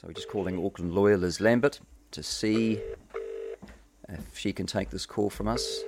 So 0.00 0.06
we're 0.06 0.14
just 0.14 0.30
calling 0.30 0.64
Auckland 0.64 0.94
lawyer 0.94 1.18
Liz 1.18 1.42
Lambert 1.42 1.78
to 2.12 2.22
see 2.22 2.80
if 4.08 4.38
she 4.38 4.50
can 4.50 4.64
take 4.64 4.88
this 4.88 5.04
call 5.04 5.28
from 5.28 5.46
us. 5.46 5.82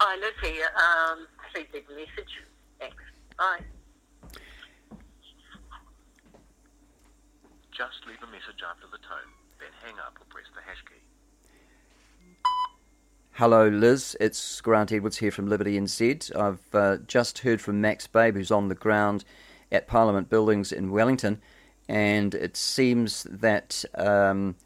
Hi, 0.00 0.16
Liz 0.16 0.32
here. 0.42 0.66
Um, 0.74 1.28
please 1.54 1.68
leave 1.72 1.84
a 1.88 1.92
message. 1.92 2.42
Thanks. 2.80 2.96
Bye. 3.38 3.60
Just 7.70 8.04
leave 8.08 8.18
a 8.20 8.26
message 8.26 8.64
after 8.68 8.88
the 8.90 8.98
tone, 8.98 9.30
then 9.60 9.68
hang 9.84 9.94
up 10.04 10.18
or 10.20 10.24
press 10.28 10.46
the 10.56 10.62
hash 10.66 10.82
key. 10.88 11.02
Hello, 13.30 13.68
Liz. 13.68 14.16
It's 14.18 14.60
Grant 14.60 14.90
Edwards 14.90 15.18
here 15.18 15.30
from 15.30 15.46
Liberty 15.46 15.78
NZ. 15.78 16.34
I've 16.34 16.74
uh, 16.74 16.96
just 17.06 17.38
heard 17.38 17.60
from 17.60 17.80
Max 17.80 18.08
Babe, 18.08 18.34
who's 18.34 18.50
on 18.50 18.66
the 18.66 18.74
ground 18.74 19.24
at 19.72 19.86
Parliament 19.86 20.28
Buildings 20.28 20.72
in 20.72 20.90
Wellington, 20.90 21.40
and 21.88 22.34
it 22.34 22.56
seems 22.56 23.24
that 23.24 23.84
um, 23.94 24.56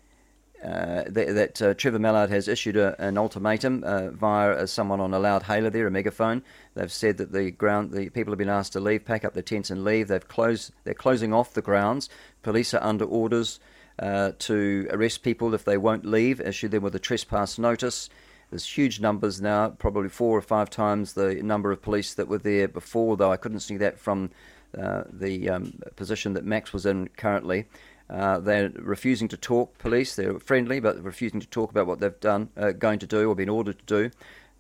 uh, 0.62 1.04
that, 1.06 1.34
that 1.34 1.62
uh, 1.62 1.74
Trevor 1.74 1.98
Mallard 1.98 2.28
has 2.28 2.46
issued 2.46 2.76
a, 2.76 2.94
an 3.02 3.16
ultimatum 3.16 3.82
uh, 3.82 4.10
via 4.10 4.50
uh, 4.50 4.66
someone 4.66 5.00
on 5.00 5.14
a 5.14 5.18
loud 5.18 5.44
hailer 5.44 5.70
there, 5.70 5.86
a 5.86 5.90
megaphone. 5.90 6.42
They've 6.74 6.92
said 6.92 7.16
that 7.16 7.32
the 7.32 7.50
ground, 7.50 7.92
the 7.92 8.10
people 8.10 8.30
have 8.32 8.38
been 8.38 8.50
asked 8.50 8.74
to 8.74 8.80
leave, 8.80 9.06
pack 9.06 9.24
up 9.24 9.32
their 9.32 9.42
tents 9.42 9.70
and 9.70 9.84
leave. 9.84 10.08
They've 10.08 10.28
closed, 10.28 10.72
they're 10.84 10.92
closing 10.92 11.32
off 11.32 11.54
the 11.54 11.62
grounds. 11.62 12.10
Police 12.42 12.74
are 12.74 12.82
under 12.82 13.06
orders 13.06 13.58
uh, 13.98 14.32
to 14.40 14.86
arrest 14.90 15.22
people 15.22 15.54
if 15.54 15.64
they 15.64 15.78
won't 15.78 16.04
leave, 16.04 16.42
issue 16.42 16.68
them 16.68 16.82
with 16.82 16.94
a 16.94 16.98
trespass 16.98 17.58
notice. 17.58 18.10
There's 18.50 18.66
huge 18.66 19.00
numbers 19.00 19.40
now, 19.40 19.70
probably 19.70 20.10
four 20.10 20.36
or 20.36 20.42
five 20.42 20.68
times 20.68 21.14
the 21.14 21.36
number 21.36 21.72
of 21.72 21.80
police 21.80 22.12
that 22.14 22.28
were 22.28 22.38
there 22.38 22.68
before, 22.68 23.16
though 23.16 23.32
I 23.32 23.36
couldn't 23.36 23.60
see 23.60 23.78
that 23.78 23.98
from 23.98 24.30
uh, 24.78 25.04
the 25.12 25.48
um, 25.50 25.80
position 25.96 26.34
that 26.34 26.44
Max 26.44 26.72
was 26.72 26.86
in 26.86 27.08
currently. 27.16 27.66
Uh, 28.08 28.40
they're 28.40 28.70
refusing 28.70 29.28
to 29.28 29.36
talk, 29.36 29.78
police. 29.78 30.16
They're 30.16 30.38
friendly, 30.40 30.80
but 30.80 31.02
refusing 31.02 31.40
to 31.40 31.46
talk 31.46 31.70
about 31.70 31.86
what 31.86 32.00
they've 32.00 32.20
done, 32.20 32.50
uh, 32.56 32.72
going 32.72 32.98
to 33.00 33.06
do, 33.06 33.28
or 33.28 33.34
been 33.34 33.48
ordered 33.48 33.78
to 33.78 33.84
do. 33.84 34.10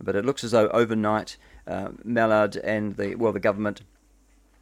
But 0.00 0.14
it 0.14 0.24
looks 0.24 0.44
as 0.44 0.52
though 0.52 0.68
overnight, 0.68 1.36
uh, 1.66 1.90
Mallard 2.04 2.56
and 2.56 2.96
the 2.96 3.16
well, 3.16 3.32
the 3.32 3.40
government 3.40 3.82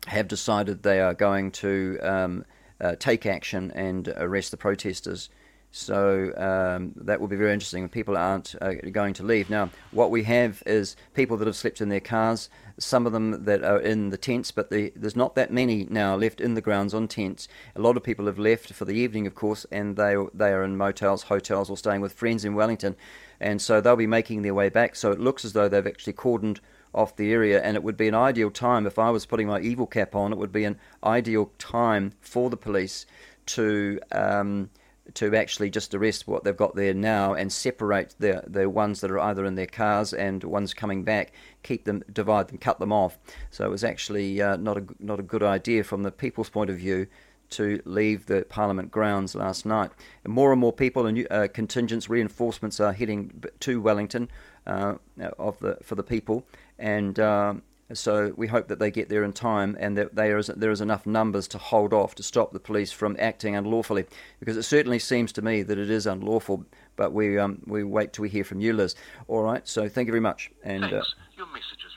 have 0.06 0.26
decided 0.26 0.82
they 0.82 1.00
are 1.00 1.14
going 1.14 1.50
to 1.50 1.98
um, 2.02 2.44
uh, 2.80 2.94
take 2.98 3.26
action 3.26 3.70
and 3.74 4.08
arrest 4.16 4.50
the 4.50 4.56
protesters. 4.56 5.28
So 5.70 6.32
um, 6.36 6.92
that 6.96 7.20
will 7.20 7.28
be 7.28 7.36
very 7.36 7.52
interesting. 7.52 7.88
People 7.88 8.16
aren't 8.16 8.54
uh, 8.60 8.72
going 8.90 9.12
to 9.14 9.22
leave. 9.22 9.50
Now, 9.50 9.70
what 9.90 10.10
we 10.10 10.22
have 10.24 10.62
is 10.64 10.96
people 11.14 11.36
that 11.36 11.46
have 11.46 11.56
slept 11.56 11.82
in 11.82 11.90
their 11.90 12.00
cars, 12.00 12.48
some 12.78 13.06
of 13.06 13.12
them 13.12 13.44
that 13.44 13.62
are 13.62 13.78
in 13.78 14.08
the 14.08 14.16
tents, 14.16 14.50
but 14.50 14.70
the, 14.70 14.92
there's 14.96 15.16
not 15.16 15.34
that 15.34 15.52
many 15.52 15.86
now 15.90 16.16
left 16.16 16.40
in 16.40 16.54
the 16.54 16.62
grounds 16.62 16.94
on 16.94 17.06
tents. 17.06 17.48
A 17.76 17.80
lot 17.80 17.98
of 17.98 18.02
people 18.02 18.26
have 18.26 18.38
left 18.38 18.72
for 18.72 18.86
the 18.86 18.94
evening, 18.94 19.26
of 19.26 19.34
course, 19.34 19.66
and 19.70 19.96
they, 19.96 20.16
they 20.32 20.52
are 20.52 20.64
in 20.64 20.76
motels, 20.76 21.24
hotels, 21.24 21.68
or 21.68 21.76
staying 21.76 22.00
with 22.00 22.14
friends 22.14 22.46
in 22.46 22.54
Wellington. 22.54 22.96
And 23.38 23.60
so 23.60 23.80
they'll 23.80 23.94
be 23.94 24.06
making 24.06 24.42
their 24.42 24.54
way 24.54 24.70
back. 24.70 24.96
So 24.96 25.12
it 25.12 25.20
looks 25.20 25.44
as 25.44 25.52
though 25.52 25.68
they've 25.68 25.86
actually 25.86 26.14
cordoned 26.14 26.60
off 26.94 27.14
the 27.16 27.30
area, 27.30 27.62
and 27.62 27.76
it 27.76 27.82
would 27.82 27.98
be 27.98 28.08
an 28.08 28.14
ideal 28.14 28.50
time 28.50 28.86
if 28.86 28.98
I 28.98 29.10
was 29.10 29.26
putting 29.26 29.46
my 29.46 29.60
evil 29.60 29.86
cap 29.86 30.14
on. 30.14 30.32
It 30.32 30.38
would 30.38 30.52
be 30.52 30.64
an 30.64 30.78
ideal 31.04 31.52
time 31.58 32.14
for 32.20 32.48
the 32.48 32.56
police 32.56 33.04
to 33.46 34.00
um, 34.12 34.70
to 35.14 35.34
actually 35.34 35.70
just 35.70 35.94
arrest 35.94 36.26
what 36.26 36.44
they've 36.44 36.56
got 36.56 36.74
there 36.74 36.94
now 36.94 37.34
and 37.34 37.52
separate 37.52 38.14
the 38.18 38.42
the 38.46 38.68
ones 38.68 39.00
that 39.00 39.10
are 39.10 39.20
either 39.20 39.44
in 39.44 39.54
their 39.54 39.66
cars 39.66 40.12
and 40.12 40.44
ones 40.44 40.74
coming 40.74 41.04
back, 41.04 41.32
keep 41.62 41.84
them, 41.84 42.02
divide 42.12 42.48
them, 42.48 42.58
cut 42.58 42.78
them 42.78 42.92
off. 42.92 43.18
So 43.50 43.64
it 43.64 43.70
was 43.70 43.84
actually 43.84 44.40
uh, 44.40 44.56
not 44.56 44.76
a 44.76 44.84
not 44.98 45.20
a 45.20 45.22
good 45.22 45.42
idea 45.42 45.84
from 45.84 46.02
the 46.02 46.10
people's 46.10 46.50
point 46.50 46.70
of 46.70 46.76
view 46.76 47.06
to 47.50 47.80
leave 47.84 48.26
the 48.26 48.44
Parliament 48.48 48.90
grounds 48.90 49.34
last 49.34 49.64
night. 49.64 49.90
And 50.24 50.32
more 50.32 50.52
and 50.52 50.60
more 50.60 50.72
people 50.72 51.06
and 51.06 51.26
uh, 51.30 51.48
contingents, 51.48 52.10
reinforcements 52.10 52.78
are 52.80 52.92
heading 52.92 53.42
to 53.60 53.80
Wellington 53.80 54.28
uh, 54.66 54.96
of 55.38 55.58
the 55.60 55.78
for 55.82 55.94
the 55.94 56.02
people, 56.02 56.46
and 56.78 57.18
um, 57.18 57.62
so 57.94 58.34
we 58.36 58.46
hope 58.46 58.68
that 58.68 58.78
they 58.78 58.90
get 58.90 59.08
there 59.08 59.24
in 59.24 59.32
time 59.32 59.76
and 59.80 59.96
that 59.96 60.14
there 60.14 60.36
is, 60.36 60.48
there 60.48 60.70
is 60.70 60.80
enough 60.80 61.06
numbers 61.06 61.48
to 61.48 61.58
hold 61.58 61.92
off 61.94 62.14
to 62.16 62.22
stop 62.22 62.52
the 62.52 62.60
police 62.60 62.92
from 62.92 63.16
acting 63.18 63.56
unlawfully. 63.56 64.04
Because 64.40 64.56
it 64.56 64.64
certainly 64.64 64.98
seems 64.98 65.32
to 65.32 65.42
me 65.42 65.62
that 65.62 65.78
it 65.78 65.90
is 65.90 66.06
unlawful, 66.06 66.66
but 66.96 67.12
we, 67.12 67.38
um, 67.38 67.62
we 67.66 67.84
wait 67.84 68.12
till 68.12 68.22
we 68.22 68.28
hear 68.28 68.44
from 68.44 68.60
you, 68.60 68.72
Liz. 68.72 68.94
All 69.26 69.42
right, 69.42 69.66
so 69.66 69.88
thank 69.88 70.06
you 70.06 70.12
very 70.12 70.20
much. 70.20 70.50
And, 70.62 70.84
uh, 70.84 71.02
Your 71.36 71.46
message 71.46 71.84
is... 71.86 71.92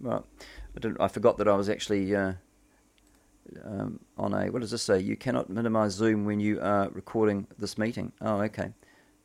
Well, 0.00 0.26
I, 0.76 0.80
didn't, 0.80 1.00
I 1.00 1.08
forgot 1.08 1.38
that 1.38 1.48
I 1.48 1.54
was 1.54 1.68
actually... 1.68 2.14
Uh, 2.14 2.32
um, 3.64 4.00
on 4.16 4.34
a 4.34 4.50
what 4.50 4.60
does 4.60 4.70
this 4.70 4.82
say? 4.82 5.00
You 5.00 5.16
cannot 5.16 5.48
minimize 5.48 5.92
Zoom 5.92 6.26
when 6.26 6.38
you 6.38 6.60
are 6.60 6.90
recording 6.90 7.46
this 7.58 7.78
meeting. 7.78 8.12
Oh, 8.20 8.42
okay, 8.42 8.72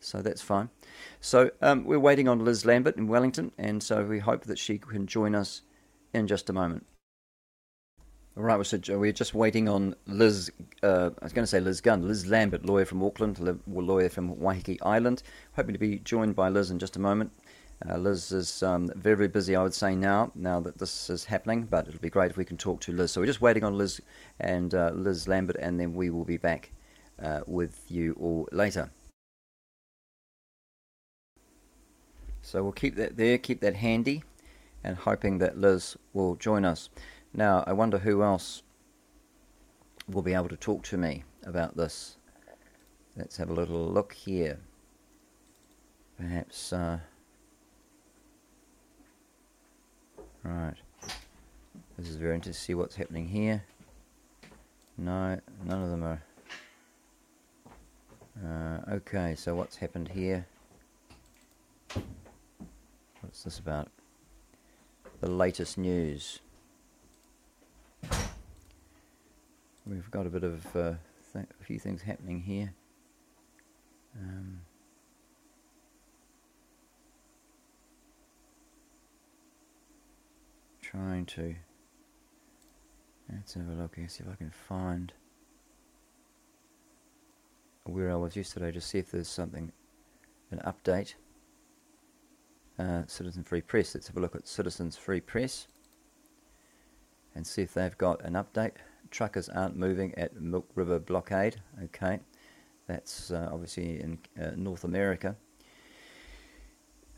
so 0.03 0.21
that's 0.21 0.41
fine. 0.41 0.69
So 1.21 1.51
um, 1.61 1.85
we're 1.85 1.99
waiting 1.99 2.27
on 2.27 2.43
Liz 2.43 2.65
Lambert 2.65 2.97
in 2.97 3.07
Wellington, 3.07 3.51
and 3.57 3.81
so 3.81 4.03
we 4.03 4.19
hope 4.19 4.45
that 4.45 4.59
she 4.59 4.77
can 4.77 5.07
join 5.07 5.35
us 5.35 5.61
in 6.13 6.27
just 6.27 6.49
a 6.49 6.53
moment. 6.53 6.85
All 8.35 8.41
right, 8.41 8.65
so 8.65 8.79
we're 8.97 9.11
just 9.11 9.35
waiting 9.35 9.69
on 9.69 9.95
Liz. 10.07 10.51
Uh, 10.81 11.11
I 11.21 11.23
was 11.23 11.33
going 11.33 11.43
to 11.43 11.47
say 11.47 11.59
Liz 11.59 11.81
Gunn, 11.81 12.07
Liz 12.07 12.25
Lambert, 12.25 12.65
lawyer 12.65 12.85
from 12.85 13.03
Auckland, 13.03 13.37
lawyer 13.67 14.09
from 14.09 14.35
Waiheke 14.37 14.79
Island. 14.81 15.21
Hoping 15.55 15.73
to 15.73 15.79
be 15.79 15.99
joined 15.99 16.35
by 16.35 16.49
Liz 16.49 16.71
in 16.71 16.79
just 16.79 16.95
a 16.95 16.99
moment. 16.99 17.31
Uh, 17.87 17.97
Liz 17.97 18.31
is 18.31 18.63
um, 18.63 18.89
very, 18.95 19.15
very 19.15 19.27
busy, 19.27 19.55
I 19.55 19.61
would 19.61 19.73
say, 19.73 19.95
now, 19.95 20.31
now 20.33 20.59
that 20.61 20.79
this 20.79 21.11
is 21.11 21.25
happening, 21.25 21.63
but 21.69 21.87
it'll 21.87 21.99
be 21.99 22.09
great 22.09 22.31
if 22.31 22.37
we 22.37 22.45
can 22.45 22.57
talk 22.57 22.79
to 22.81 22.91
Liz. 22.91 23.11
So 23.11 23.21
we're 23.21 23.27
just 23.27 23.41
waiting 23.41 23.63
on 23.63 23.77
Liz 23.77 24.01
and 24.39 24.73
uh, 24.73 24.91
Liz 24.95 25.27
Lambert, 25.27 25.57
and 25.59 25.79
then 25.79 25.93
we 25.93 26.09
will 26.09 26.25
be 26.25 26.37
back 26.37 26.71
uh, 27.21 27.41
with 27.45 27.83
you 27.89 28.15
all 28.19 28.47
later. 28.51 28.89
So 32.45 32.61
we'll 32.61 32.73
keep 32.73 32.95
that 32.97 33.15
there, 33.17 33.37
keep 33.37 33.61
that 33.61 33.75
handy, 33.75 34.21
and 34.83 34.97
hoping 34.97 35.37
that 35.39 35.57
Liz 35.57 35.97
will 36.13 36.35
join 36.35 36.65
us. 36.65 36.89
Now, 37.33 37.63
I 37.65 37.73
wonder 37.73 37.97
who 37.97 38.21
else 38.21 38.61
will 40.07 40.21
be 40.21 40.33
able 40.33 40.49
to 40.49 40.57
talk 40.57 40.83
to 40.83 40.97
me 40.97 41.23
about 41.45 41.77
this. 41.77 42.17
Let's 43.15 43.37
have 43.37 43.49
a 43.49 43.53
little 43.53 43.87
look 43.87 44.13
here. 44.13 44.59
Perhaps, 46.17 46.73
uh, 46.73 46.99
right. 50.43 50.75
This 51.97 52.09
is 52.09 52.17
very 52.17 52.35
interesting 52.35 52.53
to 52.53 52.59
see 52.59 52.73
what's 52.73 52.95
happening 52.95 53.29
here. 53.29 53.63
No, 54.97 55.39
none 55.63 55.81
of 55.81 55.89
them 55.89 56.03
are. 56.03 56.21
Uh, 58.45 58.95
okay, 58.95 59.33
so 59.35 59.55
what's 59.55 59.77
happened 59.77 60.09
here? 60.09 60.45
What's 63.23 63.43
this 63.43 63.57
about? 63.57 63.87
The 65.21 65.31
latest 65.31 65.77
news. 65.77 66.39
We've 69.87 70.11
got 70.11 70.25
a 70.25 70.29
bit 70.29 70.43
of 70.43 70.65
uh, 70.75 70.93
th- 71.31 71.45
a 71.59 71.63
few 71.63 71.79
things 71.79 72.01
happening 72.01 72.41
here. 72.41 72.73
Um, 74.19 74.59
trying 80.81 81.25
to. 81.27 81.55
Let's 83.31 83.53
have 83.53 83.69
a 83.69 83.71
look 83.71 83.95
here, 83.95 84.09
see 84.09 84.25
if 84.25 84.29
I 84.29 84.35
can 84.35 84.51
find 84.51 85.13
where 87.85 88.11
I 88.11 88.15
was 88.15 88.35
yesterday 88.35 88.73
to 88.73 88.81
see 88.81 88.99
if 88.99 89.11
there's 89.11 89.29
something, 89.29 89.71
an 90.51 90.59
update 90.65 91.13
uh, 92.79 93.03
Citizen 93.07 93.43
Free 93.43 93.61
Press. 93.61 93.95
Let's 93.95 94.07
have 94.07 94.17
a 94.17 94.19
look 94.19 94.35
at 94.35 94.47
Citizens 94.47 94.97
Free 94.97 95.21
Press 95.21 95.67
and 97.35 97.45
see 97.45 97.61
if 97.61 97.73
they've 97.73 97.97
got 97.97 98.23
an 98.23 98.33
update. 98.33 98.73
Truckers 99.11 99.49
aren't 99.49 99.75
moving 99.75 100.13
at 100.15 100.39
Milk 100.39 100.67
River 100.75 100.99
blockade. 100.99 101.61
Okay, 101.83 102.19
that's 102.87 103.31
uh, 103.31 103.49
obviously 103.51 103.99
in 104.01 104.17
uh, 104.41 104.51
North 104.55 104.83
America. 104.83 105.35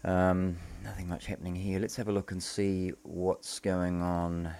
Um, 0.04 0.58
nothing 0.84 1.08
much 1.08 1.26
happening 1.26 1.56
here. 1.56 1.80
Let's 1.80 1.96
have 1.96 2.10
a 2.10 2.12
look 2.12 2.32
and 2.32 2.42
see 2.42 2.94
what's 3.04 3.60
going 3.60 4.02
on 4.02 4.52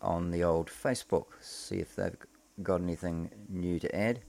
on 0.00 0.30
the 0.30 0.44
old 0.44 0.68
Facebook. 0.68 1.26
See 1.40 1.78
if 1.78 1.96
they've 1.96 2.16
got 2.62 2.80
anything 2.80 3.30
new 3.48 3.78
to 3.80 3.96
add. 3.96 4.20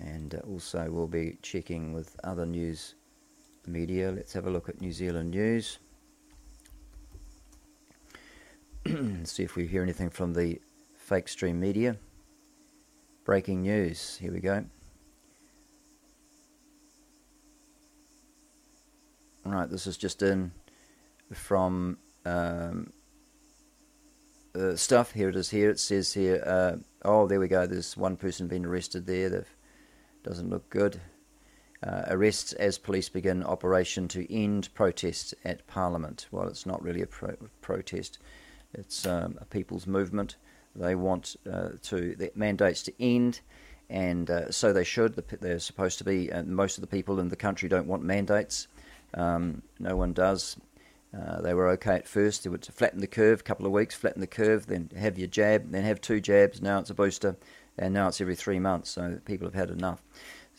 And 0.00 0.34
uh, 0.34 0.38
also, 0.38 0.88
we'll 0.90 1.06
be 1.06 1.36
checking 1.42 1.92
with 1.92 2.16
other 2.24 2.46
news 2.46 2.94
media. 3.68 4.10
Let's 4.10 4.32
have 4.32 4.46
a 4.46 4.50
look 4.50 4.68
at 4.68 4.80
New 4.80 4.92
Zealand 4.92 5.30
news. 5.30 5.78
See 9.24 9.42
if 9.42 9.56
we 9.56 9.66
hear 9.66 9.82
anything 9.82 10.10
from 10.10 10.34
the 10.34 10.60
fake 10.96 11.28
stream 11.28 11.60
media. 11.60 11.96
Breaking 13.24 13.62
news. 13.62 14.16
Here 14.16 14.32
we 14.32 14.40
go. 14.40 14.64
Right, 19.44 19.70
this 19.70 19.86
is 19.86 19.96
just 19.96 20.22
in 20.22 20.52
from 21.32 21.98
um, 22.24 22.92
uh, 24.54 24.76
stuff. 24.76 25.12
Here 25.12 25.28
it 25.28 25.36
is. 25.36 25.50
Here 25.50 25.70
it 25.70 25.80
says 25.80 26.12
here. 26.12 26.42
Uh, 26.46 26.76
oh, 27.04 27.26
there 27.26 27.40
we 27.40 27.48
go. 27.48 27.66
There's 27.66 27.96
one 27.96 28.16
person 28.16 28.48
being 28.48 28.64
arrested 28.64 29.06
there. 29.06 29.28
That 29.30 29.46
doesn't 30.22 30.50
look 30.50 30.68
good. 30.70 31.00
Uh, 31.80 32.02
arrests 32.08 32.52
as 32.54 32.76
police 32.76 33.08
begin 33.08 33.44
operation 33.44 34.08
to 34.08 34.32
end 34.34 34.68
protests 34.74 35.32
at 35.44 35.64
Parliament. 35.68 36.26
Well, 36.32 36.48
it's 36.48 36.66
not 36.66 36.82
really 36.82 37.02
a 37.02 37.06
pro- 37.06 37.36
protest; 37.60 38.18
it's 38.74 39.06
um, 39.06 39.38
a 39.40 39.44
people's 39.44 39.86
movement. 39.86 40.36
They 40.74 40.96
want 40.96 41.36
uh, 41.50 41.70
to 41.82 42.16
the 42.16 42.32
mandates 42.34 42.82
to 42.84 42.92
end, 43.00 43.40
and 43.88 44.28
uh, 44.28 44.50
so 44.50 44.72
they 44.72 44.82
should. 44.82 45.14
They're 45.14 45.60
supposed 45.60 45.98
to 45.98 46.04
be. 46.04 46.30
most 46.46 46.78
of 46.78 46.80
the 46.80 46.88
people 46.88 47.20
in 47.20 47.28
the 47.28 47.36
country 47.36 47.68
don't 47.68 47.86
want 47.86 48.02
mandates. 48.02 48.66
Um, 49.14 49.62
no 49.78 49.96
one 49.96 50.12
does. 50.12 50.56
Uh, 51.16 51.40
they 51.40 51.54
were 51.54 51.68
okay 51.68 51.94
at 51.94 52.08
first. 52.08 52.44
They 52.44 52.50
would 52.50 52.66
flatten 52.66 53.00
the 53.00 53.06
curve, 53.06 53.40
a 53.40 53.42
couple 53.42 53.66
of 53.66 53.72
weeks, 53.72 53.94
flatten 53.94 54.20
the 54.20 54.26
curve, 54.26 54.66
then 54.66 54.90
have 54.96 55.18
your 55.18 55.28
jab, 55.28 55.70
then 55.70 55.84
have 55.84 56.00
two 56.00 56.20
jabs. 56.20 56.60
Now 56.60 56.80
it's 56.80 56.90
a 56.90 56.94
booster, 56.94 57.36
and 57.78 57.94
now 57.94 58.08
it's 58.08 58.20
every 58.20 58.34
three 58.34 58.58
months. 58.58 58.90
So 58.90 59.18
people 59.24 59.46
have 59.46 59.54
had 59.54 59.70
enough. 59.70 60.02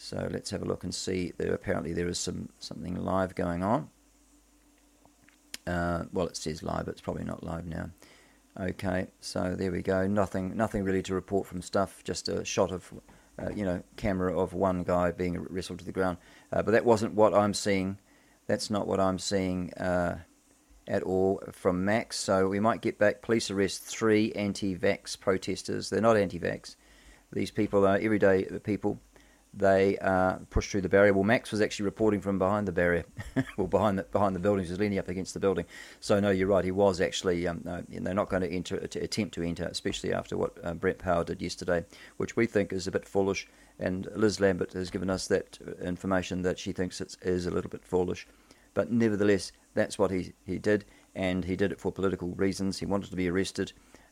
So 0.01 0.30
let's 0.31 0.50
have 0.51 0.62
a 0.62 0.66
look 0.66 0.86
and 0.86 0.96
see. 0.96 1.34
There 1.38 1.54
apparently 1.54 1.92
there 1.92 2.07
is 2.07 2.18
some 2.18 2.48
something 2.57 2.96
live 2.96 3.36
going 3.36 3.63
on. 3.63 3.90
Uh, 5.68 6.06
well, 6.13 6.25
it 6.25 6.38
says 6.38 6.63
live, 6.63 6.86
but 6.86 6.92
it's 6.92 7.01
probably 7.01 7.25
not 7.25 7.44
live 7.44 7.66
now. 7.66 7.90
Okay, 8.57 9.07
so 9.19 9.56
there 9.57 9.74
we 9.74 9.81
go. 9.81 10.07
Nothing, 10.07 10.56
nothing 10.56 10.86
really 10.86 11.04
to 11.04 11.13
report 11.13 11.48
from 11.48 11.62
stuff. 11.62 12.01
Just 12.06 12.30
a 12.30 12.46
shot 12.46 12.72
of, 12.72 12.94
uh, 13.38 13.50
you 13.54 13.66
know, 13.66 13.84
camera 13.98 14.38
of 14.40 14.54
one 14.54 14.84
guy 14.84 15.12
being 15.12 15.38
wrestled 15.50 15.80
to 15.80 15.86
the 15.86 15.92
ground. 15.92 16.18
Uh, 16.52 16.63
but 16.63 16.72
that 16.72 16.86
wasn't 16.86 17.13
what 17.13 17.34
I'm 17.34 17.54
seeing. 17.54 18.00
That's 18.48 18.69
not 18.69 18.88
what 18.88 19.02
I'm 19.02 19.19
seeing 19.19 19.74
uh, 19.74 20.19
at 20.88 21.04
all 21.04 21.44
from 21.52 21.84
Max. 21.84 22.18
So 22.18 22.48
we 22.48 22.62
might 22.62 22.81
get 22.81 22.98
back. 22.98 23.22
Police 23.22 23.52
arrest 23.52 23.84
three 23.84 24.31
anti-vax 24.31 25.19
protesters. 25.19 25.90
They're 25.90 26.02
not 26.02 26.16
anti-vax. 26.16 26.78
These 27.31 27.52
people 27.52 27.86
are 27.86 27.98
everyday 27.98 28.45
people 28.63 29.00
they 29.54 29.98
uh, 29.98 30.38
pushed 30.50 30.72
through 30.72 30.81
the 30.81 30.90
barrier. 30.90 31.13
Well, 31.13 31.24
Max 31.24 31.51
was 31.51 31.62
actually 31.62 31.86
reporting 31.86 32.22
from 32.22 32.38
behind 32.38 32.68
the 32.68 32.72
barrier, 32.72 33.06
well, 33.57 33.68
behind 33.68 33.98
the 33.98 34.04
behind 34.04 34.36
the 34.36 34.40
buildings, 34.40 34.68
he 34.68 34.74
was 34.74 34.80
leaning 34.80 35.00
up 35.00 35.07
against 35.07 35.34
the 35.34 35.40
building. 35.40 35.66
So 36.00 36.19
no, 36.19 36.30
you're 36.30 36.48
right. 36.48 36.63
He 36.63 36.72
was 36.72 37.01
actually. 37.01 37.48
Um, 37.48 37.62
no, 37.63 37.84
they're 37.90 38.13
not 38.13 38.30
going 38.30 38.44
to 38.44 38.51
enter 38.51 38.86
to 38.86 39.04
attempt 39.04 39.34
to 39.36 39.44
enter, 39.44 39.66
especially 39.66 40.13
after 40.13 40.38
what 40.38 40.57
uh, 40.63 40.74
Brett 40.74 41.00
Power 41.00 41.24
did 41.24 41.42
yesterday, 41.42 41.84
which 42.18 42.36
we 42.36 42.46
think 42.46 42.72
is 42.72 42.88
a 42.88 42.92
bit 42.92 43.07
foolish. 43.07 43.48
And 43.80 44.07
Liz 44.16 44.40
Lambert 44.40 44.74
has 44.74 44.90
given 44.90 45.10
us 45.10 45.28
that 45.28 45.57
information 45.81 46.42
that 46.44 46.60
she 46.60 46.72
thinks 46.72 47.02
it 47.02 47.16
is 47.22 47.45
a 47.45 47.52
little 47.52 47.69
bit 47.69 47.86
foolish, 47.86 48.28
but 48.74 48.92
nevertheless, 48.92 49.52
that's 49.74 49.98
what 49.98 50.12
he 50.12 50.34
he 50.45 50.60
did, 50.60 50.86
and 51.16 51.45
he 51.45 51.56
did 51.56 51.72
it 51.72 51.80
for 51.80 51.92
political 51.92 52.30
reasons. 52.30 52.80
He 52.80 52.86
wanted 52.86 53.10
to 53.10 53.16
be 53.16 53.30
arrested, 53.30 53.72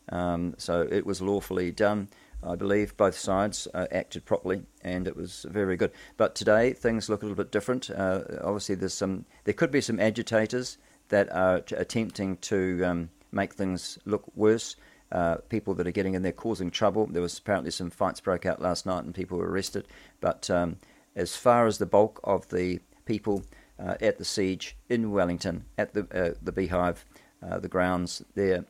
um, 0.09 0.55
so 0.57 0.87
it 0.89 1.05
was 1.05 1.21
lawfully 1.21 1.71
done. 1.71 2.07
I 2.47 2.55
believe 2.55 2.95
both 2.95 3.17
sides 3.17 3.67
uh, 3.73 3.87
acted 3.91 4.25
properly, 4.25 4.63
and 4.81 5.07
it 5.07 5.15
was 5.15 5.45
very 5.49 5.75
good. 5.75 5.91
But 6.15 6.35
today 6.35 6.73
things 6.73 7.09
look 7.09 7.21
a 7.21 7.25
little 7.25 7.43
bit 7.43 7.51
different. 7.51 7.89
Uh, 7.89 8.21
obviously, 8.41 8.75
there's 8.75 8.93
some, 8.93 9.25
there 9.43 9.53
could 9.53 9.71
be 9.71 9.81
some 9.81 9.99
agitators 9.99 10.77
that 11.09 11.31
are 11.31 11.61
t- 11.61 11.75
attempting 11.75 12.37
to 12.37 12.83
um, 12.83 13.09
make 13.31 13.53
things 13.53 13.99
look 14.05 14.25
worse. 14.35 14.75
Uh, 15.09 15.37
people 15.47 15.73
that 15.73 15.87
are 15.87 15.91
getting 15.91 16.15
in 16.15 16.21
there 16.21 16.33
causing 16.33 16.69
trouble. 16.69 17.07
There 17.07 17.21
was 17.21 17.37
apparently 17.37 17.71
some 17.71 17.89
fights 17.89 18.19
broke 18.19 18.45
out 18.45 18.61
last 18.61 18.85
night, 18.85 19.05
and 19.05 19.15
people 19.15 19.37
were 19.37 19.49
arrested. 19.49 19.87
But 20.19 20.49
um, 20.49 20.77
as 21.15 21.35
far 21.35 21.65
as 21.65 21.77
the 21.77 21.85
bulk 21.85 22.19
of 22.25 22.49
the 22.49 22.79
people 23.05 23.43
uh, 23.79 23.95
at 24.01 24.17
the 24.17 24.25
siege 24.25 24.75
in 24.89 25.11
Wellington, 25.11 25.63
at 25.77 25.93
the 25.93 26.07
uh, 26.13 26.33
the 26.41 26.51
beehive, 26.51 27.05
uh, 27.41 27.59
the 27.59 27.69
grounds 27.69 28.21
there, 28.35 28.65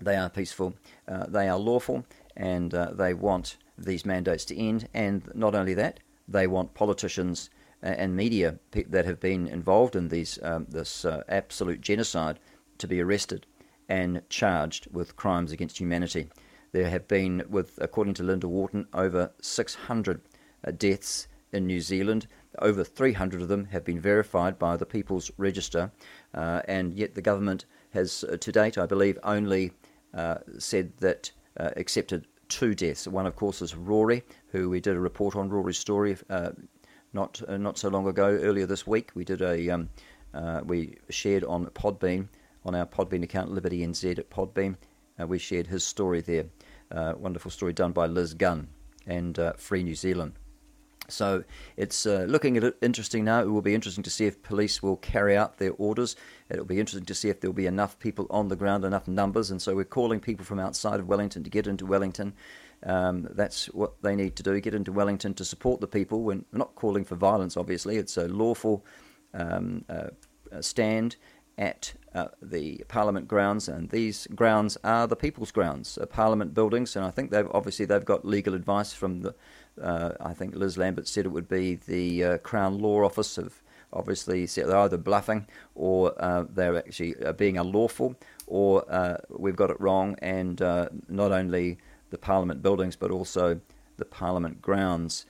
they 0.00 0.16
are 0.16 0.30
peaceful. 0.30 0.74
they 1.28 1.46
are 1.46 1.58
lawful 1.58 2.04
and 2.36 2.74
uh, 2.74 2.90
they 2.92 3.14
want 3.14 3.56
these 3.76 4.04
mandates 4.06 4.44
to 4.46 4.56
end. 4.56 4.88
And 4.94 5.30
not 5.34 5.54
only 5.54 5.74
that, 5.74 6.00
they 6.28 6.46
want 6.46 6.74
politicians 6.74 7.50
and 7.82 8.16
media 8.16 8.58
that 8.72 9.04
have 9.04 9.20
been 9.20 9.46
involved 9.46 9.94
in 9.94 10.08
these 10.08 10.38
um, 10.42 10.66
this 10.70 11.04
uh, 11.04 11.22
absolute 11.28 11.82
genocide 11.82 12.38
to 12.78 12.88
be 12.88 13.00
arrested 13.00 13.46
and 13.88 14.22
charged 14.30 14.88
with 14.90 15.16
crimes 15.16 15.52
against 15.52 15.78
humanity. 15.78 16.28
There 16.72 16.88
have 16.88 17.06
been, 17.06 17.44
with 17.48 17.78
according 17.80 18.14
to 18.14 18.22
Linda 18.22 18.48
Wharton, 18.48 18.86
over 18.92 19.30
600 19.40 20.20
uh, 20.66 20.70
deaths 20.72 21.28
in 21.52 21.66
New 21.66 21.80
Zealand. 21.80 22.26
Over 22.58 22.82
300 22.82 23.42
of 23.42 23.48
them 23.48 23.66
have 23.66 23.84
been 23.84 24.00
verified 24.00 24.58
by 24.58 24.76
the 24.76 24.86
People's 24.86 25.30
Register, 25.36 25.92
uh, 26.32 26.62
and 26.66 26.94
yet 26.94 27.14
the 27.14 27.22
government 27.22 27.66
has, 27.90 28.24
uh, 28.24 28.36
to 28.38 28.50
date, 28.52 28.78
I 28.78 28.86
believe, 28.86 29.18
only 29.22 29.72
uh, 30.14 30.38
said 30.58 30.96
that 30.98 31.30
uh, 31.58 31.70
accepted 31.76 32.26
two 32.48 32.74
deaths. 32.74 33.08
One, 33.08 33.26
of 33.26 33.36
course, 33.36 33.62
is 33.62 33.74
Rory, 33.74 34.22
who 34.48 34.70
we 34.70 34.80
did 34.80 34.96
a 34.96 35.00
report 35.00 35.36
on 35.36 35.48
Rory's 35.48 35.78
story 35.78 36.16
uh, 36.30 36.50
not 37.12 37.40
uh, 37.48 37.56
not 37.56 37.78
so 37.78 37.88
long 37.88 38.06
ago. 38.06 38.26
Earlier 38.26 38.66
this 38.66 38.86
week, 38.86 39.10
we 39.14 39.24
did 39.24 39.40
a 39.40 39.70
um, 39.70 39.88
uh, 40.34 40.60
we 40.64 40.96
shared 41.10 41.44
on 41.44 41.66
Podbean 41.66 42.28
on 42.64 42.74
our 42.74 42.86
Podbean 42.86 43.22
account, 43.22 43.50
Liberty 43.50 43.86
NZ 43.86 44.18
at 44.18 44.30
Podbean. 44.30 44.76
Uh, 45.20 45.26
we 45.26 45.38
shared 45.38 45.66
his 45.66 45.84
story 45.84 46.20
there. 46.20 46.46
Uh, 46.90 47.14
wonderful 47.16 47.50
story 47.50 47.72
done 47.72 47.92
by 47.92 48.06
Liz 48.06 48.34
Gunn 48.34 48.68
and 49.06 49.38
Free 49.56 49.82
New 49.82 49.94
Zealand. 49.94 50.32
So 51.08 51.44
it's 51.76 52.06
uh, 52.06 52.26
looking 52.28 52.56
at 52.56 52.64
it 52.64 52.76
interesting 52.80 53.24
now. 53.24 53.40
It 53.40 53.48
will 53.48 53.62
be 53.62 53.74
interesting 53.74 54.04
to 54.04 54.10
see 54.10 54.26
if 54.26 54.42
police 54.42 54.82
will 54.82 54.96
carry 54.96 55.36
out 55.36 55.58
their 55.58 55.72
orders. 55.72 56.16
It'll 56.48 56.64
be 56.64 56.80
interesting 56.80 57.06
to 57.06 57.14
see 57.14 57.28
if 57.28 57.40
there 57.40 57.50
will 57.50 57.54
be 57.54 57.66
enough 57.66 57.98
people 57.98 58.26
on 58.30 58.48
the 58.48 58.56
ground, 58.56 58.84
enough 58.84 59.08
numbers. 59.08 59.50
And 59.50 59.60
so 59.60 59.74
we're 59.74 59.84
calling 59.84 60.20
people 60.20 60.44
from 60.44 60.58
outside 60.58 61.00
of 61.00 61.08
Wellington 61.08 61.44
to 61.44 61.50
get 61.50 61.66
into 61.66 61.86
Wellington. 61.86 62.34
Um, 62.82 63.28
that's 63.30 63.66
what 63.66 64.02
they 64.02 64.14
need 64.14 64.36
to 64.36 64.42
do 64.42 64.60
get 64.60 64.74
into 64.74 64.92
Wellington 64.92 65.34
to 65.34 65.44
support 65.44 65.80
the 65.80 65.86
people. 65.86 66.22
We're 66.22 66.42
not 66.52 66.74
calling 66.74 67.04
for 67.04 67.16
violence, 67.16 67.56
obviously. 67.56 67.96
It's 67.96 68.16
a 68.16 68.28
lawful 68.28 68.84
um, 69.32 69.84
uh, 69.88 70.08
stand 70.60 71.16
at 71.56 71.94
uh, 72.14 72.28
the 72.42 72.84
Parliament 72.88 73.28
grounds, 73.28 73.68
and 73.68 73.88
these 73.90 74.26
grounds 74.34 74.76
are 74.84 75.06
the 75.06 75.16
people's 75.16 75.52
grounds, 75.52 75.98
uh, 75.98 76.06
Parliament 76.06 76.52
buildings. 76.54 76.96
And 76.96 77.04
I 77.04 77.10
think 77.10 77.30
they've 77.30 77.48
obviously 77.52 77.86
they've 77.86 78.04
got 78.04 78.24
legal 78.24 78.54
advice 78.54 78.92
from 78.92 79.22
the 79.22 79.34
uh, 79.80 80.12
I 80.20 80.34
think 80.34 80.54
Liz 80.54 80.78
Lambert 80.78 81.08
said 81.08 81.26
it 81.26 81.30
would 81.30 81.48
be 81.48 81.76
the 81.76 82.24
uh, 82.24 82.38
Crown 82.38 82.78
Law 82.78 83.04
Office 83.04 83.38
of 83.38 83.62
obviously 83.92 84.46
said 84.46 84.66
they're 84.66 84.76
either 84.78 84.96
bluffing 84.96 85.46
or 85.74 86.12
uh, 86.22 86.44
they're 86.50 86.76
actually 86.76 87.14
uh, 87.24 87.32
being 87.32 87.56
unlawful 87.56 88.16
or 88.46 88.84
uh, 88.92 89.16
we've 89.30 89.56
got 89.56 89.70
it 89.70 89.80
wrong 89.80 90.16
and 90.20 90.60
uh, 90.60 90.88
not 91.08 91.32
only 91.32 91.78
the 92.10 92.18
Parliament 92.18 92.62
buildings 92.62 92.96
but 92.96 93.10
also 93.10 93.60
the 93.96 94.04
Parliament 94.04 94.60
grounds 94.60 95.26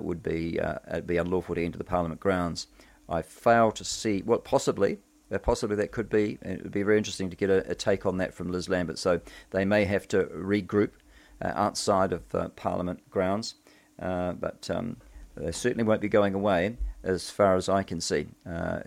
would 0.00 0.22
be 0.22 0.60
be 1.06 1.16
unlawful 1.16 1.56
to 1.56 1.64
enter 1.64 1.76
the 1.76 1.82
Parliament 1.82 2.20
grounds. 2.20 2.68
I 3.08 3.20
fail 3.20 3.72
to 3.72 3.84
see 3.84 4.18
what 4.18 4.26
well, 4.26 4.38
possibly 4.38 4.98
possibly 5.42 5.74
that 5.76 5.90
could 5.90 6.08
be. 6.08 6.38
It 6.42 6.62
would 6.62 6.70
be 6.70 6.84
very 6.84 6.98
interesting 6.98 7.30
to 7.30 7.36
get 7.36 7.50
a, 7.50 7.68
a, 7.68 7.74
take 7.74 8.06
on 8.06 8.18
that 8.18 8.32
from 8.32 8.52
Liz 8.52 8.68
Lambert. 8.68 8.98
So 8.98 9.20
they 9.50 9.64
may 9.64 9.86
have 9.86 10.06
to 10.08 10.24
regroup 10.26 10.90
outside 11.40 12.12
of 12.12 12.54
Parliament 12.54 13.10
grounds. 13.10 13.56
Uh, 13.98 14.32
but 14.32 14.68
um, 14.70 14.96
they 15.36 15.52
certainly 15.52 15.84
won't 15.84 16.00
be 16.00 16.08
going 16.08 16.34
away 16.34 16.76
as 17.02 17.30
far 17.30 17.56
as 17.56 17.68
I 17.68 17.82
can 17.82 18.00
see. 18.00 18.26
Uh, 18.46 18.80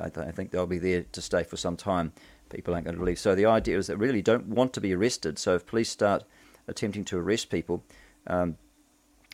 I, 0.00 0.08
th- 0.08 0.26
I, 0.26 0.30
think 0.30 0.50
they'll 0.50 0.66
be 0.66 0.78
there 0.78 1.04
to 1.12 1.22
stay 1.22 1.42
for 1.42 1.56
some 1.56 1.76
time. 1.76 2.12
People 2.48 2.74
aren't 2.74 2.86
going 2.86 2.96
to 2.96 3.02
leave. 3.02 3.18
So 3.18 3.34
the 3.34 3.46
idea 3.46 3.78
is 3.78 3.88
that 3.88 3.96
really 3.96 4.22
don't 4.22 4.48
want 4.48 4.72
to 4.74 4.80
be 4.80 4.94
arrested. 4.94 5.38
So 5.38 5.54
if 5.54 5.66
police 5.66 5.90
start 5.90 6.24
attempting 6.68 7.04
to 7.06 7.18
arrest 7.18 7.50
people, 7.50 7.84
um, 8.26 8.56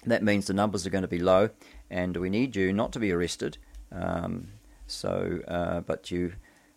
that 0.04 0.22
means 0.22 0.46
the 0.46 0.54
numbers 0.54 0.86
are 0.86 0.90
going 0.90 1.02
to 1.02 1.08
be 1.08 1.18
low, 1.18 1.50
and 1.90 2.16
we 2.16 2.30
need 2.30 2.56
you 2.56 2.72
not 2.72 2.92
to 2.92 2.98
be 2.98 3.12
arrested. 3.12 3.58
Um, 3.92 4.48
so, 4.86 5.40
uh, 5.46 5.80
but 5.80 6.10
you 6.10 6.32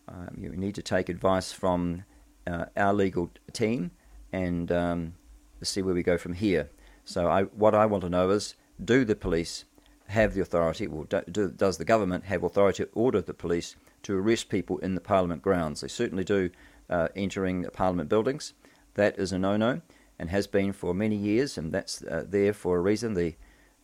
um, 0.07 0.37
you 0.39 0.49
need 0.49 0.75
to 0.75 0.83
take 0.83 1.09
advice 1.09 1.51
from 1.51 2.03
uh, 2.45 2.65
our 2.77 2.93
legal 2.93 3.31
team 3.53 3.91
and 4.31 4.71
um, 4.71 5.15
see 5.63 5.81
where 5.81 5.95
we 5.95 6.03
go 6.03 6.17
from 6.17 6.33
here. 6.33 6.69
So 7.05 7.27
I, 7.27 7.43
what 7.43 7.75
I 7.75 7.85
want 7.85 8.03
to 8.03 8.09
know 8.09 8.31
is, 8.31 8.55
do 8.83 9.05
the 9.05 9.15
police 9.15 9.65
have 10.07 10.33
the 10.33 10.41
authority, 10.41 10.87
or 10.87 11.05
do, 11.05 11.21
do, 11.31 11.49
does 11.49 11.77
the 11.77 11.85
government 11.85 12.25
have 12.25 12.43
authority 12.43 12.83
to 12.83 12.89
order 12.93 13.21
the 13.21 13.33
police 13.33 13.75
to 14.03 14.17
arrest 14.17 14.49
people 14.49 14.79
in 14.79 14.95
the 14.95 15.01
Parliament 15.01 15.41
grounds? 15.41 15.81
They 15.81 15.87
certainly 15.87 16.23
do 16.23 16.49
uh, 16.89 17.07
entering 17.15 17.65
Parliament 17.73 18.09
buildings. 18.09 18.53
That 18.95 19.17
is 19.17 19.31
a 19.31 19.39
no-no 19.39 19.81
and 20.17 20.29
has 20.29 20.47
been 20.47 20.73
for 20.73 20.93
many 20.93 21.15
years, 21.15 21.57
and 21.57 21.71
that's 21.71 22.01
uh, 22.03 22.25
there 22.27 22.53
for 22.53 22.77
a 22.77 22.81
reason. 22.81 23.13
The 23.13 23.35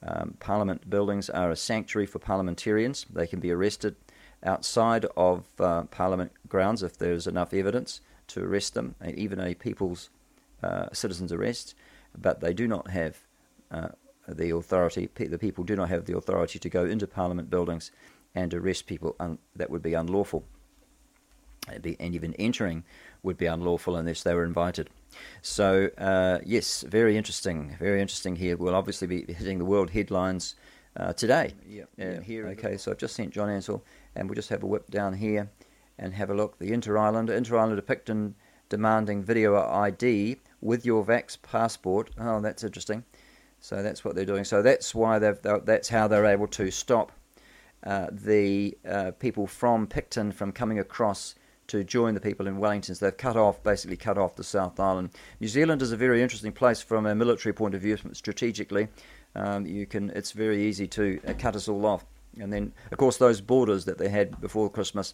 um, 0.03 0.35
Parliament 0.39 0.89
buildings 0.89 1.29
are 1.29 1.51
a 1.51 1.55
sanctuary 1.55 2.07
for 2.07 2.19
parliamentarians. 2.19 3.05
They 3.13 3.27
can 3.27 3.39
be 3.39 3.51
arrested 3.51 3.95
outside 4.43 5.05
of 5.15 5.45
uh, 5.59 5.83
Parliament 5.83 6.31
grounds 6.47 6.81
if 6.81 6.97
there 6.97 7.13
is 7.13 7.27
enough 7.27 7.53
evidence 7.53 8.01
to 8.27 8.43
arrest 8.43 8.73
them, 8.73 8.95
even 9.05 9.39
a 9.39 9.53
people's 9.53 10.09
uh, 10.63 10.87
citizens' 10.93 11.31
arrest 11.31 11.75
but 12.17 12.39
they 12.41 12.53
do 12.53 12.67
not 12.67 12.89
have 12.89 13.19
uh, 13.71 13.89
the 14.27 14.49
authority, 14.51 15.09
the 15.15 15.37
people 15.37 15.63
do 15.63 15.75
not 15.75 15.89
have 15.89 16.05
the 16.05 16.15
authority 16.15 16.59
to 16.59 16.69
go 16.69 16.85
into 16.85 17.07
Parliament 17.07 17.49
buildings 17.49 17.91
and 18.35 18.53
arrest 18.53 18.85
people 18.87 19.15
un- 19.19 19.39
that 19.55 19.69
would 19.69 19.81
be 19.81 19.93
unlawful. 19.93 20.43
and 21.67 21.85
even 22.15 22.33
entering 22.35 22.83
would 23.23 23.37
be 23.37 23.45
unlawful 23.45 23.95
unless 23.95 24.23
they 24.23 24.33
were 24.33 24.43
invited. 24.43 24.89
So, 25.41 25.89
uh, 25.97 26.39
yes, 26.45 26.81
very 26.87 27.15
interesting, 27.17 27.75
very 27.79 28.01
interesting 28.01 28.35
here. 28.37 28.57
We'll 28.57 28.75
obviously 28.75 29.07
be 29.07 29.31
hitting 29.33 29.59
the 29.59 29.65
world 29.65 29.91
headlines 29.91 30.55
uh, 30.97 31.13
today. 31.13 31.53
Yeah, 31.67 31.83
Uh, 31.83 31.85
yeah, 32.05 32.21
here. 32.21 32.47
Okay, 32.47 32.77
so 32.77 32.91
I've 32.91 32.97
just 32.97 33.15
sent 33.15 33.31
John 33.31 33.49
Ansell, 33.49 33.83
and 34.15 34.27
we'll 34.27 34.35
just 34.35 34.49
have 34.49 34.63
a 34.63 34.67
whip 34.67 34.89
down 34.89 35.13
here 35.13 35.49
and 35.99 36.13
have 36.13 36.29
a 36.31 36.33
look. 36.33 36.57
The 36.57 36.73
Inter 36.73 36.97
Islander, 36.97 37.33
Inter 37.33 37.57
Islander 37.57 37.81
Picton 37.81 38.35
demanding 38.69 39.21
video 39.23 39.55
ID 39.55 40.37
with 40.61 40.85
your 40.85 41.03
Vax 41.03 41.37
passport. 41.41 42.11
Oh, 42.19 42.39
that's 42.39 42.63
interesting. 42.63 43.03
So 43.59 43.83
that's 43.83 44.03
what 44.03 44.15
they're 44.15 44.25
doing. 44.25 44.43
So 44.43 44.61
that's 44.61 44.95
why 44.95 45.19
they've. 45.19 45.39
That's 45.41 45.89
how 45.89 46.07
they're 46.07 46.25
able 46.25 46.47
to 46.47 46.71
stop 46.71 47.11
uh, 47.83 48.07
the 48.11 48.77
uh, 48.87 49.11
people 49.19 49.47
from 49.47 49.87
Picton 49.87 50.31
from 50.31 50.51
coming 50.51 50.79
across 50.79 51.35
to 51.67 51.83
join 51.83 52.13
the 52.13 52.19
people 52.19 52.47
in 52.47 52.57
Wellington. 52.57 52.95
So 52.95 53.05
they've 53.05 53.17
cut 53.17 53.37
off, 53.37 53.63
basically 53.63 53.97
cut 53.97 54.17
off 54.17 54.35
the 54.35 54.43
South 54.43 54.79
Island. 54.79 55.11
New 55.39 55.47
Zealand 55.47 55.81
is 55.81 55.91
a 55.91 55.97
very 55.97 56.21
interesting 56.21 56.51
place 56.51 56.81
from 56.81 57.05
a 57.05 57.15
military 57.15 57.53
point 57.53 57.75
of 57.75 57.81
view, 57.81 57.97
strategically. 58.13 58.87
Um, 59.35 59.65
you 59.65 59.85
can, 59.85 60.09
it's 60.09 60.33
very 60.33 60.65
easy 60.65 60.87
to 60.89 61.21
uh, 61.25 61.33
cut 61.37 61.55
us 61.55 61.69
all 61.69 61.85
off. 61.85 62.05
And 62.39 62.51
then, 62.51 62.73
of 62.91 62.97
course, 62.97 63.17
those 63.17 63.41
borders 63.41 63.85
that 63.85 63.97
they 63.97 64.09
had 64.09 64.39
before 64.41 64.69
Christmas, 64.69 65.13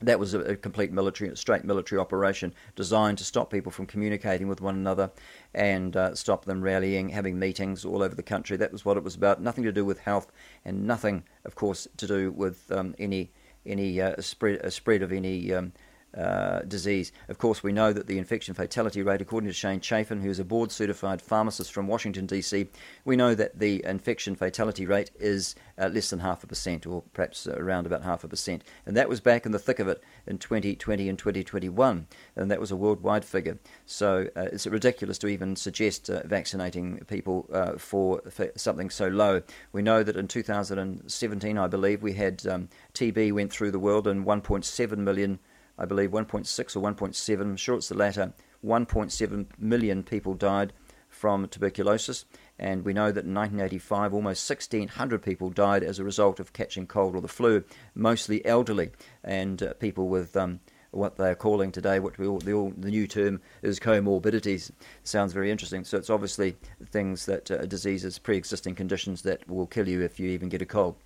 that 0.00 0.18
was 0.18 0.34
a, 0.34 0.40
a 0.40 0.56
complete 0.56 0.92
military, 0.92 1.34
straight 1.36 1.64
military 1.64 1.98
operation 1.98 2.54
designed 2.74 3.18
to 3.18 3.24
stop 3.24 3.50
people 3.50 3.72
from 3.72 3.86
communicating 3.86 4.48
with 4.48 4.60
one 4.60 4.74
another 4.74 5.10
and 5.54 5.96
uh, 5.96 6.14
stop 6.14 6.44
them 6.44 6.62
rallying, 6.62 7.08
having 7.08 7.38
meetings 7.38 7.84
all 7.84 8.02
over 8.02 8.14
the 8.14 8.22
country. 8.22 8.56
That 8.56 8.72
was 8.72 8.84
what 8.84 8.96
it 8.96 9.04
was 9.04 9.14
about. 9.14 9.40
Nothing 9.40 9.64
to 9.64 9.72
do 9.72 9.84
with 9.84 10.00
health, 10.00 10.30
and 10.64 10.86
nothing, 10.86 11.24
of 11.44 11.54
course, 11.54 11.88
to 11.96 12.06
do 12.06 12.30
with 12.30 12.70
um, 12.70 12.94
any 12.98 13.30
any 13.64 14.00
uh, 14.00 14.20
spread 14.20 14.64
uh, 14.64 14.70
spread 14.70 15.02
of 15.02 15.12
any 15.12 15.52
um, 15.52 15.72
uh, 16.16 16.60
disease. 16.60 17.12
Of 17.28 17.38
course, 17.38 17.62
we 17.62 17.72
know 17.72 17.92
that 17.92 18.06
the 18.06 18.18
infection 18.18 18.54
fatality 18.54 19.02
rate, 19.02 19.20
according 19.20 19.48
to 19.48 19.54
Shane 19.54 19.80
Chafin, 19.80 20.22
who 20.22 20.30
is 20.30 20.38
a 20.38 20.44
board 20.44 20.72
certified 20.72 21.20
pharmacist 21.20 21.72
from 21.72 21.86
Washington, 21.86 22.26
D.C., 22.26 22.68
we 23.04 23.16
know 23.16 23.34
that 23.34 23.58
the 23.58 23.84
infection 23.84 24.34
fatality 24.34 24.86
rate 24.86 25.10
is 25.18 25.54
uh, 25.78 25.88
less 25.88 26.10
than 26.10 26.20
half 26.20 26.42
a 26.42 26.46
percent, 26.46 26.86
or 26.86 27.02
perhaps 27.12 27.46
around 27.46 27.86
about 27.86 28.02
half 28.02 28.24
a 28.24 28.28
percent. 28.28 28.64
And 28.86 28.96
that 28.96 29.08
was 29.08 29.20
back 29.20 29.44
in 29.44 29.52
the 29.52 29.58
thick 29.58 29.78
of 29.78 29.88
it 29.88 30.02
in 30.26 30.38
2020 30.38 31.08
and 31.08 31.18
2021, 31.18 32.06
and 32.34 32.50
that 32.50 32.60
was 32.60 32.70
a 32.70 32.76
worldwide 32.76 33.24
figure. 33.24 33.58
So 33.84 34.28
uh, 34.36 34.48
it's 34.52 34.66
ridiculous 34.66 35.18
to 35.18 35.28
even 35.28 35.56
suggest 35.56 36.08
uh, 36.08 36.26
vaccinating 36.26 36.98
people 37.06 37.46
uh, 37.52 37.72
for, 37.72 38.22
for, 38.30 38.50
something 38.56 38.90
so 38.90 39.08
low. 39.08 39.42
We 39.72 39.82
know 39.82 40.02
that 40.02 40.16
in 40.16 40.28
2017, 40.28 41.58
I 41.58 41.66
believe, 41.66 42.02
we 42.02 42.14
had 42.14 42.46
um, 42.46 42.68
TB 42.94 43.32
went 43.32 43.52
through 43.52 43.70
the 43.70 43.78
world 43.78 44.06
and 44.06 44.24
1.7 44.24 44.96
million 44.98 45.38
I 45.78 45.84
believe 45.84 46.10
1.6 46.10 46.76
or 46.76 46.80
1.7, 46.80 47.40
I'm 47.40 47.56
sure 47.56 47.76
it's 47.76 47.88
the 47.88 47.96
latter, 47.96 48.32
1.7 48.64 49.46
million 49.58 50.02
people 50.02 50.34
died 50.34 50.72
from 51.08 51.46
tuberculosis. 51.48 52.24
And 52.58 52.84
we 52.84 52.92
know 52.92 53.12
that 53.12 53.24
in 53.24 53.34
1985, 53.34 54.14
almost 54.14 54.48
1,600 54.48 55.22
people 55.22 55.50
died 55.50 55.82
as 55.82 55.98
a 55.98 56.04
result 56.04 56.40
of 56.40 56.52
catching 56.52 56.86
cold 56.86 57.14
or 57.14 57.20
the 57.20 57.28
flu, 57.28 57.64
mostly 57.94 58.44
elderly 58.46 58.90
and 59.22 59.62
uh, 59.62 59.74
people 59.74 60.08
with 60.08 60.36
um, 60.36 60.60
what 60.90 61.16
they're 61.16 61.34
calling 61.34 61.70
today, 61.70 61.98
what 61.98 62.18
we 62.18 62.26
all, 62.26 62.38
the, 62.38 62.52
all, 62.52 62.72
the, 62.76 62.90
new 62.90 63.06
term 63.06 63.40
is 63.62 63.78
comorbidities. 63.78 64.70
Sounds 65.04 65.32
very 65.32 65.50
interesting. 65.50 65.84
So 65.84 65.98
it's 65.98 66.10
obviously 66.10 66.56
things 66.90 67.26
that 67.26 67.50
uh, 67.50 67.66
diseases, 67.66 68.18
pre-existing 68.18 68.74
conditions 68.74 69.22
that 69.22 69.46
will 69.48 69.66
kill 69.66 69.88
you 69.88 70.02
if 70.02 70.18
you 70.18 70.30
even 70.30 70.48
get 70.48 70.62
a 70.62 70.66
cold. 70.66 70.96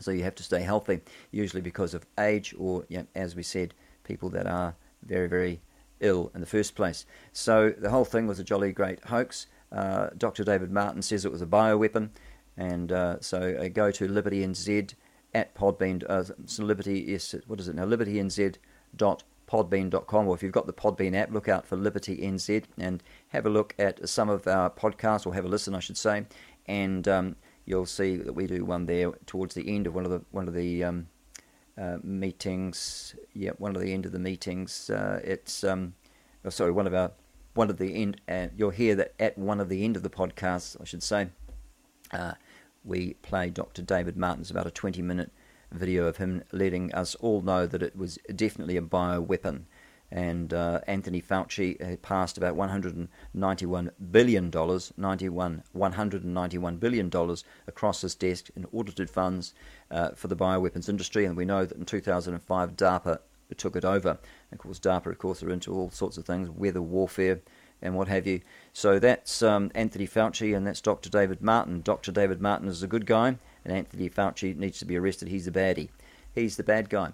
So 0.00 0.10
you 0.10 0.24
have 0.24 0.34
to 0.36 0.42
stay 0.42 0.62
healthy, 0.62 1.00
usually 1.30 1.62
because 1.62 1.94
of 1.94 2.06
age 2.18 2.54
or, 2.58 2.84
you 2.88 2.98
know, 2.98 3.06
as 3.14 3.36
we 3.36 3.42
said, 3.42 3.74
people 4.04 4.28
that 4.30 4.46
are 4.46 4.74
very, 5.02 5.28
very 5.28 5.60
ill 6.00 6.30
in 6.34 6.40
the 6.40 6.46
first 6.46 6.74
place. 6.74 7.06
So 7.32 7.70
the 7.70 7.90
whole 7.90 8.04
thing 8.04 8.26
was 8.26 8.38
a 8.38 8.44
jolly 8.44 8.72
great 8.72 9.04
hoax. 9.04 9.46
Uh, 9.70 10.10
Dr. 10.16 10.44
David 10.44 10.70
Martin 10.70 11.02
says 11.02 11.24
it 11.24 11.32
was 11.32 11.42
a 11.42 11.46
bioweapon, 11.46 12.10
and 12.56 12.92
uh, 12.92 13.20
so 13.20 13.68
go 13.70 13.90
to 13.90 14.08
Liberty 14.08 14.44
NZ 14.46 14.94
at 15.34 15.54
Podbean. 15.54 16.04
Uh, 16.08 16.24
so 16.46 16.62
Liberty 16.62 17.12
is 17.14 17.34
what 17.46 17.60
is 17.60 17.68
it 17.68 17.74
now? 17.74 17.84
Liberty 17.84 18.14
NZ 18.14 18.56
dot 18.94 19.22
podbean.com 19.48 20.28
or 20.28 20.34
if 20.34 20.42
you've 20.42 20.52
got 20.52 20.66
the 20.66 20.72
Podbean 20.72 21.14
app, 21.14 21.30
look 21.30 21.48
out 21.48 21.66
for 21.66 21.76
Liberty 21.76 22.16
NZ 22.18 22.64
and 22.78 23.02
have 23.28 23.44
a 23.44 23.50
look 23.50 23.74
at 23.78 24.08
some 24.08 24.30
of 24.30 24.46
our 24.46 24.70
podcasts 24.70 25.26
or 25.26 25.34
have 25.34 25.44
a 25.44 25.48
listen, 25.48 25.74
I 25.74 25.80
should 25.80 25.98
say, 25.98 26.24
and 26.66 27.06
um, 27.06 27.36
you'll 27.66 27.86
see 27.86 28.16
that 28.16 28.32
we 28.32 28.46
do 28.46 28.64
one 28.64 28.86
there 28.86 29.12
towards 29.26 29.54
the 29.54 29.68
end 29.68 29.86
of 29.86 29.94
one 29.94 30.04
of 30.04 30.10
the 30.10 30.22
one 30.30 30.48
of 30.48 30.54
the 30.54 30.84
um, 30.84 31.08
uh, 31.78 31.98
meetings. 32.02 33.14
Yeah, 33.34 33.50
one 33.58 33.74
of 33.74 33.82
the 33.82 33.92
end 33.92 34.06
of 34.06 34.12
the 34.12 34.18
meetings. 34.18 34.90
Uh, 34.90 35.20
it's 35.24 35.64
um, 35.64 35.94
oh, 36.44 36.50
sorry, 36.50 36.72
one 36.72 36.86
of 36.86 36.94
our 36.94 37.12
one 37.54 37.70
of 37.70 37.78
the 37.78 37.94
end. 37.94 38.20
Uh, 38.28 38.48
you'll 38.56 38.70
hear 38.70 38.94
that 38.94 39.14
at 39.18 39.36
one 39.38 39.60
of 39.60 39.68
the 39.68 39.84
end 39.84 39.96
of 39.96 40.02
the 40.02 40.10
podcasts, 40.10 40.76
I 40.80 40.84
should 40.84 41.02
say. 41.02 41.28
Uh, 42.12 42.34
we 42.84 43.14
play 43.14 43.50
Dr. 43.50 43.82
David 43.82 44.16
Martin's 44.16 44.50
about 44.50 44.66
a 44.66 44.70
20 44.70 45.02
minute 45.02 45.30
video 45.70 46.06
of 46.06 46.18
him 46.18 46.42
letting 46.52 46.92
us 46.92 47.14
all 47.16 47.40
know 47.40 47.66
that 47.66 47.82
it 47.82 47.96
was 47.96 48.18
definitely 48.34 48.76
a 48.76 48.82
bioweapon 48.82 49.62
and 50.12 50.52
uh, 50.52 50.78
Anthony 50.86 51.22
Fauci 51.22 52.00
passed 52.02 52.36
about 52.36 52.54
191 52.54 53.90
billion 54.10 54.50
dollars, 54.50 54.92
91 54.98 55.62
191 55.72 56.76
billion 56.76 57.08
dollars 57.08 57.44
across 57.66 58.02
his 58.02 58.14
desk 58.14 58.50
in 58.54 58.66
audited 58.74 59.08
funds 59.08 59.54
uh, 59.90 60.10
for 60.10 60.28
the 60.28 60.36
bioweapons 60.36 60.90
industry, 60.90 61.24
and 61.24 61.34
we 61.34 61.46
know 61.46 61.64
that 61.64 61.78
in 61.78 61.86
2005 61.86 62.76
DARPA 62.76 63.18
took 63.56 63.74
it 63.74 63.86
over. 63.86 64.18
Of 64.52 64.58
course, 64.58 64.78
DARPA, 64.78 65.06
of 65.06 65.18
course, 65.18 65.42
are 65.42 65.50
into 65.50 65.72
all 65.72 65.90
sorts 65.90 66.18
of 66.18 66.26
things, 66.26 66.50
weather 66.50 66.82
warfare, 66.82 67.40
and 67.80 67.96
what 67.96 68.08
have 68.08 68.26
you. 68.26 68.42
So 68.74 68.98
that's 68.98 69.42
um, 69.42 69.70
Anthony 69.74 70.06
Fauci, 70.06 70.54
and 70.54 70.66
that's 70.66 70.82
Dr. 70.82 71.08
David 71.08 71.40
Martin. 71.40 71.80
Dr. 71.80 72.12
David 72.12 72.42
Martin 72.42 72.68
is 72.68 72.82
a 72.82 72.86
good 72.86 73.06
guy, 73.06 73.38
and 73.64 73.74
Anthony 73.74 74.10
Fauci 74.10 74.54
needs 74.54 74.78
to 74.80 74.84
be 74.84 74.98
arrested. 74.98 75.28
He's 75.28 75.46
the 75.46 75.50
baddie. 75.50 75.88
He's 76.34 76.58
the 76.58 76.62
bad 76.62 76.90
guy. 76.90 77.12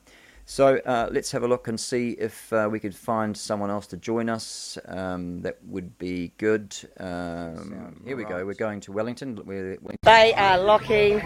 So 0.50 0.78
uh, 0.78 1.10
let's 1.12 1.30
have 1.32 1.42
a 1.42 1.46
look 1.46 1.68
and 1.68 1.78
see 1.78 2.12
if 2.12 2.50
uh, 2.54 2.70
we 2.72 2.80
could 2.80 2.96
find 2.96 3.36
someone 3.36 3.68
else 3.68 3.86
to 3.88 3.98
join 3.98 4.30
us. 4.30 4.78
Um, 4.86 5.42
that 5.42 5.58
would 5.66 5.98
be 5.98 6.32
good. 6.38 6.74
Um, 6.98 8.00
here 8.06 8.16
we 8.16 8.24
go. 8.24 8.46
We're 8.46 8.54
going 8.54 8.80
to 8.80 8.92
Wellington. 8.92 9.38
We're, 9.44 9.76
we're 9.82 9.96
they 10.04 10.32
are 10.32 10.58
locking, 10.58 11.20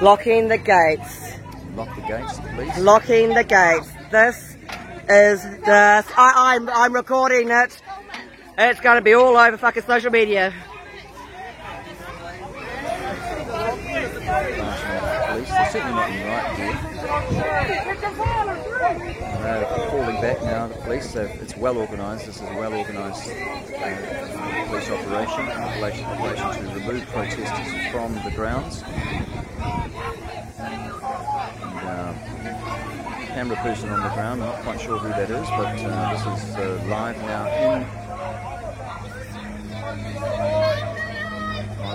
locking 0.00 0.46
the 0.46 0.56
gates. 0.56 1.32
Lock 1.74 1.96
the 1.96 2.02
gates, 2.02 2.38
please. 2.54 2.78
Locking 2.78 3.34
the 3.34 3.42
gates. 3.42 3.90
This 4.12 4.56
is 5.08 5.42
the. 5.42 6.04
I, 6.16 6.54
I'm 6.54 6.68
I'm 6.70 6.94
recording 6.94 7.50
it. 7.50 7.82
It's 8.56 8.80
going 8.80 8.98
to 8.98 9.02
be 9.02 9.14
all 9.14 9.36
over 9.36 9.56
fucking 9.56 9.82
social 9.82 10.12
media. 10.12 10.54
Police, 15.30 15.48
they're 15.48 15.70
certainly 15.70 15.94
not 15.94 16.10
in 16.10 16.16
the 16.16 16.24
right 16.24 16.56
here. 16.56 16.74
They're 19.42 19.90
falling 19.90 20.20
back 20.20 20.42
now, 20.42 20.66
the 20.66 20.74
police. 20.74 21.10
So 21.10 21.20
it's 21.22 21.56
well 21.56 21.78
organised. 21.78 22.26
This 22.26 22.36
is 22.36 22.42
a 22.42 22.54
well 22.54 22.74
organised 22.74 23.30
uh, 23.30 24.66
police 24.66 24.90
operation 24.90 25.48
in 25.48 25.56
relation, 25.76 26.04
in 26.10 26.18
relation 26.20 26.50
to 26.50 26.62
remove 26.80 27.06
protesters 27.06 27.92
from 27.92 28.14
the 28.24 28.32
grounds. 28.34 28.82
And, 28.82 29.24
uh, 31.86 32.12
camera 33.28 33.56
person 33.58 33.90
on 33.90 34.02
the 34.02 34.08
ground, 34.08 34.42
I'm 34.42 34.48
not 34.48 34.62
quite 34.62 34.80
sure 34.80 34.98
who 34.98 35.10
that 35.10 35.30
is, 35.30 35.48
but 35.50 35.78
uh, 35.78 36.12
this 36.12 36.22
is 36.42 36.56
uh, 36.56 36.84
live 36.88 37.16
now 37.18 37.46
in 37.46 37.86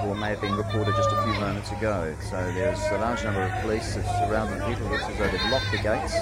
or 0.06 0.16
may 0.16 0.30
have 0.30 0.42
been 0.42 0.56
reported 0.56 0.96
just 0.96 1.12
a 1.12 1.24
few 1.24 1.34
moments 1.34 1.72
ago. 1.72 2.16
So 2.30 2.38
there's 2.54 2.80
a 2.92 2.98
large 2.98 3.24
number 3.24 3.44
of 3.44 3.52
police 3.62 3.94
surrounding 3.94 4.60
people. 4.68 4.90
Looks 4.90 5.06
as 5.06 5.18
though 5.18 5.28
they've 5.28 5.52
locked 5.52 5.72
the 5.72 5.78
gates. 5.78 6.14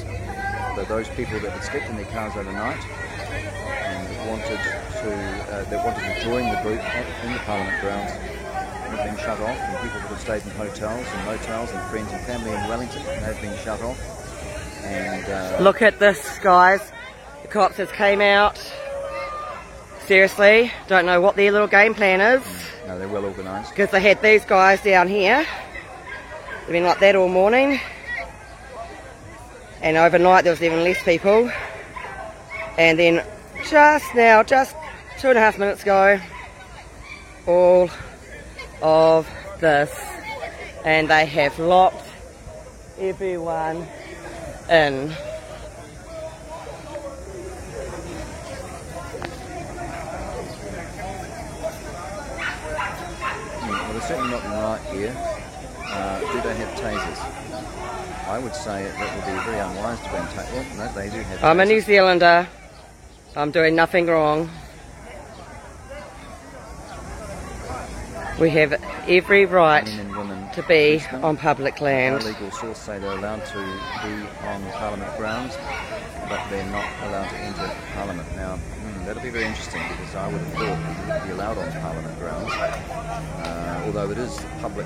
So 0.76 0.86
those 0.86 1.10
people 1.10 1.40
that 1.40 1.52
had 1.52 1.64
slept 1.64 1.90
in 1.90 1.96
their 1.96 2.06
cars 2.06 2.36
overnight 2.36 2.82
and 2.82 4.30
wanted 4.30 4.58
to 4.58 5.14
uh, 5.54 5.70
that 5.70 5.86
wanted 5.86 6.02
to 6.02 6.24
join 6.24 6.50
the 6.50 6.62
group 6.62 6.80
at, 6.80 7.26
in 7.26 7.34
the 7.34 7.40
Parliament 7.40 7.80
grounds 7.82 8.12
have 8.12 9.10
been 9.10 9.18
shut 9.18 9.40
off, 9.40 9.58
and 9.58 9.78
people 9.82 10.00
that 10.00 10.10
have 10.10 10.20
stayed 10.20 10.44
in 10.44 10.52
hotels 10.52 11.06
and 11.08 11.26
motels 11.26 11.72
and 11.72 11.82
friends 11.90 12.12
and 12.12 12.22
family 12.26 12.52
in 12.52 12.68
Wellington 12.68 13.02
have 13.02 13.40
been 13.42 13.58
shut 13.60 13.82
off. 13.82 14.00
And 14.84 15.26
uh, 15.26 15.64
look 15.64 15.82
at 15.82 16.00
this, 16.00 16.40
guys. 16.40 16.92
The 17.42 17.48
cops 17.48 17.78
just 17.78 17.94
came 17.94 18.22
out. 18.22 18.60
Seriously, 20.06 20.70
don't 20.88 21.06
know 21.06 21.22
what 21.22 21.38
their 21.38 21.52
little 21.52 21.68
game 21.68 21.94
plan 21.94 22.20
is. 22.20 22.42
Mm, 22.44 22.88
no, 22.88 23.00
they're 23.00 23.08
well 23.08 23.24
organised. 23.24 23.70
Because 23.70 23.90
they 23.92 24.02
had 24.02 24.22
these 24.22 24.44
guys 24.44 24.82
down 24.84 25.08
here. 25.08 25.46
They've 26.62 26.74
been 26.74 26.84
like 26.84 27.00
that 27.00 27.16
all 27.16 27.30
morning. 27.30 27.80
And 29.82 29.96
overnight 29.96 30.44
there 30.44 30.52
was 30.52 30.62
even 30.62 30.84
less 30.84 31.02
people. 31.04 31.50
And 32.78 33.00
then 33.00 33.26
just 33.70 34.14
now, 34.14 34.44
just 34.44 34.76
two 35.20 35.30
and 35.30 35.38
a 35.38 35.42
half 35.42 35.58
minutes 35.58 35.84
ago, 35.84 36.20
all 37.48 37.90
of 38.82 39.30
this. 39.62 39.98
And 40.84 41.10
they 41.10 41.26
have 41.26 41.58
locked 41.60 42.06
everyone 43.00 43.88
in. 44.70 45.16
Certainly 54.08 54.32
not 54.32 54.44
right 54.46 54.82
here. 54.94 55.16
Uh, 55.86 56.20
do 56.20 56.42
they 56.42 56.56
have 56.56 56.70
tasers? 56.80 58.28
I 58.28 58.40
would 58.40 58.56
say 58.56 58.84
that 58.86 59.16
would 59.16 59.26
be 59.26 59.44
very 59.46 59.60
unwise 59.60 60.00
to 60.00 60.06
ban 60.06 60.28
tasers. 60.28 60.78
Well, 60.78 60.88
no, 60.88 60.94
they 60.94 61.10
do 61.10 61.22
have 61.24 61.44
I'm 61.44 61.60
a 61.60 61.66
New. 61.66 61.82
Zealander. 61.82 62.48
I'm 63.36 63.52
doing 63.52 63.76
nothing 63.76 64.06
wrong. 64.08 64.50
We 68.40 68.50
have 68.52 68.74
every 69.08 69.46
right 69.46 69.86
Men 69.86 70.00
and 70.00 70.16
women 70.16 70.52
to 70.54 70.64
be 70.64 71.02
on 71.12 71.38
public 71.38 71.80
land. 71.82 72.16
Our 72.16 72.22
legal 72.22 72.52
source 72.52 72.80
say 72.80 72.98
they're 73.00 73.12
allowed 73.18 73.46
to 73.46 73.58
be 73.58 74.48
on 74.48 74.64
Parliament 74.72 75.16
grounds, 75.18 75.56
but 76.28 76.42
they're 76.50 76.66
not 76.72 76.86
allowed 77.04 77.30
to 77.30 77.38
enter 77.38 77.72
Parliament. 77.94 78.28
Now, 78.36 78.56
hmm, 78.58 79.06
that'll 79.06 79.22
be 79.22 79.30
very 79.30 79.46
interesting 79.46 79.84
because 79.88 80.16
I 80.16 80.28
would 80.28 80.42
have 80.42 80.54
thought 80.54 81.08
they 81.08 81.14
would 81.14 81.24
be 81.26 81.32
allowed 81.32 81.58
on 81.60 81.72
Parliament 81.74 82.20
grounds, 82.20 82.52
uh, 82.54 83.63
although 83.86 84.10
it 84.12 84.18
is 84.18 84.38
public 84.62 84.86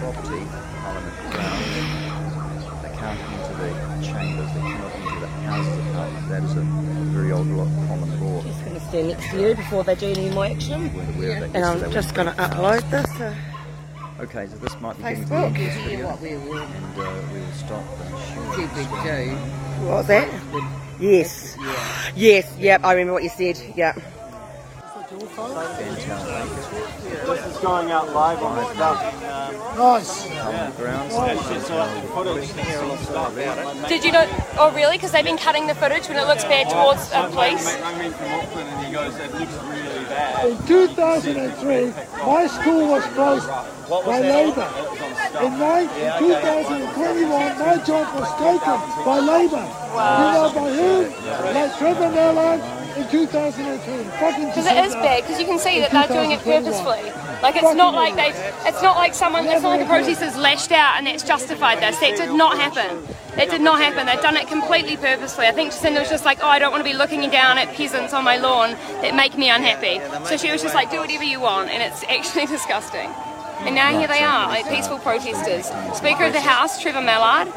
property, 0.00 0.44
Parliament 0.82 1.16
grounds. 1.30 2.82
They 2.82 2.96
can't 2.96 3.20
enter 3.20 3.54
the 3.54 4.06
chambers, 4.06 4.48
they 4.54 4.60
cannot 4.60 4.94
enter 4.94 5.20
the 5.20 5.26
Houses 5.26 5.78
of 5.78 5.84
Parliament. 5.94 6.28
That 6.28 6.42
is 6.44 6.56
a 6.56 6.60
very 7.12 7.32
old 7.32 7.46
lo- 7.48 7.64
common 7.88 8.20
law. 8.24 8.42
Just 8.42 8.64
going 8.64 8.74
to 8.74 8.80
stand 8.88 9.08
next 9.08 9.30
to 9.30 9.40
you 9.40 9.54
before 9.54 9.84
they 9.84 9.94
do 9.94 10.08
any 10.08 10.30
more 10.30 10.46
action. 10.46 10.94
Weren't 10.94 11.16
aware 11.16 11.44
of 11.44 11.52
that 11.52 11.56
And 11.56 11.64
I'm 11.64 11.90
just 11.92 12.14
going 12.14 12.26
to 12.28 12.34
upload 12.34 12.88
this 12.90 13.06
to 13.18 13.36
Okay, 14.20 14.46
so 14.48 14.56
this 14.56 14.78
might 14.82 14.96
be 14.98 15.02
getting 15.02 15.22
to 15.24 15.28
the 15.30 15.34
Facebook. 15.34 15.46
end 15.46 15.56
of 15.56 15.62
this 15.62 15.84
video, 15.84 16.06
What 16.08 16.20
we 16.20 16.36
will 16.36 16.58
and 16.58 16.98
uh, 16.98 17.22
we 17.32 17.40
will 17.40 17.52
stop 17.52 17.84
and 18.00 18.10
share 18.18 18.54
see 18.54 18.66
the 18.66 18.80
we 18.90 19.30
do. 19.30 19.86
What 19.86 19.96
was 19.96 20.06
that? 20.08 20.28
Yes. 21.00 21.56
Yes, 22.14 22.54
yep, 22.58 22.84
I 22.84 22.92
remember 22.92 23.14
what 23.14 23.22
you 23.22 23.30
said. 23.30 23.58
Yep. 23.76 23.98
Fantastic. 25.10 25.88
This 27.26 27.46
is 27.46 27.58
going 27.58 27.90
out 27.90 28.12
live 28.14 28.40
on 28.44 28.56
the 28.58 28.74
stuff. 28.74 29.02
Nice. 29.76 30.28
Parliament 30.28 30.76
grounds. 30.76 31.14
It's 31.50 31.68
footage 32.10 32.48
to 32.52 32.62
hear 32.62 32.78
a 32.78 32.86
lot 32.86 33.00
of 33.00 33.04
stuff 33.04 33.36
about 33.36 33.76
it. 33.76 33.88
Did 33.88 34.04
you 34.04 34.12
know? 34.12 34.24
Oh, 34.56 34.72
really? 34.72 34.98
Because 34.98 35.10
they've 35.10 35.24
been 35.24 35.36
cutting 35.36 35.66
the 35.66 35.74
footage 35.74 36.06
when 36.06 36.16
it 36.16 36.28
looks 36.28 36.44
bad 36.44 36.70
towards 36.70 37.08
Some 37.08 37.32
bloke 37.32 37.50
police. 37.50 37.66
mate 37.66 37.82
rang 37.82 37.98
me 37.98 38.10
from 38.10 38.30
Auckland 38.30 38.68
and 38.68 38.86
he 38.86 38.92
goes, 38.92 39.16
it 39.16 39.34
looks 39.34 39.54
really 39.66 40.04
bad. 40.04 40.46
In 40.46 40.66
2003, 40.68 41.86
my 42.24 42.46
school 42.46 42.86
was 42.86 43.04
closed 43.06 43.48
by 43.48 44.20
Labour. 44.20 44.68
In, 45.42 45.58
nine, 45.58 45.90
in 45.90 46.18
2021, 46.22 47.58
my 47.58 47.82
job 47.82 48.14
was 48.14 48.30
taken 48.38 48.78
by 49.04 49.18
Labour. 49.18 49.66
You 49.90 50.26
know 50.38 50.52
by 50.54 50.70
whom? 50.70 51.54
Like 51.54 51.78
Trevor 51.78 52.10
Mallard 52.10 52.79
in 52.96 53.08
2003. 53.08 54.04
Because 54.46 54.66
it 54.66 54.84
is 54.84 54.94
bad. 54.94 55.22
Because 55.22 55.40
you 55.40 55.46
can 55.46 55.58
see 55.58 55.80
that 55.80 55.90
they're 55.90 56.08
doing 56.08 56.32
it 56.32 56.40
purposefully. 56.40 57.02
Like 57.42 57.56
it's 57.56 57.74
not 57.74 57.94
like 57.94 58.14
they. 58.16 58.30
It's 58.68 58.82
not 58.82 58.96
like 58.96 59.14
someone. 59.14 59.46
It's 59.46 59.62
not 59.62 59.70
like 59.70 59.82
a 59.82 59.86
protester's 59.86 60.36
lashed 60.36 60.72
out 60.72 60.98
and 60.98 61.06
that's 61.06 61.22
justified 61.22 61.78
this. 61.80 61.98
That 62.00 62.16
did 62.16 62.34
not 62.34 62.58
happen. 62.58 63.06
That 63.36 63.48
did 63.48 63.60
not 63.60 63.80
happen. 63.80 64.06
They've 64.06 64.20
done 64.20 64.36
it 64.36 64.48
completely 64.48 64.96
purposely. 64.96 65.46
I 65.46 65.52
think 65.52 65.72
Jacinda 65.72 66.00
was 66.00 66.10
just 66.10 66.24
like, 66.24 66.40
oh, 66.42 66.48
I 66.48 66.58
don't 66.58 66.72
want 66.72 66.84
to 66.84 66.90
be 66.90 66.96
looking 66.96 67.30
down 67.30 67.58
at 67.58 67.68
peasants 67.74 68.12
on 68.12 68.24
my 68.24 68.36
lawn 68.36 68.72
that 69.02 69.14
make 69.14 69.38
me 69.38 69.48
unhappy. 69.50 70.00
So 70.26 70.36
she 70.36 70.50
was 70.50 70.62
just 70.62 70.74
like, 70.74 70.90
do 70.90 70.98
whatever 70.98 71.24
you 71.24 71.40
want, 71.40 71.70
and 71.70 71.82
it's 71.82 72.02
actually 72.04 72.46
disgusting. 72.56 73.08
And 73.66 73.74
now 73.74 73.90
here 73.96 74.08
they 74.08 74.22
are, 74.22 74.48
like 74.48 74.68
peaceful 74.68 74.98
protesters. 74.98 75.66
Speaker 75.96 76.24
of 76.24 76.32
the 76.32 76.40
House, 76.40 76.80
Trevor 76.80 77.02
Mallard. 77.02 77.48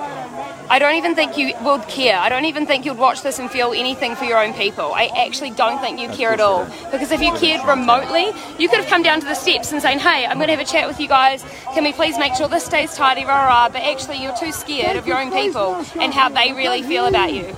I 0.70 0.80
don't 0.80 0.96
even 0.96 1.16
think 1.16 1.38
you 1.38 1.54
would 1.62 1.88
care. 1.88 2.18
I 2.18 2.30
don't 2.30 2.46
even 2.46 2.66
think 2.66 2.86
you'd 2.86 2.98
watch 2.98 3.22
this 3.22 3.40
and 3.40 3.50
feel 3.50 3.74
anything 3.74 4.16
for 4.16 4.26
your 4.26 4.38
own 4.44 4.54
people. 4.54 4.94
I 4.94 5.08
actually 5.16 5.52
don't 5.52 5.80
think 5.80 6.00
you 6.00 6.10
care 6.10 6.32
at 6.32 6.40
all. 6.40 6.66
Because 6.92 7.12
if 7.12 7.22
you 7.22 7.34
cared 7.34 7.66
remotely, 7.68 8.32
you 8.60 8.68
could 8.70 8.80
have 8.80 8.88
come 8.88 9.04
down 9.04 9.20
to 9.22 9.26
the 9.26 9.36
steps 9.36 9.72
and 9.72 9.82
saying, 9.82 10.00
hey, 10.00 10.26
I'm 10.26 10.38
going 10.38 10.48
to 10.48 10.56
have 10.56 10.66
a 10.66 10.70
chat 10.70 10.88
with 10.88 11.00
you 11.00 11.08
guys. 11.08 11.44
Can 11.74 11.84
we 11.84 11.94
please 11.94 12.18
make 12.18 12.36
sure 12.36 12.48
this 12.48 12.66
stays 12.66 12.94
tidy, 12.96 13.26
rah 13.26 13.46
rah. 13.46 13.70
But 13.70 13.82
actually, 13.82 14.18
you're 14.22 14.36
too 14.36 14.52
scared 14.52 14.96
of 14.98 15.06
your 15.08 15.20
own 15.20 15.32
people 15.32 15.76
and 16.00 16.14
how 16.14 16.30
they 16.30 16.54
really 16.54 16.82
feel 16.84 17.06
about 17.06 17.34
you. 17.34 17.56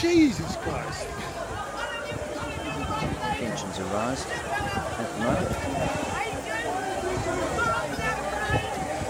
Jesus 0.00 0.56
Christ. 0.56 1.06
Tensions 3.38 3.78
arise 3.80 4.26
at 4.26 5.08
the 5.12 5.18
moment. 5.24 5.48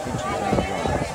Tensions 0.04 0.38
are 0.38 0.56
arised. 0.58 1.12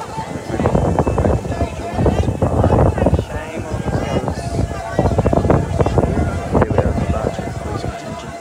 Here 6.53 6.69
we 6.69 6.77
are, 6.77 6.93
the 6.93 7.07
larger 7.11 7.47
police 7.61 7.81
contingent. 7.81 8.35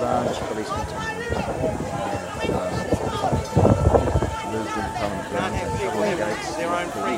Large 0.00 0.38
police 0.48 0.68
contingent. 0.68 1.16
Uh, 2.46 2.60
moved 4.52 4.74
into 4.76 4.90
Parliament 4.96 5.28
grounds 5.30 5.58
and 5.62 5.70
shuttle 5.80 6.00
the 6.00 6.06
gates. 6.16 6.48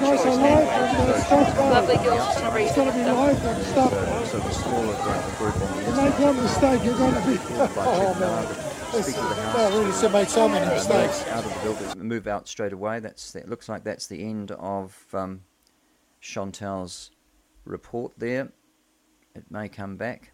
You 0.09 0.17
guys 0.17 0.27
are 0.27 0.37
live 0.37 0.99
on 1.01 1.07
the 1.07 1.21
stuff. 1.21 1.55
guys. 1.55 1.59
Lovely 1.59 1.97
girls. 1.97 2.35
To 2.37 2.93
be 2.93 3.05
live 3.05 3.47
on 3.47 3.63
stuff. 3.63 3.93
Uh, 3.93 4.25
sort 4.27 4.43
of 4.43 4.51
a 4.51 4.55
smaller 4.55 4.97
group 5.03 5.37
group 5.37 5.55
on 5.55 5.77
the 5.77 5.83
You 5.83 5.89
inside. 5.89 6.05
make 6.05 6.19
one 6.19 6.37
mistake, 6.37 6.85
you're 6.85 6.97
going 6.97 7.15
to 7.15 7.27
be. 7.27 7.37
by 7.37 7.69
Oh, 7.77 8.15
man. 8.15 8.21
Margaret, 8.21 9.05
Speaker 9.05 9.21
of 9.21 9.37
the 9.37 9.43
House. 9.43 9.57
That 9.57 9.73
really 9.75 9.93
so 10.27 10.49
many 10.49 10.67
mistakes. 10.67 11.27
out 11.29 11.45
of 11.45 11.53
the 11.55 11.61
building, 11.61 12.09
move 12.09 12.27
out 12.27 12.49
straight 12.49 12.73
away. 12.73 13.01
That's 13.01 13.33
that 13.33 13.51
looks 13.51 13.69
like 13.69 13.85
that's 13.85 14.07
the 14.07 14.25
end 14.25 14.51
of 14.53 14.97
um, 15.13 15.43
Chantelle's 16.23 17.11
report 17.67 18.13
there. 18.17 18.51
It 19.35 19.45
may 19.51 19.69
come 19.69 19.97
back. 19.99 20.33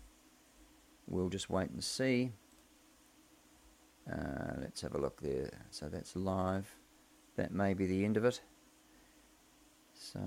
We'll 1.08 1.30
just 1.30 1.50
wait 1.50 1.70
and 1.70 1.82
see. 1.82 2.30
Uh, 4.08 4.52
let's 4.60 4.82
have 4.82 4.94
a 4.94 4.98
look 4.98 5.20
there. 5.20 5.50
So 5.70 5.88
that's 5.88 6.14
live. 6.14 6.76
That 7.36 7.52
may 7.52 7.74
be 7.74 7.86
the 7.86 8.04
end 8.04 8.16
of 8.16 8.24
it. 8.24 8.40
So 10.14 10.20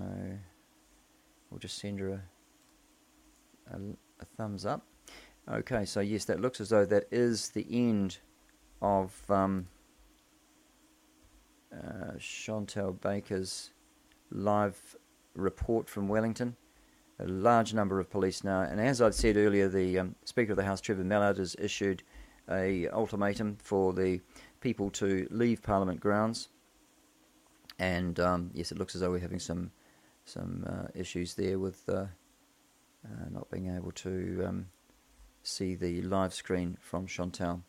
we'll 1.50 1.60
just 1.60 1.80
send 1.80 2.00
her 2.00 2.10
a, 3.72 3.76
a, 3.76 3.80
a 4.20 4.26
thumbs 4.26 4.66
up. 4.66 4.86
Okay, 5.50 5.86
so 5.86 6.02
yes, 6.02 6.26
that 6.26 6.42
looks 6.42 6.60
as 6.60 6.70
though 6.70 6.86
that 6.86 7.06
is 7.10 7.50
the 7.50 7.66
end 7.72 8.18
of 8.82 9.16
um, 9.32 9.68
uh, 11.74 12.18
Chantelle 12.20 12.92
Baker's 12.92 13.72
live 14.30 14.98
report 15.36 15.88
from 15.90 16.10
Wellington. 16.10 16.58
A 17.20 17.26
large 17.26 17.74
number 17.74 18.00
of 18.00 18.10
police 18.10 18.44
now, 18.44 18.62
and 18.62 18.80
as 18.80 19.02
I'd 19.02 19.16
said 19.16 19.38
earlier, 19.38 19.68
the 19.70 20.00
um, 20.00 20.16
Speaker 20.26 20.52
of 20.52 20.58
the 20.58 20.66
House, 20.66 20.82
Trevor 20.82 21.04
Mallard, 21.04 21.38
has 21.38 21.56
issued 21.58 22.04
a 22.50 22.88
ultimatum 22.90 23.58
for 23.60 23.94
the 23.94 24.22
people 24.60 24.90
to 24.92 25.28
leave 25.32 25.64
Parliament 25.64 26.00
grounds. 26.00 26.50
And 27.80 28.20
um, 28.20 28.52
yes, 28.54 28.72
it 28.72 28.78
looks 28.78 28.96
as 28.96 29.02
though 29.02 29.12
we're 29.12 29.20
having 29.20 29.40
some 29.40 29.72
some 30.26 30.66
uh, 30.68 30.88
issues 30.94 31.36
there 31.36 31.58
with 31.58 31.88
uh, 31.88 32.06
uh, 33.06 33.30
not 33.30 33.50
being 33.50 33.74
able 33.74 33.92
to 33.92 34.44
um, 34.46 34.66
see 35.44 35.76
the 35.76 36.02
live 36.02 36.34
screen 36.34 36.78
from 36.82 37.08
Chantelle. 37.08 37.64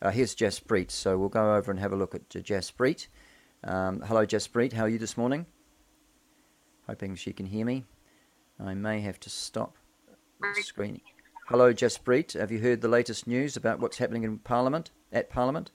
Uh, 0.00 0.10
here's 0.10 0.34
Jaspreet, 0.34 0.90
so 0.90 1.18
we'll 1.18 1.28
go 1.28 1.54
over 1.54 1.70
and 1.70 1.80
have 1.80 1.92
a 1.92 1.96
look 1.96 2.14
at 2.14 2.28
Jaspreet. 2.28 3.08
Um, 3.64 4.02
hello, 4.02 4.26
Jaspreet. 4.26 4.74
How 4.74 4.84
are 4.84 4.88
you 4.88 4.98
this 4.98 5.16
morning? 5.16 5.46
Hoping 6.86 7.16
she 7.16 7.32
can 7.32 7.46
hear 7.46 7.64
me. 7.64 7.84
I 8.60 8.74
may 8.74 9.00
have 9.00 9.18
to 9.20 9.30
stop 9.30 9.76
the 10.40 10.62
screen. 10.62 11.00
Hello, 11.48 11.72
Jaspreet. 11.72 12.38
Have 12.38 12.52
you 12.52 12.60
heard 12.60 12.80
the 12.80 12.88
latest 12.88 13.26
news 13.26 13.56
about 13.56 13.80
what's 13.80 13.98
happening 13.98 14.22
in 14.22 14.38
Parliament? 14.38 14.90
At 15.12 15.30
Parliament? 15.30 15.70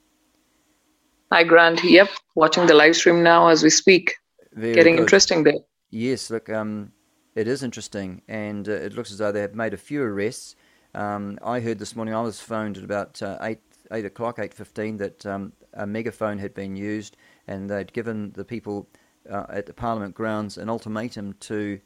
Hi, 1.32 1.44
Grant. 1.44 1.84
Yep, 1.84 2.08
watching 2.34 2.66
the 2.66 2.74
live 2.74 2.96
stream 2.96 3.22
now 3.22 3.46
as 3.48 3.62
we 3.62 3.70
speak. 3.70 4.16
Very 4.52 4.74
Getting 4.74 4.96
good. 4.96 5.02
interesting 5.02 5.44
there. 5.44 5.60
Yes, 5.90 6.28
look, 6.28 6.50
um, 6.50 6.90
it 7.36 7.46
is 7.46 7.62
interesting, 7.62 8.22
and 8.26 8.68
uh, 8.68 8.72
it 8.72 8.94
looks 8.94 9.12
as 9.12 9.18
though 9.18 9.30
they 9.30 9.42
have 9.42 9.54
made 9.54 9.72
a 9.72 9.76
few 9.76 10.02
arrests. 10.02 10.56
Um, 10.92 11.38
I 11.44 11.60
heard 11.60 11.78
this 11.78 11.94
morning. 11.94 12.14
I 12.14 12.20
was 12.20 12.40
phoned 12.40 12.78
at 12.78 12.82
about 12.82 13.22
uh, 13.22 13.38
eight 13.42 13.60
eight 13.92 14.04
o'clock, 14.04 14.40
eight 14.40 14.52
fifteen, 14.52 14.96
that 14.96 15.24
um, 15.24 15.52
a 15.74 15.86
megaphone 15.86 16.38
had 16.38 16.52
been 16.52 16.74
used, 16.74 17.16
and 17.46 17.70
they'd 17.70 17.92
given 17.92 18.32
the 18.32 18.44
people 18.44 18.88
uh, 19.30 19.46
at 19.50 19.66
the 19.66 19.72
Parliament 19.72 20.16
grounds 20.16 20.58
an 20.58 20.68
ultimatum 20.68 21.34
to 21.34 21.80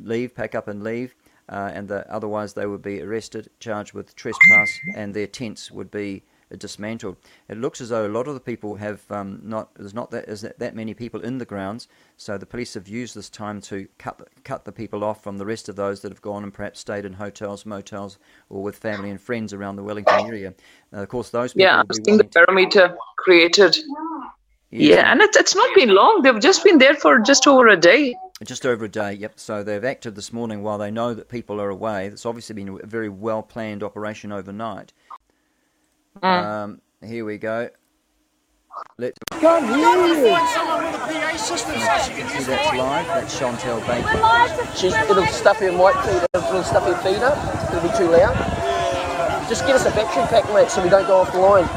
leave, 0.00 0.34
pack 0.34 0.56
up, 0.56 0.66
and 0.66 0.82
leave, 0.82 1.14
uh, 1.48 1.70
and 1.72 1.88
that 1.88 2.08
otherwise 2.08 2.54
they 2.54 2.66
would 2.66 2.82
be 2.82 3.00
arrested, 3.00 3.48
charged 3.60 3.92
with 3.92 4.16
trespass, 4.16 4.76
and 4.96 5.14
their 5.14 5.28
tents 5.28 5.70
would 5.70 5.92
be 5.92 6.24
dismantled. 6.56 7.16
It 7.48 7.58
looks 7.58 7.80
as 7.80 7.90
though 7.90 8.06
a 8.06 8.08
lot 8.08 8.28
of 8.28 8.34
the 8.34 8.40
people 8.40 8.76
have 8.76 9.00
um, 9.10 9.40
not. 9.42 9.74
There's 9.74 9.94
not 9.94 10.10
that 10.12 10.28
is 10.28 10.40
that, 10.42 10.58
that 10.58 10.74
many 10.74 10.94
people 10.94 11.20
in 11.20 11.38
the 11.38 11.44
grounds, 11.44 11.88
so 12.16 12.38
the 12.38 12.46
police 12.46 12.74
have 12.74 12.88
used 12.88 13.14
this 13.14 13.28
time 13.28 13.60
to 13.62 13.86
cut 13.98 14.28
cut 14.44 14.64
the 14.64 14.72
people 14.72 15.04
off 15.04 15.22
from 15.22 15.38
the 15.38 15.46
rest 15.46 15.68
of 15.68 15.76
those 15.76 16.00
that 16.00 16.12
have 16.12 16.22
gone 16.22 16.44
and 16.44 16.54
perhaps 16.54 16.80
stayed 16.80 17.04
in 17.04 17.12
hotels, 17.12 17.66
motels, 17.66 18.18
or 18.48 18.62
with 18.62 18.76
family 18.76 19.10
and 19.10 19.20
friends 19.20 19.52
around 19.52 19.76
the 19.76 19.82
Wellington 19.82 20.26
area. 20.26 20.54
Uh, 20.92 21.02
of 21.02 21.08
course, 21.08 21.30
those 21.30 21.52
people. 21.52 21.66
Yeah, 21.66 21.80
I've 21.80 21.96
seen 22.04 22.16
the 22.16 22.24
perimeter 22.24 22.96
created. 23.16 23.76
Yes. 24.70 24.98
Yeah, 24.98 25.12
and 25.12 25.22
it's, 25.22 25.36
it's 25.36 25.54
not 25.54 25.74
been 25.74 25.94
long. 25.94 26.20
They've 26.22 26.38
just 26.40 26.62
been 26.62 26.76
there 26.76 26.94
for 26.94 27.18
just 27.20 27.46
over 27.46 27.68
a 27.68 27.76
day. 27.76 28.14
Just 28.44 28.66
over 28.66 28.84
a 28.84 28.88
day, 28.88 29.14
yep. 29.14 29.40
So 29.40 29.64
they've 29.64 29.84
acted 29.84 30.14
this 30.14 30.30
morning 30.30 30.62
while 30.62 30.76
they 30.76 30.90
know 30.90 31.14
that 31.14 31.28
people 31.28 31.58
are 31.60 31.70
away. 31.70 32.06
It's 32.06 32.26
obviously 32.26 32.54
been 32.54 32.78
a 32.82 32.86
very 32.86 33.08
well 33.08 33.42
planned 33.42 33.82
operation 33.82 34.30
overnight. 34.30 34.92
Mm. 36.22 36.44
Um, 36.44 36.80
here 37.02 37.24
we 37.24 37.38
go. 37.38 37.68
Let's 38.96 39.18
Can't 39.40 39.66
hear 39.66 40.06
you. 40.06 40.14
see 40.14 40.30
that's 42.44 42.76
live. 42.76 43.06
That's 43.06 43.38
Chantelle 43.38 43.80
Baker. 43.80 44.76
She's, 44.76 44.94
it'll 44.94 45.26
stuff 45.26 45.58
her 45.58 45.72
mic 45.72 45.94
feed, 46.04 46.26
it'll 46.34 46.62
stuff 46.62 46.84
her 46.84 47.00
it'll 47.76 47.90
be 47.90 47.96
too 47.96 48.10
loud. 48.10 48.36
Just 49.48 49.66
get 49.66 49.76
us 49.76 49.86
a 49.86 49.90
battery 49.90 50.24
pack, 50.28 50.52
mate, 50.52 50.70
so 50.70 50.82
we 50.82 50.90
don't 50.90 51.06
go 51.06 51.20
off 51.20 51.32
the 51.32 51.38
line. 51.38 51.68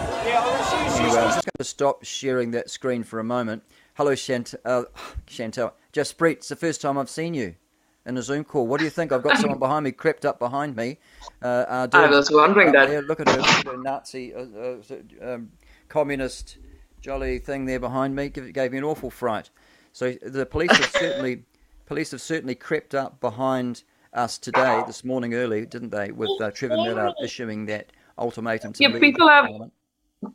Anyway, 0.99 1.17
I'm 1.19 1.29
just 1.29 1.45
going 1.45 1.51
to 1.57 1.63
stop 1.63 2.03
sharing 2.03 2.51
that 2.51 2.69
screen 2.69 3.03
for 3.03 3.19
a 3.19 3.23
moment. 3.23 3.63
Hello, 3.95 4.13
Chant- 4.13 4.55
uh, 4.65 4.83
Chantelle. 5.25 5.73
Just 5.91 6.17
Brett, 6.17 6.37
it's 6.37 6.49
the 6.49 6.55
first 6.55 6.81
time 6.81 6.97
I've 6.97 7.09
seen 7.09 7.33
you 7.33 7.55
in 8.05 8.17
a 8.17 8.21
Zoom 8.21 8.43
call. 8.43 8.67
What 8.67 8.79
do 8.79 8.83
you 8.83 8.89
think? 8.89 9.11
I've 9.11 9.23
got 9.23 9.37
someone 9.37 9.59
behind 9.67 9.83
me, 9.83 9.91
crept 9.91 10.25
up 10.25 10.39
behind 10.39 10.75
me. 10.75 10.97
Uh, 11.41 11.45
uh, 11.45 11.87
I 11.93 12.07
was 12.07 12.31
wondering 12.31 12.69
uh, 12.69 12.71
that. 12.71 12.91
yeah, 12.91 13.01
look 13.05 13.19
at 13.19 13.29
her, 13.29 13.77
Nazi, 13.77 14.33
uh, 14.33 14.41
uh, 14.41 15.33
um, 15.33 15.51
communist, 15.89 16.57
jolly 17.01 17.39
thing 17.39 17.65
there 17.65 17.79
behind 17.79 18.15
me. 18.15 18.29
Give, 18.29 18.51
gave 18.53 18.71
me 18.71 18.77
an 18.79 18.83
awful 18.83 19.09
fright. 19.09 19.49
So 19.93 20.13
the 20.21 20.45
police 20.45 20.71
have 20.71 20.91
certainly, 20.91 21.43
police 21.85 22.11
have 22.11 22.21
certainly 22.21 22.55
crept 22.55 22.95
up 22.95 23.19
behind 23.19 23.83
us 24.13 24.37
today, 24.37 24.83
this 24.87 25.03
morning 25.05 25.33
early, 25.33 25.65
didn't 25.65 25.89
they? 25.91 26.11
With 26.11 26.29
uh, 26.41 26.51
Trevor 26.51 26.75
Mallard 26.77 27.13
issuing 27.23 27.65
that 27.67 27.91
ultimatum 28.17 28.73
to 28.73 28.83
Yeah, 28.83 28.99
people 28.99 29.27
have- 29.29 29.45
Parliament. 29.45 29.73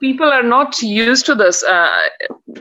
People 0.01 0.27
are 0.27 0.42
not 0.42 0.83
used 0.83 1.27
to 1.27 1.35
this. 1.35 1.62
Uh, 1.62 1.88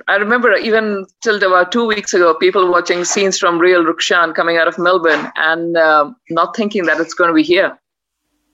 I 0.07 0.15
remember 0.15 0.53
even 0.53 1.05
till 1.21 1.37
about 1.43 1.71
two 1.71 1.85
weeks 1.85 2.13
ago, 2.13 2.33
people 2.33 2.71
watching 2.71 3.03
scenes 3.03 3.39
from 3.39 3.59
Real 3.59 3.83
Rukshan 3.83 4.35
coming 4.35 4.57
out 4.57 4.67
of 4.67 4.77
Melbourne 4.77 5.31
and 5.35 5.77
uh, 5.77 6.11
not 6.29 6.55
thinking 6.55 6.83
that 6.85 6.99
it's 6.99 7.13
going 7.13 7.29
to 7.29 7.33
be 7.33 7.43
here 7.43 7.77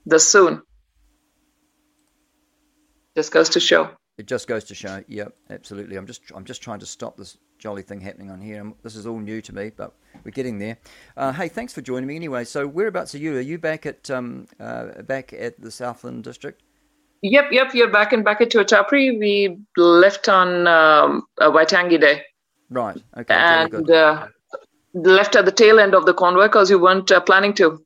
this 0.06 0.26
soon. 0.26 0.62
Just 3.14 3.32
goes 3.32 3.48
to 3.50 3.60
show. 3.60 3.90
It 4.18 4.26
just 4.26 4.46
goes 4.46 4.64
to 4.64 4.74
show. 4.74 5.02
Yep, 5.08 5.34
absolutely. 5.50 5.96
I'm 5.96 6.06
just 6.06 6.22
I'm 6.34 6.44
just 6.44 6.62
trying 6.62 6.80
to 6.80 6.86
stop 6.86 7.16
this 7.16 7.38
jolly 7.58 7.82
thing 7.82 8.00
happening 8.00 8.30
on 8.30 8.40
here. 8.40 8.72
This 8.82 8.96
is 8.96 9.06
all 9.06 9.18
new 9.18 9.40
to 9.42 9.54
me, 9.54 9.70
but 9.74 9.94
we're 10.24 10.30
getting 10.30 10.58
there. 10.58 10.78
Uh, 11.16 11.32
hey, 11.32 11.48
thanks 11.48 11.72
for 11.72 11.80
joining 11.80 12.06
me 12.06 12.16
anyway. 12.16 12.44
So 12.44 12.66
whereabouts 12.66 13.14
are 13.14 13.18
you? 13.18 13.36
Are 13.36 13.40
you 13.40 13.58
back 13.58 13.86
at 13.86 14.10
um, 14.10 14.46
uh, 14.60 15.02
back 15.02 15.32
at 15.32 15.60
the 15.60 15.70
Southland 15.70 16.24
district? 16.24 16.62
Yep, 17.22 17.52
yep. 17.52 17.74
You're 17.74 17.90
back 17.90 18.12
in 18.12 18.24
back 18.24 18.40
at 18.40 18.50
Tuatapere. 18.50 19.18
We 19.18 19.58
left 19.76 20.28
on 20.28 20.66
um, 20.66 21.22
uh, 21.40 21.50
Waitangi 21.50 22.00
Day 22.00 22.22
Right. 22.72 22.96
Okay. 23.16 23.34
And 23.34 23.90
uh, 23.90 24.26
left 24.94 25.36
at 25.36 25.44
the 25.44 25.52
tail 25.52 25.78
end 25.78 25.94
of 25.94 26.06
the 26.06 26.14
convoy 26.14 26.44
because 26.44 26.70
we 26.70 26.76
weren't 26.76 27.10
uh, 27.12 27.20
planning 27.20 27.54
to 27.54 27.84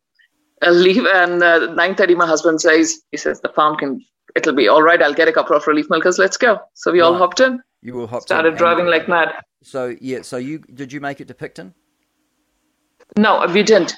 uh, 0.62 0.70
leave. 0.70 1.04
And 1.06 1.42
uh, 1.42 1.68
9:30, 1.74 2.16
my 2.16 2.26
husband 2.26 2.60
says, 2.60 2.96
he 3.10 3.16
says 3.16 3.40
the 3.40 3.48
farm 3.50 3.76
can. 3.76 4.00
It'll 4.34 4.54
be 4.54 4.68
all 4.68 4.82
right. 4.82 5.02
I'll 5.02 5.14
get 5.14 5.28
a 5.28 5.32
couple 5.32 5.56
of 5.56 5.66
relief 5.66 5.86
milkers. 5.88 6.18
Let's 6.18 6.36
go. 6.36 6.58
So 6.74 6.92
we 6.92 7.00
all 7.00 7.16
hopped 7.16 7.40
in, 7.40 7.60
You 7.80 7.94
will 7.94 8.06
hop. 8.06 8.22
started 8.22 8.56
driving 8.56 8.86
like 8.86 9.08
mad. 9.08 9.32
So 9.62 9.96
yeah. 10.00 10.22
So 10.22 10.36
you 10.36 10.58
did 10.58 10.92
you 10.92 11.00
make 11.00 11.20
it 11.20 11.28
to 11.28 11.34
Picton? 11.34 11.74
No, 13.16 13.46
we 13.52 13.62
didn't. 13.62 13.94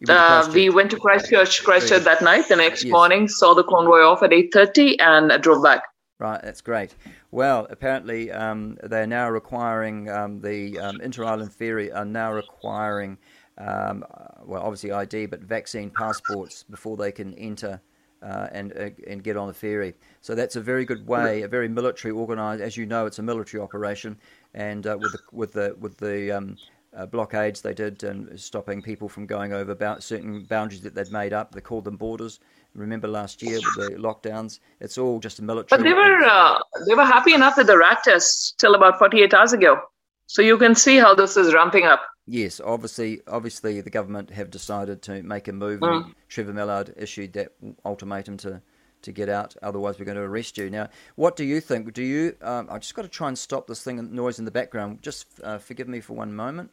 You 0.00 0.06
went 0.08 0.18
to 0.18 0.32
Uh, 0.34 0.52
we 0.52 0.68
went 0.68 0.90
to 0.90 0.98
Christchurch, 0.98 1.64
Christchurch 1.64 2.04
that 2.04 2.22
night. 2.22 2.48
The 2.48 2.56
next 2.56 2.84
Yes. 2.84 2.92
morning, 2.92 3.28
saw 3.28 3.54
the 3.54 3.64
convoy 3.64 4.00
off 4.00 4.22
at 4.22 4.32
8:30 4.32 4.96
and 5.00 5.32
uh, 5.32 5.38
drove 5.38 5.62
back. 5.62 5.84
Right, 6.18 6.40
that's 6.42 6.62
great. 6.62 6.94
Well, 7.30 7.66
apparently 7.70 8.30
um, 8.30 8.78
they're 8.82 9.06
now 9.06 9.28
requiring 9.28 10.08
um, 10.08 10.40
the 10.40 10.78
um, 10.78 11.00
inter-island 11.02 11.52
ferry 11.52 11.92
are 11.92 12.06
now 12.06 12.32
requiring, 12.32 13.18
um, 13.58 14.02
uh, 14.14 14.42
well, 14.42 14.62
obviously 14.62 14.92
ID, 14.92 15.26
but 15.26 15.40
vaccine 15.40 15.90
passports 15.90 16.62
before 16.62 16.96
they 16.96 17.12
can 17.12 17.34
enter 17.34 17.80
uh, 18.22 18.48
and 18.52 18.72
uh, 18.76 18.90
and 19.06 19.22
get 19.22 19.36
on 19.36 19.48
the 19.48 19.54
ferry. 19.54 19.94
So 20.22 20.34
that's 20.34 20.56
a 20.56 20.60
very 20.60 20.84
good 20.84 21.06
way, 21.06 21.42
a 21.42 21.48
very 21.48 21.68
military 21.68 22.12
organised. 22.12 22.62
As 22.62 22.76
you 22.76 22.86
know, 22.86 23.04
it's 23.06 23.18
a 23.18 23.22
military 23.22 23.62
operation, 23.62 24.18
and 24.54 24.86
uh, 24.86 24.96
with 24.98 25.12
the 25.12 25.18
with 25.32 25.52
the 25.52 25.76
with 25.78 25.98
the 25.98 26.32
um, 26.32 26.56
uh, 26.96 27.06
blockades 27.06 27.60
they 27.60 27.74
did 27.74 28.02
and 28.02 28.38
stopping 28.40 28.82
people 28.82 29.08
from 29.08 29.26
going 29.26 29.52
over 29.52 29.70
about 29.70 30.02
certain 30.02 30.44
boundaries 30.44 30.80
that 30.80 30.94
they'd 30.94 31.12
made 31.12 31.32
up. 31.32 31.52
They 31.52 31.60
called 31.60 31.84
them 31.84 31.96
borders. 31.96 32.40
Remember 32.74 33.08
last 33.08 33.42
year 33.42 33.58
with 33.58 33.90
the 33.90 33.96
lockdowns? 33.96 34.60
It's 34.80 34.98
all 34.98 35.20
just 35.20 35.38
a 35.38 35.42
military. 35.42 35.78
But 35.78 35.84
they 35.84 35.94
were 35.94 36.24
uh, 36.24 36.58
they 36.86 36.94
were 36.94 37.04
happy 37.04 37.34
enough 37.34 37.56
with 37.56 37.66
the 37.68 37.78
rat 37.78 37.98
test 38.04 38.58
till 38.58 38.74
about 38.74 38.98
48 38.98 39.32
hours 39.32 39.52
ago. 39.52 39.80
So 40.26 40.42
you 40.42 40.58
can 40.58 40.74
see 40.74 40.96
how 40.96 41.14
this 41.14 41.36
is 41.36 41.54
ramping 41.54 41.84
up. 41.84 42.02
Yes, 42.26 42.60
obviously, 42.60 43.20
obviously, 43.28 43.80
the 43.80 43.90
government 43.90 44.30
have 44.30 44.50
decided 44.50 45.00
to 45.02 45.22
make 45.22 45.46
a 45.46 45.52
move, 45.52 45.80
Mm. 45.80 46.12
Trevor 46.28 46.52
Mallard 46.52 46.92
issued 46.96 47.32
that 47.34 47.52
ultimatum 47.84 48.36
to 48.38 48.60
to 49.02 49.12
get 49.12 49.28
out. 49.28 49.54
Otherwise, 49.62 49.98
we're 49.98 50.04
going 50.04 50.16
to 50.16 50.22
arrest 50.22 50.58
you. 50.58 50.68
Now, 50.68 50.88
what 51.14 51.36
do 51.36 51.44
you 51.44 51.60
think? 51.60 51.92
Do 51.92 52.02
you? 52.02 52.36
Um, 52.42 52.66
I 52.70 52.78
just 52.78 52.94
got 52.94 53.02
to 53.02 53.08
try 53.08 53.28
and 53.28 53.38
stop 53.38 53.68
this 53.68 53.82
thing, 53.82 54.14
noise 54.14 54.38
in 54.38 54.44
the 54.44 54.50
background. 54.50 55.00
Just 55.02 55.26
uh, 55.44 55.58
forgive 55.58 55.86
me 55.86 56.00
for 56.00 56.14
one 56.14 56.34
moment. 56.34 56.70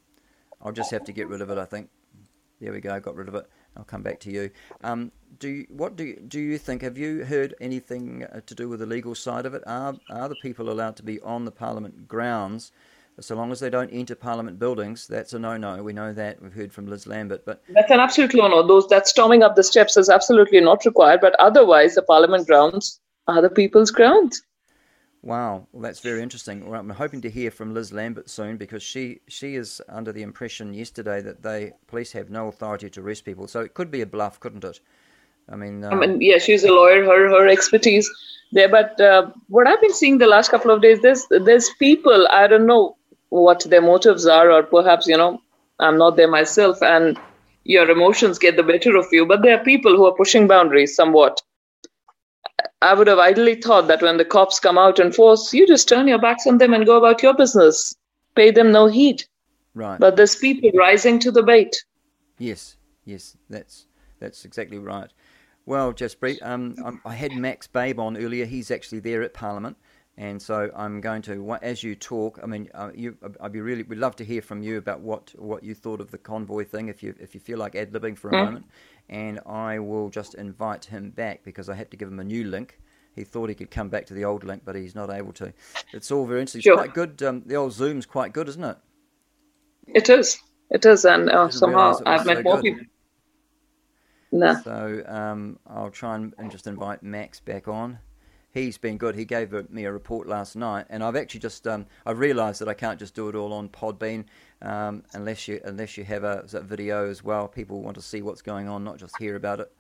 I'll 0.63 0.71
just 0.71 0.91
have 0.91 1.04
to 1.06 1.12
get 1.12 1.28
rid 1.28 1.41
of 1.41 1.49
it. 1.49 1.58
I 1.58 1.65
think. 1.65 1.89
There 2.60 2.71
we 2.71 2.80
go. 2.80 2.97
Got 2.99 3.15
rid 3.15 3.28
of 3.28 3.36
it. 3.36 3.45
I'll 3.76 3.84
come 3.84 4.04
back 4.04 4.19
to 4.21 4.32
you. 4.32 4.49
Um, 4.84 5.12
do 5.39 5.49
you, 5.49 5.67
what 5.69 5.95
do 5.95 6.06
you, 6.06 6.21
do 6.28 6.39
you 6.39 6.58
think? 6.58 6.82
Have 6.82 6.97
you 6.97 7.26
heard 7.26 7.56
anything 7.60 8.23
uh, 8.23 8.39
to 8.45 8.56
do 8.56 8.69
with 8.69 8.80
the 8.80 8.86
legal 8.86 9.15
side 9.15 9.45
of 9.45 9.54
it? 9.54 9.63
Are 9.67 9.95
are 10.10 10.30
the 10.30 10.36
people 10.41 10.69
allowed 10.69 10.95
to 10.97 11.04
be 11.04 11.19
on 11.21 11.43
the 11.45 11.52
Parliament 11.52 12.08
grounds? 12.08 12.71
So 13.19 13.36
long 13.36 13.52
as 13.52 13.60
they 13.60 13.69
don't 13.69 13.91
enter 13.91 14.15
Parliament 14.15 14.58
buildings, 14.58 15.06
that's 15.06 15.34
a 15.34 15.39
no-no. 15.39 15.84
We 15.84 15.93
know 15.93 16.13
that. 16.13 16.41
We've 16.41 16.54
heard 16.54 16.73
from 16.73 16.88
Liz 16.88 17.06
Lambert, 17.06 17.45
but 17.45 17.62
That's 17.69 17.91
an 17.91 17.99
absolute 17.99 18.34
no-no. 18.34 18.65
Those 18.65 18.88
that 18.88 19.08
storming 19.08 19.43
up 19.43 19.56
the 19.56 19.63
steps 19.63 19.97
is 19.97 20.10
absolutely 20.10 20.60
not 20.62 20.84
required. 20.86 21.21
But 21.21 21.36
otherwise, 21.39 21.93
the 21.93 22.02
Parliament 22.02 22.47
grounds 22.47 22.99
are 23.28 23.41
the 23.41 23.49
people's 23.49 23.91
grounds. 23.91 24.41
Wow, 25.23 25.67
well, 25.71 25.81
that's 25.81 26.01
very 26.01 26.21
interesting. 26.21 26.69
Well, 26.69 26.81
I'm 26.81 26.89
hoping 26.89 27.21
to 27.21 27.29
hear 27.29 27.49
from 27.49 27.73
Liz 27.73 27.93
Lambert 27.93 28.29
soon 28.29 28.57
because 28.57 28.83
she 28.83 29.21
she 29.29 29.55
is 29.55 29.81
under 29.88 30.12
the 30.12 30.21
impression 30.21 30.73
yesterday 30.73 31.21
that 31.21 31.41
they 31.41 31.71
police 31.88 32.12
have 32.12 32.29
no 32.29 32.49
authority 32.49 32.89
to 32.89 33.01
arrest 33.01 33.23
people. 33.23 33.47
So 33.47 33.62
it 33.62 33.73
could 33.73 33.89
be 33.89 34.01
a 34.01 34.05
bluff, 34.05 34.41
couldn't 34.41 34.65
it? 34.65 34.81
I 35.49 35.55
mean, 35.55 35.81
uh, 35.81 35.91
I 35.91 35.95
mean, 35.95 36.19
yeah, 36.19 36.39
she's 36.39 36.65
a 36.65 36.73
lawyer. 36.73 37.05
Her 37.05 37.29
her 37.29 37.47
expertise 37.47 38.09
there. 38.51 38.67
But 38.67 38.99
uh, 38.99 39.31
what 39.47 39.65
I've 39.65 39.79
been 39.79 39.93
seeing 39.93 40.17
the 40.17 40.27
last 40.27 40.51
couple 40.51 40.71
of 40.71 40.81
days, 40.81 41.01
there's 41.01 41.25
there's 41.29 41.69
people. 41.79 42.27
I 42.29 42.47
don't 42.47 42.65
know 42.65 42.97
what 43.29 43.62
their 43.69 43.81
motives 43.81 44.25
are, 44.25 44.51
or 44.51 44.63
perhaps 44.63 45.07
you 45.07 45.17
know, 45.17 45.41
I'm 45.79 45.97
not 45.97 46.17
there 46.17 46.27
myself, 46.27 46.83
and 46.83 47.17
your 47.63 47.89
emotions 47.89 48.39
get 48.39 48.57
the 48.57 48.63
better 48.63 48.97
of 48.97 49.07
you. 49.13 49.25
But 49.25 49.41
there 49.41 49.57
are 49.57 49.63
people 49.63 49.95
who 49.95 50.05
are 50.05 50.15
pushing 50.15 50.47
boundaries 50.47 50.93
somewhat. 50.93 51.41
I 52.83 52.93
would 52.93 53.07
have 53.07 53.19
idly 53.19 53.55
thought 53.55 53.87
that 53.87 54.01
when 54.01 54.17
the 54.17 54.25
cops 54.25 54.59
come 54.59 54.77
out 54.77 54.99
in 54.99 55.11
force, 55.11 55.53
you 55.53 55.65
just 55.67 55.87
turn 55.89 56.07
your 56.07 56.19
backs 56.19 56.45
on 56.47 56.57
them 56.57 56.73
and 56.73 56.85
go 56.85 56.97
about 56.97 57.23
your 57.23 57.33
business, 57.33 57.95
pay 58.35 58.51
them 58.51 58.71
no 58.71 58.87
heed. 58.87 59.23
right. 59.73 59.99
But 59.99 60.15
there's 60.17 60.35
people 60.35 60.71
rising 60.75 61.19
to 61.19 61.31
the 61.31 61.43
bait. 61.43 61.83
Yes, 62.37 62.77
yes, 63.05 63.37
that's 63.49 63.87
that's 64.19 64.45
exactly 64.45 64.77
right. 64.79 65.09
Well, 65.65 65.93
Jaspreet, 65.93 66.41
um, 66.43 66.75
I'm, 66.83 67.01
I 67.05 67.13
had 67.15 67.33
Max 67.33 67.67
Babe 67.67 67.99
on 67.99 68.17
earlier. 68.17 68.45
He's 68.45 68.71
actually 68.71 68.99
there 68.99 69.21
at 69.23 69.33
Parliament, 69.33 69.77
and 70.17 70.41
so 70.41 70.69
I'm 70.75 71.01
going 71.01 71.21
to, 71.23 71.57
as 71.61 71.83
you 71.83 71.95
talk, 71.95 72.39
I 72.43 72.45
mean, 72.45 72.69
uh, 72.73 72.91
you, 72.93 73.17
I'd 73.39 73.51
be 73.53 73.61
really, 73.61 73.83
we'd 73.83 73.99
love 73.99 74.15
to 74.17 74.25
hear 74.25 74.41
from 74.41 74.61
you 74.61 74.77
about 74.77 74.99
what, 75.01 75.33
what 75.37 75.63
you 75.63 75.73
thought 75.73 76.01
of 76.01 76.11
the 76.11 76.17
convoy 76.17 76.65
thing, 76.65 76.89
if 76.89 77.01
you 77.01 77.15
if 77.19 77.33
you 77.33 77.39
feel 77.39 77.57
like 77.57 77.75
ad 77.75 77.93
libbing 77.93 78.17
for 78.17 78.29
a 78.29 78.35
Mm. 78.35 78.39
moment, 78.45 78.65
and 79.09 79.39
I 79.45 79.79
will 79.79 80.09
just 80.09 80.35
invite 80.35 80.85
him 80.85 81.11
back 81.11 81.43
because 81.43 81.69
I 81.69 81.75
had 81.75 81.91
to 81.91 81.97
give 81.97 82.07
him 82.07 82.19
a 82.19 82.23
new 82.23 82.43
link. 82.45 82.79
He 83.15 83.23
thought 83.23 83.49
he 83.49 83.55
could 83.55 83.69
come 83.69 83.89
back 83.89 84.05
to 84.07 84.13
the 84.13 84.25
old 84.25 84.43
link, 84.43 84.63
but 84.65 84.75
he's 84.75 84.95
not 84.95 85.11
able 85.11 85.33
to. 85.33 85.53
It's 85.93 86.09
all 86.11 86.25
very 86.25 86.41
interesting. 86.41 86.71
It's 86.71 86.81
quite 86.81 86.93
good. 86.93 87.21
Um, 87.21 87.43
the 87.45 87.55
old 87.55 87.73
Zoom's 87.73 88.05
quite 88.05 88.33
good, 88.33 88.49
isn't 88.49 88.63
it? 88.63 88.77
It 89.87 90.09
is. 90.09 90.39
It 90.71 90.85
is. 90.85 91.05
And 91.05 91.29
uh, 91.29 91.49
somehow 91.49 91.77
realise 91.77 91.99
it 91.99 92.05
was 92.07 92.19
I've 92.21 92.25
met 92.25 92.37
so 92.37 92.43
more 92.43 92.55
good. 92.55 92.63
people. 92.63 92.85
No. 94.31 94.59
So 94.63 95.03
um, 95.05 95.59
I'll 95.67 95.91
try 95.91 96.15
and, 96.15 96.33
and 96.39 96.49
just 96.49 96.65
invite 96.65 97.03
Max 97.03 97.39
back 97.39 97.67
on. 97.67 97.99
He's 98.53 98.77
been 98.77 98.97
good. 98.97 99.15
He 99.15 99.25
gave 99.25 99.51
a, 99.53 99.65
me 99.71 99.85
a 99.85 99.91
report 99.91 100.27
last 100.27 100.55
night, 100.55 100.85
and 100.91 101.03
I've 101.03 101.15
actually 101.15 101.39
just 101.39 101.65
um, 101.67 101.87
I've 102.05 102.19
realised 102.19 102.61
that 102.61 102.67
I 102.67 102.75
can't 102.75 102.99
just 102.99 103.15
do 103.15 103.27
it 103.27 103.33
all 103.33 103.51
on 103.51 103.67
Podbean 103.67 104.25
um, 104.61 105.03
unless 105.13 105.47
you 105.47 105.59
unless 105.65 105.97
you 105.97 106.03
have 106.03 106.23
a, 106.23 106.43
video 106.61 107.09
as 107.09 107.23
well. 107.23 107.47
People 107.47 107.81
want 107.81 107.95
to 107.95 108.01
see 108.03 108.21
what's 108.21 108.43
going 108.43 108.69
on, 108.69 108.83
not 108.83 108.97
just 108.97 109.17
hear 109.17 109.35
about 109.35 109.59
it. 109.59 109.71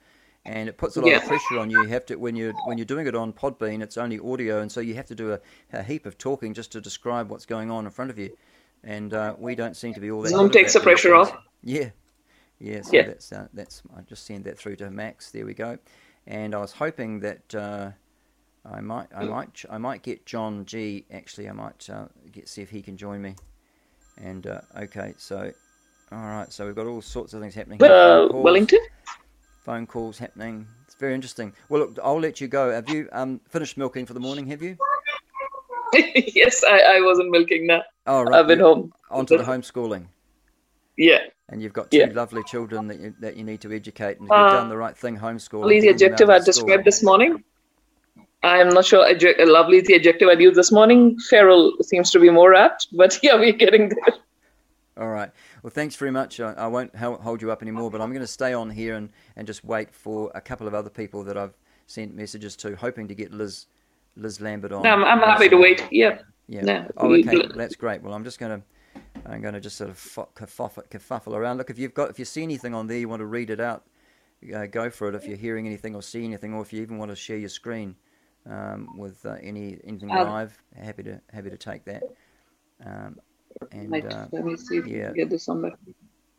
And 0.45 0.67
it 0.67 0.77
puts 0.77 0.97
a 0.97 1.01
lot 1.01 1.13
of 1.13 1.23
pressure 1.23 1.59
on 1.59 1.69
you. 1.69 1.83
You 1.83 1.87
have 1.89 2.07
to 2.07 2.15
when 2.15 2.35
you're 2.35 2.53
when 2.65 2.79
you're 2.79 2.85
doing 2.85 3.05
it 3.05 3.15
on 3.15 3.31
Podbean, 3.31 3.83
it's 3.83 3.95
only 3.95 4.19
audio, 4.19 4.61
and 4.61 4.71
so 4.71 4.81
you 4.81 4.95
have 4.95 5.05
to 5.05 5.15
do 5.15 5.33
a, 5.33 5.39
a 5.71 5.83
heap 5.83 6.07
of 6.07 6.17
talking 6.17 6.55
just 6.55 6.71
to 6.71 6.81
describe 6.81 7.29
what's 7.29 7.45
going 7.45 7.69
on 7.69 7.85
in 7.85 7.91
front 7.91 8.09
of 8.09 8.17
you. 8.17 8.35
And 8.83 9.13
uh, 9.13 9.35
we 9.37 9.53
don't 9.53 9.77
seem 9.77 9.93
to 9.93 9.99
be 9.99 10.09
all 10.09 10.23
that. 10.23 10.29
Zoom 10.29 10.49
takes 10.49 10.73
the 10.73 10.79
pressure 10.79 11.13
off. 11.13 11.31
Yeah, 11.63 11.91
yeah. 12.59 12.81
So 12.81 12.97
Yeah. 12.97 13.03
that's 13.03 13.31
uh, 13.31 13.47
that's. 13.53 13.83
I 13.95 14.01
just 14.01 14.25
send 14.25 14.45
that 14.45 14.57
through 14.57 14.77
to 14.77 14.89
Max. 14.89 15.29
There 15.29 15.45
we 15.45 15.53
go. 15.53 15.77
And 16.25 16.55
I 16.55 16.57
was 16.57 16.71
hoping 16.71 17.19
that 17.19 17.55
uh, 17.55 17.91
I 18.65 18.79
might 18.81 19.07
I 19.15 19.25
might 19.25 19.65
I 19.69 19.77
might 19.77 20.03
get 20.03 20.25
John 20.25 20.65
G. 20.65 21.05
Actually, 21.11 21.49
I 21.49 21.51
might 21.53 21.89
uh, 21.89 22.05
get 22.31 22.47
see 22.47 22.61
if 22.61 22.69
he 22.69 22.81
can 22.81 22.95
join 22.97 23.21
me. 23.21 23.35
And 24.21 24.47
uh, 24.47 24.61
okay, 24.77 25.13
so 25.17 25.51
All 26.11 26.19
right, 26.19 26.51
so 26.51 26.65
we've 26.65 26.75
got 26.75 26.85
all 26.85 27.01
sorts 27.01 27.33
of 27.33 27.41
things 27.41 27.55
happening. 27.55 27.81
Uh. 27.83 27.87
Phone 27.87 28.29
calls- 28.29 28.43
Wellington. 28.43 28.79
Phone 29.65 29.87
calls 29.87 30.17
happening. 30.17 30.67
It's 30.85 30.95
very 30.95 31.13
interesting. 31.15 31.53
Well, 31.69 31.81
look, 31.83 31.97
I'll 32.03 32.19
let 32.19 32.41
you 32.41 32.47
go. 32.47 32.71
Have 32.71 32.89
you 32.89 33.07
um, 33.13 33.39
finished 33.49 33.77
milking 33.77 34.05
for 34.05 34.13
the 34.13 34.19
morning? 34.19 34.45
Have 34.47 34.61
you? 34.61 34.77
yes, 35.93 36.63
I, 36.63 36.97
I 36.97 37.01
wasn't 37.01 37.31
milking 37.31 37.67
now. 37.67 37.81
Oh, 38.05 38.23
right. 38.23 38.39
I've 38.39 38.47
been 38.47 38.59
you- 38.59 38.65
home. 38.65 38.93
Onto 39.09 39.37
the 39.37 39.43
homeschooling. 39.43 40.07
Yeah. 40.97 41.19
And 41.49 41.61
you've 41.61 41.73
got 41.73 41.91
two 41.91 41.97
Yeah. 41.97 42.09
lovely 42.13 42.43
children 42.43 42.87
that 42.87 42.99
you, 42.99 43.13
that 43.19 43.35
you 43.37 43.43
need 43.43 43.61
to 43.61 43.71
educate, 43.71 44.19
and 44.19 44.29
Uh, 44.31 44.35
you've 44.35 44.51
done 44.53 44.69
the 44.69 44.77
right 44.77 44.97
thing, 44.97 45.17
homeschooling. 45.17 45.75
Is 45.77 45.83
the 45.83 45.89
adjective 45.89 46.29
I 46.29 46.39
described 46.39 46.83
this 46.85 47.01
morning. 47.03 47.43
I'm 48.43 48.69
not 48.69 48.85
sure 48.85 49.05
adject- 49.07 49.39
lovely 49.39 49.77
is 49.77 49.87
the 49.87 49.95
adjective 49.95 50.27
I'd 50.27 50.41
use 50.41 50.55
this 50.55 50.71
morning. 50.71 51.17
Feral 51.29 51.73
seems 51.81 52.11
to 52.11 52.19
be 52.19 52.29
more 52.29 52.53
apt, 52.53 52.87
but 52.97 53.17
yeah, 53.23 53.35
we're 53.35 53.53
getting 53.53 53.89
there. 53.89 54.15
All 54.97 55.09
right. 55.09 55.31
Well, 55.63 55.71
thanks 55.71 55.95
very 55.95 56.11
much. 56.11 56.39
I, 56.39 56.53
I 56.53 56.67
won't 56.67 56.95
hold 56.95 57.41
you 57.41 57.51
up 57.51 57.61
anymore, 57.61 57.89
but 57.89 57.99
I'm 58.01 58.09
going 58.09 58.21
to 58.21 58.27
stay 58.27 58.53
on 58.53 58.69
here 58.69 58.95
and, 58.95 59.09
and 59.35 59.47
just 59.47 59.63
wait 59.63 59.93
for 59.93 60.31
a 60.35 60.41
couple 60.41 60.67
of 60.67 60.75
other 60.75 60.89
people 60.89 61.23
that 61.23 61.37
I've 61.37 61.53
sent 61.87 62.13
messages 62.15 62.55
to, 62.57 62.75
hoping 62.75 63.07
to 63.07 63.15
get 63.15 63.31
Liz 63.31 63.65
Liz 64.15 64.39
Lambert 64.39 64.71
on. 64.71 64.85
I'm, 64.85 65.03
I'm 65.03 65.19
happy 65.19 65.49
to 65.49 65.57
wait. 65.57 65.87
Yeah. 65.89 66.19
Yeah. 66.47 66.61
No, 66.61 66.91
oh, 66.97 67.13
okay. 67.15 67.47
That's 67.55 67.75
great. 67.75 68.03
Well, 68.03 68.13
I'm 68.13 68.23
just 68.23 68.37
going 68.37 68.61
to 68.61 69.01
I'm 69.25 69.41
going 69.41 69.53
to 69.55 69.59
just 69.59 69.77
sort 69.77 69.89
of 69.89 69.97
kerfuffle, 70.35 70.87
kerfuffle 70.89 71.33
around. 71.33 71.57
Look, 71.57 71.69
if 71.69 71.79
you've 71.79 71.93
got 71.93 72.09
if 72.09 72.19
you 72.19 72.25
see 72.25 72.43
anything 72.43 72.75
on 72.75 72.85
there, 72.85 72.97
you 72.97 73.09
want 73.09 73.21
to 73.21 73.25
read 73.25 73.49
it 73.49 73.59
out, 73.59 73.87
uh, 74.53 74.67
go 74.67 74.89
for 74.89 75.07
it. 75.07 75.15
If 75.15 75.25
you're 75.25 75.37
hearing 75.37 75.65
anything 75.65 75.95
or 75.95 76.03
see 76.03 76.23
anything, 76.23 76.53
or 76.53 76.61
if 76.61 76.73
you 76.73 76.81
even 76.81 76.97
want 76.97 77.09
to 77.09 77.15
share 77.15 77.37
your 77.37 77.49
screen 77.49 77.95
um, 78.49 78.97
with 78.97 79.25
uh, 79.25 79.35
any 79.41 79.79
anything 79.85 80.11
Um, 80.11 80.27
live, 80.29 80.57
happy 80.75 81.03
to 81.03 81.21
happy 81.31 81.49
to 81.49 81.57
take 81.57 81.85
that. 81.85 82.03
Um, 82.85 83.19
and 83.71 83.93
uh, 84.05 84.27
let 84.31 84.45
me 84.45 84.57
see 84.57 84.77
if 84.77 84.87
yeah. 84.87 85.11
get 85.13 85.29
this 85.29 85.45
somewhere. 85.45 85.73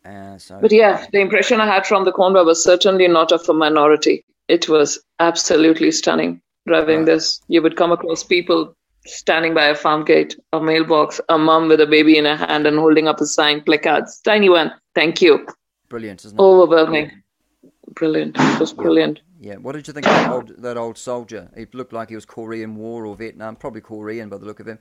uh, 0.05 0.39
so 0.39 0.59
But 0.61 0.73
yeah, 0.73 1.07
the 1.13 1.21
impression 1.21 1.61
I 1.61 1.67
had 1.67 1.87
from 1.87 2.05
the 2.05 2.13
convoy 2.13 2.45
was 2.45 2.63
certainly 2.63 3.09
not 3.09 3.33
of 3.33 3.49
a 3.49 3.55
minority. 3.55 4.25
It 4.49 4.69
was 4.69 4.99
absolutely 5.21 5.91
stunning. 5.93 6.41
Driving 6.67 6.99
Right. 6.99 7.07
this, 7.07 7.41
you 7.49 7.63
would 7.63 7.77
come 7.77 7.93
across 7.93 8.25
people 8.25 8.75
standing 9.07 9.53
by 9.55 9.67
a 9.67 9.75
farm 9.75 10.05
gate, 10.05 10.37
a 10.53 10.61
mailbox, 10.61 11.21
a 11.29 11.39
mum 11.39 11.69
with 11.69 11.81
a 11.81 11.87
baby 11.87 12.17
in 12.19 12.25
her 12.25 12.37
hand 12.37 12.67
and 12.67 12.79
holding 12.79 13.07
up 13.07 13.21
a 13.21 13.27
sign, 13.27 13.63
placards, 13.63 14.21
tiny 14.25 14.49
one, 14.49 14.73
thank 14.95 15.21
you. 15.23 15.47
brilliant, 15.91 16.25
isn't 16.25 16.39
it? 16.39 16.43
Overwhelming. 16.43 17.11
Brilliant. 17.95 18.37
It 18.39 18.61
was 18.61 18.73
brilliant. 18.73 19.19
Yeah. 19.19 19.34
What 19.53 19.73
did 19.73 19.87
you 19.87 19.93
think 19.93 20.07
of 20.07 20.13
that 20.13 20.31
old, 20.31 20.49
that 20.59 20.77
old 20.77 20.99
soldier? 20.99 21.51
He 21.57 21.67
looked 21.73 21.93
like 21.93 22.09
he 22.09 22.15
was 22.15 22.25
Korean 22.25 22.77
War 22.77 23.07
or 23.07 23.15
Vietnam, 23.17 23.57
probably 23.57 23.81
Korean 23.81 24.29
by 24.29 24.39
the 24.39 24.47
look 24.47 24.61
of 24.61 24.67
him, 24.67 24.79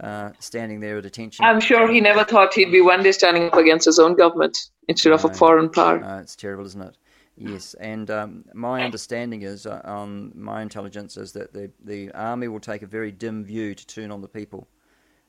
uh, 0.00 0.30
standing 0.40 0.80
there 0.80 0.98
at 0.98 1.06
attention. 1.06 1.44
I'm 1.44 1.60
sure 1.60 1.90
he 1.90 2.00
never 2.00 2.24
thought 2.24 2.54
he'd 2.54 2.72
be 2.72 2.80
one 2.80 3.02
day 3.02 3.12
standing 3.12 3.44
up 3.44 3.54
against 3.54 3.84
his 3.84 3.98
own 3.98 4.14
government 4.16 4.70
instead 4.88 5.12
of 5.12 5.24
a 5.24 5.32
foreign 5.32 5.70
power. 5.70 6.02
Uh, 6.02 6.20
it's 6.20 6.36
terrible, 6.36 6.66
isn't 6.66 6.82
it? 6.82 6.96
Yes, 7.36 7.74
and 7.74 8.10
um, 8.10 8.44
my 8.52 8.82
understanding 8.82 9.42
is, 9.42 9.64
uh, 9.64 9.80
on 9.84 10.32
my 10.34 10.60
intelligence, 10.60 11.16
is 11.16 11.32
that 11.32 11.54
the 11.54 11.70
the 11.84 12.10
army 12.12 12.48
will 12.48 12.60
take 12.60 12.82
a 12.82 12.86
very 12.86 13.10
dim 13.10 13.44
view 13.44 13.74
to 13.74 13.86
turn 13.86 14.10
on 14.10 14.20
the 14.20 14.28
people, 14.28 14.68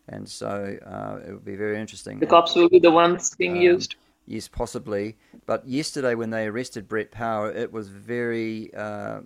and 0.09 0.27
so 0.27 0.77
uh, 0.85 1.19
it 1.25 1.31
would 1.31 1.45
be 1.45 1.55
very 1.55 1.79
interesting. 1.79 2.19
The 2.19 2.25
cops 2.25 2.53
will 2.55 2.67
be 2.67 2.79
the 2.79 2.91
ones 2.91 3.33
being 3.35 3.57
Um, 3.57 3.61
used. 3.61 3.95
Yes, 4.25 4.47
possibly. 4.47 5.17
But 5.45 5.67
yesterday, 5.67 6.15
when 6.15 6.29
they 6.29 6.45
arrested 6.45 6.87
Brett 6.87 7.11
Power, 7.11 7.51
it 7.51 7.71
was 7.71 7.89
very, 7.89 8.73
uh, 8.73 9.21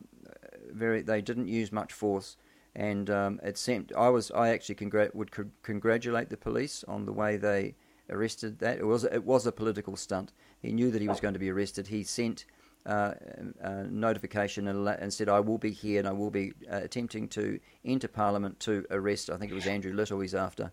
very. 0.71 1.01
They 1.01 1.21
didn't 1.21 1.47
use 1.47 1.71
much 1.71 1.93
force, 1.93 2.37
and 2.75 3.09
um, 3.09 3.39
it 3.43 3.57
seemed. 3.57 3.91
I 3.95 4.09
was. 4.09 4.31
I 4.31 4.49
actually 4.49 4.77
would 5.13 5.31
con- 5.31 5.51
congratulate 5.63 6.29
the 6.29 6.37
police 6.37 6.83
on 6.87 7.05
the 7.05 7.13
way 7.13 7.37
they 7.37 7.75
arrested 8.09 8.59
that. 8.59 8.79
It 8.79 8.85
was. 8.85 9.03
It 9.03 9.25
was 9.25 9.45
a 9.45 9.51
political 9.51 9.95
stunt. 9.95 10.31
He 10.61 10.71
knew 10.71 10.91
that 10.91 11.01
he 11.01 11.07
was 11.07 11.19
going 11.19 11.33
to 11.33 11.39
be 11.39 11.51
arrested. 11.51 11.87
He 11.87 12.03
sent. 12.03 12.45
Uh, 12.87 13.15
a 13.61 13.83
notification 13.85 14.67
and, 14.67 14.87
and 14.87 15.11
said, 15.11 15.27
"I 15.27 15.39
will 15.39 15.57
be 15.57 15.71
here 15.71 15.97
and 15.97 16.07
I 16.07 16.11
will 16.11 16.29
be 16.29 16.53
uh, 16.71 16.81
attempting 16.83 17.27
to 17.29 17.59
enter 17.83 18.07
Parliament 18.07 18.59
to 18.59 18.85
arrest." 18.91 19.31
I 19.31 19.37
think 19.37 19.51
it 19.51 19.55
was 19.55 19.65
Andrew 19.65 19.91
Little 19.91 20.19
he's 20.19 20.35
after, 20.35 20.71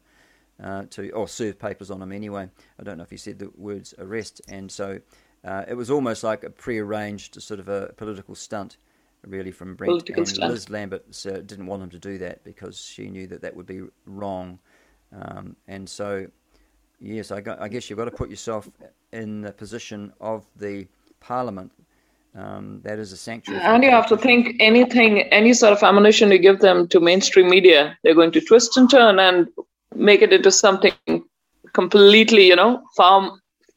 uh, 0.62 0.84
to 0.90 1.10
or 1.10 1.28
serve 1.28 1.58
papers 1.58 1.90
on 1.90 2.02
him 2.02 2.12
anyway. 2.12 2.48
I 2.78 2.82
don't 2.82 2.96
know 2.96 3.04
if 3.04 3.10
he 3.10 3.16
said 3.16 3.38
the 3.38 3.50
words 3.56 3.94
arrest, 3.98 4.40
and 4.48 4.70
so 4.70 5.00
uh, 5.44 5.64
it 5.68 5.74
was 5.74 5.90
almost 5.90 6.24
like 6.24 6.44
a 6.44 6.50
pre-arranged 6.50 7.40
sort 7.42 7.60
of 7.60 7.68
a 7.68 7.92
political 7.96 8.34
stunt, 8.34 8.76
really 9.26 9.50
from 9.50 9.74
Brent. 9.74 9.90
Political 9.90 10.20
and 10.20 10.28
stunt. 10.28 10.50
Liz 10.52 10.70
Lambert 10.70 11.26
uh, 11.26 11.40
didn't 11.40 11.66
want 11.66 11.82
him 11.82 11.90
to 11.90 11.98
do 11.98 12.18
that 12.18 12.42
because 12.44 12.80
she 12.80 13.08
knew 13.08 13.26
that 13.28 13.42
that 13.42 13.54
would 13.54 13.66
be 13.66 13.82
wrong, 14.06 14.58
um, 15.12 15.56
and 15.68 15.88
so 15.88 16.26
yes, 17.00 17.30
I, 17.30 17.40
gu- 17.40 17.56
I 17.58 17.68
guess 17.68 17.90
you've 17.90 17.98
got 17.98 18.06
to 18.06 18.10
put 18.10 18.30
yourself 18.30 18.68
in 19.12 19.42
the 19.42 19.52
position 19.52 20.12
of 20.20 20.46
the 20.56 20.86
Parliament. 21.20 21.72
Um, 22.34 22.80
that 22.82 22.98
is 22.98 23.12
a 23.12 23.16
sanctuary. 23.18 23.60
And 23.62 23.84
you 23.84 23.90
have 23.90 24.06
to 24.08 24.16
think 24.16 24.56
anything, 24.58 25.20
any 25.24 25.52
sort 25.52 25.74
of 25.74 25.82
ammunition 25.82 26.32
you 26.32 26.38
give 26.38 26.60
them 26.60 26.88
to 26.88 26.98
mainstream 26.98 27.50
media, 27.50 27.98
they're 28.02 28.14
going 28.14 28.32
to 28.32 28.40
twist 28.40 28.74
and 28.78 28.90
turn 28.90 29.18
and 29.18 29.48
make 29.94 30.22
it 30.22 30.33
into 30.33 30.50
something 30.50 30.92
completely, 31.72 32.46
you 32.46 32.57
know, 32.57 32.83
far, 32.96 33.33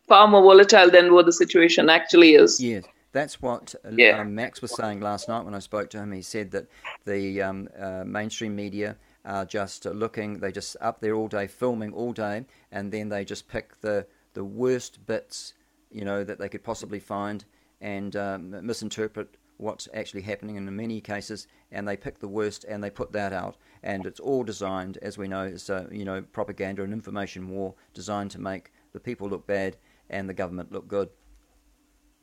far 0.08 0.28
more 0.28 0.42
volatile 0.42 0.90
than 0.90 1.14
what 1.14 1.26
the 1.26 1.32
situation 1.32 1.90
actually 1.90 2.36
is. 2.36 2.60
Yes, 2.60 2.84
that's 3.12 3.42
what 3.42 3.76
uh, 3.86 3.92
Yeah. 3.92 4.20
um, 4.22 4.36
Max 4.36 4.62
was 4.62 4.72
saying 4.72 5.02
last 5.02 5.28
night 5.28 5.46
when 5.46 5.56
I 5.56 5.60
spoke 5.60 5.90
to 5.92 6.00
him. 6.00 6.12
He 6.12 6.22
said 6.22 6.52
that 6.52 6.68
the 7.06 7.42
um, 7.42 7.70
uh, 7.80 8.04
mainstream 8.06 8.56
media 8.56 8.98
are 9.24 9.46
just 9.46 9.86
looking, 9.86 10.40
they 10.40 10.52
just 10.52 10.78
up 10.82 11.00
there 11.02 11.16
all 11.16 11.28
day, 11.28 11.48
filming 11.48 11.94
all 11.94 12.14
day, 12.14 12.46
and 12.72 12.92
then 12.92 13.10
they 13.10 13.26
just 13.26 13.48
pick 13.48 13.80
the 13.82 14.06
the 14.34 14.44
worst 14.44 15.06
bits, 15.06 15.54
you 15.90 16.04
know, 16.04 16.24
that 16.24 16.38
they 16.38 16.50
could 16.50 16.64
possibly 16.64 17.00
find, 17.00 17.46
and 17.80 18.16
um, 18.18 18.66
misinterpret 18.66 19.30
what's 19.58 19.88
actually 19.94 20.22
happening 20.22 20.56
in 20.56 20.76
many 20.76 21.02
cases, 21.02 21.48
and 21.72 21.88
they 21.88 21.98
pick 21.98 22.20
the 22.20 22.28
worst 22.28 22.66
and 22.66 22.84
they 22.84 22.90
put 22.90 23.12
that 23.14 23.34
out, 23.34 23.58
and 23.84 24.06
it's 24.06 24.20
all 24.20 24.44
designed, 24.44 24.98
as 25.02 25.18
we 25.18 25.28
know, 25.28 25.46
as 25.46 25.70
uh, 25.70 25.88
you 25.92 26.06
know, 26.06 26.22
propaganda 26.22 26.84
and 26.84 26.94
information 26.94 27.50
war 27.50 27.74
designed 27.94 28.32
to 28.32 28.40
make 28.40 28.72
the 28.94 29.00
people 29.00 29.30
look 29.30 29.46
bad 29.48 29.78
and 30.10 30.30
the 30.30 30.34
government 30.34 30.72
look 30.72 30.88
good. 30.88 31.10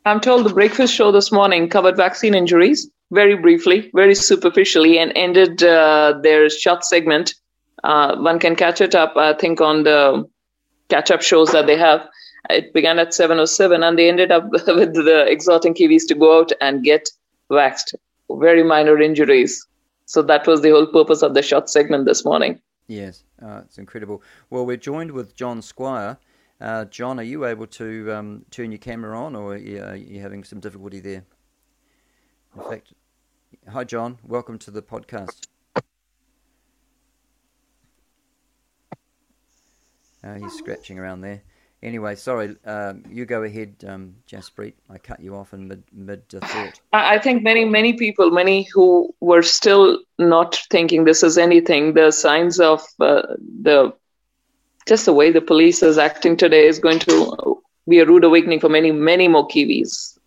I'm 0.05 0.21
told 0.21 0.45
the 0.45 0.55
breakfast 0.55 0.95
show 0.95 1.13
this 1.13 1.31
morning 1.31 1.69
covered 1.69 1.97
vaccine 1.97 2.35
injuries 2.35 2.91
very 3.13 3.37
briefly, 3.37 3.91
very 3.95 4.15
superficially, 4.15 4.99
and 4.99 5.13
ended 5.15 5.63
uh, 5.63 6.19
their 6.23 6.49
shot 6.51 6.85
segment. 6.85 7.35
Uh, 7.85 8.17
one 8.17 8.39
can 8.39 8.57
catch 8.57 8.81
it 8.81 8.95
up, 8.95 9.17
I 9.17 9.35
think, 9.35 9.61
on 9.61 9.85
the 9.85 10.29
catch-up 10.89 11.23
shows 11.23 11.53
that 11.53 11.67
they 11.67 11.77
have. 11.77 12.09
It 12.51 12.73
began 12.73 12.99
at 12.99 13.11
7:07, 13.11 13.87
and 13.87 13.99
they 13.99 14.09
ended 14.09 14.33
up 14.33 14.51
with 14.51 14.95
the 14.95 15.25
exhorting 15.29 15.75
Kiwis 15.75 16.07
to 16.09 16.15
go 16.15 16.41
out 16.41 16.53
and 16.61 16.83
get 16.83 17.09
waxed. 17.53 17.95
Very 18.31 18.63
minor 18.63 19.01
injuries. 19.01 19.67
So 20.07 20.23
that 20.23 20.47
was 20.47 20.63
the 20.63 20.71
whole 20.71 20.87
purpose 20.87 21.23
of 21.23 21.35
the 21.35 21.43
short 21.43 21.71
segment 21.71 22.07
this 22.07 22.25
morning. 22.25 22.61
Yes, 22.89 23.25
uh, 23.41 23.61
it's 23.65 23.79
incredible. 23.79 24.23
Well, 24.51 24.67
we're 24.67 24.77
joined 24.77 25.13
with 25.13 25.37
John 25.37 25.63
Squire. 25.63 26.19
Uh, 26.61 26.85
John, 26.87 27.21
are 27.21 27.25
you 27.25 27.45
able 27.45 27.67
to 27.69 28.13
um, 28.13 28.45
turn 28.51 28.73
your 28.73 28.79
camera 28.79 29.19
on, 29.19 29.37
or 29.37 29.55
are 29.55 29.57
you, 29.57 29.83
are 29.83 29.97
you 29.97 30.21
having 30.21 30.45
some 30.45 30.61
difficulty 30.61 31.01
there? 31.01 31.25
In 32.57 32.63
fact, 32.71 32.93
hi, 33.69 33.85
John. 33.85 34.19
Welcome 34.27 34.59
to 34.61 34.71
the 34.71 34.83
podcast. 34.83 35.47
Uh, 40.25 40.35
he's 40.39 40.53
scratching 40.53 40.99
around 40.99 41.23
there. 41.23 41.43
Anyway, 41.83 42.15
sorry. 42.15 42.55
Um, 42.65 43.03
you 43.11 43.25
go 43.25 43.43
ahead, 43.43 43.75
um, 43.89 44.15
Jaspreet. 44.29 44.75
I 44.89 44.99
cut 44.99 45.19
you 45.19 45.35
off 45.35 45.53
in 45.53 45.67
mid 45.67 45.83
mid 45.93 46.29
thought. 46.29 46.81
I 46.93 47.15
I 47.15 47.19
think 47.19 47.43
many, 47.43 47.65
many 47.65 47.95
people, 47.95 48.31
many 48.31 48.63
who 48.73 49.13
were 49.21 49.43
still 49.43 49.99
not 50.19 50.61
thinking 50.71 51.05
this 51.05 51.25
is 51.25 51.39
anything, 51.39 51.95
the 51.95 52.13
signs 52.13 52.61
of 52.61 52.83
uh, 53.01 53.23
the 53.63 53.93
just 54.87 55.07
the 55.07 55.13
way 55.13 55.33
the 55.33 55.41
police 55.41 55.83
is 55.83 55.99
acting 55.99 56.37
today 56.37 56.67
is 56.67 56.79
going 56.79 57.01
to 57.01 57.63
be 57.89 57.99
a 57.99 58.07
rude 58.07 58.25
awakening 58.25 58.61
for 58.61 58.69
many, 58.69 58.93
many 58.93 59.29
more 59.29 59.49
Kiwis. 59.49 60.19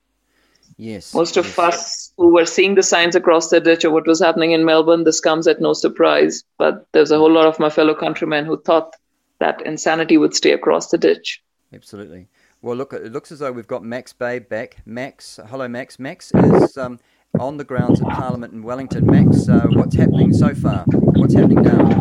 Yes. 0.78 1.14
Most 1.14 1.38
of 1.38 1.46
yes. 1.46 1.60
us 1.60 2.14
who 2.18 2.34
were 2.34 2.46
seeing 2.46 2.76
the 2.76 2.84
signs 2.84 3.16
across 3.16 3.50
the 3.50 3.62
ditch 3.62 3.86
of 3.86 3.94
what 3.94 4.08
was 4.08 4.20
happening 4.20 4.52
in 4.52 4.66
Melbourne, 4.66 5.06
this 5.06 5.22
comes 5.22 5.48
at 5.48 5.62
no 5.62 5.72
surprise. 5.74 6.44
But 6.58 6.86
there's 6.92 7.12
a 7.12 7.18
whole 7.18 7.32
lot 7.32 7.48
of 7.48 7.60
my 7.60 7.70
fellow 7.70 7.96
countrymen 7.96 8.46
who 8.46 8.62
thought 8.62 8.94
that 9.40 9.66
insanity 9.66 10.18
would 10.18 10.36
stay 10.36 10.52
across 10.52 10.90
the 10.90 10.98
ditch. 10.98 11.42
Absolutely. 11.74 12.28
Well, 12.62 12.76
look, 12.76 12.94
it 12.94 13.12
looks 13.12 13.32
as 13.32 13.40
though 13.40 13.52
we've 13.52 13.68
got 13.68 13.84
Max 13.84 14.14
Babe 14.14 14.48
back. 14.48 14.78
Max, 14.86 15.40
hello, 15.48 15.68
Max. 15.68 16.00
Max 16.00 16.32
is 16.34 16.78
um, 16.78 17.00
on 17.40 17.58
the 17.58 17.64
grounds 17.64 18.02
at 18.02 18.08
Parliament 18.08 18.54
in 18.54 18.64
Wellington. 18.64 19.06
Max, 19.06 19.50
uh, 19.50 19.68
what's 19.72 19.96
happening 19.96 20.34
so 20.34 20.54
far? 20.54 20.86
What's 20.88 21.34
happening 21.34 21.64
now? 21.64 21.96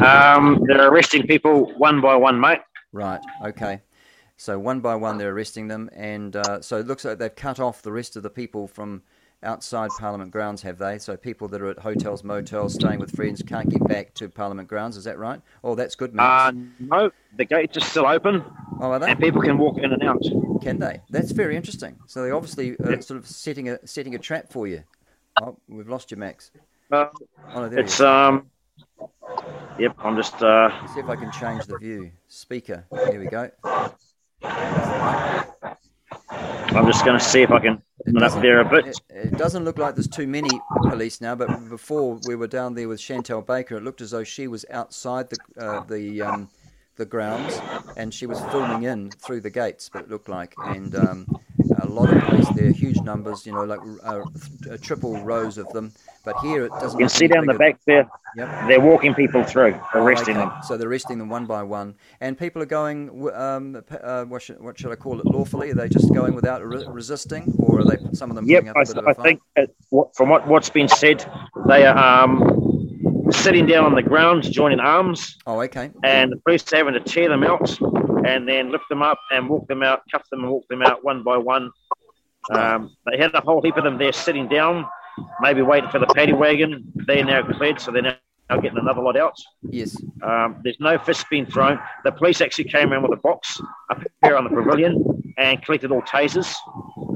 Um, 0.00 0.62
they're 0.66 0.88
arresting 0.88 1.26
people 1.26 1.72
one 1.78 2.00
by 2.00 2.14
one, 2.16 2.38
mate. 2.38 2.60
right. 2.92 3.20
Okay. 3.44 3.80
So 4.36 4.58
one 4.58 4.80
by 4.80 4.94
one, 4.94 5.16
they're 5.16 5.32
arresting 5.32 5.68
them, 5.68 5.88
and 5.94 6.36
uh, 6.36 6.60
so 6.60 6.78
it 6.78 6.86
looks 6.86 7.06
like 7.06 7.18
they've 7.18 7.34
cut 7.34 7.58
off 7.58 7.80
the 7.80 7.92
rest 7.92 8.16
of 8.16 8.22
the 8.22 8.28
people 8.28 8.68
from 8.68 9.02
outside 9.42 9.90
Parliament 9.98 10.30
grounds, 10.30 10.62
have 10.62 10.78
they? 10.78 10.98
So 10.98 11.16
people 11.16 11.48
that 11.48 11.60
are 11.62 11.70
at 11.70 11.78
hotels, 11.78 12.24
motels, 12.24 12.74
staying 12.74 12.98
with 12.98 13.14
friends 13.14 13.42
can't 13.42 13.68
get 13.68 13.86
back 13.86 14.14
to 14.14 14.28
Parliament 14.28 14.68
grounds. 14.68 14.96
Is 14.96 15.04
that 15.04 15.18
right? 15.18 15.40
Oh, 15.62 15.74
that's 15.74 15.94
good, 15.94 16.14
Max. 16.14 16.56
Uh, 16.56 16.60
no, 16.80 17.10
the 17.36 17.44
gates 17.44 17.76
are 17.76 17.80
still 17.80 18.06
open. 18.06 18.44
Oh, 18.80 18.90
are 18.92 18.98
they? 18.98 19.10
and 19.10 19.20
people 19.20 19.40
can 19.42 19.58
walk 19.58 19.78
in 19.78 19.92
and 19.92 20.02
out. 20.02 20.22
Can 20.62 20.78
they? 20.78 21.00
That's 21.10 21.32
very 21.32 21.56
interesting. 21.56 21.96
So 22.06 22.22
they 22.22 22.30
obviously 22.30 22.76
uh, 22.78 23.00
sort 23.00 23.18
of 23.18 23.26
setting 23.26 23.68
a 23.68 23.86
setting 23.86 24.14
a 24.14 24.18
trap 24.18 24.50
for 24.50 24.66
you. 24.66 24.82
Oh, 25.42 25.56
we've 25.68 25.88
lost 25.88 26.10
you, 26.10 26.16
Max. 26.16 26.50
Uh, 26.90 27.06
Oh, 27.54 27.60
no, 27.62 27.68
there 27.68 27.80
it's 27.80 28.00
um. 28.00 28.50
Yep, 29.78 29.96
I'm 29.98 30.16
just 30.16 30.42
uh. 30.42 30.70
Let's 30.80 30.94
see 30.94 31.00
if 31.00 31.08
I 31.08 31.16
can 31.16 31.30
change 31.30 31.66
the 31.66 31.78
view. 31.78 32.10
Speaker. 32.28 32.84
Here 33.10 33.20
we 33.20 33.26
go. 33.26 33.50
I'm 36.76 36.86
just 36.86 37.06
going 37.06 37.18
to 37.18 37.24
see 37.24 37.40
if 37.40 37.50
I 37.50 37.58
can 37.58 37.82
open 38.02 38.16
it 38.18 38.22
up 38.22 38.42
there 38.42 38.60
a 38.60 38.64
bit. 38.68 38.86
It, 38.86 39.00
it 39.08 39.38
doesn't 39.38 39.64
look 39.64 39.78
like 39.78 39.94
there's 39.94 40.06
too 40.08 40.26
many 40.26 40.50
police 40.82 41.22
now, 41.22 41.34
but 41.34 41.48
before 41.70 42.20
we 42.26 42.36
were 42.36 42.46
down 42.46 42.74
there 42.74 42.86
with 42.86 43.00
Chantelle 43.00 43.40
Baker, 43.40 43.78
it 43.78 43.82
looked 43.82 44.02
as 44.02 44.10
though 44.10 44.24
she 44.24 44.46
was 44.46 44.66
outside 44.70 45.30
the 45.30 45.38
uh, 45.58 45.80
the 45.84 46.20
um, 46.20 46.50
the 46.96 47.06
grounds 47.06 47.60
and 47.96 48.12
she 48.12 48.26
was 48.26 48.40
filming 48.52 48.82
in 48.82 49.10
through 49.10 49.40
the 49.40 49.50
gates. 49.50 49.88
But 49.90 50.02
it 50.02 50.10
looked 50.10 50.28
like, 50.28 50.54
and 50.66 50.94
um, 50.94 51.26
a 51.80 51.86
lot 51.86 52.12
of 52.12 52.22
police 52.24 52.48
there, 52.50 52.70
huge 52.70 53.00
numbers, 53.02 53.46
you 53.46 53.52
know, 53.52 53.64
like 53.64 53.80
uh, 54.04 54.22
uh, 54.70 54.76
triple 54.80 55.22
rows 55.22 55.58
of 55.58 55.68
them. 55.70 55.92
But 56.24 56.38
here 56.40 56.64
it 56.66 56.70
doesn't. 56.70 56.98
You 56.98 57.06
can 57.06 57.08
see 57.08 57.26
down 57.28 57.46
the 57.46 57.54
back 57.54 57.78
there. 57.86 58.08
Yep. 58.36 58.68
They're 58.68 58.80
walking 58.80 59.14
people 59.14 59.44
through, 59.44 59.78
arresting 59.94 60.36
Oh, 60.36 60.40
them. 60.40 60.52
So 60.64 60.76
they're 60.76 60.88
arresting 60.88 61.18
them 61.18 61.28
one 61.28 61.46
by 61.46 61.62
one, 61.62 61.94
and 62.20 62.36
people 62.36 62.60
are 62.62 62.66
going. 62.66 63.30
Um, 63.32 63.82
uh, 64.02 64.24
what, 64.24 64.42
should, 64.42 64.60
what 64.60 64.78
should 64.78 64.90
I 64.90 64.96
call 64.96 65.20
it? 65.20 65.26
Lawfully? 65.26 65.70
Are 65.70 65.74
they 65.74 65.88
just 65.88 66.12
going 66.12 66.34
without 66.34 66.64
re- 66.66 66.84
resisting, 66.88 67.54
or 67.58 67.80
are 67.80 67.84
they 67.84 67.96
some 68.12 68.30
of 68.30 68.36
them 68.36 68.46
Yep, 68.46 68.64
I, 68.76 68.82
a 68.82 68.84
bit 68.86 68.96
of 68.98 69.06
a 69.06 69.08
I 69.10 69.12
think 69.14 69.40
it, 69.54 69.74
from 70.14 70.28
what, 70.28 70.46
what's 70.48 70.68
been 70.70 70.88
said, 70.88 71.24
they 71.68 71.86
are 71.86 72.24
um, 72.24 73.28
sitting 73.30 73.66
down 73.66 73.84
on 73.84 73.94
the 73.94 74.02
ground, 74.02 74.50
joining 74.52 74.80
arms, 74.80 75.38
Oh, 75.46 75.60
okay. 75.62 75.90
and 76.02 76.32
the 76.32 76.36
police 76.36 76.70
are 76.72 76.76
having 76.76 76.94
to 76.94 77.00
tear 77.00 77.28
them 77.28 77.44
out 77.44 77.78
and 78.26 78.48
then 78.48 78.70
lift 78.70 78.84
them 78.88 79.02
up 79.02 79.18
and 79.30 79.48
walk 79.48 79.66
them 79.68 79.82
out, 79.82 80.02
cuff 80.10 80.22
them 80.30 80.40
and 80.42 80.50
walk 80.50 80.66
them 80.68 80.82
out 80.82 81.04
one 81.04 81.22
by 81.22 81.36
one. 81.36 81.70
Um, 82.52 82.94
they 83.10 83.18
had 83.18 83.34
a 83.34 83.40
whole 83.40 83.62
heap 83.62 83.76
of 83.76 83.84
them 83.84 83.98
there 83.98 84.12
sitting 84.12 84.48
down, 84.48 84.86
maybe 85.40 85.62
waiting 85.62 85.90
for 85.90 85.98
the 85.98 86.06
paddy 86.06 86.32
wagon. 86.32 86.92
They're 86.94 87.24
now 87.24 87.42
cleared, 87.42 87.80
so 87.80 87.90
they're 87.90 88.02
now 88.02 88.16
now 88.48 88.60
getting 88.60 88.78
another 88.78 89.02
lot 89.02 89.16
out. 89.16 89.36
Yes. 89.70 89.96
Um, 90.22 90.60
there's 90.62 90.78
no 90.80 90.98
fists 90.98 91.24
being 91.30 91.46
thrown. 91.46 91.78
The 92.04 92.12
police 92.12 92.40
actually 92.40 92.64
came 92.64 92.92
around 92.92 93.02
with 93.02 93.12
a 93.12 93.22
box 93.22 93.60
up 93.90 94.02
here 94.22 94.36
on 94.36 94.44
the 94.44 94.50
pavilion 94.50 95.24
and 95.36 95.62
collected 95.62 95.90
all 95.90 96.02
tasers, 96.02 96.54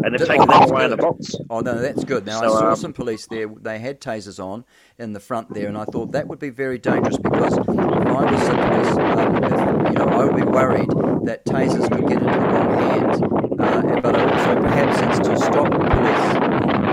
and 0.03 0.15
they've 0.15 0.27
taken 0.27 0.43
oh, 0.43 0.47
them 0.47 0.61
that's 0.61 0.71
away 0.71 0.85
in 0.85 0.91
the 0.91 0.97
box. 0.97 1.35
Oh 1.49 1.61
no, 1.61 1.81
that's 1.81 2.05
good. 2.05 2.27
Now 2.27 2.41
So, 2.41 2.47
I 2.47 2.61
saw 2.61 2.69
um, 2.71 2.77
some 2.77 2.93
police 2.93 3.27
there. 3.27 3.47
They 3.49 3.79
had 3.79 4.01
tasers 4.01 4.43
on 4.43 4.65
in 4.99 5.13
the 5.13 5.21
front 5.21 5.53
there, 5.55 5.69
and 5.69 5.79
I 5.79 5.85
thought 5.85 6.13
that 6.13 6.27
would 6.27 6.39
be 6.39 6.51
very 6.51 6.79
dangerous 6.79 7.17
because 7.17 7.57
if 7.57 7.69
I 7.69 7.73
was 7.73 8.49
a 8.49 8.55
police, 8.55 8.97
um, 8.99 9.45
if, 9.45 9.93
you 9.93 9.99
know, 9.99 10.09
I 10.09 10.25
would 10.25 10.37
be 10.37 10.43
worried 10.43 10.91
that 11.27 11.45
tasers 11.47 11.91
could 11.91 12.09
get 12.09 12.19
into 12.19 12.25
the 12.25 12.41
wrong 12.41 12.79
hands. 12.79 13.23
Uh, 13.61 14.01
but 14.01 14.19
also 14.19 14.61
perhaps 14.63 15.19
it's 15.19 15.29
to 15.29 15.37
stop 15.39 15.71
police 15.71 16.27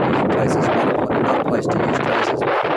using 0.08 0.28
tasers. 0.32 1.10
Another 1.10 1.43
place 1.45 1.65
to 1.65 1.78
use 1.78 1.97
tasers. 1.97 2.77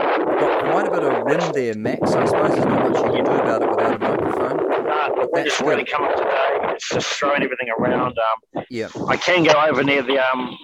Quite 0.71 0.87
a 0.87 0.91
bit 0.91 1.03
of 1.03 1.25
wind 1.25 1.55
there, 1.55 1.75
Max. 1.75 2.13
I 2.13 2.25
suppose 2.27 2.53
there's 2.53 2.65
not 2.65 2.91
much 2.91 2.97
you 2.99 3.13
can 3.13 3.25
do 3.25 3.31
about 3.33 3.63
it 3.63 3.71
without 3.71 3.95
a 3.95 3.99
microphone. 3.99 4.73
Uh, 4.73 5.27
That's 5.35 5.47
it's 5.47 5.59
good. 5.59 5.67
really 5.69 5.85
come 5.85 6.05
up 6.05 6.17
today. 6.17 6.59
It's 6.75 6.89
just 6.89 7.07
throwing 7.09 7.43
everything 7.43 7.69
around. 7.79 8.19
Um, 8.19 8.65
Yeah. 8.71 8.89
I 9.09 9.17
can 9.17 9.43
go 9.45 9.53
over 9.53 9.83
near 9.83 10.03
the 10.03 10.19
um, 10.19 10.57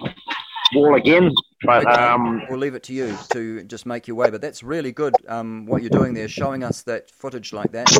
wall 0.73 0.95
again, 0.95 1.31
but 1.63 1.85
Okay. 1.85 2.01
um, 2.01 2.41
we'll 2.49 2.59
leave 2.59 2.75
it 2.75 2.83
to 2.83 2.93
you 2.93 3.17
to 3.31 3.63
just 3.63 3.85
make 3.85 4.07
your 4.07 4.15
way. 4.15 4.29
But 4.29 4.41
that's 4.41 4.63
really 4.63 4.91
good. 4.91 5.13
Um, 5.27 5.65
what 5.65 5.81
you're 5.81 5.89
doing 5.89 6.13
there, 6.13 6.27
showing 6.27 6.63
us 6.63 6.83
that 6.83 7.11
footage 7.11 7.51
like 7.51 7.71
that, 7.73 7.91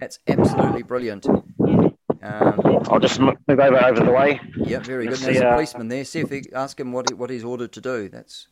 that's 0.00 0.18
absolutely 0.28 0.82
brilliant. 0.82 1.26
Um, 1.28 2.82
I'll 2.90 2.98
just 3.00 3.20
move 3.20 3.36
over 3.48 3.84
over 3.84 4.00
the 4.00 4.10
way. 4.10 4.40
yeah, 4.56 4.78
very 4.80 5.06
good. 5.06 5.18
There's 5.18 5.36
see, 5.38 5.42
a 5.42 5.48
uh, 5.48 5.52
policeman 5.54 5.88
there. 5.88 6.04
See 6.04 6.20
if 6.20 6.30
he 6.30 6.44
ask 6.54 6.78
him 6.78 6.92
what 6.92 7.08
he, 7.08 7.14
what 7.14 7.30
he's 7.30 7.44
ordered 7.44 7.72
to 7.72 7.80
do. 7.80 8.08
That's 8.08 8.48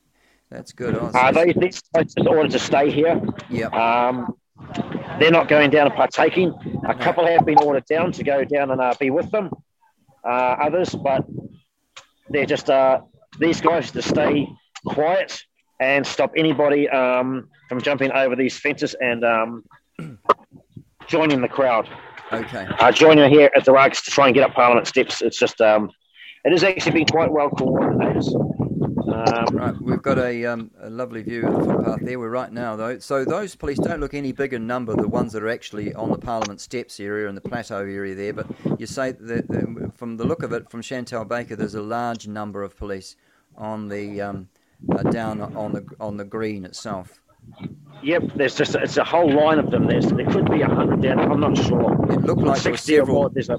that's 0.54 0.72
good. 0.72 0.96
Oh, 0.96 1.10
Uh, 1.14 1.32
they, 1.32 1.52
these 1.52 1.82
folks 1.92 2.14
just 2.14 2.28
ordered 2.28 2.52
to 2.52 2.58
stay 2.58 2.90
here. 2.90 3.20
yeah. 3.50 3.66
Um, 3.68 4.36
they're 5.18 5.30
not 5.30 5.48
going 5.48 5.70
down 5.70 5.86
and 5.86 5.94
partaking. 5.94 6.54
A 6.88 6.94
couple 6.94 7.26
have 7.26 7.44
been 7.44 7.58
ordered 7.58 7.84
down 7.86 8.12
to 8.12 8.22
go 8.24 8.44
down 8.44 8.70
and 8.70 8.80
uh, 8.80 8.94
be 8.98 9.10
with 9.10 9.30
them. 9.30 9.50
Uh, 10.24 10.56
others, 10.66 10.94
but 10.94 11.24
they're 12.30 12.46
just 12.46 12.70
uh, 12.70 13.00
these 13.38 13.60
guys 13.60 13.90
to 13.90 14.00
stay 14.00 14.48
quiet 14.86 15.42
and 15.80 16.06
stop 16.06 16.32
anybody 16.36 16.88
um, 16.88 17.48
from 17.68 17.80
jumping 17.80 18.10
over 18.12 18.34
these 18.36 18.56
fences 18.58 18.94
and 19.00 19.24
um, 19.24 19.64
joining 21.08 21.40
the 21.40 21.48
crowd. 21.48 21.88
Okay. 22.32 22.66
Uh, 22.78 22.90
joining 22.90 23.28
here 23.30 23.50
at 23.56 23.64
the 23.64 23.72
rugs 23.72 24.02
to 24.02 24.10
try 24.10 24.26
and 24.26 24.34
get 24.34 24.44
up 24.48 24.54
Parliament 24.54 24.86
steps. 24.86 25.20
It's 25.20 25.38
just 25.38 25.60
um, 25.60 25.90
it 26.44 26.52
has 26.52 26.64
actually 26.64 26.92
been 26.92 27.06
quite 27.06 27.30
well 27.30 27.50
coordinated. 27.50 28.24
Um, 29.26 29.56
Right, 29.56 29.80
we've 29.80 30.02
got 30.02 30.18
a, 30.18 30.44
um, 30.46 30.70
a 30.80 30.90
lovely 30.90 31.22
view 31.22 31.46
of 31.46 31.54
the 31.54 31.72
footpath 31.72 32.00
there. 32.02 32.18
We're 32.18 32.28
right 32.28 32.52
now, 32.52 32.76
though. 32.76 32.98
So 32.98 33.24
those 33.24 33.54
police 33.54 33.78
don't 33.78 34.00
look 34.00 34.14
any 34.14 34.32
bigger 34.32 34.56
in 34.56 34.66
number, 34.66 34.94
the 34.94 35.08
ones 35.08 35.32
that 35.32 35.42
are 35.42 35.48
actually 35.48 35.94
on 35.94 36.10
the 36.10 36.18
Parliament 36.18 36.60
Steps 36.60 37.00
area 37.00 37.28
and 37.28 37.37
the 37.37 37.40
plateau 37.40 37.78
area 37.78 38.14
there. 38.14 38.32
But 38.32 38.46
you 38.78 38.87
say 38.87 39.12
that, 39.12 39.48
that 39.48 39.92
from 39.94 40.16
the 40.16 40.24
look 40.24 40.42
of 40.42 40.52
it, 40.52 40.70
from 40.70 40.82
Chantelle 40.82 41.24
Baker, 41.24 41.56
there's 41.56 41.74
a 41.74 41.82
large 41.82 42.26
number 42.26 42.62
of 42.62 42.76
police 42.76 43.16
on 43.56 43.88
the 43.88 44.20
um, 44.20 44.48
uh, 44.92 45.02
down 45.04 45.40
on 45.40 45.72
the 45.72 45.87
on 46.00 46.16
the 46.16 46.24
green 46.24 46.64
itself. 46.64 47.20
Yep, 48.02 48.22
there's 48.37 48.54
just 48.54 48.74
it's 48.74 48.96
a 48.96 49.04
whole 49.04 49.32
line 49.32 49.58
of 49.58 49.70
them. 49.70 49.87
There's 49.87 50.06
there 50.06 50.26
could 50.26 50.50
be 50.50 50.62
a 50.62 50.68
hundred 50.68 51.02
down. 51.02 51.20
I'm 51.20 51.40
not 51.40 51.56
sure. 51.56 51.92
It 52.10 52.22
looked 52.22 52.42
like 52.42 52.62
there 52.62 52.72
were 52.72 52.76
60 52.78 52.92
or 52.94 52.98
several. 52.98 53.16
more. 53.16 53.30
There's 53.30 53.48
a 53.48 53.58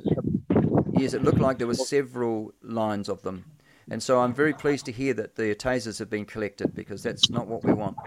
Yes, 0.97 1.13
it 1.13 1.23
looked 1.23 1.39
like 1.39 1.57
there 1.57 1.67
were 1.67 1.73
several 1.73 2.53
lines 2.61 3.09
of 3.09 3.21
them, 3.21 3.43
and 3.89 4.01
so 4.01 4.19
I'm 4.19 4.33
very 4.33 4.53
pleased 4.53 4.85
to 4.85 4.91
hear 4.91 5.13
that 5.15 5.35
the 5.35 5.55
tasers 5.55 5.99
have 5.99 6.09
been 6.09 6.25
collected 6.25 6.73
because 6.75 7.03
that's 7.03 7.29
not 7.29 7.47
what 7.47 7.63
we 7.63 7.73
want. 7.73 7.97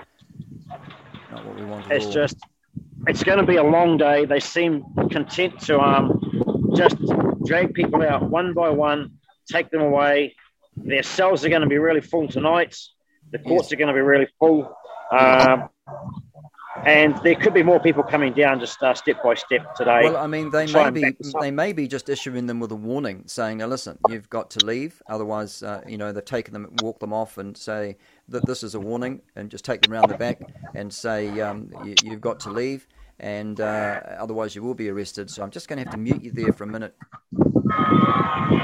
Not 1.30 1.44
what 1.44 1.56
we 1.56 1.64
want 1.64 1.86
at 1.86 1.92
It's 1.92 2.06
all. 2.06 2.12
just, 2.12 2.36
it's 3.06 3.22
going 3.22 3.38
to 3.38 3.46
be 3.46 3.56
a 3.56 3.62
long 3.62 3.96
day. 3.96 4.24
They 4.24 4.40
seem 4.40 4.84
content 5.10 5.60
to 5.62 5.78
um, 5.80 6.72
just 6.74 6.96
drag 7.46 7.74
people 7.74 8.02
out 8.02 8.28
one 8.28 8.54
by 8.54 8.70
one, 8.70 9.12
take 9.50 9.70
them 9.70 9.82
away. 9.82 10.34
Their 10.76 11.02
cells 11.02 11.44
are 11.44 11.48
going 11.48 11.62
to 11.62 11.68
be 11.68 11.78
really 11.78 12.00
full 12.00 12.28
tonight. 12.28 12.76
The 13.30 13.38
courts 13.38 13.72
are 13.72 13.76
going 13.76 13.88
to 13.88 13.94
be 13.94 14.00
really 14.00 14.28
full. 14.38 14.74
Um, 15.10 15.68
and 16.86 17.16
there 17.22 17.34
could 17.34 17.54
be 17.54 17.62
more 17.62 17.80
people 17.80 18.02
coming 18.02 18.32
down 18.32 18.60
just 18.60 18.82
uh, 18.82 18.94
step 18.94 19.22
by 19.22 19.34
step 19.34 19.74
today. 19.74 20.00
Well, 20.04 20.16
I 20.16 20.26
mean, 20.26 20.50
they 20.50 20.66
may 20.66 20.90
be 20.90 21.02
back 21.02 21.18
this 21.18 21.34
up. 21.34 21.40
they 21.40 21.50
may 21.50 21.72
be 21.72 21.88
just 21.88 22.08
issuing 22.08 22.46
them 22.46 22.60
with 22.60 22.70
a 22.72 22.76
warning, 22.76 23.24
saying, 23.26 23.58
"Now 23.58 23.66
listen, 23.66 23.98
you've 24.08 24.30
got 24.30 24.50
to 24.50 24.64
leave. 24.64 25.02
Otherwise, 25.08 25.62
uh, 25.62 25.82
you 25.86 25.98
know, 25.98 26.12
they've 26.12 26.24
taken 26.24 26.52
them, 26.52 26.74
walk 26.82 27.00
them 27.00 27.12
off, 27.12 27.38
and 27.38 27.56
say 27.56 27.96
that 28.28 28.46
this 28.46 28.62
is 28.62 28.74
a 28.74 28.80
warning, 28.80 29.22
and 29.36 29.50
just 29.50 29.64
take 29.64 29.82
them 29.82 29.92
around 29.92 30.08
the 30.10 30.18
back 30.18 30.40
and 30.74 30.92
say 30.92 31.40
um, 31.40 31.70
you, 31.84 31.94
you've 32.04 32.20
got 32.20 32.40
to 32.40 32.50
leave, 32.50 32.86
and 33.20 33.60
uh, 33.60 34.00
otherwise 34.18 34.54
you 34.54 34.62
will 34.62 34.74
be 34.74 34.88
arrested." 34.88 35.30
So 35.30 35.42
I'm 35.42 35.50
just 35.50 35.68
going 35.68 35.78
to 35.78 35.84
have 35.84 35.92
to 35.92 35.98
mute 35.98 36.22
you 36.22 36.30
there 36.30 36.52
for 36.52 36.64
a 36.64 36.68
minute. 36.68 36.94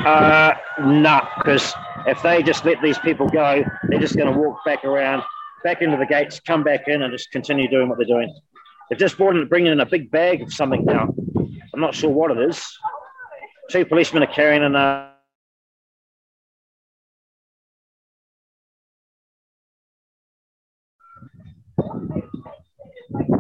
Uh, 0.05 0.55
nah, 0.81 1.29
because 1.39 1.73
if 2.07 2.23
they 2.23 2.43
just 2.43 2.65
let 2.65 2.81
these 2.83 2.99
people 2.99 3.29
go, 3.29 3.65
they're 3.89 4.01
just 4.01 4.17
going 4.17 4.33
to 4.33 4.39
walk 4.39 4.59
back 4.65 4.85
around, 4.85 5.23
back 5.65 5.83
into 5.83 5.97
the 5.97 6.07
gates, 6.07 6.39
come 6.39 6.63
back 6.63 6.87
in, 6.87 7.03
and 7.03 7.11
just 7.11 7.33
continue 7.33 7.67
doing 7.69 7.89
what 7.89 7.99
they're 7.99 8.07
doing. 8.07 8.33
They've 8.89 8.99
just 8.99 9.17
brought 9.17 9.35
in, 9.35 9.49
bringing 9.49 9.73
in 9.73 9.81
a 9.81 9.87
big 9.87 10.11
bag 10.11 10.43
of 10.43 10.53
something 10.53 10.85
now. 10.85 11.13
I'm 11.73 11.81
not 11.81 11.95
sure 11.95 12.11
what 12.11 12.31
it 12.31 12.39
is. 12.39 12.65
Two 13.71 13.85
policemen 13.87 14.23
are 14.23 14.27
carrying 14.27 14.63
in 14.63 14.77
a. 14.77 15.11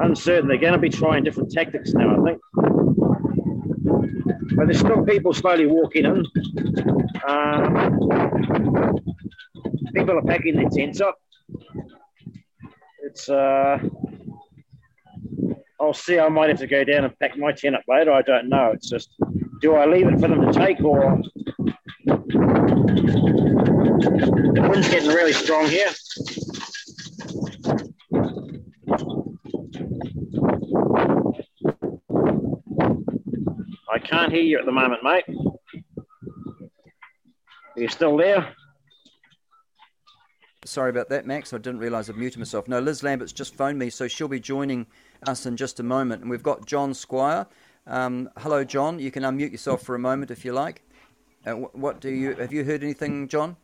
Uncertain. 0.00 0.48
They're 0.48 0.56
going 0.58 0.72
to 0.72 0.78
be 0.78 0.88
trying 0.88 1.24
different 1.24 1.52
tactics 1.52 1.92
now, 1.92 2.10
I 2.10 2.24
think. 2.24 2.40
But 4.56 4.66
there's 4.66 4.78
still 4.78 5.04
people 5.04 5.34
slowly 5.34 5.66
walking 5.66 6.04
in. 6.04 6.24
Um, 7.26 8.14
people 9.94 10.18
are 10.18 10.22
packing 10.22 10.56
their 10.56 10.68
tents 10.70 11.00
up. 11.00 11.18
It's 13.14 13.28
uh, 13.28 13.78
I'll 15.80 15.94
see. 15.94 16.18
I 16.18 16.28
might 16.28 16.48
have 16.48 16.58
to 16.58 16.66
go 16.66 16.82
down 16.82 17.04
and 17.04 17.16
pack 17.20 17.38
my 17.38 17.52
tent 17.52 17.76
up 17.76 17.84
later. 17.86 18.10
I 18.10 18.22
don't 18.22 18.48
know. 18.48 18.72
It's 18.74 18.90
just, 18.90 19.14
do 19.60 19.76
I 19.76 19.86
leave 19.86 20.08
it 20.08 20.18
for 20.18 20.26
them 20.26 20.40
to 20.40 20.52
take 20.52 20.82
or? 20.82 21.22
The 24.54 24.68
wind's 24.68 24.88
getting 24.88 25.10
really 25.10 25.32
strong 25.32 25.68
here. 25.68 25.90
I 33.92 34.00
can't 34.00 34.32
hear 34.32 34.42
you 34.42 34.58
at 34.58 34.64
the 34.64 34.72
moment, 34.72 35.04
mate. 35.04 35.24
Are 37.76 37.80
you 37.80 37.86
still 37.86 38.16
there? 38.16 38.52
Sorry 40.64 40.90
about 40.90 41.08
that, 41.10 41.26
Max. 41.26 41.52
I 41.52 41.58
didn't 41.58 41.78
realise 41.80 42.08
I'd 42.08 42.16
muted 42.16 42.38
myself. 42.38 42.68
No, 42.68 42.78
Liz 42.80 43.02
Lambert's 43.02 43.32
just 43.32 43.54
phoned 43.54 43.78
me, 43.78 43.90
so 43.90 44.08
she'll 44.08 44.28
be 44.28 44.40
joining 44.40 44.86
us 45.26 45.46
in 45.46 45.56
just 45.56 45.78
a 45.78 45.82
moment. 45.82 46.22
And 46.22 46.30
we've 46.30 46.42
got 46.42 46.66
John 46.66 46.94
Squire 46.94 47.46
Um, 47.86 48.30
hello, 48.38 48.64
John. 48.64 48.98
You 48.98 49.10
can 49.10 49.22
unmute 49.24 49.52
yourself 49.52 49.82
for 49.82 49.94
a 49.94 49.98
moment 49.98 50.30
if 50.30 50.44
you 50.44 50.52
like. 50.54 50.82
Uh, 51.46 51.52
wh- 51.52 51.74
what 51.76 52.00
do 52.00 52.08
you 52.10 52.34
have 52.36 52.50
you 52.52 52.64
heard 52.64 52.82
anything, 52.82 53.28
John? 53.28 53.56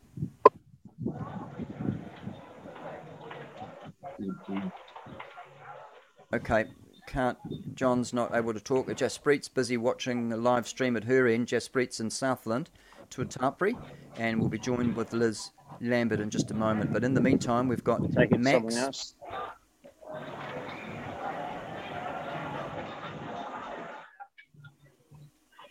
Okay, 6.33 6.65
can't. 7.07 7.37
John's 7.75 8.13
not 8.13 8.33
able 8.33 8.53
to 8.53 8.59
talk. 8.59 8.87
Jaspreet's 8.87 9.49
busy 9.49 9.77
watching 9.77 10.29
the 10.29 10.37
live 10.37 10.67
stream 10.67 10.95
at 10.95 11.03
her 11.05 11.27
end. 11.27 11.47
Jaspreet's 11.47 11.99
in 11.99 12.09
Southland, 12.09 12.69
Tuatapere, 13.09 13.73
and 14.17 14.39
we'll 14.39 14.49
be 14.49 14.59
joined 14.59 14.95
with 14.95 15.11
Liz 15.13 15.51
Lambert 15.81 16.19
in 16.19 16.29
just 16.29 16.51
a 16.51 16.53
moment. 16.53 16.93
But 16.93 17.03
in 17.03 17.13
the 17.13 17.21
meantime, 17.21 17.67
we've 17.67 17.83
got 17.83 18.01
it 18.03 18.39
Max. 18.39 19.15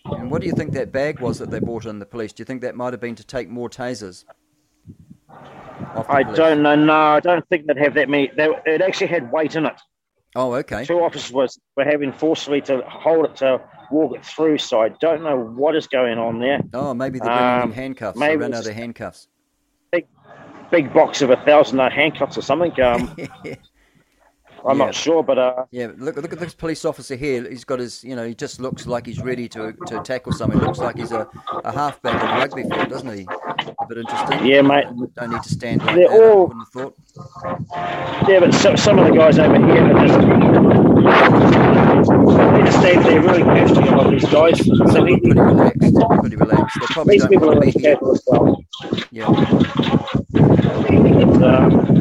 And 0.05 0.31
what 0.31 0.41
do 0.41 0.47
you 0.49 0.53
think 0.55 0.73
that 0.73 0.93
bag 0.93 1.21
was 1.21 1.39
that 1.39 1.51
they 1.51 1.61
brought 1.61 1.85
in 1.87 1.99
the 1.99 2.07
police? 2.07 2.33
Do 2.33 2.41
you 2.41 2.45
think 2.45 2.63
that 2.63 2.75
might 2.75 2.93
have 2.93 3.01
been 3.01 3.15
to 3.17 3.25
take 3.25 3.49
more 3.49 3.69
tasers? 3.69 4.25
I 5.29 6.23
police? 6.25 6.37
don't 6.37 6.63
know. 6.63 6.75
No, 6.75 6.93
I 6.93 7.21
don't 7.21 7.47
think 7.49 7.67
they'd 7.67 7.77
have 7.77 7.95
that 7.95 8.09
many. 8.09 8.31
They, 8.37 8.49
it 8.67 8.83
actually 8.83 9.09
had 9.09 9.31
weight 9.31 9.55
in 9.57 9.67
it. 9.67 9.81
Oh, 10.37 10.55
okay. 10.55 10.85
Two 10.85 11.01
officers 11.01 11.33
was, 11.33 11.59
were 11.77 11.85
having 11.85 12.13
forcefully 12.13 12.61
to 12.63 12.83
hold 12.87 13.27
it 13.27 13.37
to 13.37 13.61
walk 13.91 14.17
it 14.17 14.25
through. 14.25 14.59
So 14.59 14.81
I 14.81 14.89
don't 14.91 15.23
know 15.23 15.37
what 15.37 15.77
is 15.77 15.87
going 15.87 16.19
on 16.19 16.39
there. 16.41 16.61
Oh, 16.73 16.95
maybe 16.95 17.19
they're 17.19 17.29
bringing 17.29 17.63
Um, 17.63 17.73
handcuffs. 17.73 18.19
maybe 18.19 18.37
they 18.37 18.43
ran 18.43 18.55
out 18.55 18.67
of 18.67 18.75
handcuffs. 18.75 19.29
Big 20.71 20.93
box 20.93 21.21
of 21.23 21.31
a 21.31 21.37
thousand 21.39 21.81
uh, 21.81 21.91
handcuffs 21.91 22.39
or 22.39 22.43
something. 22.43 22.73
Um, 22.81 23.17
I'm 24.63 24.77
Yeah. 24.79 24.85
not 24.85 24.95
sure, 24.95 25.23
but 25.23 25.39
uh, 25.39 25.65
Yeah, 25.71 25.89
look 25.97 26.17
look 26.17 26.33
at 26.35 26.39
this 26.39 26.53
police 26.55 26.85
officer 26.85 27.17
here. 27.17 27.49
He's 27.49 27.65
got 27.65 27.79
his, 27.79 28.05
you 28.05 28.15
know, 28.15 28.27
he 28.27 28.35
just 28.35 28.61
looks 28.61 28.87
like 28.87 29.07
he's 29.07 29.19
ready 29.21 29.49
to 29.49 29.73
to 29.87 30.01
tackle 30.03 30.33
someone. 30.33 30.59
Looks 30.61 30.79
like 30.79 30.97
he's 30.99 31.13
a, 31.13 31.27
a 31.65 31.73
halfback 31.73 32.23
in 32.23 32.29
rugby 32.39 32.63
field, 32.75 32.91
doesn't 32.91 33.17
he? 33.19 33.27
A 33.27 33.87
bit 33.89 33.99
interesting. 33.99 34.45
Yeah, 34.45 34.61
mate. 34.61 34.85
Don't 35.17 35.31
need 35.31 35.43
to 35.43 35.49
stand 35.49 35.83
like 35.83 35.97
They're 35.97 36.09
that. 36.09 36.31
All- 36.35 36.53
thought. 36.75 36.95
yeah, 38.29 38.41
but 38.41 38.53
so, 38.53 38.77
some 38.77 38.99
of 38.99 39.07
the 39.09 39.15
guys 39.17 39.39
over 39.39 39.57
here 39.57 39.97
are 39.97 40.07
just 40.07 40.21
they 42.55 42.63
just 42.63 42.79
stand 42.81 43.05
there 43.07 43.21
really 43.23 43.43
casually. 43.43 43.89
A 43.89 43.93
lot 43.97 44.07
of 44.07 44.13
these 44.13 44.25
guys. 44.29 44.59
So 44.67 44.75
Some 44.93 45.07
he, 45.07 45.15
are 45.15 45.19
pretty 45.21 45.41
relaxed. 45.41 45.95
Pretty 46.21 46.37
relaxed. 46.37 46.79
They 46.81 46.87
probably 46.87 47.15
these 47.15 47.23
don't 47.23 47.31
people 47.31 47.51
are 47.51 47.55
to 47.55 47.61
be 47.61 47.67
really 47.67 47.81
here. 47.81 47.97
as 48.13 48.23
well. 48.27 48.63
Yeah. 49.11 50.20
But, 50.33 51.43
um, 51.43 52.01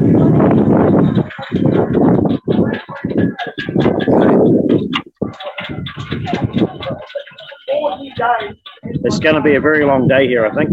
it's 8.84 9.20
going 9.20 9.36
to 9.36 9.42
be 9.42 9.56
a 9.56 9.62
very 9.62 9.86
long 9.86 10.08
day 10.08 10.28
here, 10.28 10.46
I 10.46 10.54
think. 10.54 10.70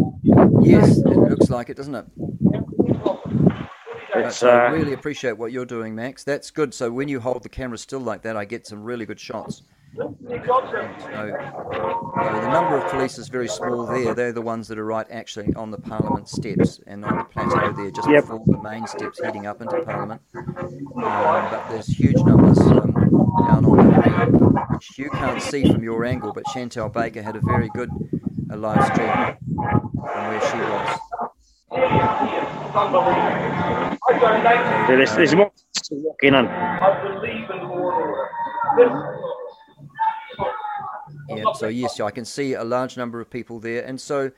Yes, 0.63 0.99
it 0.99 1.07
looks 1.07 1.51
like 1.51 1.71
it, 1.71 1.77
doesn't 1.77 1.95
it? 1.95 2.05
It's, 4.15 4.41
But 4.41 4.55
I 4.55 4.67
uh, 4.67 4.73
really 4.73 4.93
appreciate 4.93 5.37
what 5.39 5.53
you're 5.53 5.67
doing, 5.67 5.95
Max. 5.95 6.25
That's 6.25 6.51
good. 6.51 6.75
So 6.75 6.91
when 6.91 7.09
you 7.09 7.21
hold 7.21 7.43
the 7.43 7.49
camera 7.49 7.79
still 7.79 8.01
like 8.01 8.23
that, 8.23 8.37
I 8.37 8.45
get 8.45 8.67
some 8.67 8.83
really 8.83 9.07
good 9.07 9.21
shots. 9.21 9.63
So, 9.97 10.15
so 10.21 10.37
the 12.19 12.49
number 12.53 12.77
of 12.77 12.91
police 12.91 13.17
is 13.17 13.29
very 13.29 13.49
small 13.49 13.87
there. 13.87 14.13
They're 14.13 14.33
the 14.33 14.43
ones 14.43 14.69
that 14.69 14.79
are 14.79 14.85
right 14.85 15.07
actually 15.11 15.55
on 15.55 15.71
the 15.71 15.79
Parliament 15.79 16.29
steps 16.29 16.81
and 16.87 17.03
on 17.03 17.17
the 17.19 17.25
plateau 17.25 17.73
there, 17.73 17.91
just 17.91 18.09
Yep. 18.09 18.25
before 18.25 18.43
the 18.47 18.61
main 18.63 18.87
steps 18.87 19.19
heading 19.23 19.47
up 19.47 19.63
into 19.63 19.81
Parliament. 19.83 20.21
Um, 20.35 20.45
but 20.95 21.67
there's 21.71 21.87
huge 21.87 22.17
numbers 22.17 22.59
um, 22.59 22.93
down 22.93 23.65
on 23.65 23.77
the 23.77 24.67
which 24.75 24.99
you 24.99 25.09
can't 25.09 25.41
see 25.41 25.73
from 25.73 25.83
your 25.83 26.05
angle. 26.05 26.33
But 26.35 26.45
Chantelle 26.53 26.91
Baker 26.91 27.23
had 27.23 27.37
a 27.37 27.41
very 27.41 27.71
good 27.71 27.89
uh, 28.53 28.57
live 28.57 28.85
stream 28.95 29.37
from 29.55 30.29
where 30.29 30.41
she 30.43 30.59
was. 30.59 30.99
there's, 34.89 35.15
there's 35.17 35.35
more 35.35 35.51
to 35.75 35.95
walk 35.95 36.23
in 36.23 36.35
on. 36.35 36.47
Yeah, 41.37 41.53
so 41.53 41.69
yes, 41.69 42.01
I 42.01 42.11
can 42.11 42.25
see 42.25 42.55
a 42.55 42.65
large 42.65 42.97
number 42.97 43.21
of 43.21 43.29
people 43.31 43.59
there, 43.61 43.85
and 43.85 44.01
so, 44.01 44.31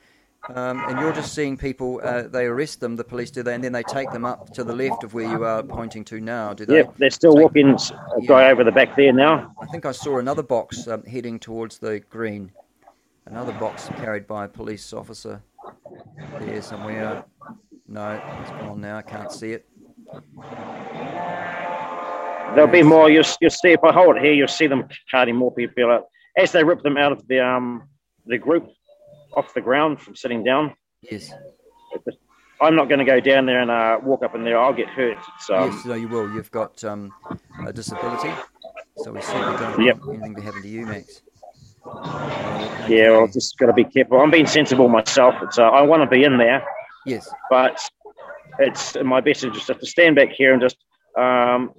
um, 0.49 0.83
and 0.87 0.99
you're 0.99 1.13
just 1.13 1.33
seeing 1.33 1.57
people. 1.57 1.99
Uh, 2.03 2.23
they 2.23 2.45
arrest 2.45 2.79
them, 2.79 2.95
the 2.95 3.03
police 3.03 3.31
do 3.31 3.43
they, 3.43 3.53
and 3.53 3.63
then 3.63 3.71
they 3.71 3.83
take 3.83 4.11
them 4.11 4.25
up 4.25 4.53
to 4.53 4.63
the 4.63 4.73
left 4.75 5.03
of 5.03 5.13
where 5.13 5.29
you 5.29 5.43
are 5.43 5.63
pointing 5.63 6.03
to 6.05 6.19
now. 6.19 6.53
Do 6.53 6.65
they? 6.65 6.77
Yep, 6.77 6.95
they're 6.97 7.09
still 7.09 7.33
Take- 7.33 7.43
walking 7.43 7.69
a 8.17 8.21
guy 8.25 8.49
over 8.51 8.63
the 8.63 8.71
back 8.71 8.95
there 8.95 9.13
now. 9.13 9.53
I 9.61 9.65
think 9.67 9.85
I 9.85 9.91
saw 9.91 10.19
another 10.19 10.43
box 10.43 10.87
um, 10.87 11.03
heading 11.03 11.39
towards 11.39 11.77
the 11.79 11.99
green. 12.09 12.51
Another 13.25 13.53
box 13.53 13.89
carried 13.97 14.25
by 14.25 14.45
a 14.45 14.47
police 14.47 14.91
officer 14.91 15.41
there 16.39 16.61
somewhere. 16.61 17.23
No, 17.87 18.21
it's 18.41 18.49
gone 18.51 18.81
now. 18.81 18.97
I 18.97 19.01
can't 19.03 19.31
see 19.31 19.51
it. 19.51 19.67
There'll 22.55 22.67
be 22.71 22.81
more. 22.81 23.09
You'll, 23.09 23.25
you'll 23.41 23.51
see 23.51 23.69
if 23.69 23.83
I 23.83 23.91
hold 23.91 24.17
it 24.17 24.23
here, 24.23 24.33
you'll 24.33 24.47
see 24.47 24.67
them 24.67 24.87
carting 25.11 25.35
more 25.35 25.53
people 25.53 25.91
out 25.91 26.07
as 26.39 26.51
they 26.51 26.63
rip 26.63 26.81
them 26.81 26.97
out 26.97 27.11
of 27.11 27.27
the 27.27 27.39
um 27.45 27.83
the 28.25 28.37
group 28.37 28.67
off 29.35 29.53
the 29.53 29.61
ground 29.61 29.99
from 30.01 30.15
sitting 30.15 30.43
down. 30.43 30.73
Yes, 31.01 31.31
I'm 32.61 32.75
not 32.75 32.89
going 32.89 32.99
to 32.99 33.05
go 33.05 33.19
down 33.19 33.45
there 33.45 33.61
and 33.61 33.71
uh, 33.71 33.99
walk 34.03 34.23
up 34.23 34.35
in 34.35 34.43
there. 34.43 34.59
I'll 34.59 34.73
get 34.73 34.87
hurt. 34.89 35.17
So 35.39 35.65
yes, 35.65 35.85
no, 35.85 35.93
you 35.93 36.07
will. 36.07 36.29
You've 36.33 36.51
got 36.51 36.83
um, 36.83 37.13
a 37.65 37.71
disability, 37.71 38.31
so 38.97 39.11
we 39.13 39.21
certainly 39.21 39.57
don't 39.57 39.79
Yep. 39.85 39.97
want 39.99 40.13
anything 40.19 40.35
to 40.35 40.41
happen 40.41 40.61
to 40.61 40.67
you, 40.67 40.85
Max. 40.85 41.21
yeah, 42.87 43.11
well, 43.11 43.27
just 43.27 43.57
got 43.57 43.67
to 43.67 43.73
be 43.73 43.85
careful. 43.85 44.19
I'm 44.19 44.31
being 44.31 44.47
sensible 44.47 44.89
myself. 44.89 45.35
It's 45.41 45.57
uh, 45.57 45.63
I 45.63 45.81
want 45.83 46.01
to 46.03 46.07
be 46.09 46.23
in 46.23 46.37
there, 46.37 46.63
Yes. 47.05 47.29
but 47.49 47.79
it's 48.59 48.95
in 48.95 49.07
my 49.07 49.21
best 49.21 49.43
interest 49.43 49.67
just 49.67 49.79
to 49.79 49.85
stand 49.85 50.15
back 50.15 50.29
here 50.31 50.51
and 50.53 50.61
just 50.61 50.75
um, 51.17 51.71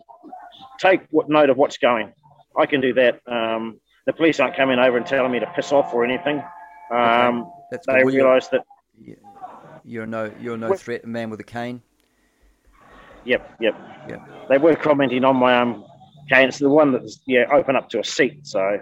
take 0.78 1.02
what 1.10 1.28
note 1.28 1.50
of 1.50 1.56
what's 1.58 1.76
going. 1.78 2.12
I 2.58 2.66
can 2.66 2.80
do 2.80 2.94
that. 2.94 3.20
Um, 3.26 3.80
the 4.10 4.16
police 4.16 4.40
aren't 4.40 4.56
coming 4.56 4.80
over 4.80 4.96
and 4.96 5.06
telling 5.06 5.30
me 5.30 5.38
to 5.38 5.46
piss 5.54 5.70
off 5.70 5.94
or 5.94 6.04
anything. 6.04 6.42
Um, 6.90 7.48
That's 7.70 7.86
they 7.86 7.98
good. 7.98 8.04
Well, 8.06 8.14
you're- 8.14 8.24
realise 8.26 8.48
that. 8.48 8.64
You're 9.84 10.06
no, 10.06 10.30
you're 10.40 10.58
no 10.58 10.74
threat. 10.74 11.04
A 11.04 11.06
man 11.06 11.30
with 11.30 11.40
a 11.40 11.44
cane. 11.44 11.80
Yep, 13.24 13.56
yep. 13.60 13.74
Yep. 14.08 14.48
They 14.48 14.58
were 14.58 14.76
commenting 14.76 15.24
on 15.24 15.36
my 15.36 15.58
um, 15.58 15.84
cane. 16.28 16.48
It's 16.48 16.58
the 16.58 16.68
one 16.68 16.92
that's 16.92 17.20
yeah 17.26 17.46
open 17.52 17.76
up 17.76 17.88
to 17.90 18.00
a 18.00 18.04
seat. 18.04 18.46
So 18.46 18.78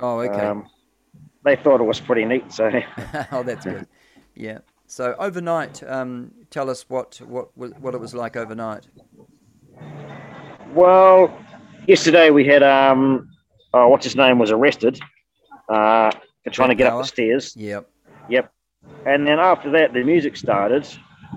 Oh, 0.00 0.18
okay. 0.20 0.40
um, 0.40 0.66
they 1.44 1.56
thought 1.56 1.80
it 1.80 1.84
was 1.84 2.00
pretty 2.00 2.24
neat. 2.24 2.52
So 2.52 2.68
oh, 3.32 3.42
that's 3.44 3.64
good. 3.64 3.86
Yeah. 4.34 4.58
So 4.86 5.14
overnight, 5.20 5.82
um, 5.84 6.32
tell 6.50 6.68
us 6.68 6.86
what 6.88 7.20
what 7.24 7.56
what 7.56 7.94
it 7.94 8.00
was 8.00 8.12
like 8.14 8.36
overnight. 8.36 8.88
well, 10.74 11.38
yesterday 11.86 12.30
we 12.30 12.44
had 12.44 12.62
um, 12.64 13.29
oh, 13.74 13.88
what's 13.88 14.04
his 14.04 14.16
name 14.16 14.38
was 14.38 14.50
arrested 14.50 14.98
uh, 15.68 16.10
for 16.44 16.50
trying 16.50 16.70
to 16.70 16.74
get 16.74 16.92
up 16.92 17.00
the 17.00 17.06
stairs. 17.06 17.54
Yep. 17.56 17.88
Yep. 18.28 18.52
And 19.06 19.26
then 19.26 19.38
after 19.38 19.70
that, 19.72 19.92
the 19.92 20.02
music 20.02 20.36
started. 20.36 20.86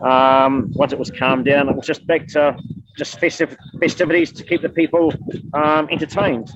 Um, 0.02 0.72
once 0.74 0.92
it 0.92 1.00
was 1.00 1.12
calmed 1.12 1.46
down, 1.46 1.70
it 1.70 1.76
was 1.76 1.86
just 1.86 2.06
back 2.08 2.28
to 2.30 2.58
just 2.98 3.20
festive 3.20 3.56
festivities 3.80 4.32
to 4.32 4.44
keep 4.44 4.62
the 4.62 4.70
people 4.70 5.14
um, 5.54 5.88
entertained. 5.92 6.52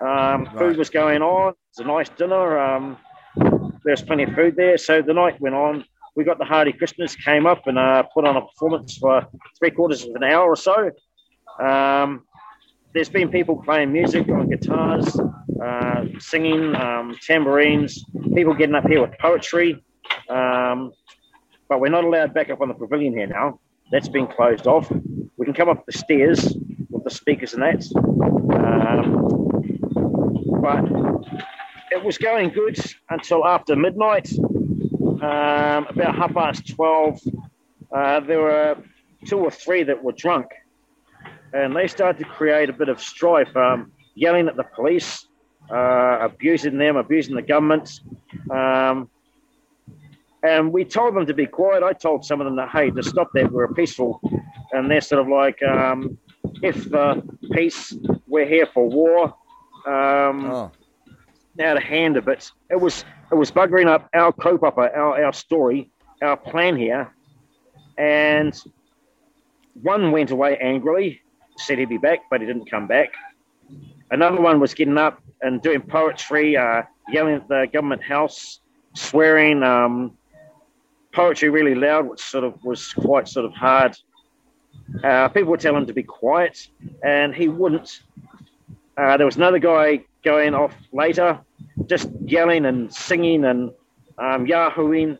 Um, 0.00 0.44
Right. 0.44 0.58
Food 0.58 0.76
was 0.76 0.90
going 0.90 1.22
on. 1.22 1.50
It 1.50 1.56
was 1.78 1.84
a 1.84 1.88
nice 1.88 2.08
dinner. 2.10 2.58
Um, 2.58 2.96
there's 3.84 4.02
plenty 4.02 4.22
of 4.24 4.34
food 4.34 4.54
there. 4.56 4.78
So 4.78 5.02
the 5.02 5.12
night 5.12 5.40
went 5.40 5.54
on. 5.54 5.84
We 6.14 6.24
got 6.24 6.38
the 6.38 6.44
Hardy 6.44 6.72
Christmas, 6.72 7.14
came 7.16 7.46
up 7.46 7.66
and 7.66 7.78
uh, 7.78 8.04
put 8.14 8.24
on 8.24 8.36
a 8.36 8.40
performance 8.40 8.96
for 8.96 9.26
three 9.58 9.70
quarters 9.70 10.04
of 10.04 10.14
an 10.14 10.24
hour 10.24 10.48
or 10.48 10.56
so. 10.56 10.90
Um, 11.60 12.24
there's 12.98 13.08
been 13.08 13.28
people 13.28 13.54
playing 13.54 13.92
music 13.92 14.28
on 14.28 14.50
guitars, 14.50 15.20
uh, 15.64 16.04
singing, 16.18 16.74
um, 16.74 17.16
tambourines, 17.24 18.04
people 18.34 18.52
getting 18.52 18.74
up 18.74 18.88
here 18.88 19.00
with 19.00 19.16
poetry. 19.20 19.84
Um, 20.28 20.90
but 21.68 21.78
we're 21.78 21.90
not 21.90 22.02
allowed 22.02 22.34
back 22.34 22.50
up 22.50 22.60
on 22.60 22.66
the 22.66 22.74
pavilion 22.74 23.12
here 23.12 23.28
now. 23.28 23.60
That's 23.92 24.08
been 24.08 24.26
closed 24.26 24.66
off. 24.66 24.90
We 24.90 25.44
can 25.44 25.54
come 25.54 25.68
up 25.68 25.86
the 25.86 25.92
stairs 25.92 26.56
with 26.90 27.04
the 27.04 27.10
speakers 27.10 27.54
and 27.54 27.62
that. 27.62 27.86
Um, 28.58 29.28
but 30.60 30.84
it 31.92 32.02
was 32.02 32.18
going 32.18 32.48
good 32.48 32.80
until 33.10 33.46
after 33.46 33.76
midnight. 33.76 34.28
Um, 35.22 35.86
about 35.86 36.16
half 36.16 36.34
past 36.34 36.74
12, 36.74 37.20
uh, 37.94 38.20
there 38.26 38.40
were 38.40 38.76
two 39.24 39.38
or 39.38 39.52
three 39.52 39.84
that 39.84 40.02
were 40.02 40.10
drunk 40.10 40.48
and 41.52 41.74
they 41.74 41.86
started 41.86 42.18
to 42.18 42.24
create 42.24 42.68
a 42.68 42.72
bit 42.72 42.88
of 42.88 43.00
strife, 43.00 43.54
um, 43.56 43.92
yelling 44.14 44.48
at 44.48 44.56
the 44.56 44.64
police, 44.64 45.26
uh, 45.70 46.18
abusing 46.20 46.78
them, 46.78 46.96
abusing 46.96 47.34
the 47.34 47.42
government. 47.42 48.00
Um, 48.50 49.08
and 50.42 50.72
we 50.72 50.84
told 50.84 51.14
them 51.16 51.26
to 51.26 51.34
be 51.34 51.46
quiet. 51.46 51.82
I 51.82 51.92
told 51.92 52.24
some 52.24 52.40
of 52.40 52.44
them 52.44 52.56
that, 52.56 52.68
hey, 52.70 52.90
to 52.90 53.02
stop 53.02 53.30
that. 53.34 53.50
We're 53.50 53.72
peaceful. 53.72 54.20
And 54.72 54.90
they're 54.90 55.00
sort 55.00 55.20
of 55.20 55.28
like, 55.28 55.60
um, 55.62 56.16
if 56.62 56.88
the 56.88 57.22
peace, 57.52 57.94
we're 58.26 58.46
here 58.46 58.66
for 58.72 58.88
war. 58.88 59.34
Um, 59.86 60.50
Oh, 60.50 60.70
out 61.60 61.76
of 61.76 61.82
hand 61.82 62.16
a 62.16 62.22
bit. 62.22 62.50
It 62.70 62.80
was 62.80 63.04
it 63.32 63.34
was 63.34 63.50
buggering 63.50 63.88
up 63.88 64.08
our 64.14 64.32
kaupapa, 64.32 64.96
our 64.96 65.24
our 65.24 65.32
story, 65.32 65.90
our 66.22 66.36
plan 66.36 66.76
here, 66.76 67.12
and 67.96 68.56
one 69.82 70.12
went 70.12 70.30
away 70.30 70.56
angrily, 70.58 71.20
said 71.58 71.78
he'd 71.78 71.88
be 71.88 71.98
back, 71.98 72.20
but 72.30 72.40
he 72.40 72.46
didn't 72.46 72.70
come 72.70 72.86
back. 72.86 73.10
Another 74.10 74.40
one 74.40 74.60
was 74.60 74.74
getting 74.74 74.96
up 74.96 75.20
and 75.42 75.60
doing 75.60 75.82
poetry, 75.82 76.56
uh, 76.56 76.82
yelling 77.10 77.34
at 77.34 77.48
the 77.48 77.68
government 77.72 78.02
house, 78.02 78.60
swearing, 78.94 79.62
um, 79.62 80.16
poetry 81.12 81.48
really 81.48 81.74
loud, 81.74 82.08
which 82.08 82.20
sort 82.20 82.44
of 82.44 82.62
was 82.64 82.92
quite 82.92 83.28
sort 83.28 83.44
of 83.44 83.52
hard. 83.52 83.96
Uh, 85.04 85.28
people 85.28 85.50
would 85.50 85.60
tell 85.60 85.76
him 85.76 85.86
to 85.86 85.92
be 85.92 86.02
quiet, 86.02 86.68
and 87.02 87.34
he 87.34 87.48
wouldn't. 87.48 88.02
Uh, 88.96 89.16
there 89.16 89.26
was 89.26 89.36
another 89.36 89.58
guy 89.58 90.02
going 90.24 90.54
off 90.54 90.74
later, 90.92 91.38
just 91.86 92.08
yelling 92.24 92.64
and 92.66 92.92
singing 92.92 93.44
and 93.44 93.70
um, 94.18 94.46
yahooing. 94.46 95.18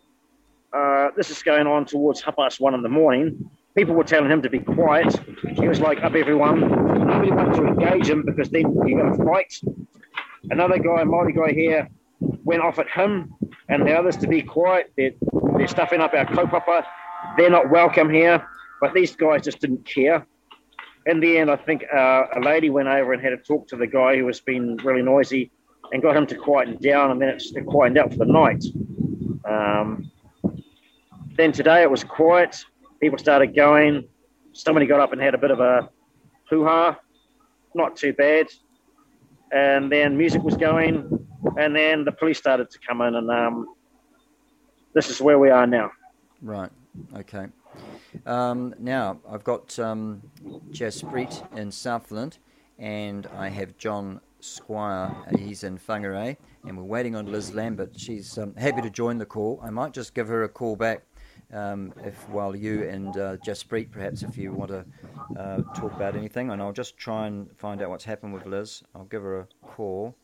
Uh, 0.72 1.08
this 1.16 1.30
is 1.30 1.42
going 1.42 1.66
on 1.66 1.84
towards 1.84 2.20
half 2.20 2.36
past 2.36 2.60
one 2.60 2.74
in 2.74 2.82
the 2.82 2.88
morning. 2.88 3.50
People 3.78 3.94
were 3.94 4.02
telling 4.02 4.28
him 4.28 4.42
to 4.42 4.50
be 4.50 4.58
quiet. 4.58 5.14
He 5.54 5.68
was 5.68 5.78
like, 5.78 6.02
up 6.02 6.16
everyone. 6.16 6.62
Nobody 7.06 7.30
wanted 7.30 7.54
to 7.54 7.64
engage 7.64 8.10
him 8.10 8.24
because 8.26 8.50
then 8.50 8.62
you're 8.84 9.00
going 9.00 9.16
to 9.16 9.24
fight. 9.24 9.54
Another 10.50 10.78
guy, 10.78 11.04
Māori 11.04 11.32
guy 11.32 11.52
here, 11.52 11.88
went 12.18 12.60
off 12.60 12.80
at 12.80 12.90
him 12.90 13.32
and 13.68 13.86
the 13.86 13.96
others 13.96 14.16
to 14.16 14.26
be 14.26 14.42
quiet. 14.42 14.92
They're, 14.96 15.12
they're 15.56 15.68
stuffing 15.68 16.00
up 16.00 16.12
our 16.12 16.26
kaupapa. 16.26 16.82
They're 17.36 17.50
not 17.50 17.70
welcome 17.70 18.10
here. 18.10 18.44
But 18.80 18.94
these 18.94 19.14
guys 19.14 19.44
just 19.44 19.60
didn't 19.60 19.86
care. 19.86 20.26
In 21.06 21.20
the 21.20 21.38
end, 21.38 21.48
I 21.48 21.54
think 21.54 21.84
uh, 21.96 22.24
a 22.34 22.40
lady 22.40 22.70
went 22.70 22.88
over 22.88 23.12
and 23.12 23.22
had 23.22 23.32
a 23.32 23.36
talk 23.36 23.68
to 23.68 23.76
the 23.76 23.86
guy 23.86 24.16
who 24.16 24.24
was 24.24 24.40
being 24.40 24.76
really 24.78 25.02
noisy 25.02 25.52
and 25.92 26.02
got 26.02 26.16
him 26.16 26.26
to 26.26 26.34
quieten 26.34 26.78
down, 26.82 27.12
and 27.12 27.22
then 27.22 27.28
it 27.28 27.66
quietened 27.66 27.98
out 27.98 28.10
for 28.10 28.18
the 28.18 28.24
night. 28.24 28.64
Um, 29.48 30.10
then 31.36 31.52
today 31.52 31.82
it 31.82 31.90
was 31.92 32.02
quiet. 32.02 32.64
People 33.00 33.18
started 33.18 33.54
going. 33.54 34.08
Somebody 34.52 34.86
got 34.86 35.00
up 35.00 35.12
and 35.12 35.20
had 35.20 35.34
a 35.34 35.38
bit 35.38 35.50
of 35.50 35.60
a 35.60 35.88
hoo 36.50 36.64
ha. 36.64 36.98
Not 37.74 37.96
too 37.96 38.12
bad. 38.12 38.46
And 39.52 39.90
then 39.90 40.16
music 40.16 40.42
was 40.42 40.56
going. 40.56 41.26
And 41.56 41.74
then 41.74 42.04
the 42.04 42.12
police 42.12 42.38
started 42.38 42.70
to 42.70 42.78
come 42.86 43.00
in. 43.02 43.14
And 43.14 43.30
um, 43.30 43.66
this 44.94 45.10
is 45.10 45.20
where 45.20 45.38
we 45.38 45.50
are 45.50 45.66
now. 45.66 45.90
Right. 46.42 46.70
Okay. 47.16 47.46
Um, 48.26 48.74
now, 48.78 49.20
I've 49.30 49.44
got 49.44 49.78
um, 49.78 50.22
Jaspreet 50.70 51.56
in 51.56 51.70
Southland, 51.70 52.38
and 52.78 53.26
I 53.36 53.48
have 53.48 53.76
John 53.78 54.20
Squire. 54.40 55.14
He's 55.36 55.64
in 55.64 55.78
Whangarei, 55.78 56.36
and 56.66 56.76
we're 56.76 56.84
waiting 56.84 57.14
on 57.14 57.26
Liz 57.26 57.54
Lambert. 57.54 57.98
She's 57.98 58.38
um, 58.38 58.54
happy 58.56 58.82
to 58.82 58.90
join 58.90 59.18
the 59.18 59.26
call. 59.26 59.60
I 59.62 59.70
might 59.70 59.92
just 59.92 60.14
give 60.14 60.28
her 60.28 60.44
a 60.44 60.48
call 60.48 60.76
back 60.76 61.02
um, 61.52 61.92
if 62.04 62.28
while 62.28 62.54
you 62.54 62.88
and 62.88 63.16
uh, 63.16 63.36
Jaspreet, 63.38 63.90
perhaps, 63.90 64.22
if 64.22 64.36
you 64.36 64.52
want 64.52 64.70
to 64.70 64.84
uh, 65.38 65.62
talk 65.74 65.92
about 65.94 66.16
anything, 66.16 66.50
and 66.50 66.60
I'll 66.60 66.72
just 66.72 66.96
try 66.96 67.26
and 67.26 67.50
find 67.56 67.82
out 67.82 67.90
what's 67.90 68.04
happened 68.04 68.34
with 68.34 68.46
Liz. 68.46 68.82
I'll 68.94 69.04
give 69.04 69.22
her 69.22 69.40
a 69.40 69.46
call. 69.66 70.14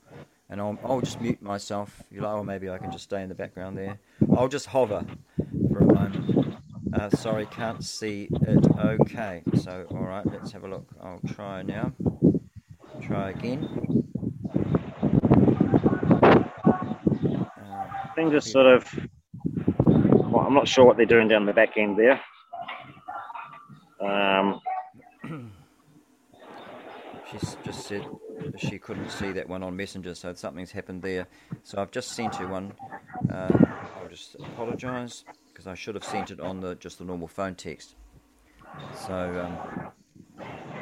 And 0.51 0.61
I'll, 0.61 0.79
I'll 0.85 1.01
just 1.01 1.21
mute 1.23 1.41
myself. 1.41 2.03
You 2.11 2.21
like, 2.21 2.45
maybe 2.45 2.69
I 2.69 2.77
can 2.77 2.93
just 2.93 3.05
stay 3.05 3.23
in 3.23 3.31
the 3.31 3.35
background 3.35 3.79
there. 3.79 3.99
I'll 4.37 4.49
just 4.49 4.67
hover 4.67 5.05
for 5.73 5.79
a 5.79 5.87
moment. 5.87 6.57
Uh, 6.93 7.09
sorry, 7.11 7.47
can't 7.47 7.83
see 7.83 8.29
it. 8.43 8.67
Okay, 8.79 9.43
so 9.57 9.87
all 9.91 10.05
right, 10.05 10.25
let's 10.27 10.53
have 10.53 10.65
a 10.65 10.69
look. 10.69 10.87
I'll 11.03 11.21
try 11.35 11.63
now. 11.63 11.93
Try 13.01 13.31
again. 13.31 14.05
Things 18.15 18.35
are 18.35 18.41
sort 18.41 18.67
of. 18.67 19.09
I'm 20.55 20.59
not 20.61 20.69
sure 20.69 20.85
what 20.85 20.97
they're 20.97 21.05
doing 21.05 21.27
down 21.27 21.47
the 21.47 21.53
back 21.53 21.77
end 21.77 21.99
there. 21.99 22.21
Um, 24.01 24.61
just 27.65 27.89
said 27.89 28.07
she 28.57 28.79
couldn't 28.79 29.11
see 29.11 29.33
that 29.33 29.49
one 29.49 29.65
on 29.65 29.75
Messenger, 29.75 30.15
so 30.15 30.33
something's 30.35 30.71
happened 30.71 31.03
there. 31.03 31.27
So 31.65 31.83
I've 31.83 31.91
just 31.91 32.13
sent 32.13 32.37
her 32.37 32.47
one. 32.47 32.73
Uh, 33.29 33.51
I'll 34.01 34.09
just 34.09 34.37
apologise 34.37 35.25
because 35.53 35.67
I 35.67 35.75
should 35.75 35.97
have 35.97 36.05
sent 36.05 36.31
it 36.31 36.39
on 36.39 36.61
the 36.61 36.77
just 36.77 37.01
the 37.01 37.05
normal 37.05 37.27
phone 37.27 37.57
text. 37.57 37.97
So 39.09 39.13
um, 39.13 39.59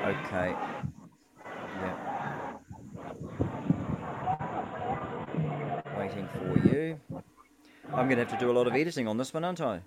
okay, 0.04 0.54
yeah. 1.80 1.96
Waiting 5.96 6.28
for 6.28 6.58
you. 6.68 7.00
I'm 7.88 8.08
going 8.08 8.16
to 8.16 8.24
have 8.24 8.32
to 8.32 8.38
do 8.38 8.50
a 8.50 8.54
lot 8.54 8.66
of 8.66 8.74
editing 8.74 9.08
on 9.08 9.16
this 9.16 9.34
one, 9.34 9.44
aren't 9.44 9.60
I? 9.60 9.80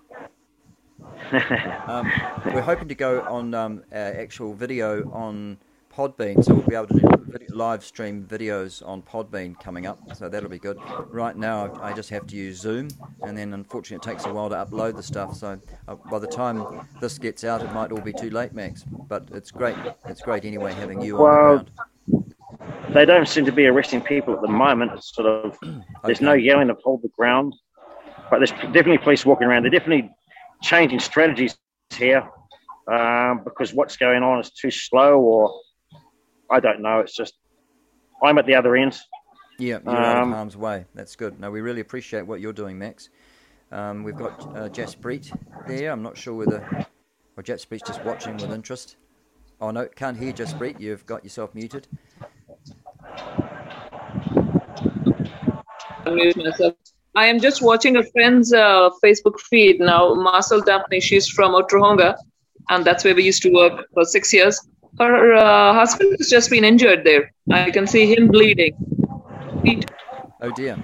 um, 1.86 2.10
we're 2.46 2.60
hoping 2.60 2.88
to 2.88 2.94
go 2.94 3.22
on 3.22 3.54
um, 3.54 3.82
actual 3.92 4.54
video 4.54 5.10
on 5.12 5.58
Podbean, 5.92 6.44
so 6.44 6.54
we'll 6.54 6.66
be 6.66 6.74
able 6.74 6.86
to 6.88 7.00
do 7.00 7.08
video, 7.26 7.56
live 7.56 7.84
stream 7.84 8.24
videos 8.24 8.86
on 8.86 9.02
Podbean 9.02 9.58
coming 9.58 9.86
up, 9.86 9.98
so 10.14 10.28
that'll 10.28 10.50
be 10.50 10.58
good. 10.58 10.78
Right 11.08 11.36
now, 11.36 11.74
I 11.80 11.92
just 11.94 12.10
have 12.10 12.26
to 12.26 12.36
use 12.36 12.60
Zoom, 12.60 12.88
and 13.22 13.36
then 13.36 13.54
unfortunately, 13.54 14.06
it 14.06 14.14
takes 14.14 14.26
a 14.26 14.32
while 14.32 14.50
to 14.50 14.56
upload 14.56 14.96
the 14.96 15.02
stuff. 15.02 15.34
So 15.34 15.58
uh, 15.88 15.94
by 16.10 16.18
the 16.18 16.26
time 16.26 16.86
this 17.00 17.18
gets 17.18 17.44
out, 17.44 17.62
it 17.62 17.72
might 17.72 17.92
all 17.92 18.00
be 18.00 18.12
too 18.12 18.30
late, 18.30 18.52
Max. 18.52 18.84
But 19.08 19.28
it's 19.32 19.50
great. 19.50 19.76
It's 20.06 20.20
great 20.20 20.44
anyway 20.44 20.74
having 20.74 21.00
you 21.00 21.16
well, 21.16 21.24
on 21.26 21.64
the 21.64 21.70
ground. 22.12 22.34
They 22.94 23.04
don't 23.04 23.26
seem 23.26 23.44
to 23.46 23.52
be 23.52 23.66
arresting 23.66 24.02
people 24.02 24.34
at 24.34 24.42
the 24.42 24.48
moment. 24.48 24.92
It's 24.92 25.14
sort 25.14 25.28
of 25.28 25.58
there's 26.04 26.18
okay. 26.18 26.24
no 26.24 26.34
yelling 26.34 26.70
of 26.70 26.78
hold 26.84 27.02
the 27.02 27.08
ground, 27.08 27.54
but 28.30 28.38
there's 28.38 28.50
definitely 28.50 28.98
police 28.98 29.24
walking 29.24 29.46
around. 29.46 29.62
They're 29.62 29.70
definitely 29.70 30.10
changing 30.62 31.00
strategies 31.00 31.56
here 31.94 32.28
um, 32.90 33.42
because 33.44 33.72
what's 33.72 33.96
going 33.96 34.22
on 34.22 34.40
is 34.40 34.50
too 34.50 34.70
slow 34.70 35.20
or 35.20 35.60
I 36.50 36.60
don't 36.60 36.80
know. 36.80 37.00
It's 37.00 37.14
just 37.14 37.34
I'm 38.22 38.38
at 38.38 38.46
the 38.46 38.54
other 38.54 38.76
end. 38.76 38.96
Yeah, 39.58 39.78
you're 39.84 39.96
um, 39.96 40.04
out 40.04 40.16
of 40.16 40.22
um, 40.24 40.32
harm's 40.32 40.56
way. 40.56 40.84
That's 40.94 41.16
good. 41.16 41.40
No, 41.40 41.50
we 41.50 41.60
really 41.60 41.80
appreciate 41.80 42.22
what 42.26 42.40
you're 42.40 42.52
doing, 42.52 42.78
Max. 42.78 43.08
Um, 43.72 44.04
we've 44.04 44.16
got 44.16 44.40
uh, 44.56 44.68
Jaspreet 44.68 45.36
there. 45.66 45.90
I'm 45.90 46.02
not 46.02 46.16
sure 46.16 46.34
whether 46.34 46.86
or 47.36 47.42
Jaspreet's 47.42 47.86
just 47.86 48.04
watching 48.04 48.36
with 48.36 48.52
interest. 48.52 48.96
Oh 49.60 49.70
no, 49.70 49.86
can't 49.86 50.16
hear 50.16 50.32
Jaspreet. 50.32 50.80
You've 50.80 51.06
got 51.06 51.24
yourself 51.24 51.54
muted. 51.54 51.88
I 57.16 57.26
am 57.26 57.40
just 57.40 57.62
watching 57.62 57.96
a 57.96 58.04
friend's 58.04 58.52
uh, 58.52 58.90
Facebook 59.02 59.40
feed 59.40 59.80
now. 59.80 60.14
Marcel 60.14 60.60
Daphne, 60.60 61.00
she's 61.00 61.28
from 61.28 61.52
Otorohanga, 61.52 62.16
and 62.68 62.84
that's 62.84 63.04
where 63.04 63.14
we 63.14 63.24
used 63.24 63.42
to 63.42 63.50
work 63.50 63.86
for 63.94 64.04
six 64.04 64.32
years 64.32 64.60
her 64.98 65.34
uh, 65.34 65.74
husband 65.74 66.16
has 66.18 66.28
just 66.28 66.50
been 66.50 66.64
injured 66.64 67.04
there. 67.04 67.32
I 67.52 67.70
can 67.70 67.86
see 67.86 68.06
him 68.14 68.28
bleeding. 68.28 68.74
Oh 70.42 70.50
dear. 70.50 70.76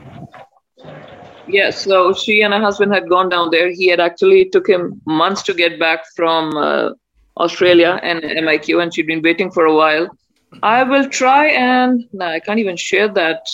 Yes, 1.49 1.83
so 1.83 2.13
she 2.13 2.43
and 2.43 2.55
her 2.55 2.61
husband 2.61 2.95
had 2.95 3.09
gone 3.09 3.29
down 3.29 3.51
there. 3.51 3.71
He 3.71 3.89
had 3.89 4.01
actually 4.01 4.49
took 4.49 4.69
him 4.69 5.01
months 5.07 5.43
to 5.45 5.55
get 5.55 5.79
back 5.79 6.05
from 6.15 6.57
uh, 6.57 6.91
Australia 7.37 7.99
and 8.03 8.23
MIQ, 8.23 8.83
and 8.83 8.95
she'd 8.95 9.07
been 9.07 9.23
waiting 9.23 9.51
for 9.51 9.65
a 9.67 9.75
while. 9.75 10.09
I 10.63 10.83
will 10.83 11.09
try 11.09 11.49
and 11.49 12.07
no, 12.13 12.27
I 12.27 12.41
can't 12.41 12.59
even 12.59 12.77
share 12.77 13.09
that. 13.09 13.47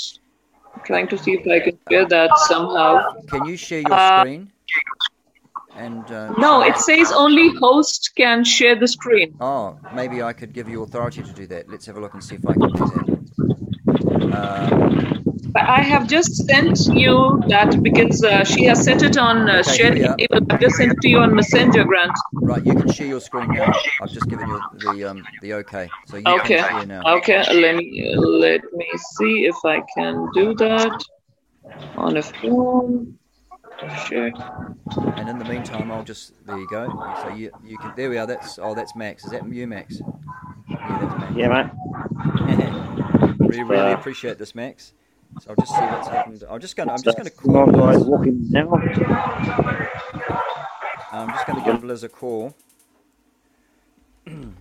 Trying 0.84 1.08
to 1.08 1.18
see 1.18 1.32
if 1.32 1.46
I 1.46 1.60
can 1.60 1.78
share 1.90 2.06
that 2.06 2.30
somehow. 2.38 3.14
Can 3.28 3.44
you 3.44 3.56
share 3.56 3.80
your 3.80 3.92
uh, 3.92 4.20
screen? 4.20 4.50
And 5.76 6.10
uh, 6.10 6.32
no, 6.38 6.62
it 6.62 6.76
says 6.76 7.12
only 7.12 7.54
host 7.56 8.12
can 8.16 8.42
share 8.42 8.74
the 8.74 8.88
screen. 8.88 9.36
Oh, 9.40 9.78
maybe 9.92 10.22
I 10.22 10.32
could 10.32 10.52
give 10.52 10.68
you 10.68 10.82
authority 10.82 11.22
to 11.22 11.32
do 11.32 11.46
that. 11.46 11.70
Let's 11.70 11.86
have 11.86 11.96
a 11.96 12.00
look 12.00 12.14
and 12.14 12.22
see 12.22 12.34
if 12.36 12.46
I 12.46 12.54
can 12.54 12.72
do 12.72 12.84
that. 12.94 13.04
Um, 14.34 14.97
I 15.66 15.80
have 15.82 16.06
just 16.06 16.46
sent 16.46 16.78
you 16.86 17.42
that 17.48 17.82
because 17.82 18.22
uh, 18.22 18.44
she 18.44 18.64
has 18.64 18.84
set 18.84 19.02
it 19.02 19.16
on 19.16 19.48
uh, 19.48 19.62
okay, 19.66 19.76
share. 19.76 20.16
I've 20.32 20.60
just 20.60 20.76
sent 20.76 20.92
it 20.92 21.00
to 21.02 21.08
you 21.08 21.18
on 21.18 21.34
Messenger, 21.34 21.84
Grant. 21.84 22.12
Right, 22.32 22.64
you 22.64 22.74
can 22.74 22.90
share 22.92 23.06
your 23.06 23.20
screen 23.20 23.48
now. 23.52 23.72
I've 24.02 24.10
just 24.10 24.28
given 24.28 24.48
you 24.48 24.60
the 24.78 25.10
um, 25.10 25.24
the 25.42 25.54
okay, 25.54 25.88
so 26.06 26.16
you 26.16 26.24
okay. 26.26 26.58
can 26.58 26.68
share 26.68 26.86
now. 26.86 27.16
Okay, 27.18 27.38
let 27.60 27.76
me 27.76 28.14
let 28.16 28.62
me 28.72 28.88
see 29.16 29.46
if 29.46 29.56
I 29.64 29.80
can 29.94 30.28
do 30.34 30.54
that 30.54 31.04
on 31.96 32.16
a 32.16 32.22
phone. 32.22 33.18
Sure. 34.06 34.32
And 35.16 35.28
in 35.28 35.38
the 35.38 35.44
meantime, 35.44 35.92
I'll 35.92 36.02
just 36.02 36.32
there 36.46 36.58
you 36.58 36.68
go. 36.68 36.88
So 37.22 37.28
you 37.34 37.50
you 37.64 37.78
can 37.78 37.92
there 37.96 38.10
we 38.10 38.18
are. 38.18 38.26
That's 38.26 38.58
oh 38.58 38.74
that's 38.74 38.96
Max. 38.96 39.24
Is 39.24 39.30
that 39.30 39.48
you, 39.52 39.66
Max? 39.66 40.00
Yeah, 40.68 40.98
that's 41.00 41.20
Max. 41.20 41.36
Yeah, 41.36 41.48
mate. 41.48 43.34
really 43.38 43.62
really 43.62 43.92
appreciate 43.92 44.38
this, 44.38 44.54
Max. 44.54 44.94
So 45.40 45.50
I'll 45.50 45.56
just 45.56 45.74
see 45.74 45.80
what's 45.80 46.08
happened. 46.08 46.44
I'm 46.48 46.60
just 46.60 46.76
gonna 46.76 46.92
I'm 46.92 47.02
just 47.02 47.16
gonna 47.16 47.30
call. 47.30 47.66
Liz. 47.66 48.04
walking 48.04 48.46
now. 48.50 48.70
I'm 51.12 51.28
just 51.28 51.46
gonna 51.46 51.64
give 51.64 51.84
Liz 51.84 52.02
a 52.02 52.08
call. 52.08 52.54
and 54.26 54.54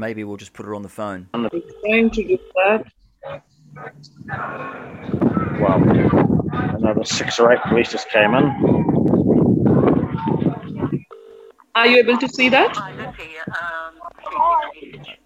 maybe 0.00 0.24
we'll 0.24 0.36
just 0.36 0.52
put 0.52 0.66
her 0.66 0.74
on 0.74 0.82
the 0.82 0.88
phone. 0.88 1.28
I'm 1.34 1.48
trying 1.82 2.10
to 2.10 2.24
do 2.24 2.38
that. 2.56 2.86
Well, 5.60 5.82
another 6.76 7.04
six 7.04 7.38
or 7.38 7.52
eight 7.52 7.60
police 7.68 7.90
just 7.90 8.08
came 8.08 8.34
in. 8.34 8.44
Are 11.74 11.86
you 11.86 11.98
able 11.98 12.16
to 12.18 12.28
see 12.28 12.48
that? 12.48 12.76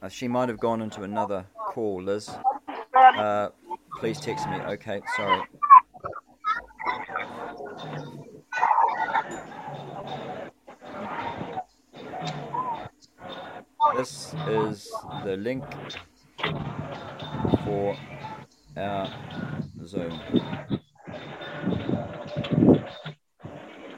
Uh, 0.01 0.09
she 0.09 0.29
might 0.29 0.49
have 0.49 0.59
gone 0.59 0.81
into 0.81 1.03
another 1.03 1.45
call, 1.55 2.03
Liz. 2.03 2.31
Uh, 2.97 3.51
please 3.99 4.21
text 4.21 4.49
me. 4.49 4.57
Okay, 4.61 5.01
sorry. 5.17 5.43
This 13.97 14.35
is 14.47 14.91
the 15.25 15.37
link 15.37 15.65
for 17.65 17.97
our 18.77 19.09
Zoom. 19.85 20.21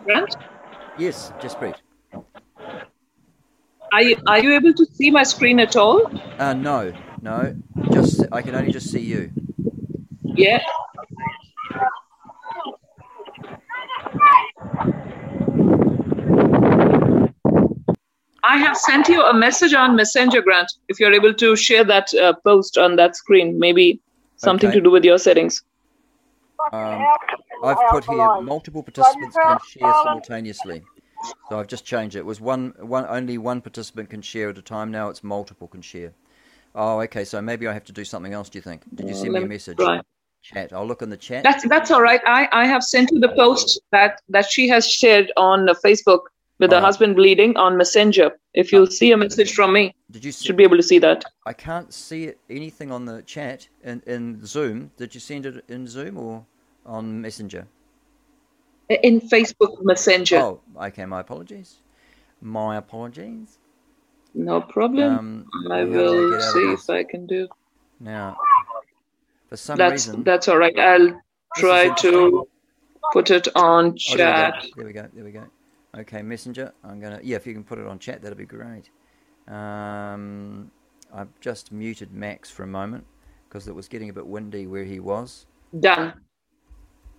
Grant, 0.04 0.36
Yes, 0.98 1.32
just 1.40 1.58
breathe. 1.58 1.74
are 3.92 4.02
you 4.02 4.16
are 4.26 4.38
you 4.38 4.52
able 4.54 4.72
to 4.74 4.86
see 4.86 5.10
my 5.10 5.22
screen 5.22 5.60
at 5.60 5.76
all? 5.76 6.06
Uh, 6.38 6.54
no, 6.54 6.92
no. 7.20 7.54
Just 7.92 8.24
I 8.32 8.42
can 8.42 8.54
only 8.54 8.72
just 8.72 8.90
see 8.90 9.00
you. 9.00 9.30
Yeah. 10.36 10.62
I 18.42 18.56
have 18.56 18.76
sent 18.76 19.08
you 19.08 19.22
a 19.22 19.34
message 19.34 19.74
on 19.74 19.96
Messenger, 19.96 20.42
Grant. 20.42 20.72
If 20.88 20.98
you're 20.98 21.12
able 21.12 21.34
to 21.34 21.56
share 21.56 21.84
that 21.84 22.12
uh, 22.14 22.32
post 22.44 22.78
on 22.78 22.96
that 22.96 23.16
screen, 23.16 23.58
maybe 23.58 24.00
something 24.36 24.68
Okay. 24.70 24.78
to 24.78 24.82
do 24.82 24.90
with 24.90 25.04
your 25.04 25.18
settings. 25.18 25.62
Um, 26.72 27.06
I've 27.62 27.76
put 27.90 28.04
here 28.04 28.40
multiple 28.42 28.82
participants 28.82 29.36
can 29.36 29.58
share 29.66 29.92
simultaneously. 30.04 30.82
So 31.48 31.58
I've 31.58 31.66
just 31.66 31.84
changed 31.84 32.16
it. 32.16 32.20
It 32.20 32.26
was 32.26 32.40
one, 32.40 32.74
one, 32.78 33.06
only 33.08 33.36
one 33.38 33.60
participant 33.60 34.10
can 34.10 34.22
share 34.22 34.50
at 34.50 34.58
a 34.58 34.62
time. 34.62 34.90
Now 34.90 35.08
it's 35.08 35.22
multiple 35.22 35.68
can 35.68 35.82
share. 35.82 36.12
Oh, 36.74 37.00
okay. 37.00 37.24
So 37.24 37.42
maybe 37.42 37.66
I 37.66 37.72
have 37.72 37.84
to 37.84 37.92
do 37.92 38.04
something 38.04 38.32
else. 38.32 38.48
Do 38.48 38.58
you 38.58 38.62
think? 38.62 38.82
Did 38.94 39.08
you 39.08 39.14
send 39.14 39.32
me 39.32 39.42
a 39.42 39.46
message? 39.46 39.76
try. 39.78 40.00
Chat. 40.42 40.72
I'll 40.72 40.86
look 40.86 41.02
in 41.02 41.10
the 41.10 41.16
chat. 41.16 41.42
That's 41.44 41.68
that's 41.68 41.90
all 41.90 42.02
right. 42.02 42.20
I, 42.26 42.48
I 42.52 42.66
have 42.66 42.82
sent 42.82 43.10
you 43.12 43.20
the 43.20 43.28
post 43.28 43.80
that 43.92 44.22
that 44.30 44.50
she 44.50 44.68
has 44.68 44.88
shared 44.88 45.30
on 45.36 45.68
uh, 45.68 45.74
Facebook 45.84 46.20
with 46.58 46.70
her 46.70 46.76
Alright. 46.76 46.86
husband 46.86 47.16
bleeding 47.16 47.56
on 47.56 47.76
Messenger. 47.76 48.32
If 48.54 48.72
you'll 48.72 48.86
see 48.86 49.12
a 49.12 49.16
message 49.16 49.54
from 49.54 49.72
me, 49.72 49.94
Did 50.10 50.24
you 50.24 50.32
see, 50.32 50.46
should 50.46 50.56
be 50.56 50.62
able 50.62 50.76
to 50.76 50.82
see 50.82 50.98
that. 50.98 51.24
I 51.46 51.52
can't 51.52 51.92
see 51.92 52.24
it, 52.24 52.38
anything 52.48 52.90
on 52.90 53.04
the 53.04 53.22
chat 53.22 53.68
in, 53.82 54.02
in 54.06 54.44
Zoom. 54.44 54.90
Did 54.96 55.14
you 55.14 55.20
send 55.20 55.46
it 55.46 55.64
in 55.68 55.86
Zoom 55.86 56.16
or 56.18 56.44
on 56.84 57.20
Messenger? 57.20 57.66
In 58.88 59.20
Facebook 59.20 59.82
Messenger. 59.82 60.38
Oh, 60.38 60.60
okay. 60.82 61.06
My 61.06 61.20
apologies. 61.20 61.76
My 62.40 62.76
apologies. 62.76 63.58
No 64.34 64.60
problem. 64.60 65.18
Um, 65.18 65.46
I 65.70 65.80
how 65.80 65.84
do 65.84 65.92
I 65.92 65.96
will 65.96 66.30
get 66.30 66.40
out 66.40 66.46
of 66.46 66.52
see 66.52 66.72
if 66.72 66.90
I 66.90 67.04
can 67.04 67.26
do. 67.26 67.48
Now, 68.00 68.36
for 69.50 69.56
some 69.56 69.78
That's 69.78 70.06
reason, 70.06 70.24
that's 70.24 70.48
all 70.48 70.56
right. 70.56 70.78
I'll 70.78 71.20
try 71.56 71.92
to 71.96 72.48
put 73.12 73.30
it 73.30 73.48
on 73.56 73.96
Oh, 74.08 74.16
there 74.16 74.26
we 74.28 74.32
chat. 74.32 74.66
There 74.76 74.86
we 74.86 74.92
go. 74.92 75.08
There 75.12 75.24
we 75.24 75.32
go. 75.32 75.44
Okay, 75.98 76.22
Messenger. 76.22 76.72
I'm 76.84 77.00
gonna. 77.00 77.20
Yeah, 77.22 77.36
if 77.36 77.46
you 77.46 77.52
can 77.52 77.64
put 77.64 77.78
it 77.78 77.86
on 77.86 77.98
chat, 77.98 78.22
that'd 78.22 78.38
be 78.38 78.46
great. 78.46 78.90
Um, 79.48 80.70
I've 81.12 81.28
just 81.40 81.72
muted 81.72 82.12
Max 82.12 82.48
for 82.48 82.62
a 82.62 82.68
moment 82.68 83.04
because 83.48 83.66
it 83.66 83.74
was 83.74 83.88
getting 83.88 84.08
a 84.08 84.12
bit 84.12 84.26
windy 84.26 84.68
where 84.68 84.84
he 84.84 85.00
was. 85.00 85.46
Done. 85.78 86.14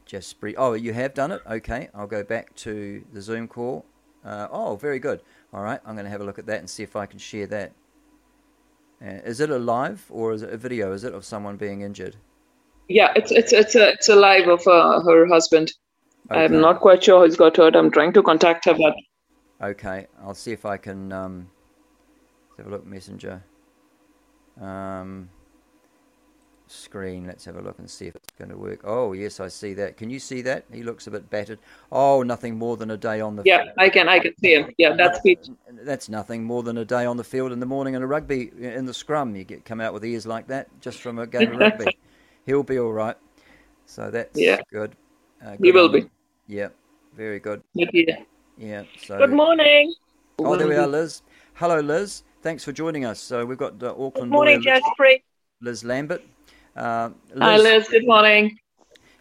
Just 0.05 0.39
bre- 0.39 0.51
Oh, 0.57 0.73
you 0.73 0.93
have 0.93 1.13
done 1.13 1.33
it. 1.33 1.41
Okay, 1.45 1.89
I'll 1.93 2.07
go 2.07 2.23
back 2.23 2.55
to 2.57 3.03
the 3.11 3.21
Zoom 3.21 3.49
call. 3.49 3.85
Uh, 4.23 4.47
oh, 4.49 4.77
very 4.77 4.99
good. 4.99 5.21
All 5.53 5.61
right, 5.63 5.81
I'm 5.85 5.95
going 5.95 6.05
to 6.05 6.11
have 6.11 6.21
a 6.21 6.23
look 6.23 6.39
at 6.39 6.45
that 6.45 6.59
and 6.59 6.69
see 6.69 6.83
if 6.83 6.95
I 6.95 7.05
can 7.05 7.19
share 7.19 7.47
that. 7.47 7.73
Uh, 9.01 9.19
is 9.25 9.39
it 9.39 9.49
a 9.49 9.57
live 9.57 10.05
or 10.09 10.33
is 10.33 10.43
it 10.43 10.53
a 10.53 10.57
video? 10.57 10.91
Is 10.93 11.03
it 11.03 11.13
of 11.13 11.25
someone 11.25 11.57
being 11.57 11.81
injured? 11.81 12.15
Yeah, 12.87 13.13
it's 13.15 13.31
it's 13.31 13.53
it's 13.53 13.75
a 13.75 13.89
it's 13.93 14.09
a 14.09 14.15
live 14.15 14.47
of 14.47 14.67
uh, 14.67 15.01
her 15.01 15.27
husband. 15.27 15.73
Okay. 16.29 16.45
I'm 16.45 16.61
not 16.61 16.81
quite 16.81 17.03
sure 17.03 17.25
who's 17.25 17.35
got 17.35 17.57
hurt. 17.57 17.75
I'm 17.75 17.89
trying 17.91 18.13
to 18.13 18.21
contact 18.21 18.65
her, 18.65 18.73
but 18.73 18.95
Okay, 19.61 20.07
I'll 20.23 20.33
see 20.33 20.51
if 20.51 20.65
I 20.65 20.77
can 20.77 21.11
um, 21.11 21.49
have 22.57 22.67
a 22.67 22.69
look. 22.69 22.85
Messenger 22.85 23.43
um, 24.59 25.29
screen. 26.71 27.25
Let's 27.27 27.45
have 27.45 27.55
a 27.55 27.61
look 27.61 27.79
and 27.79 27.89
see 27.89 28.07
if 28.07 28.15
it's 28.15 28.29
going 28.37 28.49
to 28.49 28.57
work. 28.57 28.81
Oh 28.83 29.13
yes, 29.13 29.39
I 29.39 29.47
see 29.47 29.73
that. 29.75 29.97
Can 29.97 30.09
you 30.09 30.19
see 30.19 30.41
that? 30.43 30.65
He 30.71 30.83
looks 30.83 31.07
a 31.07 31.11
bit 31.11 31.29
battered. 31.29 31.59
Oh, 31.91 32.23
nothing 32.23 32.57
more 32.57 32.77
than 32.77 32.91
a 32.91 32.97
day 32.97 33.21
on 33.21 33.35
the. 33.35 33.43
yeah, 33.45 33.65
I 33.77 33.89
can 33.89 34.07
I 34.09 34.19
can 34.19 34.35
see 34.37 34.53
him. 34.53 34.71
Yeah, 34.77 34.95
that's 34.95 35.19
Pete. 35.21 35.49
That's 35.69 36.09
nothing 36.09 36.43
more 36.43 36.63
than 36.63 36.77
a 36.77 36.85
day 36.85 37.05
on 37.05 37.17
the 37.17 37.23
field 37.23 37.51
in 37.51 37.59
the 37.59 37.65
morning 37.65 37.93
in 37.93 38.01
a 38.01 38.07
rugby 38.07 38.51
in 38.59 38.85
the 38.85 38.93
scrum. 38.93 39.35
You 39.35 39.43
get 39.43 39.65
come 39.65 39.81
out 39.81 39.93
with 39.93 40.05
ears 40.05 40.25
like 40.25 40.47
that 40.47 40.67
just 40.81 40.99
from 40.99 41.19
a 41.19 41.27
game 41.27 41.51
of 41.51 41.57
rugby. 41.57 41.97
He'll 42.45 42.63
be 42.63 42.79
all 42.79 42.93
right. 42.93 43.15
So 43.85 44.09
that's 44.09 44.39
Yeah. 44.39 44.61
good. 44.71 44.95
Uh, 45.45 45.57
He 45.61 45.71
will 45.71 45.85
on 45.85 45.91
be. 45.93 46.09
Yeah, 46.47 46.69
very 47.15 47.39
good. 47.39 47.61
Yeah. 47.73 47.87
Yeah. 48.57 48.83
So. 49.01 49.17
Good 49.17 49.33
morning. 49.33 49.93
Oh, 50.39 50.55
there 50.55 50.67
we 50.67 50.75
are, 50.75 50.87
Liz. 50.87 51.21
Hello, 51.55 51.79
Liz. 51.79 52.23
Thanks 52.41 52.63
for 52.63 52.71
joining 52.71 53.05
us. 53.05 53.19
So 53.19 53.45
we've 53.45 53.57
got 53.57 53.81
uh, 53.83 53.91
Auckland 53.91 54.13
Good 54.13 54.29
morning, 54.29 54.61
Liz, 54.61 54.81
Liz 55.61 55.83
Lambert. 55.83 56.23
Uh, 56.75 57.09
Liz, 57.33 57.39
Hi, 57.39 57.57
Liz. 57.57 57.87
Good 57.89 58.07
morning. 58.07 58.57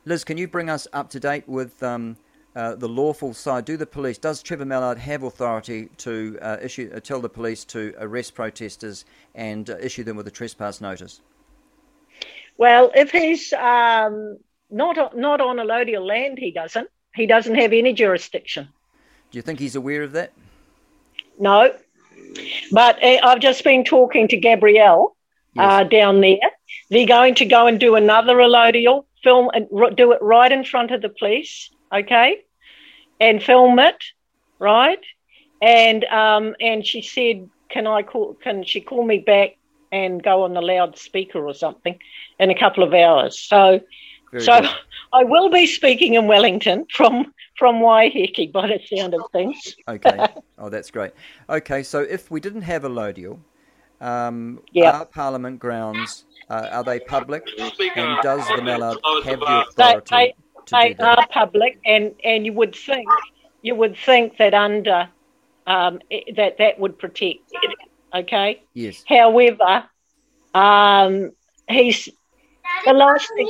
Liz, 0.05 0.24
can 0.24 0.38
you 0.38 0.48
bring 0.48 0.70
us 0.70 0.86
up 0.92 1.11
to 1.11 1.20
date 1.20 1.48
with 1.48 1.82
um, 1.82 2.16
uh, 2.55 2.74
the 2.76 2.88
lawful 2.88 3.34
side? 3.34 3.64
Do 3.64 3.76
the 3.76 3.86
police? 3.86 4.18
Does 4.18 4.42
Trevor 4.42 4.64
Mallard 4.64 4.98
have 4.98 5.22
authority 5.22 5.88
to 5.98 6.38
uh, 6.40 6.57
issue 6.62 6.90
uh, 6.94 7.01
tell 7.01 7.20
the 7.20 7.28
police 7.28 7.64
to 7.66 7.94
arrest 7.98 8.34
protesters 8.34 9.05
and 9.34 9.70
uh, 9.70 9.76
issue 9.78 10.05
them 10.05 10.16
with 10.16 10.26
a 10.26 10.30
trespass 10.30 10.80
notice? 10.80 11.20
Well, 12.57 12.92
if 12.94 13.11
he's 13.11 13.53
um, 13.55 14.38
not 14.70 15.16
not 15.16 15.40
on 15.40 15.57
allodial 15.57 16.07
land, 16.07 16.38
he 16.38 16.51
doesn't. 16.51 16.88
He 17.14 17.26
doesn't 17.26 17.55
have 17.57 17.72
any 17.72 17.92
jurisdiction. 17.92 18.68
Do 19.30 19.38
you 19.38 19.42
think 19.42 19.59
he's 19.59 19.76
aware 19.76 20.03
of 20.03 20.12
that? 20.12 20.32
No. 21.38 21.74
But 22.70 23.03
uh, 23.03 23.18
I've 23.24 23.40
just 23.40 23.64
been 23.64 23.84
talking 23.84 24.28
to 24.28 24.36
Gabrielle 24.36 25.16
uh, 25.59 25.84
down 25.84 26.20
there. 26.20 26.38
They're 26.91 27.07
going 27.07 27.36
to 27.36 27.47
go 27.47 27.66
and 27.66 27.78
do 27.78 27.95
another 27.95 28.36
allodial, 28.36 29.05
film 29.22 29.51
and 29.55 29.68
do 29.97 30.12
it 30.12 30.22
right 30.22 30.51
in 30.51 30.64
front 30.64 30.91
of 30.91 31.03
the 31.03 31.09
police, 31.09 31.70
okay, 31.93 32.38
and 33.20 33.43
film 33.43 33.78
it, 33.78 34.03
right? 34.59 35.01
And 35.62 36.05
um, 36.07 36.57
and 36.61 36.86
she 36.86 37.03
said, 37.03 37.49
"Can 37.68 37.86
I 37.86 38.03
call? 38.03 38.34
Can 38.34 38.64
she 38.64 38.80
call 38.80 39.05
me 39.05 39.18
back 39.18 39.57
and 39.93 40.22
go 40.22 40.45
on 40.45 40.55
the 40.55 40.62
loudspeaker 40.62 41.45
or 41.47 41.55
something 41.55 41.99
in 42.38 42.51
a 42.51 42.59
couple 42.59 42.82
of 42.82 42.93
hours?" 42.93 43.38
So, 43.38 43.80
Very 44.30 44.45
so 44.45 44.61
good. 44.61 44.70
I 45.12 45.24
will 45.24 45.51
be 45.51 45.66
speaking 45.66 46.14
in 46.14 46.26
Wellington 46.26 46.86
from 46.91 47.32
from 47.59 47.76
Waiheke 47.76 48.53
by 48.53 48.68
the 48.68 48.80
sound 48.97 49.14
of 49.14 49.22
things. 49.32 49.76
Okay. 49.86 50.26
oh, 50.59 50.70
that's 50.70 50.91
great. 50.91 51.12
Okay, 51.49 51.82
so 51.82 52.01
if 52.01 52.30
we 52.30 52.41
didn't 52.41 52.62
have 52.62 52.84
a 52.84 52.88
allodial, 52.88 53.38
um, 54.01 54.62
are 54.82 55.05
Parliament 55.05 55.59
grounds, 55.59 56.24
uh, 56.51 56.68
are 56.72 56.84
they 56.84 57.01
public? 57.01 57.44
And 57.96 58.18
does 58.22 58.46
the 58.48 58.62
Mallard 58.62 58.98
have 59.24 59.40
the 59.40 59.64
authority 59.68 60.07
they, 60.11 60.34
to 60.66 60.76
they 60.76 60.92
that? 60.94 61.18
are 61.18 61.26
public, 61.28 61.78
and, 61.86 62.14
and 62.24 62.44
you 62.44 62.53
would 62.53 62.74
think 62.74 63.09
you 63.62 63.74
would 63.74 63.96
think 63.96 64.36
that 64.38 64.55
under 64.55 65.09
um, 65.66 66.01
that 66.36 66.59
that 66.59 66.78
would 66.78 66.98
protect. 66.98 67.40
Okay. 68.14 68.62
Yes. 68.74 69.05
However, 69.07 69.84
um, 70.55 71.30
he's 71.68 72.09
the 72.84 72.92
last 72.92 73.28
thing. 73.36 73.48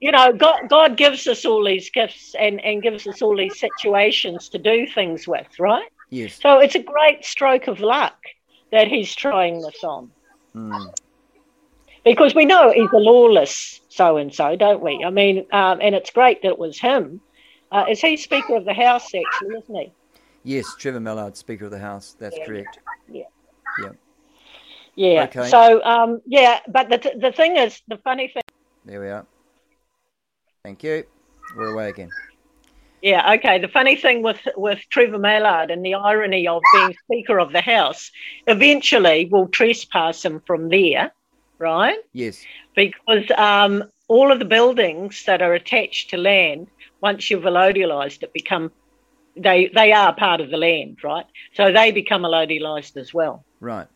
You 0.00 0.12
know, 0.12 0.32
God, 0.32 0.68
God 0.68 0.96
gives 0.96 1.26
us 1.26 1.44
all 1.44 1.64
these 1.64 1.90
gifts 1.90 2.34
and, 2.38 2.60
and 2.60 2.82
gives 2.82 3.06
us 3.06 3.22
all 3.22 3.36
these 3.36 3.58
situations 3.58 4.50
to 4.50 4.58
do 4.58 4.86
things 4.86 5.26
with, 5.26 5.48
right? 5.58 5.88
Yes. 6.10 6.38
So 6.40 6.60
it's 6.60 6.74
a 6.74 6.82
great 6.82 7.24
stroke 7.24 7.66
of 7.66 7.80
luck 7.80 8.16
that 8.70 8.86
he's 8.86 9.14
trying 9.14 9.60
this 9.62 9.82
on 9.82 10.12
Mm. 10.54 10.92
Because 12.08 12.34
we 12.34 12.44
know 12.44 12.70
he's 12.72 12.90
a 12.92 12.98
lawless 12.98 13.80
so 13.88 14.16
and 14.16 14.32
so, 14.34 14.56
don't 14.56 14.82
we? 14.82 15.04
I 15.04 15.10
mean, 15.10 15.46
um, 15.52 15.78
and 15.80 15.94
it's 15.94 16.10
great 16.10 16.42
that 16.42 16.48
it 16.48 16.58
was 16.58 16.78
him. 16.78 17.20
Uh, 17.70 17.84
is 17.90 18.00
he 18.00 18.16
Speaker 18.16 18.56
of 18.56 18.64
the 18.64 18.74
House, 18.74 19.06
actually, 19.14 19.56
isn't 19.58 19.74
he? 19.74 19.92
Yes, 20.44 20.66
Trevor 20.78 21.00
Mallard, 21.00 21.36
Speaker 21.36 21.66
of 21.66 21.70
the 21.70 21.78
House. 21.78 22.16
That's 22.18 22.36
correct. 22.46 22.78
Yeah. 23.10 23.24
Yeah. 23.82 23.90
Yeah. 24.94 25.24
Okay. 25.24 25.48
So, 25.48 25.82
um, 25.84 26.20
yeah, 26.26 26.60
but 26.68 26.88
the, 26.88 27.12
the 27.20 27.32
thing 27.32 27.56
is, 27.56 27.82
the 27.88 27.98
funny 27.98 28.28
thing, 28.28 28.42
There 28.84 29.00
we 29.00 29.08
are. 29.08 29.26
Thank 30.64 30.82
you. 30.82 31.04
We're 31.56 31.72
away 31.72 31.88
again. 31.90 32.10
yeah, 33.02 33.34
okay, 33.34 33.58
the 33.58 33.68
funny 33.68 33.96
thing 33.96 34.22
with, 34.22 34.40
with 34.56 34.80
Trevor 34.90 35.18
Mallard 35.18 35.70
and 35.70 35.84
the 35.84 35.94
irony 35.94 36.46
of 36.48 36.62
being 36.72 36.94
Speaker 37.04 37.38
of 37.38 37.52
the 37.52 37.60
House, 37.60 38.10
eventually 38.46 39.28
we'll 39.30 39.48
trespass 39.48 40.24
him 40.24 40.42
from 40.46 40.68
there, 40.68 41.12
right? 41.58 41.98
Yes. 42.12 42.44
Because 42.74 43.30
um, 43.36 43.84
all 44.08 44.32
of 44.32 44.38
the 44.38 44.44
buildings 44.44 45.24
that 45.26 45.42
are 45.42 45.54
attached 45.54 46.10
to 46.10 46.16
land, 46.16 46.68
once 47.00 47.30
you've 47.30 47.44
allodialized 47.44 48.22
it, 48.22 48.32
become 48.32 48.70
they 49.36 49.70
they 49.74 49.92
are 49.92 50.14
part 50.14 50.40
of 50.40 50.50
the 50.50 50.56
land, 50.56 50.98
right? 51.04 51.26
So 51.54 51.72
they 51.72 51.92
become 51.92 52.22
allodialized 52.22 52.96
as 52.96 53.14
well. 53.14 53.44
Right. 53.60 53.86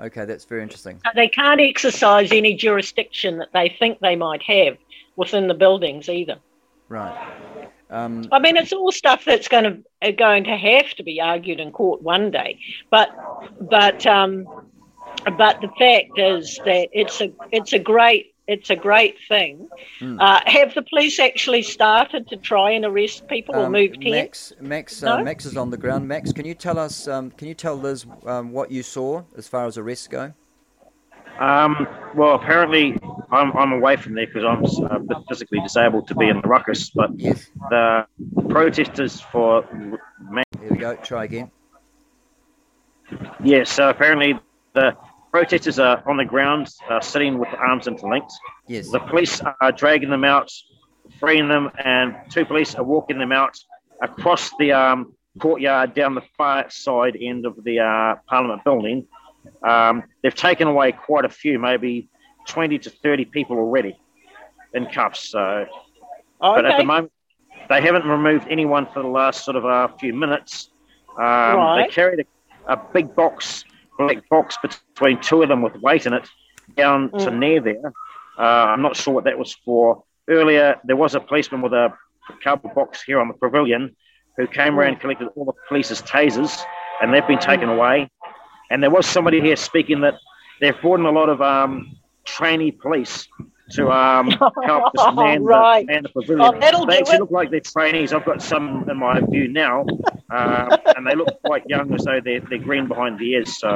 Okay, 0.00 0.24
that's 0.24 0.44
very 0.44 0.62
interesting. 0.62 1.00
They 1.14 1.28
can't 1.28 1.60
exercise 1.60 2.32
any 2.32 2.54
jurisdiction 2.54 3.38
that 3.38 3.52
they 3.52 3.74
think 3.78 4.00
they 4.00 4.16
might 4.16 4.42
have 4.42 4.76
within 5.16 5.48
the 5.48 5.54
buildings 5.54 6.08
either. 6.08 6.38
Right. 6.88 7.70
Um, 7.90 8.26
I 8.32 8.38
mean, 8.38 8.56
it's 8.56 8.72
all 8.72 8.90
stuff 8.90 9.24
that's 9.24 9.48
going 9.48 9.84
to 10.00 10.12
going 10.12 10.44
to 10.44 10.56
have 10.56 10.94
to 10.94 11.02
be 11.02 11.20
argued 11.20 11.60
in 11.60 11.70
court 11.72 12.02
one 12.02 12.30
day. 12.30 12.58
But 12.90 13.10
but 13.60 14.06
um, 14.06 14.46
but 15.38 15.60
the 15.60 15.68
fact 15.78 16.18
is 16.18 16.58
that 16.64 16.88
it's 16.92 17.20
a 17.20 17.32
it's 17.50 17.72
a 17.72 17.78
great 17.78 18.32
it's 18.48 18.70
a 18.70 18.76
great 18.76 19.16
thing. 19.28 19.68
Hmm. 19.98 20.20
Uh, 20.20 20.40
have 20.46 20.74
the 20.74 20.82
police 20.82 21.20
actually 21.20 21.62
started 21.62 22.28
to 22.28 22.36
try 22.36 22.72
and 22.72 22.84
arrest 22.84 23.28
people 23.28 23.54
or 23.54 23.66
um, 23.66 23.72
moved 23.72 24.02
here? 24.02 24.16
Max, 24.16 24.52
Max, 24.60 25.02
uh, 25.02 25.18
No? 25.18 25.24
Max 25.24 25.44
is 25.46 25.56
on 25.56 25.70
the 25.70 25.76
ground. 25.76 26.08
Max, 26.08 26.32
can 26.32 26.44
you 26.44 26.54
tell 26.54 26.78
us? 26.78 27.06
Um, 27.06 27.30
can 27.30 27.46
you 27.48 27.54
tell 27.54 27.76
Liz 27.76 28.04
um, 28.26 28.52
what 28.52 28.70
you 28.70 28.82
saw 28.82 29.22
as 29.36 29.46
far 29.46 29.66
as 29.66 29.78
arrests 29.78 30.08
go? 30.08 30.32
Um, 31.38 31.86
well, 32.14 32.34
apparently, 32.34 32.98
I'm, 33.30 33.56
I'm 33.56 33.72
away 33.72 33.96
from 33.96 34.14
there 34.14 34.26
because 34.26 34.44
I'm 34.44 34.64
uh, 34.64 34.96
a 34.96 34.98
bit 34.98 35.16
physically 35.28 35.60
disabled 35.60 36.08
to 36.08 36.14
be 36.14 36.28
in 36.28 36.40
the 36.40 36.48
ruckus. 36.48 36.90
But 36.90 37.16
the 37.16 38.06
protesters 38.48 39.20
for 39.20 39.64
Here 40.60 40.70
we 40.70 40.76
go. 40.76 40.96
Try 40.96 41.24
again. 41.24 41.50
yeah, 43.42 43.64
so 43.64 43.88
apparently 43.88 44.38
the 44.74 44.96
protesters 45.32 45.78
are 45.78 46.02
on 46.08 46.16
the 46.18 46.24
ground, 46.24 46.68
uh, 46.88 47.00
sitting 47.00 47.38
with 47.38 47.48
arms 47.58 47.86
interlinked. 47.88 48.32
Yes. 48.68 48.90
The 48.90 49.00
police 49.00 49.40
are 49.60 49.72
dragging 49.72 50.10
them 50.10 50.24
out, 50.24 50.52
freeing 51.18 51.48
them, 51.48 51.70
and 51.82 52.14
two 52.30 52.44
police 52.44 52.74
are 52.74 52.84
walking 52.84 53.18
them 53.18 53.32
out 53.32 53.56
across 54.02 54.50
the 54.58 54.72
um, 54.72 55.14
courtyard 55.40 55.94
down 55.94 56.14
the 56.14 56.22
far 56.36 56.68
side 56.70 57.16
end 57.20 57.46
of 57.46 57.56
the 57.64 57.80
uh, 57.80 58.16
Parliament 58.28 58.62
building. 58.62 59.06
Um, 59.66 60.04
they've 60.22 60.34
taken 60.34 60.68
away 60.68 60.92
quite 60.92 61.24
a 61.24 61.28
few, 61.30 61.58
maybe 61.58 62.08
20 62.48 62.78
to 62.80 62.90
30 62.90 63.24
people 63.26 63.56
already 63.56 63.98
in 64.74 64.86
cuffs. 64.86 65.30
So, 65.30 65.66
but 66.40 66.66
at 66.66 66.76
the 66.78 66.84
moment, 66.84 67.12
they 67.68 67.80
haven't 67.80 68.04
removed 68.04 68.46
anyone 68.50 68.86
for 68.92 69.02
the 69.02 69.08
last 69.08 69.44
sort 69.44 69.56
of 69.56 69.64
uh, 69.64 69.88
few 69.98 70.12
minutes. 70.12 70.70
Um, 71.16 71.24
Right. 71.56 71.86
They 71.86 71.92
carried 71.94 72.26
a, 72.68 72.72
a 72.74 72.76
big 72.92 73.14
box, 73.14 73.64
black 73.98 74.28
box 74.28 74.56
between 74.62 75.20
two 75.20 75.42
of 75.42 75.48
them 75.48 75.62
with 75.62 75.74
weight 75.76 76.06
in 76.06 76.12
it 76.12 76.28
down 76.76 77.10
to 77.10 77.30
Mm. 77.30 77.38
near 77.38 77.60
there. 77.60 77.92
Uh, 78.38 78.42
I'm 78.72 78.82
not 78.82 78.96
sure 78.96 79.12
what 79.14 79.24
that 79.24 79.38
was 79.38 79.54
for. 79.64 80.02
Earlier, 80.28 80.76
there 80.84 80.96
was 80.96 81.14
a 81.14 81.20
policeman 81.20 81.60
with 81.62 81.72
a 81.72 81.92
cardboard 82.42 82.74
box 82.74 83.02
here 83.02 83.20
on 83.20 83.28
the 83.28 83.34
pavilion 83.34 83.94
who 84.36 84.46
came 84.46 84.78
around 84.78 84.88
and 84.94 85.00
collected 85.00 85.28
all 85.36 85.44
the 85.44 85.52
police's 85.68 86.00
tasers, 86.02 86.62
and 87.02 87.12
they've 87.12 87.26
been 87.26 87.38
taken 87.38 87.68
away. 87.68 88.08
And 88.70 88.82
there 88.82 88.90
was 88.90 89.06
somebody 89.06 89.40
here 89.40 89.56
speaking 89.56 90.00
that 90.00 90.14
they've 90.60 90.80
brought 90.80 91.00
in 91.00 91.06
a 91.06 91.10
lot 91.10 91.28
of 91.28 91.42
um, 91.42 91.96
trainee 92.24 92.70
police 92.70 93.28
to 93.72 93.90
um, 93.90 94.30
help 94.64 94.94
us 94.96 95.14
man, 95.14 95.42
Right. 95.42 95.86
the, 95.86 95.92
man 95.92 96.02
the 96.04 96.08
pavilion. 96.08 96.40
Oh, 96.54 96.86
they 96.86 96.98
actually 96.98 97.16
it. 97.16 97.20
look 97.20 97.30
like 97.30 97.50
they're 97.50 97.60
trainees. 97.60 98.12
I've 98.14 98.24
got 98.24 98.40
some 98.40 98.88
in 98.88 98.96
my 98.96 99.20
view 99.20 99.48
now, 99.48 99.84
um, 100.36 100.70
and 100.96 101.06
they 101.06 101.14
look 101.14 101.28
quite 101.44 101.64
young, 101.68 101.92
as 101.94 102.04
though 102.04 102.20
they're, 102.24 102.40
they're 102.40 102.58
green 102.58 102.86
behind 102.88 103.18
the 103.18 103.32
ears. 103.32 103.58
So 103.58 103.68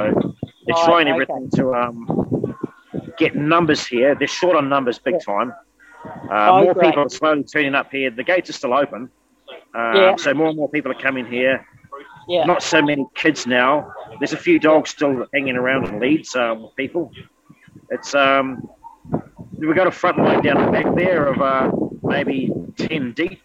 they're 0.66 0.74
Right, 0.74 0.84
trying 0.86 1.06
okay. 1.08 1.12
everything 1.14 1.50
to 1.56 1.74
um, 1.74 2.56
get 3.18 3.34
numbers 3.36 3.86
here. 3.86 4.14
They're 4.14 4.26
short 4.28 4.56
on 4.56 4.68
numbers 4.68 4.98
big 4.98 5.16
time. 5.24 5.52
Uh, 6.30 6.48
Oh, 6.50 6.62
more 6.64 6.74
great. 6.74 6.86
people 6.90 7.02
are 7.04 7.08
slowly 7.08 7.44
turning 7.44 7.74
up 7.74 7.90
here. 7.90 8.10
The 8.10 8.24
gates 8.24 8.48
are 8.50 8.54
still 8.54 8.74
open, 8.74 9.10
uh, 9.76 9.92
Yeah. 9.94 10.16
so 10.16 10.32
more 10.34 10.48
and 10.48 10.56
more 10.56 10.68
people 10.70 10.90
are 10.92 11.00
coming 11.08 11.26
here. 11.26 11.66
Yeah. 12.28 12.44
Not 12.44 12.62
so 12.62 12.82
many 12.82 13.06
kids 13.14 13.46
now. 13.46 13.92
There's 14.18 14.32
a 14.32 14.36
few 14.36 14.58
dogs 14.58 14.90
still 14.90 15.26
hanging 15.34 15.56
around 15.56 15.86
in 15.88 16.00
leads 16.00 16.34
uh, 16.34 16.54
with 16.58 16.74
people. 16.76 17.12
It's 17.90 18.14
um, 18.14 18.68
we've 19.58 19.76
got 19.76 19.86
a 19.86 19.92
front 19.92 20.18
line 20.18 20.42
down 20.42 20.64
the 20.64 20.72
back 20.72 20.92
there 20.96 21.26
of 21.26 21.40
uh, 21.40 21.70
maybe 22.02 22.50
ten 22.76 23.12
deep 23.12 23.40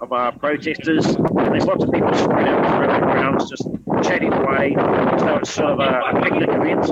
of 0.00 0.12
our 0.12 0.32
protesters. 0.32 1.04
There's 1.04 1.66
lots 1.66 1.84
of 1.84 1.92
people 1.92 2.12
spread 2.14 2.48
out 2.48 2.64
around 2.64 3.00
the 3.00 3.06
grounds, 3.06 3.50
just 3.50 3.68
chatting 4.02 4.32
away. 4.32 4.74
So 5.18 5.36
it's 5.36 5.50
sort 5.50 5.72
of 5.72 5.80
a, 5.80 6.18
a 6.18 6.22
picnic 6.22 6.48
event. 6.48 6.90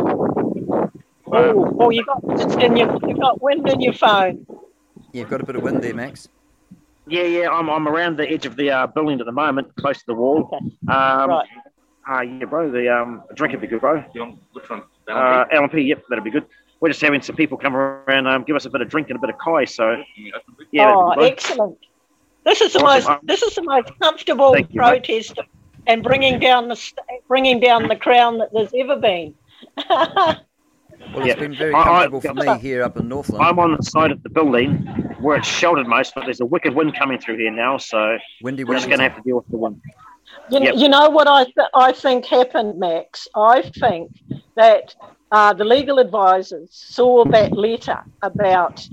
Oh, 1.31 1.77
oh, 1.81 1.91
you 1.91 2.05
got 2.05 2.23
wind 2.25 2.63
in 2.63 2.77
your 2.77 2.99
you 3.07 3.17
got 3.17 3.43
wind 3.43 3.69
in 3.69 3.81
your 3.81 3.93
phone. 3.93 4.47
You've 5.13 5.29
got 5.29 5.41
a 5.41 5.45
bit 5.45 5.57
of 5.57 5.63
wind 5.63 5.83
there, 5.83 5.95
Max. 5.95 6.29
Yeah, 7.07 7.23
yeah, 7.23 7.49
I'm, 7.49 7.71
I'm 7.71 7.89
around 7.89 8.19
the 8.19 8.29
edge 8.29 8.45
of 8.45 8.57
the 8.57 8.71
uh, 8.71 8.87
building 8.87 9.19
at 9.19 9.27
the 9.27 9.33
moment, 9.33 9.75
close 9.77 9.99
to 9.99 10.05
the 10.07 10.15
wall. 10.15 10.51
Um, 10.89 11.31
Right. 11.31 11.47
Uh, 12.11 12.21
yeah, 12.23 12.45
bro, 12.47 12.71
the 12.71 12.89
um, 12.89 13.23
drink 13.35 13.53
would 13.53 13.61
be 13.61 13.67
good, 13.67 13.83
bro. 13.83 14.03
Which 14.53 14.71
one? 14.71 14.83
Uh, 15.07 15.45
L&P, 15.53 15.83
yep, 15.83 16.03
that'd 16.09 16.25
be 16.25 16.31
good. 16.31 16.47
We're 16.81 16.89
just 16.89 17.03
having 17.03 17.21
some 17.21 17.37
people 17.37 17.59
come 17.59 17.77
around, 17.77 18.27
um, 18.27 18.45
give 18.45 18.57
us 18.57 18.65
a 18.65 18.71
bit 18.71 18.81
of 18.81 18.89
drink 18.89 19.11
and 19.11 19.19
a 19.19 19.21
bit 19.21 19.29
of 19.29 19.37
kai, 19.39 19.67
so 19.67 20.03
yeah. 20.17 20.93
oh, 20.95 21.11
be 21.11 21.17
good, 21.17 21.17
bro. 21.17 21.25
excellent. 21.25 21.79
This 22.45 22.61
is 22.61 22.73
the 22.73 22.81
Awesome. 22.81 23.13
most 23.15 23.27
this 23.27 23.43
is 23.43 23.55
the 23.55 23.63
most 23.63 23.91
comfortable 24.01 24.53
Thank 24.55 24.73
you, 24.73 24.81
mate. 24.81 25.05
protest 25.05 25.39
and 25.87 26.03
bringing 26.03 26.39
down 26.39 26.69
the 26.69 26.93
bringing 27.29 27.61
down 27.61 27.89
the 27.89 27.97
crown 27.97 28.39
that 28.39 28.51
there's 28.53 28.73
ever 28.77 28.97
been. 28.97 29.35
Well, 31.15 31.25
Yeah. 31.27 31.33
it's 31.35 31.41
been 31.41 31.55
very 31.55 31.73
I- 31.73 31.79
I- 31.81 31.85
comfortable 32.09 32.21
for 32.21 32.35
me 32.35 32.59
here 32.59 32.83
up 32.83 32.97
in 32.97 33.09
Northland. 33.09 33.43
I'm 33.43 33.59
on 33.61 33.77
the 33.77 33.83
side 33.83 34.11
of 34.11 34.23
the 34.25 34.29
building 34.29 34.79
where 35.21 35.37
it's 35.37 35.47
sheltered 35.49 35.87
most, 35.87 36.13
but 36.15 36.25
there's 36.25 36.41
a 36.41 36.45
wicked 36.45 36.75
wind 36.75 36.95
coming 36.97 37.19
through 37.19 37.37
here 37.39 37.53
now, 37.53 37.79
so 37.79 38.19
Windy 38.43 38.65
we're 38.65 38.75
just 38.75 38.89
going 38.89 38.99
to 38.99 39.05
have 39.05 39.17
to 39.17 39.23
deal 39.23 39.37
with 39.37 39.47
the 39.49 39.57
wind. 39.57 39.81
You, 40.51 40.61
Yep. 40.61 40.75
you 40.77 40.89
know 40.89 41.09
what 41.09 41.29
I 41.29 41.45
th- 41.45 41.69
I 41.73 41.93
think 41.93 42.27
happened, 42.27 42.79
Max? 42.81 43.29
I 43.37 43.63
think 43.79 44.11
that 44.57 44.95
uh, 45.31 45.53
the 45.55 45.65
legal 45.65 45.99
advisors 45.99 46.69
saw 46.73 47.25
that 47.27 47.53
letter 47.53 48.03
about 48.23 48.87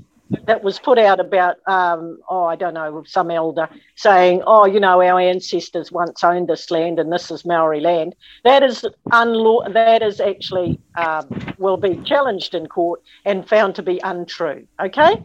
that 0.48 0.64
was 0.64 0.80
put 0.80 0.98
out 0.98 1.20
about 1.20 1.58
um, 1.68 2.20
oh 2.30 2.46
I 2.46 2.56
don't 2.56 2.74
know 2.74 3.04
some 3.06 3.32
elder 3.32 3.70
saying 3.96 4.42
oh 4.46 4.66
you 4.66 4.80
know 4.80 5.02
our 5.02 5.20
ancestors 5.20 5.92
once 5.92 6.24
owned 6.24 6.48
this 6.48 6.72
land 6.72 7.00
and 7.00 7.12
this 7.12 7.32
is 7.32 7.46
Maori 7.46 7.80
land. 7.80 8.16
That 8.44 8.64
is 8.64 8.86
unlaw. 9.12 9.72
That 9.74 10.02
is 10.02 10.20
actually 10.20 10.80
um, 10.96 11.30
will 11.58 11.78
be 11.78 11.98
challenged 12.04 12.54
in 12.54 12.68
court 12.68 13.02
and 13.26 13.48
found 13.48 13.76
to 13.76 13.84
be 13.84 14.00
untrue. 14.04 14.68
Okay. 14.82 15.18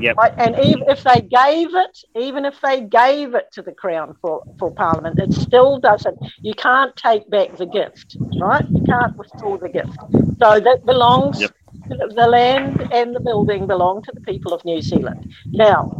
Yep. 0.00 0.16
Right, 0.16 0.32
and 0.38 0.56
even 0.58 0.84
if 0.88 1.02
they 1.04 1.20
gave 1.20 1.74
it, 1.74 1.98
even 2.16 2.44
if 2.44 2.60
they 2.60 2.80
gave 2.80 3.34
it 3.34 3.50
to 3.52 3.62
the 3.62 3.72
Crown 3.72 4.16
for, 4.20 4.42
for 4.58 4.70
Parliament, 4.70 5.18
it 5.18 5.32
still 5.32 5.78
doesn't. 5.78 6.18
You 6.42 6.54
can't 6.54 6.94
take 6.96 7.28
back 7.30 7.56
the 7.56 7.66
gift, 7.66 8.18
right? 8.40 8.64
You 8.72 8.82
can't 8.82 9.12
restore 9.16 9.58
the 9.58 9.68
gift. 9.68 9.96
So 10.42 10.60
that 10.60 10.84
belongs. 10.84 11.40
Yep. 11.40 11.52
The 11.88 12.26
land 12.26 12.88
and 12.92 13.14
the 13.14 13.20
building 13.20 13.66
belong 13.66 14.02
to 14.02 14.12
the 14.14 14.20
people 14.20 14.52
of 14.52 14.64
New 14.64 14.80
Zealand. 14.80 15.32
Now, 15.46 15.96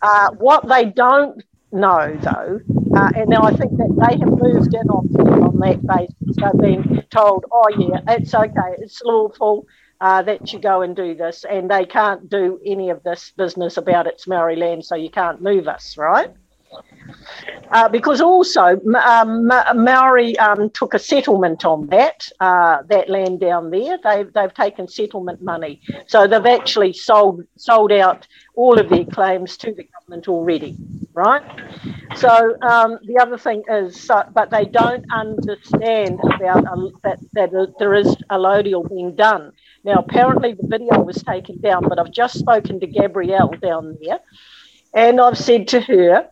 uh, 0.00 0.30
what 0.38 0.66
they 0.68 0.86
don't 0.86 1.42
know, 1.70 2.16
though, 2.22 2.60
uh, 2.96 3.10
and 3.14 3.28
now 3.28 3.42
I 3.42 3.50
think 3.50 3.72
that 3.76 3.94
they 4.08 4.18
have 4.18 4.30
moved 4.30 4.74
in 4.74 4.88
on, 4.88 5.06
on 5.42 5.58
that 5.60 5.86
basis. 5.86 6.36
They've 6.36 6.84
been 6.84 7.04
told, 7.10 7.44
oh, 7.52 7.68
yeah, 7.78 8.00
it's 8.08 8.34
okay, 8.34 8.76
it's 8.78 9.02
lawful 9.02 9.66
uh, 10.00 10.22
that 10.22 10.52
you 10.52 10.58
go 10.60 10.82
and 10.82 10.96
do 10.96 11.14
this, 11.14 11.44
and 11.44 11.70
they 11.70 11.84
can't 11.84 12.28
do 12.28 12.58
any 12.64 12.90
of 12.90 13.02
this 13.02 13.32
business 13.36 13.76
about 13.76 14.06
its 14.06 14.26
Maori 14.26 14.56
land, 14.56 14.84
so 14.84 14.94
you 14.94 15.10
can't 15.10 15.42
move 15.42 15.68
us, 15.68 15.96
right? 15.98 16.32
Uh, 17.70 17.88
because 17.88 18.20
also 18.20 18.80
um, 18.94 19.46
Maori 19.74 20.38
um, 20.38 20.70
took 20.70 20.94
a 20.94 20.98
settlement 20.98 21.64
on 21.64 21.86
that 21.88 22.26
uh, 22.40 22.78
that 22.88 23.10
land 23.10 23.40
down 23.40 23.70
there. 23.70 23.98
They've 24.02 24.32
they've 24.32 24.54
taken 24.54 24.88
settlement 24.88 25.42
money, 25.42 25.82
so 26.06 26.26
they've 26.26 26.46
actually 26.46 26.94
sold 26.94 27.42
sold 27.56 27.92
out 27.92 28.26
all 28.54 28.78
of 28.78 28.88
their 28.88 29.04
claims 29.04 29.56
to 29.58 29.72
the 29.74 29.84
government 29.84 30.28
already, 30.28 30.76
right? 31.12 31.42
So 32.16 32.56
um, 32.62 32.98
the 33.04 33.18
other 33.20 33.36
thing 33.36 33.62
is, 33.68 34.08
uh, 34.08 34.24
but 34.32 34.50
they 34.50 34.64
don't 34.64 35.04
understand 35.12 36.20
about 36.24 36.64
that 37.02 37.18
that 37.34 37.74
there 37.78 37.94
is 37.94 38.16
allodial 38.30 38.88
being 38.88 39.14
done. 39.14 39.52
Now 39.84 39.98
apparently 39.98 40.54
the 40.54 40.66
video 40.66 41.02
was 41.02 41.22
taken 41.22 41.60
down, 41.60 41.86
but 41.86 41.98
I've 41.98 42.12
just 42.12 42.38
spoken 42.38 42.80
to 42.80 42.86
Gabrielle 42.86 43.52
down 43.60 43.98
there, 44.00 44.20
and 44.94 45.20
I've 45.20 45.36
said 45.36 45.68
to 45.68 45.80
her 45.82 46.30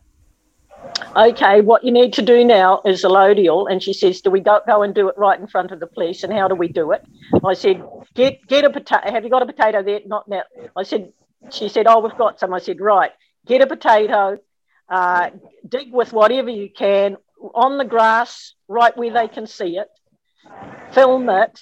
okay, 1.15 1.61
what 1.61 1.83
you 1.83 1.91
need 1.91 2.13
to 2.13 2.21
do 2.21 2.43
now 2.43 2.81
is 2.85 3.03
a 3.03 3.07
allodial. 3.07 3.69
And 3.71 3.81
she 3.81 3.93
says, 3.93 4.21
do 4.21 4.29
we 4.29 4.39
go, 4.39 4.59
go 4.67 4.83
and 4.83 4.93
do 4.93 5.09
it 5.09 5.17
right 5.17 5.39
in 5.39 5.47
front 5.47 5.71
of 5.71 5.79
the 5.79 5.87
police? 5.87 6.23
And 6.23 6.33
how 6.33 6.47
do 6.47 6.55
we 6.55 6.67
do 6.67 6.91
it? 6.91 7.05
I 7.45 7.53
said, 7.53 7.83
get 8.13 8.45
get 8.47 8.65
a 8.65 8.69
potato. 8.69 9.11
Have 9.11 9.23
you 9.23 9.29
got 9.29 9.41
a 9.41 9.45
potato 9.45 9.83
there? 9.83 10.01
Not 10.05 10.27
now. 10.27 10.43
I 10.75 10.83
said, 10.83 11.11
she 11.51 11.69
said, 11.69 11.87
oh, 11.87 11.99
we've 11.99 12.17
got 12.17 12.39
some. 12.39 12.53
I 12.53 12.59
said, 12.59 12.79
right, 12.79 13.11
get 13.45 13.61
a 13.61 13.67
potato, 13.67 14.39
uh, 14.89 15.29
dig 15.67 15.91
with 15.91 16.13
whatever 16.13 16.49
you 16.49 16.69
can 16.69 17.17
on 17.53 17.77
the 17.77 17.85
grass, 17.85 18.53
right 18.67 18.95
where 18.97 19.13
they 19.13 19.27
can 19.27 19.47
see 19.47 19.77
it, 19.77 19.87
film 20.93 21.29
it, 21.29 21.59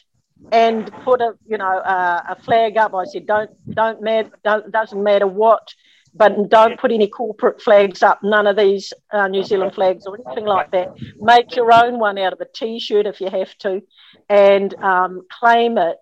and 0.52 0.92
put 1.04 1.22
a 1.22 1.34
you 1.46 1.58
know 1.58 1.66
a, 1.66 2.26
a 2.30 2.42
flag 2.44 2.78
up. 2.78 2.94
I 2.94 3.06
said, 3.06 3.26
don't 3.26 3.52
don't 3.74 4.02
matter, 4.02 4.32
don't 4.44 4.72
doesn't 4.72 5.02
matter 5.02 5.28
what, 5.28 5.74
but 6.16 6.50
don't 6.50 6.80
put 6.80 6.92
any 6.92 7.08
corporate 7.08 7.62
flags 7.62 8.02
up. 8.02 8.20
None 8.24 8.48
of 8.48 8.56
these 8.56 8.94
uh, 9.12 9.28
New 9.28 9.44
Zealand 9.44 9.76
flags 9.76 10.06
or 10.06 10.18
anything 10.26 10.46
like 10.46 10.72
that. 10.72 10.94
Make 11.18 11.56
your 11.56 11.74
own 11.74 12.00
one 12.00 12.18
out 12.18 12.34
of 12.34 12.40
a 12.40 12.46
t-shirt 12.46 13.06
if 13.06 13.20
you 13.20 13.30
have 13.30 13.56
to, 13.60 13.82
and 14.30 14.74
um, 14.76 15.22
claim 15.30 15.78
it. 15.78 15.98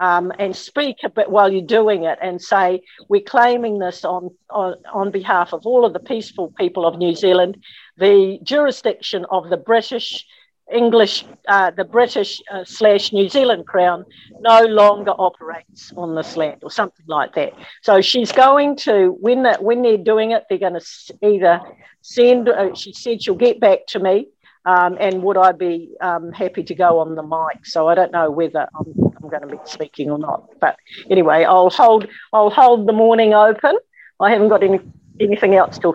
Um, 0.00 0.32
and 0.38 0.54
speak 0.54 0.98
a 1.02 1.08
bit 1.08 1.28
while 1.28 1.52
you're 1.52 1.60
doing 1.60 2.04
it 2.04 2.20
and 2.22 2.40
say, 2.40 2.82
We're 3.08 3.20
claiming 3.20 3.80
this 3.80 4.04
on, 4.04 4.30
on, 4.48 4.76
on 4.94 5.10
behalf 5.10 5.52
of 5.52 5.66
all 5.66 5.84
of 5.84 5.92
the 5.92 5.98
peaceful 5.98 6.54
people 6.56 6.86
of 6.86 6.98
New 6.98 7.16
Zealand, 7.16 7.64
the 7.96 8.38
jurisdiction 8.44 9.26
of 9.28 9.50
the 9.50 9.56
British 9.56 10.24
English, 10.72 11.24
uh, 11.48 11.70
the 11.70 11.84
British 11.84 12.42
uh, 12.52 12.64
slash 12.64 13.12
New 13.12 13.28
Zealand 13.28 13.66
Crown 13.66 14.04
no 14.40 14.60
longer 14.62 15.12
operates 15.12 15.92
on 15.96 16.14
this 16.14 16.36
land 16.36 16.60
or 16.62 16.70
something 16.70 17.06
like 17.06 17.34
that. 17.34 17.52
So 17.82 18.00
she's 18.00 18.32
going 18.32 18.76
to, 18.76 19.16
when, 19.20 19.44
when 19.60 19.82
they're 19.82 19.96
doing 19.96 20.32
it, 20.32 20.44
they're 20.48 20.58
going 20.58 20.78
to 20.78 21.18
either 21.22 21.60
send, 22.02 22.48
uh, 22.48 22.74
she 22.74 22.92
said 22.92 23.22
she'll 23.22 23.34
get 23.34 23.60
back 23.60 23.86
to 23.88 23.98
me 23.98 24.28
um, 24.64 24.98
and 25.00 25.22
would 25.22 25.38
I 25.38 25.52
be 25.52 25.94
um, 26.00 26.32
happy 26.32 26.62
to 26.64 26.74
go 26.74 26.98
on 26.98 27.14
the 27.14 27.22
mic? 27.22 27.64
So 27.64 27.88
I 27.88 27.94
don't 27.94 28.12
know 28.12 28.30
whether 28.30 28.68
I'm, 28.78 28.92
I'm 29.22 29.28
going 29.30 29.40
to 29.42 29.48
be 29.48 29.58
speaking 29.64 30.10
or 30.10 30.18
not. 30.18 30.50
But 30.60 30.76
anyway, 31.08 31.44
I'll 31.44 31.70
hold, 31.70 32.06
I'll 32.32 32.50
hold 32.50 32.86
the 32.86 32.92
morning 32.92 33.32
open. 33.32 33.78
I 34.20 34.30
haven't 34.30 34.48
got 34.48 34.62
any, 34.62 34.80
anything 35.20 35.54
else 35.54 35.78
till 35.78 35.94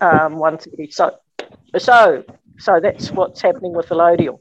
um, 0.00 0.36
1.30. 0.36 0.92
So, 0.94 1.18
so 1.78 2.24
so 2.58 2.80
that's 2.80 3.10
what's 3.10 3.42
happening 3.42 3.72
with 3.74 3.88
Allodial. 3.88 4.40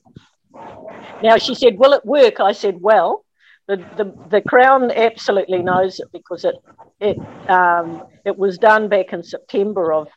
Now 1.24 1.38
she 1.38 1.56
said, 1.56 1.78
Will 1.78 1.94
it 1.94 2.06
work? 2.06 2.40
I 2.40 2.52
said, 2.52 2.78
Well, 2.82 3.26
the, 3.68 3.78
the, 3.98 4.14
the 4.30 4.42
Crown 4.42 4.92
absolutely 4.92 5.62
knows 5.62 6.00
it 6.00 6.08
because 6.12 6.46
it 6.46 6.56
it 7.00 7.18
um, 7.50 8.04
it 8.24 8.38
was 8.38 8.58
done 8.58 8.90
back 8.90 9.12
in 9.12 9.24
September 9.24 9.92
of 9.92 10.08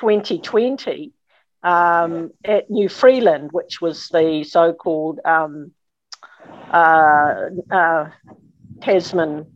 2020 0.00 1.12
um, 1.62 2.30
at 2.44 2.70
New 2.70 2.88
Freeland, 2.88 3.50
which 3.52 3.80
was 3.80 4.08
the 4.08 4.44
so-called 4.44 5.20
um, 5.24 5.72
uh, 6.72 7.34
uh, 7.70 8.10
Tasman 8.80 9.46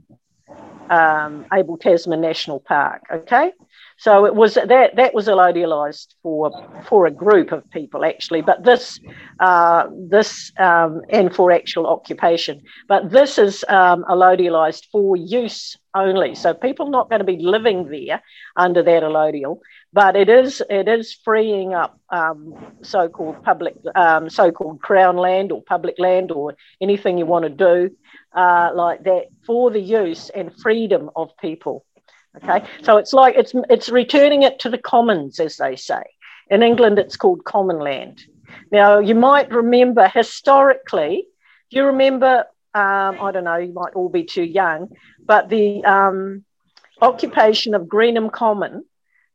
um, 0.90 1.46
Abel 1.52 1.76
Tasman 1.78 2.20
National 2.20 2.60
Park. 2.60 3.02
Okay, 3.12 3.52
so 3.98 4.26
it 4.26 4.34
was 4.34 4.54
that 4.54 4.96
that 4.96 5.14
was 5.14 5.26
allodialized 5.26 6.14
for 6.22 6.50
for 6.86 7.06
a 7.06 7.10
group 7.10 7.50
of 7.50 7.68
people 7.70 8.04
actually, 8.04 8.42
but 8.42 8.62
this 8.62 9.00
uh, 9.40 9.86
this 10.08 10.52
um, 10.58 11.00
and 11.08 11.34
for 11.34 11.50
actual 11.50 11.86
occupation. 11.86 12.60
But 12.88 13.10
this 13.10 13.38
is 13.38 13.64
um, 13.68 14.04
allodialized 14.04 14.84
for 14.92 15.16
use 15.16 15.76
only. 15.94 16.34
So 16.34 16.52
people 16.52 16.90
not 16.90 17.08
going 17.08 17.20
to 17.20 17.24
be 17.24 17.38
living 17.38 17.88
there 17.88 18.22
under 18.54 18.82
that 18.82 19.02
allodial, 19.02 19.60
but 19.94 20.14
it 20.14 20.28
is 20.28 20.62
it 20.68 20.88
is 20.88 21.18
freeing 21.24 21.72
up 21.72 21.98
um, 22.10 22.54
so-called 22.82 23.42
public 23.44 23.76
um, 23.94 24.28
so-called 24.28 24.82
crown 24.82 25.16
land 25.16 25.52
or 25.52 25.62
public 25.62 25.98
land 25.98 26.30
or 26.30 26.54
anything 26.82 27.16
you 27.16 27.24
want 27.24 27.44
to 27.44 27.48
do 27.48 27.90
uh, 28.34 28.70
like 28.74 29.04
that 29.04 29.28
for 29.46 29.70
the 29.70 29.80
use 29.80 30.28
and 30.28 30.54
freedom 30.60 31.08
of 31.16 31.30
people. 31.40 31.85
Okay, 32.36 32.66
so 32.82 32.98
it's 32.98 33.12
like 33.12 33.34
it's 33.36 33.52
it's 33.70 33.88
returning 33.88 34.42
it 34.42 34.58
to 34.60 34.68
the 34.68 34.78
commons, 34.78 35.40
as 35.40 35.56
they 35.56 35.76
say. 35.76 36.02
In 36.50 36.62
England, 36.62 36.98
it's 36.98 37.16
called 37.16 37.44
common 37.44 37.78
land. 37.78 38.22
Now, 38.70 38.98
you 38.98 39.14
might 39.14 39.50
remember 39.50 40.08
historically. 40.08 41.26
Do 41.70 41.78
you 41.78 41.86
remember? 41.86 42.44
Um, 42.74 43.18
I 43.20 43.30
don't 43.32 43.44
know. 43.44 43.56
You 43.56 43.72
might 43.72 43.94
all 43.94 44.10
be 44.10 44.24
too 44.24 44.42
young, 44.42 44.90
but 45.24 45.48
the 45.48 45.82
um, 45.84 46.44
occupation 47.00 47.74
of 47.74 47.88
Greenham 47.88 48.30
Common 48.30 48.84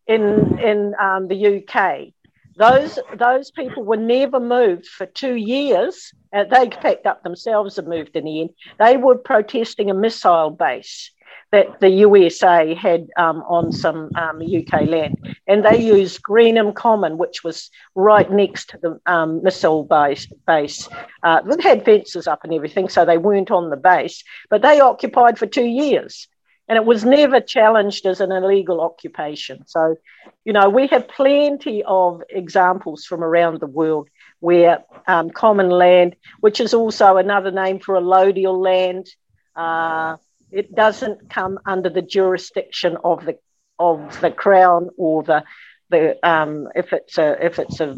in 0.08 0.60
in 0.60 0.94
um, 1.00 1.28
the 1.28 1.58
UK. 1.58 2.14
Those 2.56 3.00
those 3.16 3.50
people 3.50 3.84
were 3.84 3.98
never 3.98 4.40
moved 4.40 4.86
for 4.86 5.06
two 5.06 5.36
years. 5.36 6.14
Uh, 6.34 6.44
they 6.44 6.70
packed 6.70 7.06
up 7.06 7.24
themselves 7.24 7.78
and 7.78 7.88
moved 7.88 8.16
in 8.16 8.26
the 8.26 8.42
end. 8.42 8.52
They 8.78 8.98
were 8.98 9.18
protesting 9.18 9.90
a 9.90 9.94
missile 9.94 10.52
base 10.52 11.12
that 11.52 11.80
the 11.82 11.90
USA 11.90 12.74
had 12.74 13.10
um, 13.18 13.44
on 13.44 13.72
some 13.72 14.10
um, 14.16 14.42
UK 14.42 14.88
land. 14.88 15.20
And 15.48 15.66
they 15.66 15.78
used 15.78 16.22
Greenham 16.24 16.74
Common, 16.74 17.18
which 17.18 17.44
was 17.44 17.70
right 17.94 18.30
next 18.32 18.70
to 18.70 18.78
the 18.78 19.02
um, 19.06 19.44
missile 19.44 19.84
base. 19.84 20.28
base. 20.48 20.88
Uh, 21.24 21.42
had 21.62 21.84
fences 21.84 22.28
up 22.28 22.44
and 22.44 22.54
everything, 22.54 22.90
so 22.90 23.06
they 23.06 23.18
weren't 23.18 23.52
on 23.52 23.70
the 23.70 23.78
base, 23.78 24.24
but 24.50 24.62
they 24.62 24.80
occupied 24.80 25.38
for 25.38 25.46
two 25.46 25.66
years. 25.66 26.28
And 26.68 26.78
it 26.78 26.86
was 26.86 27.04
never 27.04 27.42
challenged 27.42 28.06
as 28.06 28.22
an 28.22 28.32
illegal 28.32 28.80
occupation. 28.80 29.68
So, 29.68 29.98
you 30.46 30.54
know, 30.54 30.70
we 30.70 30.88
have 30.88 31.08
plenty 31.10 31.84
of 31.84 32.24
examples 32.30 33.06
from 33.06 33.24
around 33.24 33.60
the 33.60 33.68
world 33.68 34.10
where 34.40 34.84
um, 35.06 35.30
common 35.32 35.70
land, 35.70 36.16
which 36.40 36.62
is 36.62 36.74
also 36.74 37.18
another 37.18 37.52
name 37.52 37.80
for 37.80 37.96
allodial 37.96 38.58
land, 38.58 39.08
uh, 39.56 40.16
it 40.52 40.74
doesn't 40.76 41.30
come 41.30 41.60
under 41.66 41.90
the 41.90 42.02
jurisdiction 42.02 42.98
of 43.04 43.26
the 43.26 43.38
of 43.80 44.20
the 44.22 44.32
crown 44.32 44.90
or 44.98 45.24
the 45.24 45.44
the 45.90 46.28
um, 46.28 46.70
if 46.76 46.94
it's 46.94 47.18
a 47.18 47.46
if 47.46 47.60
it's 47.60 47.80
a, 47.80 47.96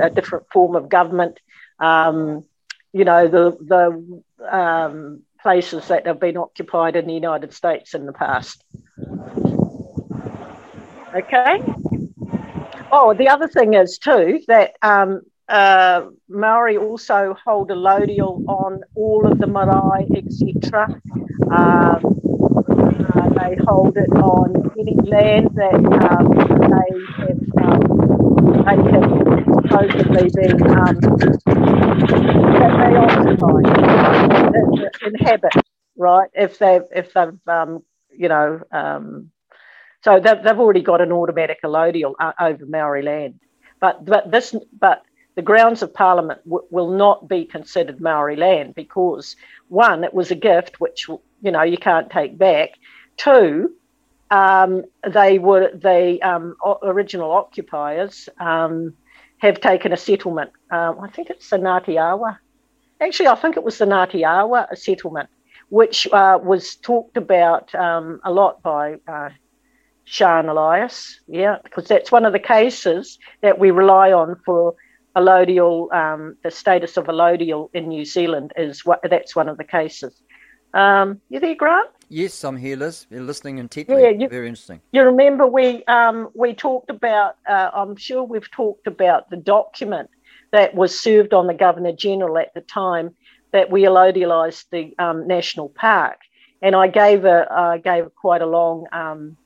a 0.00 0.10
different 0.10 0.46
form 0.52 0.76
of 0.76 0.88
government. 0.88 1.38
Um, 1.78 2.44
you 2.92 3.04
know 3.04 3.28
the 3.28 3.56
the 3.60 4.56
um, 4.56 5.22
places 5.40 5.88
that 5.88 6.06
have 6.06 6.20
been 6.20 6.36
occupied 6.36 6.96
in 6.96 7.06
the 7.06 7.14
United 7.14 7.52
States 7.52 7.94
in 7.94 8.06
the 8.06 8.12
past. 8.12 8.62
Okay. 11.14 11.58
Oh, 12.90 13.14
the 13.14 13.28
other 13.28 13.48
thing 13.48 13.74
is 13.74 13.98
too 13.98 14.40
that 14.48 14.74
um, 14.82 15.22
uh, 15.48 16.06
Maori 16.28 16.76
also 16.76 17.36
hold 17.44 17.70
a 17.70 17.74
allodial 17.74 18.46
on 18.46 18.82
all 18.94 19.26
of 19.30 19.38
the 19.38 19.46
marae, 19.46 20.06
etc. 20.14 21.00
Um, 21.52 22.22
uh, 23.04 23.28
they 23.36 23.56
hold 23.66 23.96
it 23.96 24.10
on 24.20 24.64
any 24.78 24.98
land 25.04 25.50
that 25.56 25.82
um, 26.02 26.44
they 26.68 27.08
have 27.26 27.40
um, 27.62 28.02
they 28.64 28.78
have 28.92 29.06
supposedly 29.54 30.30
been 30.30 30.62
um, 30.76 31.14
that 32.58 32.76
they 32.78 32.96
occupy, 32.96 33.62
inhabit, 35.02 35.54
right? 35.96 36.30
If 36.34 36.58
they've 36.58 36.84
if 36.94 37.12
they've 37.14 37.38
um, 37.48 37.84
you 38.10 38.28
know 38.28 38.62
um, 38.72 39.30
so 40.04 40.20
they've, 40.20 40.42
they've 40.42 40.58
already 40.60 40.82
got 40.82 41.00
an 41.00 41.12
automatic 41.12 41.60
allodial 41.64 42.14
uh, 42.20 42.32
over 42.40 42.66
Maori 42.66 43.02
land, 43.02 43.40
but 43.80 44.04
but 44.04 44.30
this 44.30 44.54
but 44.80 45.02
the 45.36 45.42
grounds 45.42 45.82
of 45.82 45.94
Parliament 45.94 46.40
w- 46.44 46.66
will 46.70 46.90
not 46.90 47.28
be 47.28 47.44
considered 47.46 48.00
Maori 48.00 48.36
land 48.36 48.74
because 48.76 49.36
one, 49.68 50.04
it 50.04 50.14
was 50.14 50.30
a 50.30 50.36
gift 50.36 50.80
which 50.80 51.08
you 51.42 51.50
know 51.50 51.62
you 51.62 51.76
can't 51.76 52.10
take 52.10 52.38
back. 52.38 52.70
Two, 53.16 53.74
um, 54.30 54.84
they 55.06 55.38
were 55.38 55.70
the 55.74 56.20
um, 56.22 56.56
original 56.82 57.32
occupiers 57.32 58.28
um, 58.40 58.94
have 59.38 59.60
taken 59.60 59.92
a 59.92 59.96
settlement. 59.96 60.50
Um, 60.70 61.00
I 61.00 61.08
think 61.10 61.28
it's 61.28 61.50
the 61.50 61.58
Ngāti 61.58 62.00
Awa. 62.00 62.38
Actually, 63.00 63.28
I 63.28 63.34
think 63.34 63.56
it 63.56 63.64
was 63.64 63.78
the 63.78 63.84
Ngāti 63.84 64.26
Awa 64.26 64.68
settlement, 64.74 65.28
which 65.68 66.06
uh, 66.12 66.38
was 66.42 66.76
talked 66.76 67.16
about 67.16 67.74
um, 67.74 68.20
a 68.24 68.32
lot 68.32 68.62
by 68.62 68.96
uh, 69.06 69.30
Sian 70.06 70.48
Elias. 70.48 71.20
Yeah, 71.26 71.56
because 71.62 71.86
that's 71.86 72.10
one 72.10 72.24
of 72.24 72.32
the 72.32 72.38
cases 72.38 73.18
that 73.42 73.58
we 73.58 73.70
rely 73.70 74.12
on 74.12 74.36
for 74.46 74.74
allodial, 75.16 75.92
um, 75.92 76.36
the 76.42 76.50
status 76.50 76.96
of 76.96 77.06
allodial 77.06 77.68
in 77.74 77.88
New 77.88 78.04
Zealand 78.04 78.52
is 78.56 78.84
what 78.84 79.00
that's 79.08 79.36
one 79.36 79.48
of 79.48 79.58
the 79.58 79.64
cases. 79.64 80.22
Um, 80.74 81.20
you 81.28 81.40
there, 81.40 81.54
Grant? 81.54 81.90
Yes, 82.08 82.44
I'm 82.44 82.56
here, 82.56 82.76
Liz. 82.76 83.06
You're 83.10 83.22
listening 83.22 83.58
intently. 83.58 84.02
Yeah, 84.02 84.10
you, 84.10 84.28
very 84.28 84.48
interesting. 84.48 84.80
You 84.92 85.02
remember 85.02 85.46
we 85.46 85.84
um, 85.84 86.30
we 86.34 86.54
talked 86.54 86.90
about? 86.90 87.36
Uh, 87.48 87.70
I'm 87.72 87.96
sure 87.96 88.22
we've 88.22 88.50
talked 88.50 88.86
about 88.86 89.30
the 89.30 89.36
document 89.36 90.10
that 90.50 90.74
was 90.74 90.98
served 90.98 91.32
on 91.32 91.46
the 91.46 91.54
Governor 91.54 91.92
General 91.92 92.38
at 92.38 92.52
the 92.54 92.60
time 92.60 93.14
that 93.52 93.70
we 93.70 93.82
allodialised 93.82 94.66
the 94.70 94.94
um, 94.98 95.26
national 95.26 95.70
park, 95.70 96.18
and 96.60 96.74
I 96.74 96.88
gave 96.88 97.24
a 97.24 97.46
I 97.50 97.78
gave 97.78 98.14
quite 98.14 98.42
a 98.42 98.46
long 98.46 98.86
um, 98.92 99.36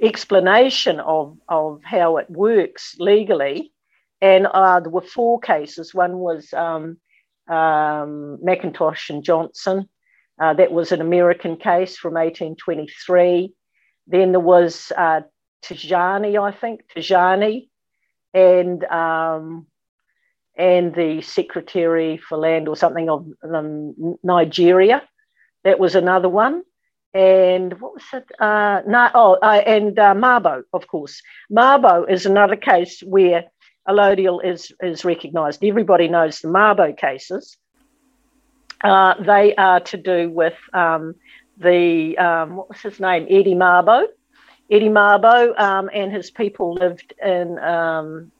explanation 0.00 1.00
of 1.00 1.36
of 1.48 1.82
how 1.84 2.16
it 2.16 2.30
works 2.30 2.96
legally 2.98 3.72
and 4.24 4.46
uh, 4.46 4.80
there 4.80 4.90
were 4.90 5.02
four 5.02 5.38
cases. 5.38 5.92
One 5.92 6.16
was 6.16 6.50
um, 6.54 6.96
um, 7.46 8.38
McIntosh 8.42 9.10
and 9.10 9.22
Johnson. 9.22 9.86
Uh, 10.40 10.54
that 10.54 10.72
was 10.72 10.92
an 10.92 11.00
American 11.00 11.56
case 11.56 11.96
from 11.96 12.14
1823. 12.14 13.52
Then 14.06 14.32
there 14.32 14.40
was 14.40 14.92
uh, 14.96 15.22
Tijani, 15.64 16.40
I 16.40 16.50
think, 16.50 16.82
Tijani. 16.94 17.68
And 18.32 18.82
um, 18.84 19.66
and 20.56 20.94
the 20.94 21.20
Secretary 21.22 22.16
for 22.16 22.38
Land 22.38 22.68
or 22.68 22.76
something 22.76 23.08
of 23.10 23.26
um, 23.42 24.18
Nigeria. 24.22 25.02
That 25.64 25.78
was 25.78 25.94
another 25.94 26.28
one. 26.28 26.62
And 27.12 27.80
what 27.80 27.94
was 27.94 28.02
it? 28.12 28.24
Uh, 28.40 28.82
no, 28.86 29.08
oh, 29.14 29.38
uh, 29.40 29.62
and 29.64 29.98
uh, 29.98 30.14
Mabo, 30.14 30.62
of 30.72 30.86
course. 30.88 31.22
Mabo 31.50 32.10
is 32.10 32.26
another 32.26 32.56
case 32.56 33.02
where 33.02 33.44
allodial 33.88 34.44
is, 34.44 34.72
is 34.82 35.04
recognised. 35.04 35.64
Everybody 35.64 36.08
knows 36.08 36.40
the 36.40 36.48
Mabo 36.48 36.96
cases. 36.96 37.56
Uh, 38.84 39.14
they 39.22 39.54
are 39.56 39.80
to 39.80 39.96
do 39.96 40.28
with 40.28 40.54
um, 40.74 41.14
the, 41.56 42.16
um, 42.18 42.56
what 42.56 42.68
was 42.68 42.80
his 42.80 43.00
name? 43.00 43.26
Eddie 43.30 43.54
Mabo. 43.54 44.04
Eddie 44.70 44.90
Mabo 44.90 45.58
um, 45.58 45.88
and 45.92 46.12
his 46.12 46.30
people 46.30 46.74
lived 46.74 47.14
in, 47.24 47.58
um, 47.58 48.30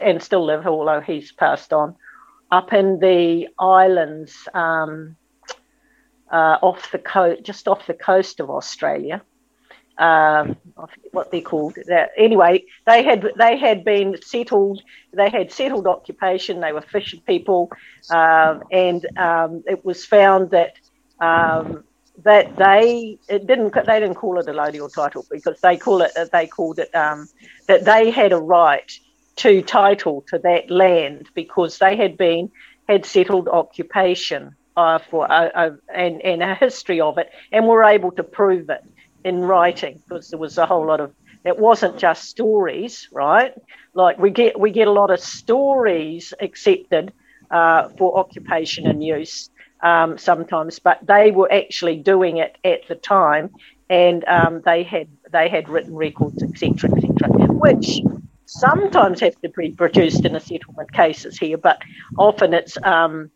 and 0.00 0.22
still 0.22 0.44
live, 0.44 0.66
although 0.66 1.00
he's 1.00 1.30
passed 1.30 1.72
on, 1.72 1.94
up 2.50 2.72
in 2.72 2.98
the 2.98 3.48
islands 3.58 4.48
um, 4.54 5.16
uh, 6.30 6.58
off 6.60 6.90
the 6.90 6.98
coast, 6.98 7.42
just 7.44 7.68
off 7.68 7.86
the 7.86 7.94
coast 7.94 8.40
of 8.40 8.50
Australia. 8.50 9.22
Forget 10.02 11.12
what 11.12 11.30
they're 11.30 11.40
called. 11.40 11.76
Anyway, 12.16 12.64
they 12.86 13.02
had 13.02 13.28
they 13.38 13.56
had 13.58 13.84
been 13.84 14.16
settled. 14.22 14.82
They 15.12 15.30
had 15.30 15.52
settled 15.52 15.86
occupation. 15.86 16.60
They 16.60 16.72
were 16.72 16.82
fishing 16.82 17.20
people, 17.26 17.70
um, 18.10 18.62
and 18.70 19.06
um, 19.18 19.62
it 19.66 19.84
was 19.84 20.04
found 20.04 20.50
that 20.50 20.74
um, 21.20 21.84
that 22.24 22.56
they 22.56 23.18
it 23.28 23.46
didn't 23.46 23.74
they 23.74 24.00
didn't 24.00 24.14
call 24.16 24.38
it 24.38 24.48
a 24.48 24.52
allodial 24.52 24.92
title 24.92 25.24
because 25.30 25.60
they 25.60 25.76
call 25.76 26.02
it 26.02 26.12
they 26.32 26.46
called 26.46 26.78
it 26.78 26.94
um, 26.94 27.28
that 27.68 27.84
they 27.84 28.10
had 28.10 28.32
a 28.32 28.38
right 28.38 28.90
to 29.36 29.62
title 29.62 30.24
to 30.28 30.38
that 30.38 30.70
land 30.70 31.28
because 31.34 31.78
they 31.78 31.96
had 31.96 32.16
been 32.16 32.50
had 32.88 33.06
settled 33.06 33.48
occupation 33.48 34.54
uh, 34.76 34.98
for 35.10 35.30
uh, 35.30 35.48
uh, 35.54 35.70
and, 35.94 36.20
and 36.22 36.42
a 36.42 36.54
history 36.54 37.00
of 37.00 37.18
it, 37.18 37.30
and 37.52 37.66
were 37.66 37.84
able 37.84 38.10
to 38.12 38.22
prove 38.22 38.68
it 38.70 38.82
in 39.24 39.40
writing 39.40 40.00
because 40.08 40.28
there 40.28 40.38
was 40.38 40.58
a 40.58 40.66
whole 40.66 40.86
lot 40.86 41.00
of. 41.00 41.14
It 41.44 41.58
wasn't 41.58 41.98
just 41.98 42.28
stories, 42.28 43.08
right? 43.12 43.52
Like 43.94 44.18
we 44.18 44.30
get 44.30 44.58
we 44.58 44.70
get 44.70 44.88
a 44.88 44.92
lot 44.92 45.10
of 45.10 45.20
stories 45.20 46.32
accepted 46.40 47.12
uh, 47.50 47.88
for 47.98 48.18
occupation 48.18 48.86
and 48.86 49.02
use 49.02 49.50
um, 49.82 50.18
sometimes, 50.18 50.78
but 50.78 50.98
they 51.02 51.30
were 51.32 51.52
actually 51.52 51.96
doing 51.96 52.36
it 52.36 52.56
at 52.64 52.86
the 52.88 52.94
time, 52.94 53.50
and 53.90 54.24
um, 54.26 54.62
they 54.64 54.82
had 54.84 55.08
they 55.30 55.48
had 55.48 55.68
written 55.68 55.94
records, 55.94 56.42
etc., 56.42 56.90
etc., 56.96 57.46
which 57.48 58.00
sometimes 58.46 59.20
have 59.20 59.40
to 59.40 59.48
be 59.50 59.70
produced 59.70 60.24
in 60.24 60.36
a 60.36 60.40
settlement 60.40 60.92
cases 60.92 61.38
here, 61.38 61.56
but 61.56 61.80
often 62.18 62.54
it's 62.54 62.76
um, 62.82 63.30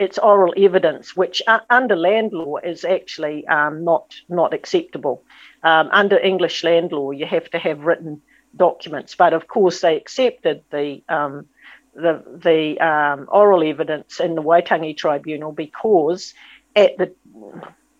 it's 0.00 0.18
oral 0.18 0.54
evidence, 0.56 1.14
which 1.14 1.42
uh, 1.46 1.60
under 1.68 1.94
land 1.94 2.32
law 2.32 2.56
is 2.56 2.84
actually 2.84 3.46
um, 3.46 3.84
not 3.84 4.14
not 4.28 4.54
acceptable. 4.54 5.22
Um, 5.62 5.90
under 5.92 6.18
English 6.18 6.64
land 6.64 6.90
law, 6.90 7.10
you 7.10 7.26
have 7.26 7.50
to 7.50 7.58
have 7.58 7.80
written 7.84 8.22
documents, 8.56 9.14
but 9.14 9.34
of 9.34 9.46
course 9.46 9.82
they 9.82 9.96
accepted 9.96 10.64
the 10.70 11.02
um, 11.10 11.46
the 11.94 12.24
the 12.42 12.80
um, 12.80 13.28
oral 13.30 13.62
evidence 13.62 14.20
in 14.20 14.34
the 14.34 14.42
Waitangi 14.42 14.96
Tribunal 14.96 15.52
because 15.52 16.32
at 16.74 16.96
the 16.96 17.12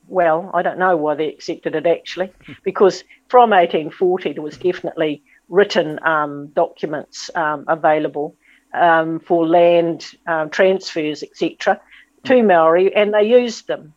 well, 0.09 0.51
I 0.55 0.63
don't 0.63 0.79
know 0.79 0.97
why 0.97 1.15
they 1.15 1.29
accepted 1.29 1.75
it 1.75 1.87
actually, 1.87 2.33
because 2.65 3.05
from 3.29 3.51
1840 3.51 4.33
there 4.33 4.43
was 4.43 4.57
definitely 4.57 5.23
written 5.51 6.01
um, 6.03 6.49
documents 6.49 7.31
um, 7.35 7.67
available 7.69 8.37
for 8.73 9.47
land 9.47 10.07
transfers, 10.51 11.23
etc 11.23 11.81
to 12.25 12.43
Maori, 12.43 12.95
and 12.95 13.15
they 13.15 13.25
used 13.25 13.67
them. 13.67 13.95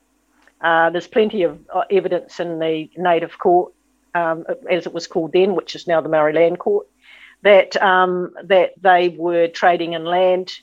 Uh, 0.61 0.89
there's 0.89 1.07
plenty 1.07 1.43
of 1.43 1.59
uh, 1.73 1.83
evidence 1.91 2.39
in 2.39 2.59
the 2.59 2.89
Native 2.95 3.37
Court, 3.37 3.73
um, 4.15 4.45
as 4.69 4.85
it 4.85 4.93
was 4.93 5.07
called 5.07 5.33
then, 5.33 5.55
which 5.55 5.75
is 5.75 5.87
now 5.87 5.99
the 6.01 6.09
Maori 6.09 6.33
Land 6.33 6.59
Court, 6.59 6.87
that 7.41 7.75
um, 7.81 8.33
that 8.43 8.71
they 8.81 9.09
were 9.09 9.47
trading 9.47 9.93
in 9.93 10.05
land, 10.05 10.53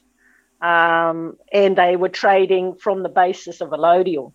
um, 0.62 1.36
and 1.52 1.76
they 1.76 1.96
were 1.96 2.08
trading 2.08 2.74
from 2.76 3.02
the 3.02 3.08
basis 3.08 3.60
of 3.60 3.70
allodial, 3.70 4.32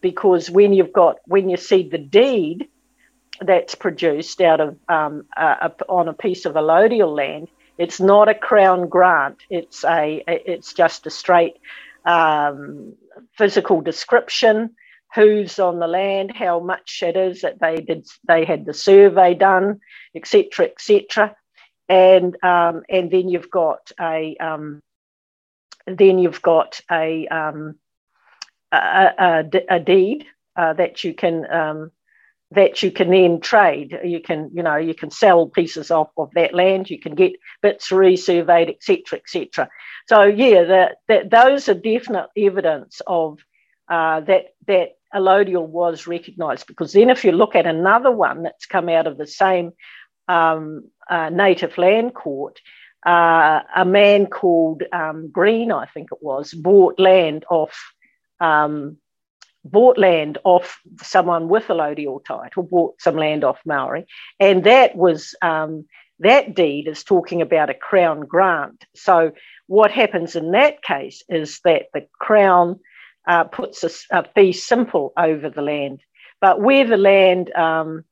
because 0.00 0.50
when 0.50 0.72
you've 0.72 0.92
got 0.92 1.16
when 1.26 1.48
you 1.48 1.56
see 1.56 1.82
the 1.82 1.98
deed 1.98 2.68
that's 3.40 3.74
produced 3.74 4.40
out 4.40 4.60
of 4.60 4.76
um, 4.88 5.24
a, 5.36 5.42
a, 5.42 5.72
on 5.88 6.08
a 6.08 6.12
piece 6.12 6.44
of 6.44 6.54
allodial 6.54 7.16
land, 7.16 7.48
it's 7.76 8.00
not 8.00 8.28
a 8.28 8.34
crown 8.34 8.88
grant. 8.88 9.38
It's 9.50 9.84
a 9.84 10.22
it's 10.26 10.72
just 10.72 11.06
a 11.06 11.10
straight 11.10 11.56
um, 12.08 12.94
physical 13.36 13.80
description, 13.82 14.70
who's 15.14 15.58
on 15.58 15.78
the 15.78 15.86
land, 15.86 16.32
how 16.34 16.60
much 16.60 17.02
it 17.02 17.16
is 17.16 17.42
that 17.42 17.60
they 17.60 17.76
did, 17.76 18.06
they 18.26 18.44
had 18.44 18.64
the 18.66 18.74
survey 18.74 19.34
done, 19.34 19.80
etc., 20.14 20.66
etc. 20.66 21.36
And 21.88 22.36
um, 22.44 22.82
and 22.88 23.10
then 23.10 23.28
you've 23.28 23.50
got 23.50 23.92
a 24.00 24.36
um, 24.38 24.82
then 25.86 26.18
you've 26.18 26.42
got 26.42 26.80
a 26.90 27.26
um, 27.28 27.76
a, 28.72 28.76
a, 29.18 29.44
a, 29.70 29.80
deed 29.80 30.26
uh, 30.56 30.74
that 30.74 31.04
you 31.04 31.14
can 31.14 31.50
um, 31.50 31.90
that 32.52 32.82
you 32.82 32.90
can 32.90 33.10
then 33.10 33.40
trade. 33.40 33.98
You 34.02 34.20
can, 34.20 34.50
you 34.54 34.62
know, 34.62 34.76
you 34.76 34.94
can 34.94 35.10
sell 35.10 35.46
pieces 35.48 35.90
off 35.90 36.08
of 36.16 36.30
that 36.34 36.54
land. 36.54 36.88
You 36.88 36.98
can 36.98 37.14
get 37.14 37.32
bits 37.62 37.90
resurveyed, 37.90 38.70
etc., 38.70 39.18
etc. 39.18 39.68
So 40.08 40.22
yeah, 40.24 40.64
that, 40.64 40.96
that 41.08 41.30
those 41.30 41.68
are 41.68 41.74
definite 41.74 42.28
evidence 42.36 43.02
of 43.06 43.38
uh, 43.90 44.20
that 44.20 44.54
that 44.66 44.96
allodial 45.14 45.66
was 45.66 46.06
recognised. 46.06 46.66
Because 46.66 46.92
then, 46.92 47.10
if 47.10 47.24
you 47.24 47.32
look 47.32 47.54
at 47.54 47.66
another 47.66 48.10
one 48.10 48.42
that's 48.42 48.66
come 48.66 48.88
out 48.88 49.06
of 49.06 49.18
the 49.18 49.26
same 49.26 49.72
um, 50.26 50.88
uh, 51.10 51.28
native 51.28 51.76
land 51.76 52.14
court, 52.14 52.60
uh, 53.06 53.60
a 53.76 53.84
man 53.84 54.26
called 54.26 54.82
um, 54.92 55.30
Green, 55.30 55.70
I 55.70 55.86
think 55.86 56.08
it 56.12 56.18
was, 56.22 56.52
bought 56.54 56.98
land 56.98 57.44
off. 57.50 57.78
Um, 58.40 58.98
bought 59.70 59.98
land 59.98 60.38
off 60.44 60.80
someone 61.02 61.48
with 61.48 61.64
allodial 61.64 62.24
title, 62.24 62.62
bought 62.62 63.00
some 63.00 63.16
land 63.16 63.44
off 63.44 63.58
Maori, 63.64 64.06
and 64.40 64.64
that 64.64 64.96
was 64.96 65.34
um, 65.42 65.86
that 66.20 66.54
deed 66.54 66.88
is 66.88 67.04
talking 67.04 67.42
about 67.42 67.70
a 67.70 67.74
crown 67.74 68.20
grant. 68.20 68.84
So 68.94 69.32
what 69.66 69.90
happens 69.90 70.34
in 70.34 70.50
that 70.52 70.82
case 70.82 71.22
is 71.28 71.60
that 71.64 71.86
the 71.94 72.06
crown 72.18 72.80
uh, 73.26 73.44
puts 73.44 73.84
a, 73.84 73.90
a, 74.18 74.24
fee 74.34 74.52
simple 74.52 75.12
over 75.16 75.50
the 75.50 75.62
land, 75.62 76.00
but 76.40 76.60
where 76.60 76.86
the 76.86 76.96
land 76.96 77.52
um, 77.52 78.04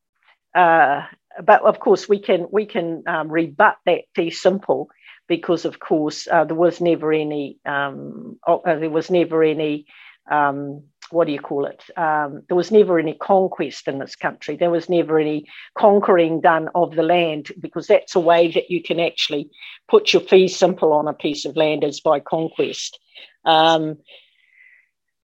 uh, 0.55 1.03
but 1.43 1.61
of 1.63 1.79
course 1.79 2.09
we 2.09 2.19
can 2.19 2.47
we 2.51 2.65
can 2.65 3.03
um, 3.07 3.29
rebut 3.29 3.77
that 3.85 4.01
fee 4.15 4.31
simple 4.31 4.89
because 5.27 5.65
of 5.65 5.79
course 5.79 6.27
uh, 6.31 6.43
there 6.45 6.55
was 6.55 6.81
never 6.81 7.11
any 7.11 7.59
um, 7.65 8.39
uh, 8.47 8.57
there 8.63 8.89
was 8.89 9.11
never 9.11 9.43
any 9.43 9.85
um, 10.31 10.83
what 11.11 11.27
do 11.27 11.33
you 11.33 11.39
call 11.39 11.65
it? 11.65 11.83
Um, 11.97 12.43
there 12.47 12.57
was 12.57 12.71
never 12.71 12.99
any 12.99 13.13
conquest 13.13 13.87
in 13.87 13.99
this 13.99 14.15
country. 14.15 14.55
There 14.55 14.71
was 14.71 14.89
never 14.89 15.19
any 15.19 15.45
conquering 15.77 16.41
done 16.41 16.69
of 16.75 16.95
the 16.95 17.03
land 17.03 17.51
because 17.59 17.87
that's 17.87 18.15
a 18.15 18.19
way 18.19 18.51
that 18.51 18.69
you 18.69 18.81
can 18.81 18.99
actually 18.99 19.49
put 19.87 20.13
your 20.13 20.21
fee 20.21 20.47
simple 20.47 20.93
on 20.93 21.07
a 21.07 21.13
piece 21.13 21.45
of 21.45 21.55
land 21.55 21.83
is 21.83 21.99
by 21.99 22.19
conquest. 22.19 22.99
Um, 23.45 23.97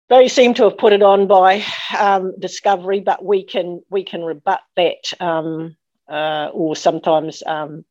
they 0.09 0.27
seem 0.27 0.53
to 0.55 0.63
have 0.63 0.77
put 0.77 0.93
it 0.93 1.03
on 1.03 1.27
by 1.27 1.63
um, 1.97 2.33
discovery, 2.39 2.99
but 2.99 3.23
we 3.23 3.43
can 3.43 3.81
we 3.89 4.03
can 4.03 4.23
rebut 4.23 4.61
that, 4.75 5.13
um, 5.19 5.77
uh, 6.09 6.49
or 6.51 6.75
sometimes 6.75 7.43
um, 7.45 7.85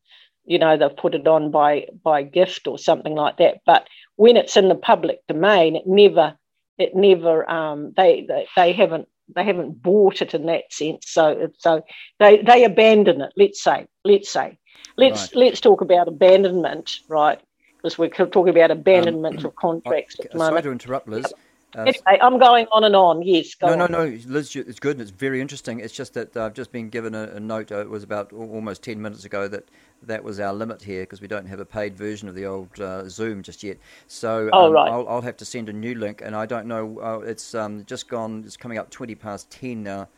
you 0.44 0.58
know 0.58 0.76
they've 0.76 0.96
put 0.96 1.14
it 1.14 1.28
on 1.28 1.50
by 1.50 1.86
by 2.02 2.22
gift 2.24 2.66
or 2.66 2.76
something 2.76 3.14
like 3.14 3.36
that. 3.38 3.58
But 3.64 3.86
when 4.16 4.36
it's 4.36 4.56
in 4.56 4.68
the 4.68 4.74
public 4.74 5.20
domain, 5.28 5.76
it 5.76 5.86
never 5.86 6.36
it 6.78 6.94
never 6.94 7.48
um, 7.50 7.92
they, 7.96 8.24
they 8.26 8.46
they 8.56 8.72
haven't 8.72 9.08
they 9.34 9.44
haven't 9.44 9.82
bought 9.82 10.22
it 10.22 10.34
in 10.34 10.46
that 10.46 10.72
sense. 10.72 11.06
So 11.08 11.50
so 11.58 11.82
they 12.18 12.42
they 12.42 12.64
abandon 12.64 13.20
it. 13.20 13.32
Let's 13.36 13.62
say 13.62 13.86
let's 14.04 14.30
say 14.30 14.58
let's 14.96 15.22
right. 15.22 15.36
let's 15.36 15.60
talk 15.60 15.80
about 15.80 16.08
abandonment, 16.08 17.00
right? 17.08 17.40
Because 17.76 17.98
we're 17.98 18.08
talking 18.08 18.48
about 18.48 18.70
abandonment 18.70 19.40
um, 19.40 19.46
of 19.46 19.56
contracts 19.56 20.16
I, 20.18 20.24
at 20.24 20.32
the 20.32 20.38
moment. 20.38 20.52
Sorry 20.52 20.62
to 20.62 20.72
interrupt, 20.72 21.08
Liz. 21.08 21.32
Uh, 21.76 21.82
anyway, 21.82 22.18
I'm 22.22 22.38
going 22.38 22.66
on 22.72 22.84
and 22.84 22.96
on. 22.96 23.22
Yes. 23.22 23.54
no, 23.60 23.72
on. 23.72 23.78
no, 23.78 23.86
no, 23.86 24.04
Liz, 24.26 24.56
it's 24.56 24.80
good 24.80 24.92
and 24.92 25.02
it's 25.02 25.10
very 25.10 25.40
interesting. 25.40 25.80
It's 25.80 25.92
just 25.92 26.14
that 26.14 26.34
I've 26.36 26.54
just 26.54 26.72
been 26.72 26.88
given 26.88 27.14
a, 27.14 27.24
a 27.24 27.40
note. 27.40 27.70
Uh, 27.70 27.80
it 27.80 27.90
was 27.90 28.02
about 28.02 28.32
almost 28.32 28.82
ten 28.82 29.00
minutes 29.02 29.24
ago 29.26 29.48
that 29.48 29.68
that 30.02 30.24
was 30.24 30.40
our 30.40 30.54
limit 30.54 30.82
here 30.82 31.02
because 31.02 31.20
we 31.20 31.28
don't 31.28 31.46
have 31.46 31.60
a 31.60 31.66
paid 31.66 31.94
version 31.94 32.26
of 32.26 32.34
the 32.34 32.46
old 32.46 32.80
uh, 32.80 33.06
Zoom 33.08 33.42
just 33.42 33.62
yet. 33.62 33.76
So 34.06 34.48
oh, 34.52 34.66
um, 34.66 34.72
right. 34.72 34.90
I'll, 34.90 35.06
I'll, 35.08 35.20
have 35.20 35.36
to 35.38 35.44
send 35.44 35.68
a 35.68 35.72
new 35.72 35.94
link, 35.94 36.22
and 36.24 36.34
I 36.34 36.46
don't 36.46 36.66
know. 36.66 37.00
Uh, 37.00 37.20
it's 37.20 37.54
um, 37.54 37.84
just 37.84 38.08
gone. 38.08 38.44
It's 38.46 38.56
coming 38.56 38.78
up 38.78 38.88
twenty 38.88 39.14
past 39.14 39.50
ten 39.50 39.82
now 39.82 40.08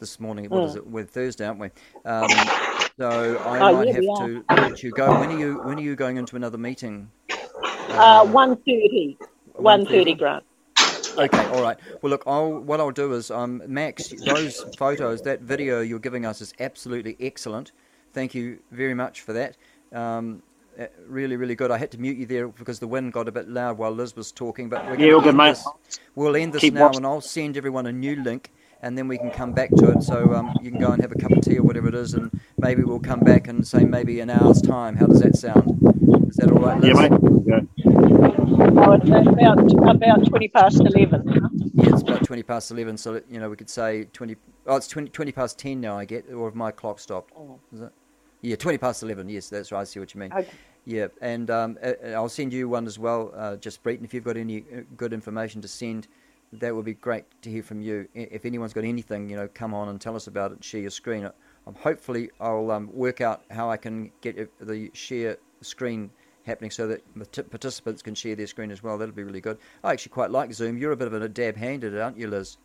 this 0.00 0.20
morning. 0.20 0.46
What 0.50 0.62
mm. 0.62 0.66
is 0.66 0.76
it? 0.76 0.86
We're 0.86 1.04
Thursday, 1.04 1.46
aren't 1.46 1.60
we? 1.60 1.70
Um, 2.04 2.28
so 2.98 3.38
I 3.46 3.60
oh, 3.60 3.72
might 3.76 3.86
yeah, 3.88 3.94
have 3.94 4.02
to 4.02 4.44
let 4.50 4.82
you 4.82 4.90
go. 4.90 5.18
When 5.20 5.30
are 5.30 5.38
you? 5.38 5.62
When 5.62 5.78
are 5.78 5.82
you 5.82 5.96
going 5.96 6.18
into 6.18 6.36
another 6.36 6.58
meeting? 6.58 7.10
Uh, 7.88 8.26
130. 8.26 9.16
130 9.54 10.14
Grant. 10.14 10.44
Okay, 11.18 11.46
all 11.46 11.62
right. 11.62 11.76
Well, 12.00 12.10
look, 12.10 12.22
I'll, 12.26 12.58
what 12.60 12.78
I'll 12.80 12.92
do 12.92 13.12
is, 13.14 13.30
um, 13.30 13.60
Max, 13.66 14.08
those 14.24 14.62
photos, 14.76 15.22
that 15.22 15.40
video 15.40 15.80
you're 15.80 15.98
giving 15.98 16.24
us 16.24 16.40
is 16.40 16.54
absolutely 16.60 17.16
excellent. 17.20 17.72
Thank 18.12 18.34
you 18.34 18.60
very 18.70 18.94
much 18.94 19.22
for 19.22 19.32
that. 19.32 19.56
Um, 19.92 20.42
uh, 20.78 20.86
really, 21.08 21.34
really 21.36 21.56
good. 21.56 21.72
I 21.72 21.78
had 21.78 21.90
to 21.90 21.98
mute 21.98 22.16
you 22.18 22.26
there 22.26 22.46
because 22.48 22.78
the 22.78 22.86
wind 22.86 23.12
got 23.12 23.26
a 23.26 23.32
bit 23.32 23.48
loud 23.48 23.78
while 23.78 23.90
Liz 23.90 24.14
was 24.14 24.30
talking. 24.30 24.68
But 24.68 24.86
we're 24.86 24.96
Yeah, 25.08 25.14
all 25.14 25.20
good, 25.20 25.34
mate. 25.34 25.56
this- 25.56 25.98
We'll 26.14 26.36
end 26.36 26.52
this 26.52 26.60
Keep 26.60 26.74
now, 26.74 26.82
watching. 26.86 26.98
and 26.98 27.06
I'll 27.06 27.20
send 27.20 27.56
everyone 27.56 27.86
a 27.86 27.92
new 27.92 28.14
link, 28.22 28.50
and 28.80 28.96
then 28.96 29.08
we 29.08 29.18
can 29.18 29.30
come 29.32 29.52
back 29.52 29.70
to 29.70 29.90
it. 29.90 30.02
So 30.04 30.34
um, 30.34 30.56
you 30.62 30.70
can 30.70 30.78
go 30.80 30.92
and 30.92 31.02
have 31.02 31.10
a 31.10 31.16
cup 31.16 31.32
of 31.32 31.40
tea 31.42 31.58
or 31.58 31.64
whatever 31.64 31.88
it 31.88 31.94
is, 31.96 32.14
and 32.14 32.30
maybe 32.58 32.84
we'll 32.84 33.00
come 33.00 33.20
back 33.20 33.48
and 33.48 33.66
say 33.66 33.84
maybe 33.84 34.20
an 34.20 34.30
hour's 34.30 34.62
time. 34.62 34.94
How 34.96 35.06
does 35.06 35.20
that 35.20 35.36
sound? 35.36 35.66
Is 36.28 36.36
that 36.36 36.52
all 36.52 36.60
right, 36.60 36.80
Liz? 36.80 36.96
Yeah, 36.96 37.08
mate. 37.08 37.20
Yeah. 37.44 37.60
Oh, 38.80 38.92
it's 38.92 39.72
about, 39.72 39.96
about 39.96 40.24
20 40.24 40.48
past 40.48 40.80
11 40.80 41.22
now. 41.24 41.50
Yeah, 41.74 41.92
it's 41.92 42.02
about 42.02 42.24
20 42.24 42.42
past 42.44 42.70
11, 42.70 42.96
so, 42.96 43.20
you 43.28 43.40
know, 43.40 43.50
we 43.50 43.56
could 43.56 43.68
say 43.68 44.04
20... 44.12 44.36
Oh, 44.66 44.76
it's 44.76 44.86
20, 44.86 45.10
20 45.10 45.32
past 45.32 45.58
10 45.58 45.80
now, 45.80 45.98
I 45.98 46.04
get, 46.04 46.32
or 46.32 46.46
have 46.46 46.54
my 46.54 46.70
clock 46.70 47.00
stopped? 47.00 47.32
Is 47.72 47.80
it? 47.80 47.92
Yeah, 48.40 48.54
20 48.54 48.78
past 48.78 49.02
11, 49.02 49.28
yes, 49.28 49.48
that's 49.48 49.72
right, 49.72 49.80
I 49.80 49.84
see 49.84 49.98
what 49.98 50.14
you 50.14 50.20
mean. 50.20 50.32
Okay. 50.32 50.48
Yeah, 50.84 51.08
and 51.20 51.50
um, 51.50 51.76
uh, 51.82 51.92
uh, 52.04 52.10
I'll 52.10 52.28
send 52.28 52.52
you 52.52 52.68
one 52.68 52.86
as 52.86 53.00
well, 53.00 53.32
uh, 53.36 53.56
just 53.56 53.82
Breton, 53.82 54.04
if 54.04 54.14
you've 54.14 54.24
got 54.24 54.36
any 54.36 54.58
uh, 54.60 54.82
good 54.96 55.12
information 55.12 55.60
to 55.62 55.68
send, 55.68 56.06
that 56.52 56.74
would 56.74 56.84
be 56.84 56.94
great 56.94 57.24
to 57.42 57.50
hear 57.50 57.64
from 57.64 57.82
you. 57.82 58.08
If 58.14 58.46
anyone's 58.46 58.72
got 58.72 58.84
anything, 58.84 59.28
you 59.28 59.36
know, 59.36 59.48
come 59.52 59.74
on 59.74 59.88
and 59.88 60.00
tell 60.00 60.14
us 60.14 60.28
about 60.28 60.52
it, 60.52 60.62
share 60.62 60.80
your 60.80 60.90
screen. 60.90 61.28
Um, 61.66 61.74
hopefully, 61.74 62.30
I'll 62.40 62.70
um, 62.70 62.90
work 62.94 63.20
out 63.20 63.42
how 63.50 63.70
I 63.70 63.76
can 63.76 64.12
get 64.22 64.36
the 64.60 64.90
share 64.94 65.36
screen 65.62 66.10
happening 66.48 66.70
so 66.70 66.88
that 66.88 67.14
parti- 67.14 67.42
participants 67.42 68.02
can 68.02 68.14
share 68.14 68.34
their 68.34 68.48
screen 68.48 68.72
as 68.72 68.82
well. 68.82 68.98
That'll 68.98 69.14
be 69.14 69.22
really 69.22 69.40
good. 69.40 69.58
I 69.84 69.92
actually 69.92 70.10
quite 70.10 70.32
like 70.32 70.52
Zoom. 70.52 70.76
You're 70.78 70.92
a 70.92 70.96
bit 70.96 71.06
of 71.06 71.14
a 71.14 71.28
dab 71.28 71.56
hand 71.56 71.84
at 71.84 71.92
it, 71.92 72.00
aren't 72.00 72.18
you, 72.18 72.28
Liz? 72.28 72.56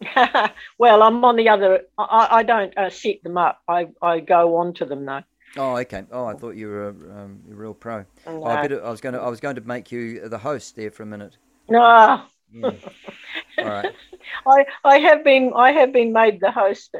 well, 0.78 1.02
I'm 1.02 1.24
on 1.24 1.36
the 1.36 1.48
other. 1.48 1.82
I, 1.98 2.28
I 2.30 2.42
don't 2.42 2.76
uh, 2.76 2.90
set 2.90 3.22
them 3.22 3.38
up. 3.38 3.62
I, 3.68 3.88
I 4.02 4.20
go 4.20 4.56
on 4.56 4.74
to 4.74 4.84
them 4.84 5.06
though. 5.06 5.22
Oh, 5.56 5.76
okay. 5.78 6.04
Oh, 6.12 6.26
I 6.26 6.34
thought 6.34 6.50
you 6.50 6.68
were 6.68 6.88
a, 6.88 6.90
um, 6.90 7.40
a 7.50 7.54
real 7.54 7.74
pro. 7.74 7.98
No. 7.98 8.06
Oh, 8.26 8.44
I, 8.44 8.62
better, 8.62 8.84
I 8.84 8.90
was 8.90 9.00
going 9.00 9.14
to 9.14 9.20
I 9.20 9.28
was 9.28 9.40
going 9.40 9.56
to 9.56 9.62
make 9.62 9.90
you 9.90 10.28
the 10.28 10.38
host 10.38 10.76
there 10.76 10.90
for 10.90 11.02
a 11.02 11.06
minute. 11.06 11.36
No, 11.68 12.22
Yeah. 12.52 12.70
All 13.58 13.64
right. 13.64 13.94
I, 14.46 14.64
I 14.84 14.98
have 14.98 15.24
been 15.24 15.52
I 15.54 15.72
have 15.72 15.92
been 15.92 16.12
made 16.12 16.40
the 16.40 16.50
host 16.50 16.94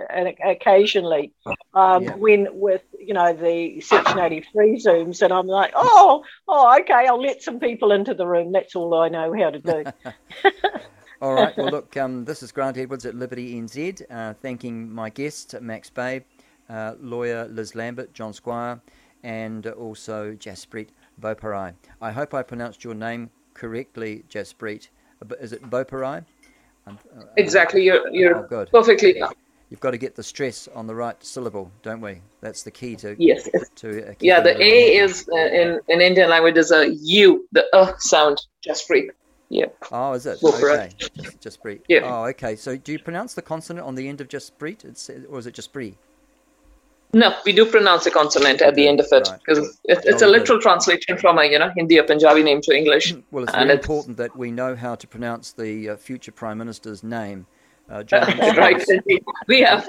occasionally 0.45 1.33
um, 1.75 2.05
Yeah. 2.05 2.15
when 2.17 2.49
with 2.53 2.83
you 2.99 3.15
know 3.15 3.33
the 3.33 3.81
Section 3.81 4.19
83 4.19 4.77
zooms, 4.77 5.23
and 5.23 5.33
I'm 5.33 5.47
like, 5.47 5.73
oh, 5.75 6.25
oh, 6.49 6.79
okay, 6.81 7.07
I'll 7.09 7.21
let 7.21 7.43
some 7.43 7.59
people 7.61 7.93
into 7.93 8.15
the 8.15 8.27
room. 8.27 8.53
That's 8.53 8.75
all 8.77 8.95
I 8.95 9.09
know 9.09 9.33
how 9.35 9.51
to 9.51 9.59
do. 9.59 9.85
All 11.23 11.35
right. 11.35 11.55
Well, 11.57 11.71
look, 11.71 11.97
um, 11.99 12.25
this 12.25 12.43
is 12.43 12.51
Grant 12.51 12.79
Edwards 12.79 13.05
at 13.05 13.15
Liberty 13.15 13.61
NZ, 13.61 14.03
uh, 14.11 14.33
thanking 14.41 14.91
my 14.91 15.11
guests, 15.11 15.55
Max 15.61 15.91
Babe, 15.91 16.23
uh, 16.71 16.95
lawyer 16.99 17.47
Liz 17.47 17.75
Lambert, 17.75 18.15
John 18.15 18.33
Squire, 18.33 18.81
and 19.23 19.67
also 19.67 20.33
Jaspreet 20.33 20.89
Boparai. 21.21 21.75
I 22.01 22.11
hope 22.13 22.33
I 22.33 22.43
pronounced 22.43 22.85
your 22.85 22.95
name 22.95 23.29
correctly, 23.53 24.25
Jaspreet. 24.31 24.89
Uh, 25.23 25.35
Is 25.41 25.53
it 25.53 25.63
Boparai? 25.69 26.25
Um, 26.87 26.99
uh, 27.17 27.25
Exactly, 27.37 27.83
you're 27.83 28.09
you're 28.11 28.37
Oh, 28.39 28.49
good. 28.49 28.71
perfectly. 28.71 29.23
You've 29.69 29.81
got 29.81 29.93
to 29.93 29.99
get 29.99 30.17
the 30.17 30.23
stress 30.23 30.67
on 30.75 30.89
the 30.89 30.95
right 30.95 31.23
syllable, 31.23 31.71
don't 31.83 32.01
we? 32.01 32.21
That's 32.41 32.65
the 32.65 32.73
key 32.73 32.97
to 32.97 33.15
Yes. 33.19 33.49
To 33.77 34.11
uh, 34.11 34.15
Yeah, 34.19 34.41
the 34.41 34.61
A 34.61 34.97
is 34.97 35.29
uh, 35.33 35.37
in 35.37 35.81
in 35.89 36.01
Indian 36.01 36.29
language 36.29 36.57
is 36.57 36.73
a 36.73 36.89
U, 36.89 37.47
the 37.53 37.65
uh 37.73 37.93
sound. 37.99 38.41
Just 38.63 38.87
free. 38.87 39.11
Yeah. 39.49 39.67
Oh, 39.91 40.13
is 40.13 40.27
it? 40.27 40.39
For 40.41 40.55
okay. 40.55 40.91
Just, 40.97 41.41
just 41.41 41.63
Brie. 41.63 41.81
Yeah. 41.89 42.03
Oh, 42.05 42.25
okay. 42.27 42.55
So 42.55 42.77
do 42.77 42.93
you 42.93 43.01
pronounce 43.01 43.35
the 43.35 43.43
consonant 43.43 43.85
on 43.85 43.97
the 43.97 44.09
end 44.09 44.21
of 44.21 44.29
just? 44.29 44.53
It's, 44.63 45.11
or 45.29 45.39
is 45.41 45.47
it 45.47 45.55
just 45.55 45.73
Brie? 45.73 45.97
No, 47.13 47.35
we 47.45 47.53
do 47.53 47.67
pronounce 47.67 48.07
a 48.07 48.11
consonant 48.11 48.63
at 48.63 48.77
the 48.77 48.87
end 48.87 49.01
of 49.01 49.07
it 49.11 49.29
because 49.39 49.59
it, 49.85 49.99
it's 50.05 50.23
a 50.23 50.27
Oh, 50.27 50.29
good. 50.29 50.41
literal 50.41 50.61
translation 50.61 51.17
from 51.17 51.39
a 51.39 51.45
you 51.45 51.59
know 51.59 51.71
Hindi 51.77 51.99
or 51.99 52.05
Punjabi 52.05 52.43
name 52.43 52.61
to 52.63 52.73
English. 52.77 53.15
Well, 53.33 53.45
it's 53.45 53.53
and 53.55 53.67
very 53.67 53.79
it's 53.79 53.85
important 53.85 54.17
that 54.19 54.37
we 54.37 54.51
know 54.53 54.77
how 54.77 54.95
to 54.95 55.07
pronounce 55.09 55.53
the 55.53 55.91
uh, 55.91 55.97
future 55.97 56.33
Prime 56.33 56.59
Minister's 56.59 57.03
name. 57.03 57.47
Uh, 57.91 58.05
right. 58.13 58.85
We 59.49 59.61
have 59.63 59.89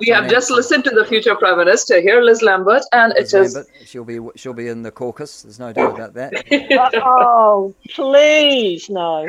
we 0.00 0.08
have 0.08 0.30
just 0.30 0.50
listened 0.50 0.84
to 0.84 0.90
the 0.90 1.04
future 1.04 1.34
prime 1.34 1.58
minister 1.58 2.00
here, 2.00 2.22
Liz 2.22 2.40
Lambert, 2.40 2.82
and 2.92 3.12
it 3.12 3.30
Liz 3.30 3.34
is 3.34 3.54
Lambert. 3.54 3.72
She'll 3.84 4.04
be 4.04 4.18
she'll 4.36 4.54
be 4.54 4.68
in 4.68 4.82
the 4.82 4.90
caucus. 4.90 5.42
There's 5.42 5.60
no 5.60 5.70
doubt 5.74 5.94
about 5.94 6.14
that. 6.14 6.32
oh, 7.04 7.74
please 7.90 8.88
no. 8.88 9.26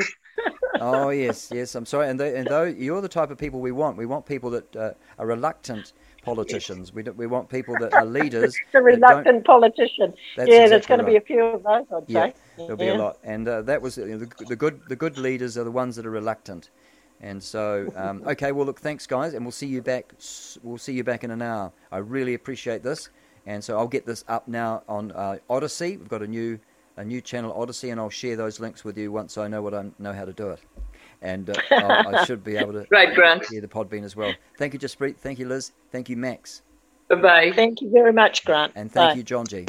oh 0.80 1.10
yes, 1.10 1.50
yes. 1.52 1.74
I'm 1.74 1.84
sorry. 1.84 2.08
And, 2.08 2.18
they, 2.18 2.34
and 2.36 2.46
though 2.48 2.64
you're 2.64 3.02
the 3.02 3.08
type 3.08 3.30
of 3.30 3.36
people 3.36 3.60
we 3.60 3.72
want, 3.72 3.98
we 3.98 4.06
want 4.06 4.24
people 4.24 4.48
that 4.50 4.74
uh, 4.74 4.92
are 5.18 5.26
reluctant 5.26 5.92
politicians. 6.24 6.92
We 6.92 7.02
don't, 7.02 7.16
we 7.16 7.26
want 7.26 7.48
people 7.48 7.76
that 7.76 7.94
are 7.94 8.04
leaders. 8.06 8.56
The 8.72 8.82
reluctant 8.82 9.44
politician. 9.44 10.14
That's 10.36 10.48
yeah, 10.50 10.68
there's 10.68 10.82
exactly 10.82 10.96
going 10.96 11.00
to 11.00 11.06
be 11.06 11.16
a 11.16 11.20
few 11.20 11.44
of 11.44 11.62
those, 11.62 11.84
I'd 11.94 12.08
Yeah, 12.08 12.26
say. 12.26 12.34
there'll 12.56 12.76
be 12.76 12.88
a 12.88 12.94
lot, 12.94 13.18
and 13.24 13.48
uh, 13.48 13.62
that 13.62 13.82
was 13.82 13.96
you 13.98 14.06
know, 14.06 14.18
the, 14.18 14.44
the 14.44 14.56
good. 14.56 14.80
The 14.88 14.96
good 14.96 15.18
leaders 15.18 15.56
are 15.58 15.64
the 15.64 15.70
ones 15.70 15.96
that 15.96 16.06
are 16.06 16.10
reluctant, 16.10 16.70
and 17.20 17.42
so 17.42 17.90
um, 17.94 18.22
okay. 18.26 18.52
Well, 18.52 18.66
look, 18.66 18.80
thanks, 18.80 19.06
guys, 19.06 19.34
and 19.34 19.44
we'll 19.44 19.52
see 19.52 19.66
you 19.66 19.82
back. 19.82 20.14
We'll 20.62 20.78
see 20.78 20.92
you 20.94 21.04
back 21.04 21.24
in 21.24 21.30
an 21.30 21.42
hour. 21.42 21.72
I 21.92 21.98
really 21.98 22.34
appreciate 22.34 22.82
this, 22.82 23.10
and 23.46 23.62
so 23.64 23.78
I'll 23.78 23.88
get 23.88 24.06
this 24.06 24.24
up 24.28 24.48
now 24.48 24.82
on 24.88 25.12
uh, 25.12 25.38
Odysee. 25.50 25.96
We've 25.98 26.08
got 26.08 26.22
a 26.22 26.26
new 26.26 26.58
a 26.96 27.04
new 27.04 27.20
channel, 27.20 27.52
Odysee, 27.52 27.90
and 27.90 28.00
I'll 28.00 28.10
share 28.10 28.36
those 28.36 28.60
links 28.60 28.84
with 28.84 28.96
you 28.98 29.10
once 29.12 29.38
I 29.38 29.48
know 29.48 29.62
what 29.62 29.74
I 29.74 29.84
know 29.98 30.12
how 30.12 30.24
to 30.24 30.32
do 30.32 30.50
it. 30.50 30.60
And 31.24 31.48
uh, 31.50 31.54
I'll, 31.72 32.24
should 32.26 32.44
be 32.44 32.56
able 32.58 32.74
to 32.74 32.86
Right, 32.90 33.14
Grant. 33.14 33.46
hear 33.46 33.60
the 33.62 33.66
Podbean 33.66 34.04
as 34.04 34.14
well. 34.14 34.32
Thank 34.58 34.74
you, 34.74 34.78
Jaspreet. 34.78 35.16
Thank 35.16 35.38
you, 35.38 35.48
Liz. 35.48 35.72
Thank 35.90 36.08
you, 36.10 36.16
Max. 36.16 36.62
Bye 37.08 37.16
bye. 37.16 37.52
Thank 37.56 37.80
you 37.80 37.90
very 37.90 38.12
much, 38.12 38.44
Grant. 38.44 38.72
And 38.76 38.92
thank 38.92 39.12
Bye. 39.12 39.16
you, 39.16 39.22
John 39.22 39.46
G. 39.46 39.66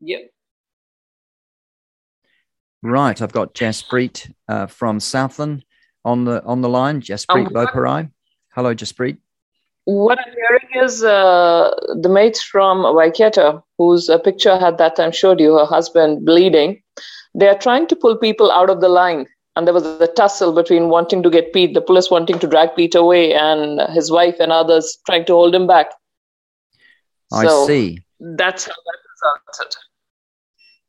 Yep. 0.00 0.30
Right, 2.82 3.20
I've 3.20 3.32
got 3.32 3.54
Jaspreet 3.54 4.32
uh, 4.48 4.66
from 4.66 5.00
Southland 5.00 5.64
on 6.04 6.24
the 6.24 6.42
on 6.44 6.60
the 6.60 6.68
line. 6.68 7.00
Jaspreet 7.00 7.46
Um, 7.48 7.52
Boparai. 7.52 8.10
Hello, 8.54 8.74
Jaspreet. 8.74 9.18
What 9.84 10.18
I'm 10.18 10.32
hearing 10.32 10.84
is 10.84 11.02
uh, 11.02 11.70
the 12.02 12.08
mates 12.08 12.42
from 12.42 12.82
Waikato, 12.94 13.64
whose 13.78 14.08
uh, 14.08 14.18
picture 14.18 14.52
I 14.52 14.58
had 14.60 14.78
that 14.78 14.96
time 14.96 15.12
showed 15.12 15.40
you, 15.40 15.54
her 15.58 15.64
husband 15.64 16.24
bleeding. 16.26 16.82
They 17.38 17.48
are 17.48 17.58
trying 17.58 17.86
to 17.88 17.96
pull 17.96 18.16
people 18.16 18.50
out 18.50 18.68
of 18.70 18.80
the 18.80 18.88
line. 18.88 19.26
And 19.54 19.66
there 19.66 19.74
was 19.74 19.84
a 19.84 20.06
tussle 20.06 20.52
between 20.52 20.88
wanting 20.88 21.22
to 21.24 21.30
get 21.30 21.52
Pete, 21.52 21.74
the 21.74 21.80
police 21.80 22.10
wanting 22.10 22.38
to 22.38 22.46
drag 22.46 22.74
Pete 22.76 22.94
away, 22.94 23.34
and 23.34 23.80
his 23.92 24.10
wife 24.10 24.36
and 24.38 24.52
others 24.52 24.98
trying 25.06 25.24
to 25.26 25.32
hold 25.32 25.54
him 25.54 25.66
back. 25.66 25.88
I 27.32 27.44
So 27.44 27.66
see. 27.66 27.98
That's 28.20 28.64
how 28.66 28.72
that 28.72 28.98
resulted. 29.12 29.76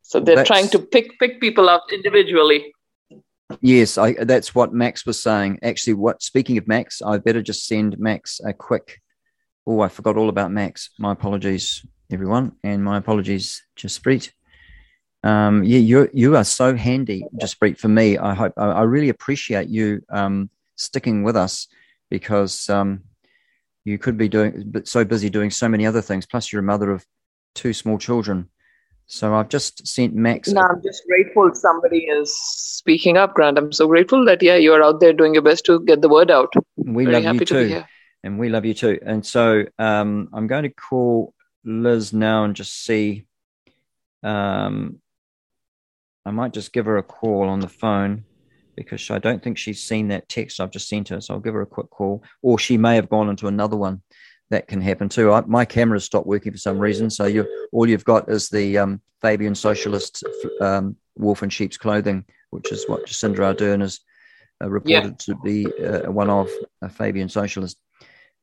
So 0.03 0.19
they're 0.19 0.35
That's- 0.35 0.47
trying 0.47 0.69
to 0.69 0.79
pick 0.79 1.17
pick 1.19 1.39
people 1.39 1.69
out 1.69 1.81
individually. 1.91 2.73
Yes, 3.61 3.97
I, 3.97 4.13
that's 4.13 4.53
what 4.53 4.73
Max 4.73 5.05
was 5.05 5.21
saying. 5.21 5.59
Actually, 5.63 5.95
what 5.95 6.21
speaking 6.21 6.57
of 6.59 6.67
Max, 6.67 7.01
I 7.01 7.17
better 7.17 7.41
just 7.41 7.65
send 7.65 7.97
Max 7.97 8.39
a 8.45 8.53
quick. 8.53 9.01
Oh, 9.65 9.81
I 9.81 9.89
forgot 9.89 10.17
all 10.17 10.29
about 10.29 10.51
Max. 10.51 10.91
My 10.99 11.11
apologies, 11.13 11.83
everyone, 12.11 12.53
and 12.63 12.83
my 12.83 12.97
apologies, 12.97 13.63
to 13.77 13.87
Jaspreet. 13.87 14.31
Um, 15.23 15.63
yeah, 15.63 15.79
you 15.79 16.09
you 16.13 16.35
are 16.37 16.43
so 16.43 16.75
handy, 16.75 17.25
Jaspreet. 17.35 17.77
For 17.77 17.89
me, 17.89 18.17
I 18.17 18.33
hope 18.33 18.53
I, 18.57 18.67
I 18.67 18.81
really 18.83 19.09
appreciate 19.09 19.67
you 19.67 20.01
um, 20.09 20.49
sticking 20.75 21.23
with 21.23 21.35
us 21.35 21.67
because 22.09 22.69
um, 22.69 23.03
you 23.83 23.97
could 23.97 24.17
be 24.17 24.29
doing 24.29 24.63
but 24.67 24.87
so 24.87 25.03
busy 25.03 25.29
doing 25.29 25.51
so 25.51 25.67
many 25.67 25.85
other 25.85 26.01
things. 26.01 26.25
Plus, 26.25 26.51
you're 26.51 26.61
a 26.61 26.63
mother 26.63 26.91
of 26.91 27.05
two 27.53 27.73
small 27.73 27.97
children. 27.97 28.49
So 29.07 29.33
I've 29.33 29.49
just 29.49 29.87
sent 29.87 30.13
Max. 30.13 30.49
No, 30.49 30.61
I'm 30.61 30.81
just 30.83 31.03
grateful 31.07 31.49
somebody 31.53 32.05
is 32.05 32.39
speaking 32.39 33.17
up, 33.17 33.33
Grant. 33.33 33.57
I'm 33.57 33.71
so 33.71 33.87
grateful 33.87 34.23
that 34.25 34.41
yeah, 34.41 34.55
you're 34.55 34.83
out 34.83 34.99
there 34.99 35.13
doing 35.13 35.33
your 35.33 35.43
best 35.43 35.65
to 35.65 35.83
get 35.83 36.01
the 36.01 36.09
word 36.09 36.31
out. 36.31 36.53
We 36.77 37.05
Very 37.05 37.15
love 37.15 37.23
happy 37.23 37.39
you 37.39 37.45
to 37.45 37.55
be 37.55 37.63
too, 37.63 37.67
here. 37.69 37.85
and 38.23 38.39
we 38.39 38.49
love 38.49 38.65
you 38.65 38.73
too. 38.75 38.99
And 39.03 39.25
so 39.25 39.65
um, 39.79 40.29
I'm 40.31 40.47
going 40.47 40.63
to 40.63 40.69
call 40.69 41.33
Liz 41.65 42.13
now 42.13 42.45
and 42.45 42.55
just 42.55 42.85
see. 42.85 43.25
Um, 44.21 45.01
I 46.29 46.31
might 46.31 46.53
just 46.53 46.73
give 46.73 46.85
her 46.85 46.97
a 46.97 47.03
call 47.03 47.49
on 47.49 47.59
the 47.59 47.67
phone 47.67 48.23
because 48.75 49.09
I 49.09 49.17
don't 49.17 49.41
think 49.41 49.57
she's 49.57 49.81
seen 49.81 50.09
that 50.09 50.29
text 50.29 50.59
I've 50.59 50.69
just 50.69 50.87
sent 50.87 51.09
her. 51.09 51.19
So 51.19 51.33
I'll 51.33 51.39
give 51.39 51.55
her 51.55 51.63
a 51.63 51.65
quick 51.65 51.89
call, 51.89 52.23
or 52.43 52.59
she 52.59 52.77
may 52.77 52.93
have 52.97 53.09
gone 53.09 53.29
into 53.29 53.47
another 53.47 53.75
one. 53.75 54.03
That 54.51 54.67
can 54.67 54.79
happen 54.79 55.09
too. 55.09 55.33
I, 55.33 55.41
my 55.47 55.65
camera's 55.65 56.03
stopped 56.03 56.27
working 56.27 56.51
for 56.51 56.59
some 56.59 56.77
reason, 56.77 57.09
so 57.09 57.25
you 57.25 57.47
all 57.71 57.89
you've 57.89 58.05
got 58.05 58.29
is 58.29 58.47
the 58.47 58.77
um, 58.77 59.01
Fabian 59.21 59.55
Socialist 59.55 60.23
um, 60.61 60.95
wolf 61.17 61.41
in 61.41 61.49
sheep's 61.49 61.77
clothing, 61.77 62.25
which 62.51 62.71
is 62.71 62.87
what 62.87 63.07
Jacinda 63.07 63.39
Ardern 63.39 63.81
is 63.81 63.99
uh, 64.61 64.69
reported 64.69 65.17
to 65.19 65.35
be 65.37 65.65
uh, 65.83 66.11
one 66.11 66.29
of 66.29 66.47
a 66.83 66.89
Fabian 66.89 67.29
socialist. 67.29 67.77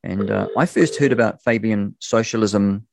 And 0.03 0.29
uh, 0.29 0.49
I 0.59 0.67
first 0.67 0.97
heard 0.97 1.13
about 1.13 1.43
Fabian 1.45 1.95
socialism 2.01 2.89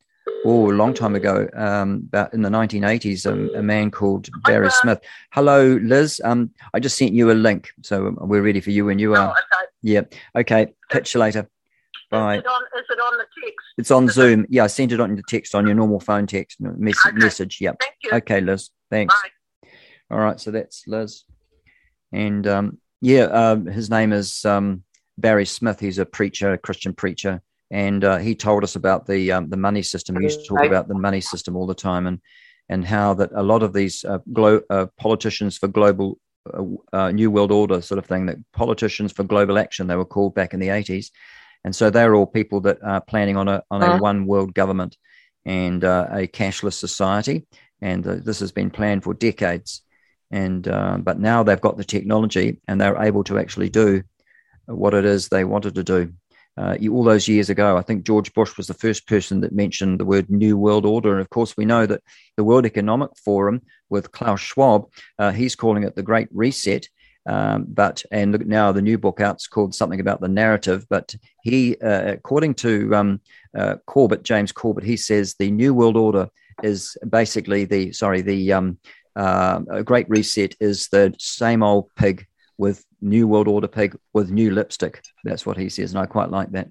oh, 0.46 0.72
a 0.72 0.74
long 0.74 0.94
time 0.94 1.16
ago, 1.16 1.48
um, 1.56 2.04
about 2.08 2.34
in 2.34 2.42
the 2.42 2.50
1980s, 2.50 3.26
a, 3.26 3.60
a 3.60 3.64
man 3.64 3.92
called 3.92 4.30
Barry 4.44 4.70
Smith. 4.72 5.00
Hello, 5.32 5.80
Liz. 5.82 6.22
Um, 6.24 6.52
I 6.74 6.80
just 6.80 6.98
sent 6.98 7.14
you 7.14 7.32
a 7.32 7.34
link, 7.34 7.72
so 7.82 8.16
we're 8.20 8.42
ready 8.42 8.62
for 8.62 8.72
you 8.72 8.86
when 8.86 9.00
you 9.00 9.16
are. 9.16 9.36
Yeah. 9.82 10.02
Okay. 10.36 10.74
Catch 10.90 11.14
you 11.14 11.20
later. 11.20 11.50
Bye. 12.12 12.36
Is 12.36 12.40
it, 12.42 12.48
on, 12.48 12.62
is 12.80 12.86
it 12.90 13.00
on 13.00 13.18
the 13.18 13.26
text? 13.44 13.66
It's 13.78 13.92
on 13.92 14.08
Zoom. 14.08 14.46
Yeah, 14.50 14.66
I 14.66 14.68
sent 14.68 14.92
it 14.92 15.00
on 15.00 15.16
the 15.16 15.24
text 15.28 15.56
on 15.56 15.66
your 15.66 15.76
normal 15.76 16.00
phone 16.00 16.28
text 16.28 16.62
mess- 16.62 16.96
Okay. 17.08 17.18
message. 17.18 17.60
You. 17.60 17.74
Okay, 18.12 18.40
Liz. 18.40 18.70
Thanks. 18.92 19.14
Bye. 19.14 19.70
All 20.12 20.20
right, 20.20 20.40
so 20.40 20.52
that's 20.52 20.84
Liz, 20.88 21.24
and 22.12 22.46
um, 22.46 22.78
yeah, 23.02 23.24
um, 23.24 23.66
his 23.66 23.90
name 23.90 24.14
is 24.14 24.46
um, 24.46 24.84
Barry 25.18 25.46
Smith. 25.46 25.80
He's 25.80 25.98
a 25.98 26.06
preacher, 26.06 26.54
a 26.54 26.58
Christian 26.60 26.94
preacher, 26.94 27.42
and 27.74 28.04
uh, 28.04 28.18
he 28.18 28.36
told 28.36 28.64
us 28.64 28.76
about 28.76 29.06
the 29.08 29.32
um, 29.36 29.50
the 29.50 29.58
money 29.58 29.84
system. 29.84 30.16
We 30.16 30.24
used 30.24 30.40
to 30.42 30.48
talk 30.48 30.66
about 30.72 30.88
the 30.88 31.00
money 31.08 31.22
system 31.22 31.56
all 31.56 31.68
the 31.68 31.82
time, 31.90 32.08
and 32.08 32.20
and 32.70 32.86
how 32.86 33.16
that 33.16 33.32
a 33.34 33.44
lot 33.44 33.64
of 33.64 33.74
these 33.74 34.06
uh, 34.06 34.20
glo- 34.32 34.66
uh, 34.70 34.86
politicians 34.98 35.58
for 35.58 35.68
global 35.70 36.20
uh, 36.54 36.64
uh, 36.98 37.12
new 37.12 37.32
world 37.32 37.52
order 37.52 37.82
sort 37.82 38.00
of 38.00 38.06
thing, 38.06 38.28
that 38.28 38.38
politicians 38.54 39.12
for 39.12 39.24
global 39.26 39.58
action 39.58 39.88
they 39.88 39.98
were 39.98 40.14
called 40.16 40.34
back 40.36 40.54
in 40.54 40.60
the 40.60 40.70
eighties, 40.70 41.12
and 41.64 41.76
so 41.76 41.90
they're 41.90 42.16
all 42.16 42.28
people 42.28 42.62
that 42.62 42.78
are 42.84 43.02
planning 43.02 43.38
on 43.38 43.48
a 43.48 43.64
on 43.70 43.82
a 43.82 43.86
Uh. 43.96 44.00
one 44.02 44.26
world 44.26 44.54
government 44.54 44.98
and 45.46 45.84
uh, 45.84 46.08
a 46.12 46.28
cashless 46.28 46.80
society, 46.80 47.46
and 47.82 48.08
uh, 48.08 48.16
this 48.26 48.40
has 48.40 48.52
been 48.54 48.70
planned 48.70 49.04
for 49.04 49.14
decades, 49.16 49.84
and 50.32 50.68
uh, 50.68 50.98
but 51.04 51.20
now 51.20 51.44
they've 51.44 51.68
got 51.68 51.78
the 51.78 51.84
technology 51.96 52.62
and 52.68 52.80
they're 52.80 53.08
able 53.08 53.24
to 53.24 53.38
actually 53.38 53.70
do 53.70 54.02
what 54.66 54.94
it 54.94 55.06
is 55.06 55.28
they 55.28 55.44
wanted 55.44 55.74
to 55.76 55.84
do. 55.84 56.14
Uh, 56.56 56.78
all 56.92 57.04
those 57.04 57.28
years 57.28 57.50
ago, 57.50 57.78
I 57.78 57.82
think 57.82 58.06
George 58.06 58.32
Bush 58.34 58.58
was 58.58 58.68
the 58.68 58.74
first 58.76 59.08
person 59.08 59.42
that 59.42 59.54
mentioned 59.54 60.00
the 60.00 60.06
word 60.06 60.30
New 60.30 60.58
World 60.58 60.86
Order. 60.86 61.12
And 61.12 61.22
of 61.22 61.30
course, 61.30 61.58
we 61.58 61.66
know 61.66 61.86
that 61.86 62.04
the 62.38 62.44
World 62.44 62.66
Economic 62.66 63.10
Forum 63.18 63.62
with 63.90 64.12
Klaus 64.12 64.40
Schwab, 64.40 64.90
uh, 65.18 65.32
he's 65.32 65.56
calling 65.56 65.84
it 65.84 65.96
the 65.96 66.04
Great 66.04 66.28
Reset. 66.32 66.88
Um, 67.26 67.66
but 67.68 68.04
and 68.12 68.34
look, 68.34 68.46
now 68.46 68.72
the 68.72 68.82
new 68.82 68.98
book 68.98 69.22
out's 69.22 69.48
called 69.48 69.74
something 69.74 70.00
about 70.00 70.22
the 70.22 70.28
narrative. 70.28 70.86
But 70.90 71.16
he, 71.42 71.78
uh, 71.78 72.12
according 72.12 72.56
to 72.56 72.94
um, 72.94 73.22
uh, 73.58 73.76
Corbett, 73.88 74.24
James 74.24 74.52
Corbett, 74.52 74.84
he 74.84 74.98
says 74.98 75.36
the 75.40 75.50
New 75.50 75.74
World 75.74 75.98
Order 75.98 76.30
is 76.62 76.98
basically 77.10 77.66
the 77.66 77.94
sorry 77.94 78.22
the 78.22 78.54
um, 78.54 78.78
uh, 79.16 79.60
Great 79.84 80.10
Reset 80.10 80.56
is 80.60 80.90
the 80.90 81.16
same 81.18 81.64
old 81.64 81.90
pig 81.96 82.28
with 82.58 82.86
New 83.02 83.28
World 83.28 83.48
Order 83.48 83.68
pig 83.68 83.98
with 84.14 84.32
new 84.32 84.52
lipstick. 84.52 85.02
That's 85.24 85.46
what 85.46 85.58
he 85.58 85.70
says, 85.70 85.92
and 85.92 86.00
I 86.00 86.06
quite 86.06 86.30
like 86.30 86.52
that. 86.52 86.70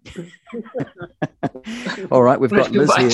All 2.11 2.23
right, 2.23 2.39
we've 2.39 2.51
got 2.51 2.71
Liz 2.73 2.95
here. 2.97 3.11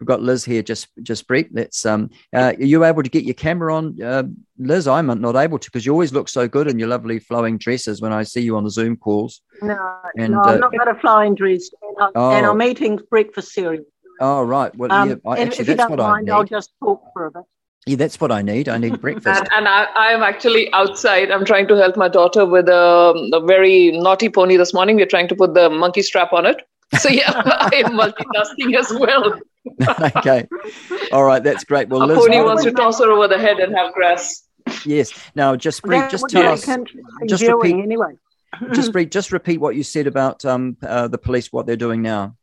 We've 0.00 0.06
got 0.08 0.20
Liz 0.20 0.44
here. 0.44 0.62
Just, 0.62 0.88
just 1.04 1.28
brief. 1.28 1.46
Let's. 1.52 1.86
Um, 1.86 2.10
uh, 2.34 2.54
are 2.58 2.64
you 2.64 2.84
able 2.84 3.04
to 3.04 3.08
get 3.08 3.22
your 3.24 3.34
camera 3.34 3.72
on, 3.72 4.02
uh, 4.02 4.24
Liz? 4.58 4.88
I'm 4.88 5.06
not 5.20 5.36
able 5.36 5.60
to 5.60 5.70
because 5.70 5.86
you 5.86 5.92
always 5.92 6.12
look 6.12 6.28
so 6.28 6.48
good 6.48 6.66
in 6.66 6.76
your 6.78 6.88
lovely 6.88 7.20
flowing 7.20 7.56
dresses 7.56 8.00
when 8.02 8.12
I 8.12 8.24
see 8.24 8.40
you 8.40 8.56
on 8.56 8.64
the 8.64 8.70
Zoom 8.70 8.96
calls. 8.96 9.42
No, 9.60 9.78
And, 10.18 10.32
no, 10.32 10.40
uh, 10.40 10.44
I'm 10.44 10.60
not 10.60 10.72
got 10.72 10.88
a 10.88 10.98
flying 10.98 11.36
dress, 11.36 11.70
and, 11.82 11.96
I, 12.00 12.10
Oh. 12.16 12.30
and 12.32 12.46
I'm 12.46 12.60
eating 12.62 12.98
breakfast 13.10 13.52
cereal. 13.52 13.84
Oh, 14.20 14.42
right. 14.42 14.74
Well, 14.76 14.90
Um, 14.90 15.08
yeah. 15.10 15.14
I, 15.24 15.38
actually, 15.38 15.44
if 15.44 15.58
you 15.58 15.64
that's 15.76 15.88
don't 15.88 15.90
what 15.98 15.98
mind, 16.00 16.30
I'll 16.30 16.44
just 16.44 16.72
talk 16.82 17.02
for 17.12 17.26
a 17.26 17.30
bit. 17.30 17.42
Yeah, 17.86 17.96
that's 17.96 18.20
what 18.20 18.30
I 18.30 18.42
need. 18.42 18.68
I 18.68 18.78
need 18.78 19.00
breakfast. 19.00 19.40
And, 19.40 19.48
and 19.56 19.68
I, 19.68 19.84
I 19.96 20.12
am 20.12 20.22
actually 20.22 20.72
outside. 20.72 21.30
I'm 21.32 21.44
trying 21.44 21.66
to 21.68 21.74
help 21.76 21.96
my 21.96 22.08
daughter 22.08 22.46
with 22.46 22.68
a, 22.68 23.30
a 23.32 23.44
very 23.44 23.90
naughty 23.92 24.28
pony 24.28 24.56
this 24.56 24.72
morning. 24.72 24.96
We're 24.96 25.06
trying 25.06 25.26
to 25.28 25.34
put 25.34 25.54
the 25.54 25.68
monkey 25.68 26.02
strap 26.02 26.32
on 26.32 26.46
it. 26.46 26.62
So 27.00 27.08
yeah, 27.08 27.32
I 27.34 27.82
am 27.84 27.92
multitasking 27.92 28.76
as 28.78 28.92
well. 28.92 29.40
okay. 30.16 30.46
All 31.10 31.24
right. 31.24 31.42
That's 31.42 31.64
great. 31.64 31.88
Well, 31.88 32.04
a 32.04 32.06
Liz. 32.06 32.18
pony 32.18 32.40
wants 32.40 32.64
we- 32.64 32.70
to 32.70 32.76
toss 32.76 33.00
her 33.00 33.10
over 33.10 33.26
the 33.26 33.38
head 33.38 33.58
and 33.58 33.74
have 33.76 33.92
grass. 33.94 34.44
Yes. 34.84 35.12
Now, 35.34 35.56
Jaspreet. 35.56 36.08
Just 36.08 36.28
tell 36.28 36.52
us. 36.52 36.64
Just 37.26 37.42
repeat. 37.42 37.74
anyway. 37.74 38.12
Jaspreet. 38.54 39.10
Just 39.10 39.32
repeat 39.32 39.58
what 39.60 39.74
you 39.74 39.82
said 39.82 40.06
about 40.06 40.44
um 40.44 40.76
uh, 40.82 41.08
the 41.08 41.18
police, 41.18 41.52
what 41.52 41.66
they're 41.66 41.74
doing 41.74 42.00
now, 42.02 42.36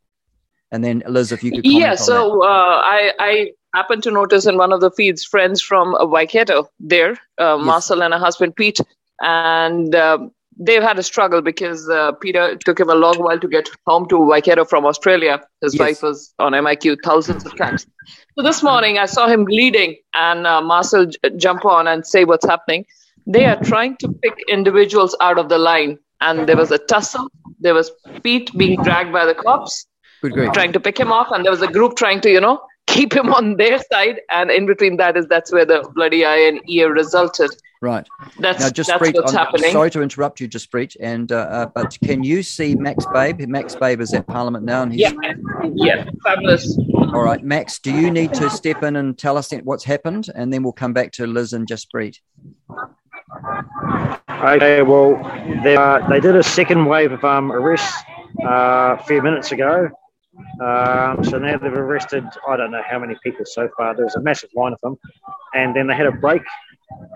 and 0.70 0.84
then 0.84 1.02
Liz, 1.08 1.32
if 1.32 1.42
you 1.42 1.50
could. 1.50 1.62
Comment 1.64 1.80
Yeah, 1.80 1.86
on 1.86 1.90
that. 1.92 1.98
so 2.00 2.42
uh, 2.42 2.46
I, 2.84 3.12
I 3.18 3.50
happened 3.74 4.02
to 4.04 4.10
notice 4.10 4.46
in 4.46 4.56
one 4.56 4.72
of 4.72 4.80
the 4.80 4.90
feeds 4.90 5.24
friends 5.24 5.60
from 5.62 5.94
uh, 5.94 6.04
Waikato 6.06 6.68
there, 6.80 7.18
uh, 7.38 7.56
Marcel 7.58 8.02
and 8.02 8.12
her 8.14 8.20
husband 8.20 8.56
Pete, 8.56 8.80
and 9.20 9.94
um 9.94 10.30
they've 10.62 10.82
had 10.82 10.98
a 10.98 11.02
struggle 11.02 11.40
because 11.40 11.88
uh, 11.88 12.12
Peter 12.12 12.54
took 12.56 12.78
him 12.78 12.90
a 12.90 12.94
long 12.94 13.16
while 13.18 13.38
to 13.38 13.48
get 13.48 13.68
home 13.86 14.06
to 14.08 14.18
Waikato 14.18 14.64
from 14.64 14.84
Australia. 14.84 15.40
His 15.62 15.74
Yes. 15.74 15.80
wife 15.80 16.02
was 16.02 16.34
on 16.38 16.54
MIQ 16.54 16.96
thousands 17.02 17.46
of 17.46 17.56
times. 17.56 17.86
So 18.36 18.42
this 18.42 18.62
morning 18.62 18.98
I 18.98 19.06
saw 19.06 19.26
him 19.28 19.44
bleeding, 19.44 19.96
and 20.14 20.46
uh, 20.46 20.60
Marcel 20.60 21.06
j- 21.06 21.18
jump 21.36 21.64
on 21.64 21.86
and 21.86 22.06
say 22.06 22.24
what's 22.24 22.44
happening. 22.46 22.84
They 23.26 23.46
are 23.46 23.56
trying 23.56 23.96
to 23.98 24.08
pick 24.22 24.34
individuals 24.48 25.16
out 25.20 25.38
of 25.38 25.48
the 25.48 25.58
line, 25.58 25.98
and 26.20 26.46
there 26.48 26.56
was 26.56 26.70
a 26.70 26.78
tussle. 26.78 27.28
There 27.60 27.74
was 27.74 27.90
Pete 28.22 28.50
being 28.56 28.82
dragged 28.82 29.12
by 29.12 29.24
the 29.24 29.34
cops 29.34 29.86
trying 30.52 30.72
to 30.72 30.80
pick 30.80 30.98
him 30.98 31.12
off, 31.12 31.28
and 31.30 31.44
there 31.44 31.52
was 31.52 31.62
a 31.62 31.68
group 31.68 31.96
trying 31.96 32.20
to, 32.20 32.30
you 32.30 32.40
know, 32.40 32.60
keep 32.90 33.12
him 33.14 33.32
on 33.32 33.56
their 33.56 33.78
side. 33.92 34.20
And 34.30 34.50
in 34.50 34.66
between 34.66 34.96
that 34.98 35.16
is 35.16 35.26
that's 35.26 35.52
where 35.52 35.64
the 35.64 35.88
bloody 35.94 36.24
eye 36.24 36.38
and 36.48 36.60
ear 36.68 36.92
resulted. 36.92 37.50
Right. 37.82 38.06
That's- 38.38 38.60
now, 38.60 38.68
just 38.68 38.88
that's 38.90 39.02
Preet, 39.02 39.14
what's 39.14 39.32
I'm 39.32 39.38
happening. 39.38 39.72
Sorry 39.72 39.90
to 39.92 40.02
interrupt 40.02 40.38
you, 40.40 40.48
Jaspreet, 40.48 40.96
and 41.00 41.32
uh, 41.32 41.36
uh, 41.36 41.66
but 41.74 41.96
can 42.04 42.22
you 42.22 42.42
see 42.42 42.74
Max 42.74 43.06
Babe? 43.14 43.40
Max 43.48 43.74
Babe 43.74 44.02
is 44.02 44.12
at 44.12 44.26
Parliament 44.26 44.66
now, 44.66 44.82
and 44.82 44.92
he's 44.92 45.00
Yeah, 45.00 45.12
yeah, 45.74 46.04
fabulous. 46.22 46.78
all 47.14 47.22
right. 47.22 47.42
Max, 47.42 47.78
do 47.78 47.90
you 47.90 48.10
need 48.10 48.34
to 48.34 48.50
step 48.50 48.82
in 48.82 48.96
and 48.96 49.16
tell 49.16 49.38
us 49.38 49.50
what's 49.64 49.84
happened, 49.84 50.28
and 50.34 50.52
then 50.52 50.62
we'll 50.62 50.74
come 50.74 50.92
back 50.92 51.12
to 51.12 51.26
Liz 51.26 51.54
and 51.54 51.66
Jaspreet. 51.66 52.16
Okay, 54.44 54.82
well, 54.82 55.16
they, 55.62 55.76
uh, 55.76 56.06
they 56.08 56.20
did 56.20 56.36
a 56.36 56.42
second 56.42 56.84
wave 56.86 57.12
of 57.12 57.24
um, 57.24 57.50
arrests 57.50 57.94
uh, 58.44 58.96
a 58.98 59.02
few 59.04 59.22
minutes 59.22 59.52
ago. 59.52 59.88
Um, 60.60 61.24
so 61.24 61.38
now 61.38 61.56
they've 61.58 61.72
arrested, 61.72 62.24
I 62.46 62.56
don't 62.56 62.70
know 62.70 62.82
how 62.86 62.98
many 62.98 63.16
people 63.22 63.44
so 63.44 63.68
far. 63.76 63.94
There 63.94 64.04
was 64.04 64.16
a 64.16 64.20
massive 64.20 64.50
line 64.54 64.72
of 64.72 64.80
them. 64.82 64.98
And 65.54 65.74
then 65.74 65.86
they 65.86 65.94
had 65.94 66.06
a 66.06 66.12
break. 66.12 66.42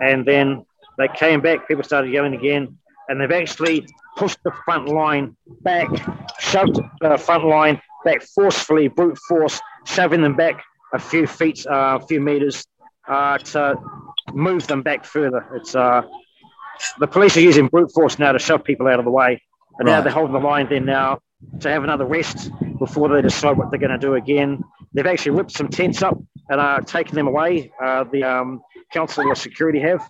And 0.01 0.25
then 0.27 0.65
they 0.99 1.09
came 1.09 1.41
back. 1.41 1.69
People 1.69 1.85
started 1.85 2.13
going 2.13 2.35
again. 2.35 2.79
And 3.09 3.21
they've 3.21 3.31
actually 3.31 3.87
pushed 4.17 4.39
the 4.45 4.53
front 4.65 4.89
line 4.89 5.37
back, 5.61 5.89
shoved 6.39 6.81
the 7.01 7.19
front 7.19 7.45
line 7.45 7.81
back 8.05 8.23
forcefully, 8.35 8.89
brute 8.89 9.19
force, 9.29 9.61
shoving 9.85 10.23
them 10.23 10.37
back 10.37 10.63
a 10.93 10.99
few 10.99 11.27
feet, 11.27 11.67
uh, 11.67 11.99
a 12.01 12.07
few 12.07 12.21
meters 12.21 12.65
uh, 13.09 13.37
to 13.39 13.77
move 14.33 14.67
them 14.67 14.83
back 14.83 15.05
further. 15.05 15.47
It's 15.55 15.75
uh, 15.75 16.03
the 16.99 17.07
police 17.07 17.37
are 17.37 17.41
using 17.41 17.67
brute 17.67 17.93
force 17.93 18.19
now 18.19 18.33
to 18.33 18.39
shove 18.39 18.65
people 18.65 18.87
out 18.87 18.99
of 18.99 19.05
the 19.05 19.11
way. 19.11 19.43
And 19.79 19.87
now 19.87 20.01
they're 20.01 20.13
holding 20.13 20.35
the 20.35 20.39
line 20.39 20.69
there 20.69 20.81
now 20.81 21.19
to 21.61 21.69
have 21.71 21.85
another 21.85 22.05
rest 22.05 22.51
before 22.79 23.09
they 23.09 23.23
decide 23.23 23.57
what 23.57 23.71
they're 23.71 23.81
going 23.81 23.93
to 23.93 23.99
do 23.99 24.15
again. 24.15 24.63
They've 24.93 25.07
actually 25.07 25.33
ripped 25.33 25.53
some 25.53 25.69
tents 25.69 26.03
up 26.03 26.19
and 26.49 26.61
are 26.61 26.81
taking 26.81 27.15
them 27.15 27.27
away. 27.27 27.73
Uh, 27.83 28.05
the 28.05 28.23
um, 28.23 28.63
council 28.93 29.31
of 29.31 29.39
security 29.39 29.81
have. 29.81 30.09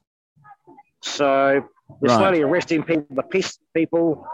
So 1.03 1.27
they're 2.01 2.11
Right. 2.11 2.19
slowly 2.19 2.43
arresting 2.43 2.83
people, 2.83 3.07
the 3.11 3.23
pest 3.23 3.61
people, 3.75 4.27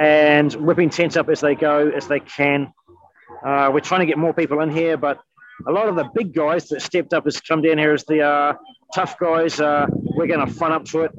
and 0.00 0.54
ripping 0.56 0.90
tents 0.90 1.16
up 1.16 1.28
as 1.28 1.40
they 1.40 1.54
go, 1.54 1.88
as 1.88 2.06
they 2.08 2.20
can. 2.20 2.72
Uh, 3.44 3.70
we're 3.72 3.80
trying 3.80 4.00
to 4.00 4.06
get 4.06 4.18
more 4.18 4.34
people 4.34 4.60
in 4.60 4.70
here, 4.70 4.96
but 4.96 5.20
a 5.66 5.72
lot 5.72 5.88
of 5.88 5.96
the 5.96 6.04
big 6.14 6.34
guys 6.34 6.68
that 6.68 6.82
stepped 6.82 7.14
up 7.14 7.24
has 7.24 7.40
come 7.40 7.62
down 7.62 7.78
here 7.78 7.92
as 7.92 8.04
the 8.04 8.20
uh, 8.22 8.52
tough 8.94 9.18
guys. 9.18 9.60
Uh, 9.60 9.86
we're 9.90 10.26
going 10.26 10.44
to 10.44 10.52
front 10.52 10.74
up 10.74 10.84
to 10.84 11.02
it. 11.02 11.12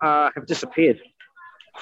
Uh, 0.00 0.30
have 0.34 0.46
disappeared. 0.46 1.00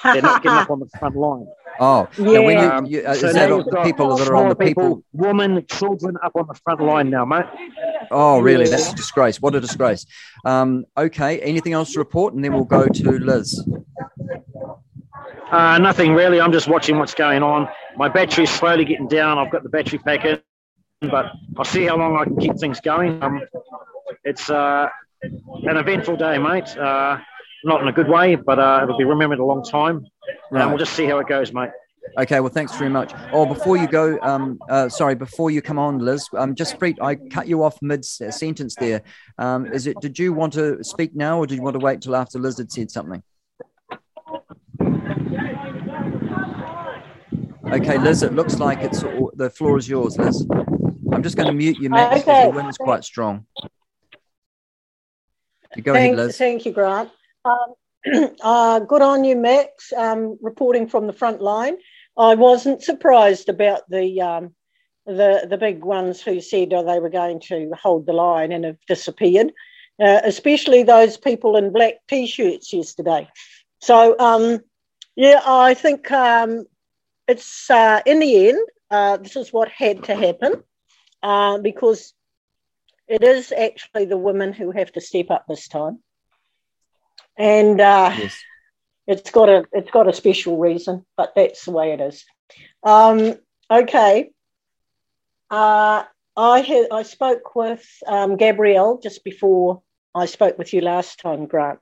They're 0.03 0.21
not 0.21 0.41
getting 0.43 0.57
up 0.57 0.69
on 0.69 0.79
the 0.79 0.87
front 0.97 1.15
line. 1.15 1.47
Oh, 1.81 2.09
yeah. 2.17 2.39
when 2.39 2.57
you, 2.57 2.69
Um, 2.69 2.85
you, 2.87 3.01
uh, 3.03 3.13
so 3.13 3.27
is 3.27 3.35
now 3.35 3.39
that 3.39 3.51
all 3.51 3.57
you've 3.59 3.65
the 3.67 3.71
got 3.71 3.85
people 3.85 4.17
that 4.17 4.27
are 4.27 4.35
on 4.35 4.49
the 4.49 4.55
smaller 4.55 4.67
people? 4.67 5.03
women, 5.13 5.65
children 5.65 6.17
up 6.21 6.33
on 6.35 6.45
the 6.45 6.53
front 6.55 6.81
line 6.81 7.09
now, 7.09 7.23
mate. 7.23 7.45
Oh, 8.11 8.39
really? 8.39 8.65
Yeah. 8.65 8.71
That's 8.71 8.91
a 8.91 8.95
disgrace. 8.97 9.39
What 9.41 9.55
a 9.55 9.61
disgrace. 9.61 10.05
Um, 10.43 10.83
okay. 10.97 11.39
Anything 11.39 11.71
else 11.71 11.93
to 11.93 11.99
report? 11.99 12.33
And 12.33 12.43
then 12.43 12.51
we'll 12.51 12.65
go 12.65 12.85
to 12.85 13.11
Liz. 13.19 13.65
Uh, 15.51 15.77
nothing 15.77 16.13
really. 16.13 16.41
I'm 16.41 16.51
just 16.51 16.67
watching 16.67 16.97
what's 16.99 17.13
going 17.13 17.43
on. 17.43 17.69
My 17.95 18.09
battery's 18.09 18.49
slowly 18.51 18.83
getting 18.83 19.07
down. 19.07 19.37
I've 19.37 19.51
got 19.51 19.63
the 19.63 19.69
battery 19.69 19.99
pack 19.99 20.25
in, 20.25 20.41
but 21.09 21.27
I'll 21.57 21.63
see 21.63 21.85
how 21.85 21.95
long 21.97 22.17
I 22.17 22.25
can 22.25 22.35
keep 22.37 22.57
things 22.59 22.81
going. 22.81 23.23
Um, 23.23 23.41
it's 24.25 24.49
uh, 24.49 24.89
an 25.23 25.77
eventful 25.77 26.17
day, 26.17 26.37
mate. 26.37 26.75
Uh, 26.77 27.19
not 27.63 27.81
in 27.81 27.87
a 27.87 27.91
good 27.91 28.07
way, 28.07 28.35
but 28.35 28.59
uh, 28.59 28.81
it'll 28.83 28.97
be 28.97 29.03
remembered 29.03 29.39
a 29.39 29.45
long 29.45 29.63
time. 29.63 30.05
Right. 30.51 30.61
And 30.61 30.69
we'll 30.71 30.79
just 30.79 30.93
see 30.93 31.05
how 31.05 31.19
it 31.19 31.27
goes, 31.27 31.53
mate. 31.53 31.69
Okay, 32.17 32.39
well, 32.39 32.49
thanks 32.49 32.75
very 32.75 32.89
much. 32.89 33.13
Oh, 33.31 33.45
before 33.45 33.77
you 33.77 33.87
go, 33.87 34.17
um, 34.23 34.59
uh, 34.67 34.89
sorry, 34.89 35.13
before 35.15 35.51
you 35.51 35.61
come 35.61 35.77
on, 35.77 35.99
Liz, 35.99 36.27
um, 36.35 36.55
Jaspreet, 36.55 36.97
I 37.01 37.15
cut 37.15 37.47
you 37.47 37.63
off 37.63 37.77
mid 37.81 38.03
sentence 38.03 38.75
there. 38.75 39.03
Um, 39.37 39.71
is 39.71 39.85
it? 39.85 39.99
Did 39.99 40.17
you 40.17 40.33
want 40.33 40.53
to 40.53 40.83
speak 40.83 41.15
now, 41.15 41.37
or 41.37 41.45
did 41.45 41.55
you 41.55 41.61
want 41.61 41.75
to 41.75 41.79
wait 41.79 42.01
till 42.01 42.15
after 42.15 42.39
Liz 42.39 42.57
had 42.57 42.71
said 42.71 42.89
something? 42.89 43.21
Okay, 47.71 47.99
Liz, 47.99 48.23
it 48.23 48.33
looks 48.33 48.57
like 48.59 48.79
it's 48.79 49.01
the 49.01 49.51
floor 49.55 49.77
is 49.77 49.87
yours, 49.87 50.17
Liz. 50.17 50.47
I'm 51.13 51.21
just 51.21 51.35
going 51.37 51.47
to 51.47 51.53
mute 51.53 51.77
you, 51.79 51.89
Max, 51.89 52.21
because 52.21 52.27
Okay. 52.37 52.43
the 52.45 52.55
wind 52.55 52.69
is 52.69 52.77
quite 52.77 53.03
strong. 53.03 53.45
You 55.75 55.83
go 55.83 55.93
ahead, 55.93 56.15
Liz. 56.15 56.37
thank 56.37 56.65
you, 56.65 56.71
Grant. 56.71 57.11
Um, 57.45 57.73
uh, 58.41 58.79
good 58.79 59.01
on 59.01 59.23
you, 59.23 59.35
Max, 59.35 59.91
um, 59.93 60.37
reporting 60.41 60.87
from 60.87 61.07
the 61.07 61.13
front 61.13 61.41
line. 61.41 61.77
I 62.17 62.35
wasn't 62.35 62.83
surprised 62.83 63.49
about 63.49 63.89
the 63.89 64.21
um, 64.21 64.55
the 65.05 65.47
the 65.49 65.57
big 65.57 65.83
ones 65.83 66.21
who 66.21 66.41
said 66.41 66.73
oh, 66.73 66.85
they 66.85 66.99
were 66.99 67.09
going 67.09 67.39
to 67.41 67.71
hold 67.81 68.05
the 68.05 68.13
line 68.13 68.51
and 68.51 68.65
have 68.65 68.77
disappeared, 68.87 69.51
uh, 70.01 70.21
especially 70.23 70.83
those 70.83 71.17
people 71.17 71.55
in 71.55 71.71
black 71.71 71.95
t-shirts 72.07 72.73
yesterday. 72.73 73.27
So 73.79 74.17
um, 74.19 74.59
yeah, 75.15 75.41
I 75.45 75.73
think 75.73 76.11
um, 76.11 76.65
it's 77.27 77.69
uh, 77.69 78.01
in 78.05 78.19
the 78.19 78.49
end 78.49 78.67
uh, 78.91 79.17
this 79.17 79.35
is 79.35 79.53
what 79.53 79.69
had 79.69 80.03
to 80.05 80.15
happen 80.15 80.63
uh, 81.23 81.57
because 81.59 82.13
it 83.07 83.23
is 83.23 83.51
actually 83.51 84.05
the 84.05 84.17
women 84.17 84.53
who 84.53 84.71
have 84.71 84.91
to 84.93 85.01
step 85.01 85.31
up 85.31 85.45
this 85.47 85.67
time, 85.67 85.99
and 87.37 87.79
uh, 87.79 88.15
it's 89.07 89.31
got 89.31 89.49
a 89.49 89.65
it's 89.71 89.91
got 89.91 90.07
a 90.07 90.13
special 90.13 90.57
reason, 90.57 91.05
but 91.17 91.33
that's 91.35 91.65
the 91.65 91.71
way 91.71 91.93
it 91.93 92.01
is. 92.01 92.25
Um, 92.83 93.35
okay, 93.71 94.31
uh, 95.49 96.03
I 96.37 96.59
had 96.61 96.87
I 96.91 97.03
spoke 97.03 97.55
with 97.55 97.85
um, 98.07 98.37
Gabrielle 98.37 98.99
just 99.01 99.23
before 99.23 99.81
I 100.13 100.25
spoke 100.25 100.57
with 100.57 100.73
you 100.73 100.81
last 100.81 101.19
time, 101.19 101.47
Grant, 101.47 101.79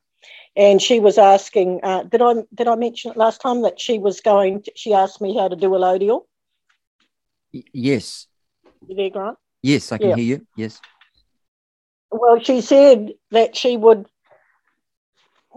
and 0.56 0.82
she 0.82 1.00
was 1.00 1.18
asking. 1.18 1.82
Uh, 1.84 2.04
did 2.04 2.22
I 2.22 2.34
did 2.54 2.68
I 2.68 2.76
mention 2.76 3.12
it 3.12 3.18
last 3.18 3.42
time 3.42 3.64
that 3.64 3.80
she 3.80 4.00
was 4.00 4.22
going? 4.22 4.64
To, 4.64 4.72
she 4.76 4.94
asked 4.94 5.22
me 5.22 5.36
how 5.38 5.48
to 5.48 5.56
do 5.56 5.70
allodial. 5.70 6.26
Yes. 7.52 8.28
You 8.88 8.96
there, 8.96 9.10
Grant? 9.10 9.38
Yes, 9.62 9.92
I 9.92 9.98
can 9.98 10.10
Yeah. 10.10 10.16
hear 10.16 10.38
you. 10.38 10.48
Yes. 10.56 10.82
Well, 12.12 12.40
she 12.40 12.62
said 12.62 13.14
that 13.32 13.56
she 13.56 13.76
would 13.76 14.08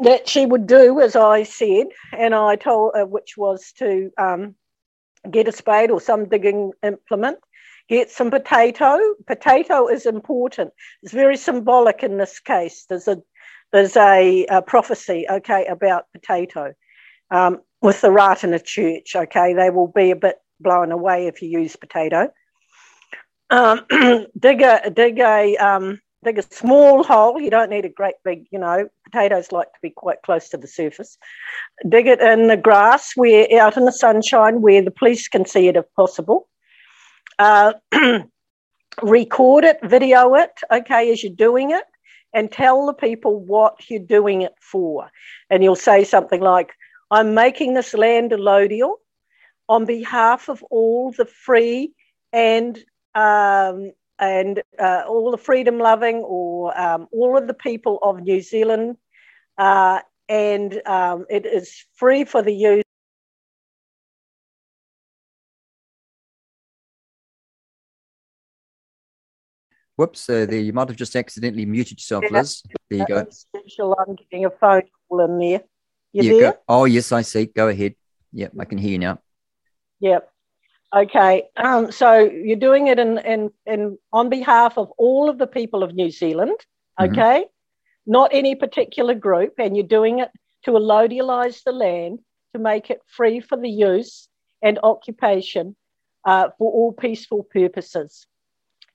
that 0.03 0.29
she 0.29 0.47
would 0.47 0.67
do 0.67 1.01
as 1.01 1.17
I 1.17 1.43
said, 1.43 1.89
and 2.13 2.35
I 2.35 2.57
told 2.57 2.93
her, 2.95 3.07
which 3.07 3.37
was 3.37 3.73
to 3.79 4.11
um, 4.19 4.55
get 5.31 5.49
a 5.49 5.53
spade 5.53 5.91
or 5.91 6.01
some 6.01 6.29
digging 6.29 6.73
implement, 6.83 7.39
get 7.89 8.11
some 8.11 8.31
potato. 8.31 8.99
Potato 9.27 9.89
is 9.89 10.07
important. 10.07 10.73
It's 11.03 11.13
very 11.13 11.37
symbolic 11.37 12.03
in 12.03 12.17
this 12.19 12.41
case. 12.41 12.87
There's 12.89 13.09
a 13.09 13.23
there's 13.73 13.97
a, 13.97 14.47
a 14.47 14.63
prophecy, 14.63 15.27
okay, 15.31 15.67
about 15.67 16.07
potato 16.13 16.75
um, 17.31 17.61
with 17.81 18.01
the 18.01 18.11
rat 18.11 18.43
in 18.43 18.53
a 18.53 18.59
church. 18.59 19.15
Okay, 19.15 19.55
they 19.55 19.71
will 19.71 19.87
be 19.87 20.11
a 20.11 20.17
bit 20.17 20.37
blown 20.59 20.93
away 20.93 21.27
if 21.27 21.41
you 21.43 21.49
use 21.49 21.77
potato. 21.77 22.31
Um, 23.51 23.85
dig 24.39 24.63
a 24.63 24.91
dig 24.91 25.19
a 25.19 25.57
um, 25.57 26.01
dig 26.25 26.39
a 26.39 26.43
small 26.43 27.03
hole. 27.03 27.41
You 27.41 27.51
don't 27.51 27.71
need 27.71 27.85
a 27.85 27.91
great 27.91 28.17
big, 28.25 28.47
you 28.51 28.59
know. 28.59 28.89
Potatoes 29.05 29.53
like 29.53 29.73
to 29.73 29.79
be 29.83 29.91
quite 29.91 30.23
close 30.23 30.49
to 30.51 30.57
the 30.57 30.67
surface. 30.67 31.17
Dig 31.89 32.07
it 32.07 32.21
in 32.21 32.49
the 32.49 32.57
grass, 32.57 33.13
where 33.17 33.47
out 33.61 33.77
in 33.77 33.85
the 33.85 33.93
sunshine, 33.93 34.61
where 34.61 34.83
the 34.83 34.91
police 34.91 35.29
can 35.29 35.47
see 35.47 35.69
it 35.69 35.77
if 35.77 35.85
possible. 35.95 36.49
Uh, 37.39 37.73
record 39.03 39.65
it, 39.65 39.79
video 39.83 40.35
it, 40.35 40.61
okay, 40.71 41.11
as 41.13 41.23
you're 41.23 41.33
doing 41.33 41.71
it, 41.71 41.85
and 42.35 42.53
tell 42.53 42.87
the 42.87 42.93
people 42.93 43.41
what 43.41 43.89
you're 43.89 44.01
doing 44.01 44.43
it 44.43 44.55
for. 44.61 45.11
And 45.49 45.65
you'll 45.65 45.77
say 45.77 46.05
something 46.05 46.41
like, 46.41 46.73
"I'm 47.11 47.35
making 47.35 47.75
this 47.75 47.95
land 47.95 48.33
allodial 48.33 48.97
on 49.69 49.85
behalf 49.85 50.49
of 50.49 50.63
all 50.71 51.13
the 51.13 51.25
free 51.25 51.93
and 52.33 52.79
um, 53.15 53.93
and 54.21 54.63
uh, 54.79 55.03
all 55.09 55.31
the 55.31 55.39
freedom 55.39 55.79
loving 55.79 56.17
or 56.17 56.79
um, 56.79 57.09
all 57.11 57.37
of 57.39 57.47
the 57.47 57.55
people 57.55 57.99
of 58.03 58.21
New 58.21 58.43
Zealand. 58.43 58.97
Uh, 59.57 60.01
and 60.29 60.81
um, 60.87 61.25
it 61.29 61.47
is 61.47 61.87
free 61.95 62.25
for 62.25 62.43
the 62.43 62.53
use. 62.53 62.85
Whoops, 69.97 70.31
uh, 70.31 70.47
there 70.47 70.61
you 70.61 70.73
might 70.73 70.89
have 70.89 70.97
just 70.97 71.15
accidentally 71.17 71.67
muted 71.67 71.99
yourself, 71.99 72.25
Liz. 72.31 72.63
There 72.89 73.01
you 73.01 73.07
go. 73.07 73.27
I'm 73.99 74.15
getting 74.17 74.47
a 74.47 74.51
phone 74.51 74.83
call 75.09 75.21
in 75.21 75.39
there. 75.39 75.63
You 76.13 76.33
there? 76.33 76.53
go- 76.53 76.59
Oh, 76.69 76.85
yes, 76.85 77.13
I 77.13 77.23
see. 77.23 77.47
Go 77.47 77.69
ahead. 77.69 77.95
Yep, 78.33 78.53
I 78.59 78.65
can 78.65 78.79
hear 78.79 78.93
you 78.93 78.99
now. 78.99 79.19
Yep. 80.01 80.31
Okay. 80.95 81.45
Um, 81.57 81.93
so 81.93 82.19
you're 82.19 82.57
doing 82.57 82.89
it 82.89 82.99
in, 82.99 83.19
in, 83.19 83.51
in 83.67 83.99
on 84.13 84.29
behalf 84.29 84.77
of 84.77 84.91
all 84.99 85.29
of 85.31 85.39
the 85.39 85.47
people 85.47 85.83
of 85.83 85.95
New 85.95 86.11
Zealand, 86.11 86.59
Mhm. 86.99 87.11
okay? 87.11 87.47
Not 88.07 88.31
any 88.33 88.55
particular 88.57 89.15
group, 89.15 89.55
and 89.59 89.77
you're 89.77 89.87
doing 89.87 90.19
it 90.19 90.31
to 90.65 90.73
allodialize 90.73 91.63
the 91.63 91.73
land 91.73 92.21
to 92.55 92.59
make 92.59 92.91
it 92.91 93.01
free 93.07 93.41
for 93.41 93.57
the 93.57 93.71
use 93.71 94.29
and 94.63 94.79
occupation 94.83 95.77
uh, 96.25 96.51
for 96.59 96.71
all 96.73 96.93
peaceful 96.93 97.45
purposes. 97.45 98.27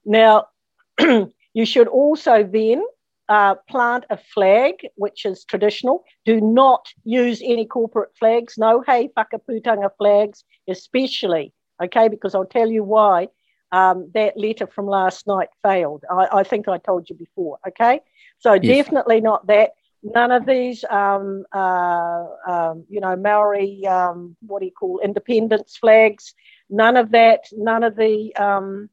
Now, 0.04 0.48
you 1.00 1.66
should 1.66 1.88
also 1.88 2.44
then 2.44 2.84
uh, 3.30 3.56
plant 3.70 4.06
a 4.10 4.18
flag, 4.18 4.76
which 4.96 5.26
is 5.26 5.44
traditional. 5.46 6.04
Do 6.26 6.40
not 6.42 6.86
use 7.04 7.42
any 7.44 7.66
corporate 7.66 8.12
flags, 8.20 8.58
no 8.58 8.82
He 8.82 9.10
Whakaputanga 9.18 9.90
flags, 9.98 10.44
especially, 10.68 11.54
okay, 11.84 12.07
because 12.07 12.35
I'll 12.35 12.45
tell 12.45 12.69
you 12.69 12.84
why 12.84 13.27
um, 13.72 14.10
that 14.14 14.38
letter 14.38 14.68
from 14.68 14.88
last 14.88 15.27
night 15.27 15.49
failed. 15.64 16.03
I, 16.10 16.27
I 16.39 16.43
think 16.43 16.68
I 16.68 16.77
told 16.77 17.10
you 17.10 17.15
before, 17.15 17.57
okay? 17.68 18.02
So 18.39 18.53
Yes. 18.53 18.85
definitely 18.85 19.22
not 19.22 19.47
that. 19.47 19.72
None 20.03 20.31
of 20.31 20.45
these, 20.45 20.84
um, 20.89 21.45
uh, 21.52 22.26
um, 22.47 22.85
you 22.89 22.99
know, 23.02 23.15
Maori, 23.15 23.85
um, 23.88 24.35
what 24.45 24.60
do 24.60 24.65
you 24.65 24.72
call, 24.72 24.99
independence 25.03 25.77
flags, 25.77 26.35
none 26.69 26.95
of 26.95 27.10
that, 27.11 27.45
none 27.53 27.84
of 27.84 27.95
the, 27.95 28.35
um, 28.35 28.89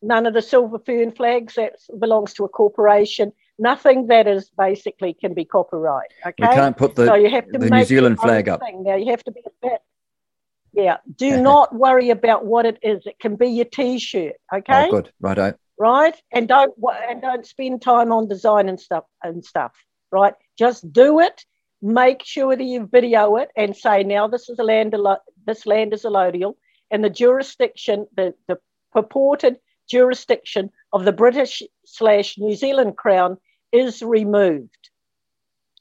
none 0.00 0.26
of 0.26 0.32
the 0.32 0.40
silver 0.42 0.78
fern 0.78 1.10
flags 1.12 1.54
that 1.56 1.74
belongs 1.98 2.32
to 2.34 2.44
a 2.44 2.48
corporation. 2.48 3.32
Nothing 3.58 4.06
that 4.06 4.26
is 4.26 4.50
basically 4.56 5.12
can 5.12 5.34
be 5.34 5.44
copyright. 5.44 6.10
Okay, 6.24 6.34
We 6.38 6.48
can't 6.48 6.76
put 6.76 6.94
the- 6.94 7.06
so 7.06 7.14
you 7.14 7.28
have 7.28 7.50
to 7.52 7.58
the 7.58 7.70
New 7.70 7.84
Zealand 7.84 8.18
flag 8.18 8.48
up. 8.48 8.60
thing. 8.60 8.84
Now 8.84 8.94
you 8.94 9.10
have 9.10 9.24
to 9.24 9.32
be 9.32 9.40
a 9.44 9.50
bit. 9.68 9.82
Yeah, 10.78 10.98
do 11.16 11.42
not 11.42 11.74
worry 11.74 12.10
about 12.10 12.44
what 12.46 12.64
it 12.64 12.78
is. 12.82 13.04
It 13.04 13.18
can 13.18 13.34
be 13.34 13.48
your 13.48 13.64
T-shirt. 13.64 14.34
Oh, 14.52 14.58
okay, 14.58 14.86
Oh, 14.86 14.90
good. 14.92 15.12
Righto. 15.20 15.54
right? 15.76 16.14
And 16.32 16.46
don't 16.46 16.72
and 17.08 17.20
don't 17.20 17.44
spend 17.44 17.82
time 17.82 18.12
on 18.12 18.28
design 18.28 18.68
and 18.68 18.78
stuff 18.80 19.04
and 19.24 19.44
stuff, 19.44 19.72
right? 20.12 20.34
Just 20.56 20.90
do 20.92 21.18
it. 21.18 21.44
Make 21.82 22.22
sure 22.24 22.54
that 22.56 22.62
you 22.64 22.86
video 22.86 23.36
it 23.36 23.48
and 23.56 23.76
say, 23.76 24.04
now 24.04 24.28
this 24.28 24.48
is 24.48 24.60
a 24.60 24.62
land, 24.62 24.94
this 25.46 25.66
land 25.66 25.92
is 25.92 26.04
allodial, 26.04 26.54
and 26.92 27.02
the 27.02 27.10
jurisdiction, 27.10 28.06
the 28.16 28.34
the 28.46 28.58
purported 28.92 29.56
jurisdiction 29.90 30.70
of 30.92 31.04
the 31.04 31.12
British 31.12 31.60
slash 31.86 32.38
New 32.38 32.54
Zealand 32.54 32.96
Crown 32.96 33.36
is 33.72 34.00
removed, 34.00 34.90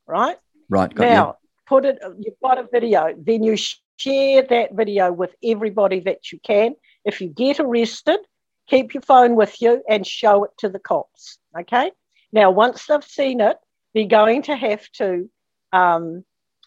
right? 0.07 0.37
Right. 0.69 0.93
Got 0.93 1.07
now, 1.07 1.37
put 1.67 1.85
it. 1.85 1.99
You've 2.19 2.39
got 2.43 2.57
a 2.57 2.67
video. 2.71 3.13
Then 3.15 3.43
you 3.43 3.57
sh- 3.57 3.77
share 3.97 4.43
that 4.43 4.73
video 4.73 5.11
with 5.11 5.35
everybody 5.43 5.99
that 6.01 6.31
you 6.31 6.39
can. 6.39 6.75
If 7.03 7.21
you 7.21 7.29
get 7.29 7.59
arrested, 7.59 8.19
keep 8.67 8.93
your 8.93 9.01
phone 9.01 9.35
with 9.35 9.61
you 9.61 9.83
and 9.89 10.05
show 10.05 10.43
it 10.43 10.51
to 10.59 10.69
the 10.69 10.79
cops. 10.79 11.39
Okay. 11.59 11.91
Now, 12.31 12.51
once 12.51 12.85
they've 12.85 13.03
seen 13.03 13.41
it, 13.41 13.57
they're 13.93 14.05
going 14.05 14.43
to 14.43 14.55
have 14.55 14.89
to. 14.93 15.29
Um, 15.73 16.23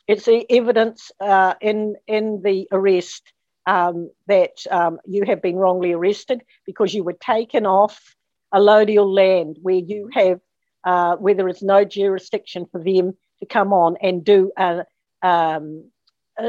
it's 0.07 0.27
the 0.27 0.44
evidence 0.51 1.12
uh, 1.20 1.55
in 1.61 1.94
in 2.07 2.43
the 2.43 2.66
arrest 2.73 3.32
um, 3.66 4.11
that 4.27 4.65
um, 4.70 4.98
you 5.07 5.24
have 5.27 5.40
been 5.40 5.57
wrongly 5.57 5.93
arrested 5.93 6.43
because 6.66 6.93
you 6.93 7.05
were 7.05 7.19
taken 7.20 7.66
off 7.66 8.16
allodial 8.52 9.15
land 9.15 9.59
where 9.62 9.77
you 9.77 10.09
have 10.12 10.40
uh, 10.85 11.16
where 11.16 11.35
there 11.35 11.48
is 11.48 11.62
no 11.62 11.85
jurisdiction 11.85 12.66
for 12.73 12.82
them 12.82 13.16
to 13.39 13.47
come 13.47 13.73
on 13.73 13.97
and 14.02 14.24
do 14.24 14.51
uh, 14.57 14.82
um, 15.23 15.85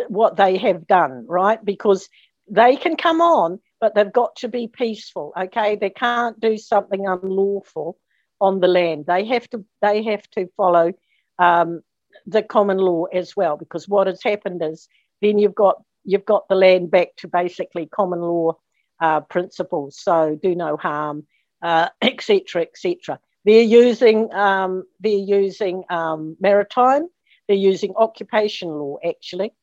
what 0.08 0.36
they 0.36 0.58
have 0.58 0.88
done, 0.88 1.26
right? 1.28 1.64
Because 1.64 2.10
they 2.50 2.76
can 2.76 2.96
come 2.98 3.22
on, 3.22 3.60
but 3.80 3.96
they've 3.96 4.12
got 4.12 4.36
to 4.38 4.48
be 4.48 4.68
peaceful. 4.68 5.34
Okay, 5.40 5.76
they 5.76 5.90
can't 5.90 6.40
do 6.40 6.58
something 6.58 7.08
unlawful 7.08 7.98
on 8.40 8.60
the 8.60 8.68
land. 8.68 9.06
They 9.06 9.26
have 9.26 9.50
to. 9.50 9.66
They 9.82 10.04
have 10.04 10.30
to 10.32 10.48
follow 10.58 10.94
um, 11.40 11.82
the 12.26 12.44
common 12.44 12.78
law 12.78 13.06
as 13.06 13.36
well. 13.36 13.58
Because 13.58 13.88
what 13.88 14.08
has 14.08 14.22
happened 14.24 14.62
is 14.64 14.88
then 15.22 15.38
you've 15.38 15.56
got 15.56 15.82
you've 16.04 16.26
got 16.26 16.48
the 16.48 16.56
land 16.56 16.92
back 16.92 17.16
to 17.18 17.28
basically 17.28 17.86
common 17.86 18.22
law 18.22 18.58
uh, 19.00 19.22
principles. 19.22 19.98
So 20.00 20.38
do 20.42 20.56
no 20.56 20.78
harm, 20.78 21.26
etc., 21.64 22.64
etc. 22.64 23.20
They're 23.46 23.62
using 23.64 24.34
um, 24.34 24.84
they're 25.00 25.12
using 25.14 25.84
um, 25.90 26.36
maritime. 26.40 27.08
They're 27.48 27.58
using 27.58 27.94
occupation 27.96 28.70
law 28.70 28.98
actually. 29.06 29.54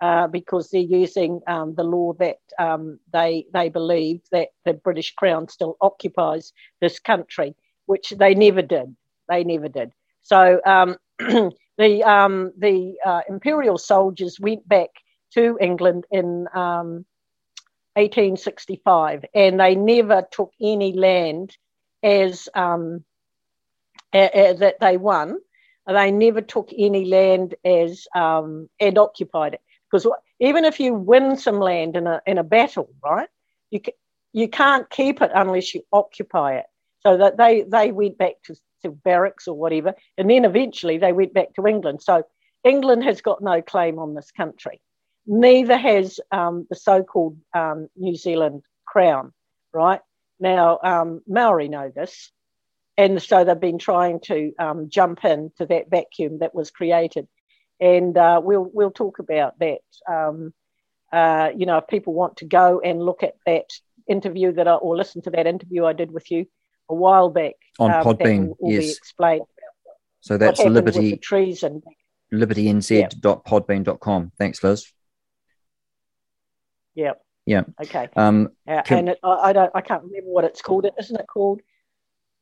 Uh, 0.00 0.26
because 0.26 0.70
they're 0.70 0.80
using 0.80 1.40
um, 1.46 1.74
the 1.74 1.84
law 1.84 2.12
that 2.14 2.38
um, 2.58 2.98
they 3.12 3.46
they 3.52 3.68
believe 3.68 4.20
that 4.30 4.48
the 4.64 4.74
British 4.74 5.14
Crown 5.14 5.48
still 5.48 5.76
occupies 5.80 6.52
this 6.80 6.98
country, 6.98 7.54
which 7.86 8.10
they 8.10 8.34
never 8.34 8.62
did. 8.62 8.94
They 9.28 9.44
never 9.44 9.68
did. 9.68 9.92
So 10.22 10.60
um, 10.66 10.96
the 11.18 12.04
um, 12.04 12.52
the 12.58 12.94
uh, 13.04 13.22
imperial 13.28 13.78
soldiers 13.78 14.38
went 14.38 14.68
back 14.68 14.90
to 15.32 15.56
England 15.60 16.04
in 16.10 16.46
um, 16.54 17.06
1865, 17.94 19.24
and 19.34 19.58
they 19.58 19.74
never 19.74 20.26
took 20.30 20.52
any 20.60 20.92
land 20.92 21.56
as 22.02 22.48
um, 22.54 23.02
a, 24.12 24.50
a, 24.50 24.54
that 24.54 24.80
they 24.80 24.98
won. 24.98 25.38
They 25.86 26.10
never 26.10 26.40
took 26.40 26.70
any 26.76 27.04
land 27.04 27.54
as 27.64 28.06
um, 28.14 28.68
and 28.80 28.98
occupied 28.98 29.54
it 29.54 29.60
because 29.90 30.06
even 30.40 30.64
if 30.64 30.80
you 30.80 30.94
win 30.94 31.36
some 31.36 31.58
land 31.58 31.96
in 31.96 32.06
a 32.06 32.20
in 32.26 32.38
a 32.38 32.44
battle, 32.44 32.90
right, 33.04 33.28
you 33.70 33.80
you 34.32 34.48
can't 34.48 34.88
keep 34.90 35.22
it 35.22 35.30
unless 35.34 35.74
you 35.74 35.82
occupy 35.92 36.56
it. 36.56 36.66
So 37.00 37.16
that 37.18 37.36
they 37.36 37.62
they 37.62 37.92
went 37.92 38.18
back 38.18 38.34
to, 38.44 38.56
to 38.82 38.90
barracks 38.90 39.46
or 39.48 39.56
whatever, 39.56 39.94
and 40.18 40.28
then 40.28 40.44
eventually 40.44 40.98
they 40.98 41.12
went 41.12 41.34
back 41.34 41.54
to 41.54 41.66
England. 41.66 42.02
So 42.02 42.24
England 42.64 43.04
has 43.04 43.20
got 43.20 43.42
no 43.42 43.62
claim 43.62 43.98
on 43.98 44.14
this 44.14 44.30
country. 44.32 44.80
Neither 45.26 45.76
has 45.76 46.20
um, 46.30 46.66
the 46.68 46.76
so-called 46.76 47.36
um, 47.54 47.88
New 47.96 48.16
Zealand 48.16 48.62
Crown, 48.86 49.32
right? 49.72 50.00
Now 50.38 50.78
um, 50.82 51.22
Maori 51.26 51.68
know 51.68 51.92
this, 51.94 52.30
and 52.96 53.22
so 53.22 53.44
they've 53.44 53.58
been 53.58 53.78
trying 53.78 54.20
to 54.24 54.52
um, 54.58 54.88
jump 54.88 55.24
into 55.24 55.66
that 55.66 55.90
vacuum 55.90 56.38
that 56.40 56.54
was 56.54 56.70
created 56.70 57.28
and 57.80 58.16
uh, 58.16 58.40
we'll 58.42 58.70
we'll 58.72 58.90
talk 58.90 59.18
about 59.18 59.58
that. 59.58 59.80
Um, 60.08 60.52
uh, 61.12 61.50
you 61.56 61.66
know, 61.66 61.78
if 61.78 61.86
people 61.86 62.14
want 62.14 62.38
to 62.38 62.44
go 62.44 62.80
and 62.80 63.02
look 63.02 63.22
at 63.22 63.34
that 63.46 63.70
interview 64.08 64.52
that 64.52 64.68
I, 64.68 64.74
or 64.74 64.96
listen 64.96 65.22
to 65.22 65.30
that 65.30 65.46
interview 65.46 65.84
I 65.84 65.92
did 65.92 66.10
with 66.10 66.30
you 66.30 66.46
a 66.88 66.94
while 66.94 67.30
back 67.30 67.54
on 67.78 67.92
um, 67.92 68.04
Podbean, 68.04 68.54
yes, 68.60 68.96
explained. 68.96 69.46
So 70.20 70.36
that's 70.36 70.60
Liberty 70.60 71.16
treason. 71.16 71.82
LibertyNZ.podbean.com. 72.32 74.22
Yeah. 74.22 74.28
Thanks, 74.36 74.64
Liz. 74.64 74.92
Yeah. 76.94 77.12
Yeah. 77.44 77.62
Okay. 77.80 78.08
Um, 78.16 78.50
can... 78.66 78.98
and 78.98 79.08
it, 79.10 79.18
I, 79.22 79.28
I, 79.28 79.52
don't. 79.52 79.70
I 79.74 79.80
can't 79.80 80.02
remember 80.02 80.30
what 80.30 80.44
it's 80.44 80.62
called. 80.62 80.86
Isn't 80.98 81.20
it 81.20 81.26
called 81.28 81.60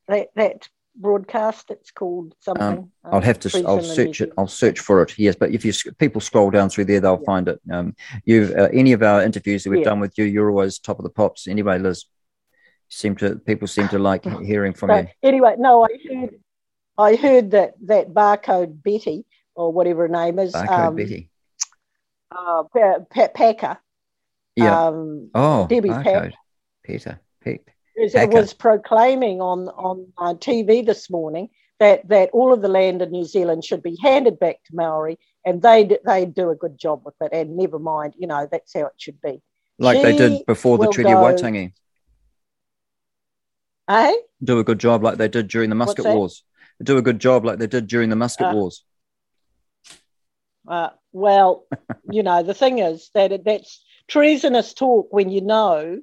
that 0.08 0.28
that 0.36 0.68
broadcast. 0.96 1.70
It's 1.70 1.90
called 1.90 2.34
something. 2.40 2.62
Um, 2.64 2.90
I'll 3.04 3.20
have 3.20 3.38
to. 3.40 3.64
I'll 3.66 3.82
search 3.82 4.20
it. 4.20 4.32
I'll 4.38 4.46
search 4.46 4.80
for 4.80 5.02
it. 5.02 5.18
Yes, 5.18 5.36
but 5.36 5.50
if 5.50 5.64
you 5.64 5.72
people 5.98 6.20
scroll 6.20 6.50
down 6.50 6.70
through 6.70 6.86
there, 6.86 7.00
they'll 7.00 7.18
yeah. 7.20 7.26
find 7.26 7.48
it. 7.48 7.60
Um, 7.70 7.94
you 8.24 8.54
uh, 8.56 8.68
any 8.72 8.92
of 8.92 9.02
our 9.02 9.22
interviews 9.22 9.64
that 9.64 9.70
we've 9.70 9.80
yeah. 9.80 9.84
done 9.84 10.00
with 10.00 10.16
you, 10.18 10.24
you're 10.24 10.50
always 10.50 10.78
top 10.78 10.98
of 10.98 11.04
the 11.04 11.10
pops. 11.10 11.46
Anyway, 11.46 11.78
Liz, 11.78 12.04
seem 12.88 13.16
to 13.16 13.36
people 13.36 13.68
seem 13.68 13.88
to 13.88 13.98
like 13.98 14.24
hearing 14.42 14.74
from 14.74 14.90
so, 14.90 14.96
you. 14.96 15.08
Anyway, 15.22 15.54
no, 15.58 15.84
I 15.84 15.88
heard. 16.08 16.40
I 16.96 17.16
heard 17.16 17.50
that 17.50 17.74
that 17.86 18.14
barcode 18.14 18.82
Betty 18.82 19.26
or 19.54 19.72
whatever 19.72 20.02
her 20.02 20.08
name 20.08 20.38
is. 20.38 20.52
Barcode 20.52 20.86
um, 20.86 20.96
Betty. 20.96 21.30
Uh, 22.30 22.62
Packer. 23.34 23.78
Yeah. 24.56 24.86
Um, 24.86 25.30
oh, 25.34 25.66
Debbie 25.66 25.88
barcode. 25.88 26.04
Pack. 26.04 26.34
Peter. 26.84 27.20
Peck 27.42 27.60
it 27.66 27.73
was 27.96 28.52
proclaiming 28.52 29.40
on 29.40 29.68
on 29.68 30.12
uh, 30.18 30.34
TV 30.34 30.84
this 30.84 31.10
morning 31.10 31.48
that 31.80 32.08
that 32.08 32.30
all 32.32 32.52
of 32.52 32.62
the 32.62 32.68
land 32.68 33.02
in 33.02 33.10
New 33.10 33.24
Zealand 33.24 33.64
should 33.64 33.82
be 33.82 33.96
handed 34.02 34.38
back 34.38 34.56
to 34.64 34.74
Maori, 34.74 35.18
and 35.44 35.62
they 35.62 35.98
they 36.04 36.26
do 36.26 36.50
a 36.50 36.54
good 36.54 36.78
job 36.78 37.02
with 37.04 37.14
it. 37.20 37.30
And 37.32 37.56
never 37.56 37.78
mind, 37.78 38.14
you 38.16 38.26
know 38.26 38.48
that's 38.50 38.72
how 38.74 38.86
it 38.86 38.94
should 38.96 39.20
be. 39.20 39.42
Like 39.78 39.98
she 39.98 40.02
they 40.02 40.16
did 40.16 40.46
before 40.46 40.78
the 40.78 40.88
Treaty 40.88 41.10
go, 41.10 41.24
of 41.24 41.34
Waitangi. 41.34 41.72
Eh? 43.88 44.14
Do 44.42 44.58
a 44.58 44.64
good 44.64 44.78
job 44.78 45.02
like 45.02 45.18
they 45.18 45.28
did 45.28 45.48
during 45.48 45.68
the 45.68 45.76
Musket 45.76 46.04
Wars. 46.06 46.42
Do 46.82 46.96
a 46.96 47.02
good 47.02 47.18
job 47.18 47.44
like 47.44 47.58
they 47.58 47.66
did 47.66 47.86
during 47.86 48.08
the 48.08 48.16
Musket 48.16 48.46
uh, 48.46 48.52
Wars. 48.54 48.84
Uh, 50.66 50.90
well, 51.12 51.66
you 52.10 52.22
know 52.22 52.42
the 52.42 52.54
thing 52.54 52.78
is 52.78 53.10
that 53.14 53.32
it, 53.32 53.44
that's 53.44 53.84
treasonous 54.08 54.74
talk 54.74 55.12
when 55.12 55.28
you 55.28 55.40
know 55.40 56.00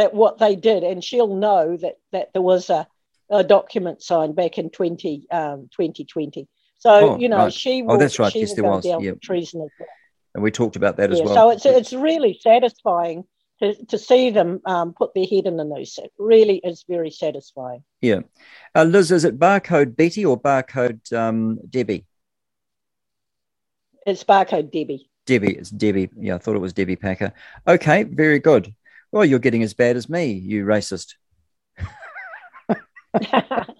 that 0.00 0.14
what 0.14 0.38
they 0.38 0.56
did, 0.56 0.82
and 0.82 1.04
she'll 1.04 1.36
know 1.36 1.76
that 1.76 1.96
that 2.12 2.32
there 2.32 2.42
was 2.42 2.70
a, 2.70 2.86
a 3.28 3.44
document 3.44 4.02
signed 4.02 4.34
back 4.34 4.56
in 4.56 4.70
20, 4.70 5.26
um, 5.30 5.68
2020. 5.76 6.48
So 6.78 6.90
oh, 6.90 7.18
you 7.18 7.28
know 7.28 7.36
right. 7.36 7.52
she 7.52 7.82
will. 7.82 7.92
Oh, 7.92 7.98
that's 7.98 8.18
right. 8.18 8.32
She 8.32 8.40
yes, 8.40 8.54
there 8.54 8.64
was. 8.64 8.84
Treason 9.22 9.60
as 9.60 9.68
well. 9.78 9.88
And 10.34 10.42
we 10.42 10.50
talked 10.50 10.76
about 10.76 10.96
that 10.96 11.10
yeah, 11.10 11.16
as 11.16 11.22
well. 11.22 11.34
So 11.34 11.50
it's 11.50 11.66
it's 11.66 11.92
really 11.92 12.38
satisfying 12.40 13.24
to, 13.60 13.74
to 13.86 13.98
see 13.98 14.30
them 14.30 14.62
um, 14.64 14.94
put 14.94 15.12
their 15.14 15.26
head 15.26 15.46
in 15.46 15.58
the 15.58 15.64
noose. 15.64 15.98
It 15.98 16.12
really 16.18 16.62
is 16.64 16.84
very 16.88 17.10
satisfying. 17.10 17.84
Yeah, 18.00 18.20
uh, 18.74 18.84
Liz, 18.84 19.10
is 19.10 19.24
it 19.24 19.38
barcode 19.38 19.96
Betty 19.96 20.24
or 20.24 20.40
barcode 20.40 21.12
um, 21.12 21.58
Debbie? 21.68 22.06
It's 24.06 24.24
barcode 24.24 24.72
Debbie. 24.72 25.10
Debbie, 25.26 25.56
it's 25.56 25.70
Debbie. 25.70 26.08
Yeah, 26.18 26.36
I 26.36 26.38
thought 26.38 26.56
it 26.56 26.60
was 26.60 26.72
Debbie 26.72 26.96
Packer. 26.96 27.34
Okay, 27.68 28.04
very 28.04 28.38
good. 28.38 28.74
Well, 29.12 29.24
you're 29.24 29.38
getting 29.38 29.62
as 29.62 29.74
bad 29.74 29.96
as 29.96 30.08
me, 30.08 30.32
you 30.32 30.64
racist. 30.64 31.14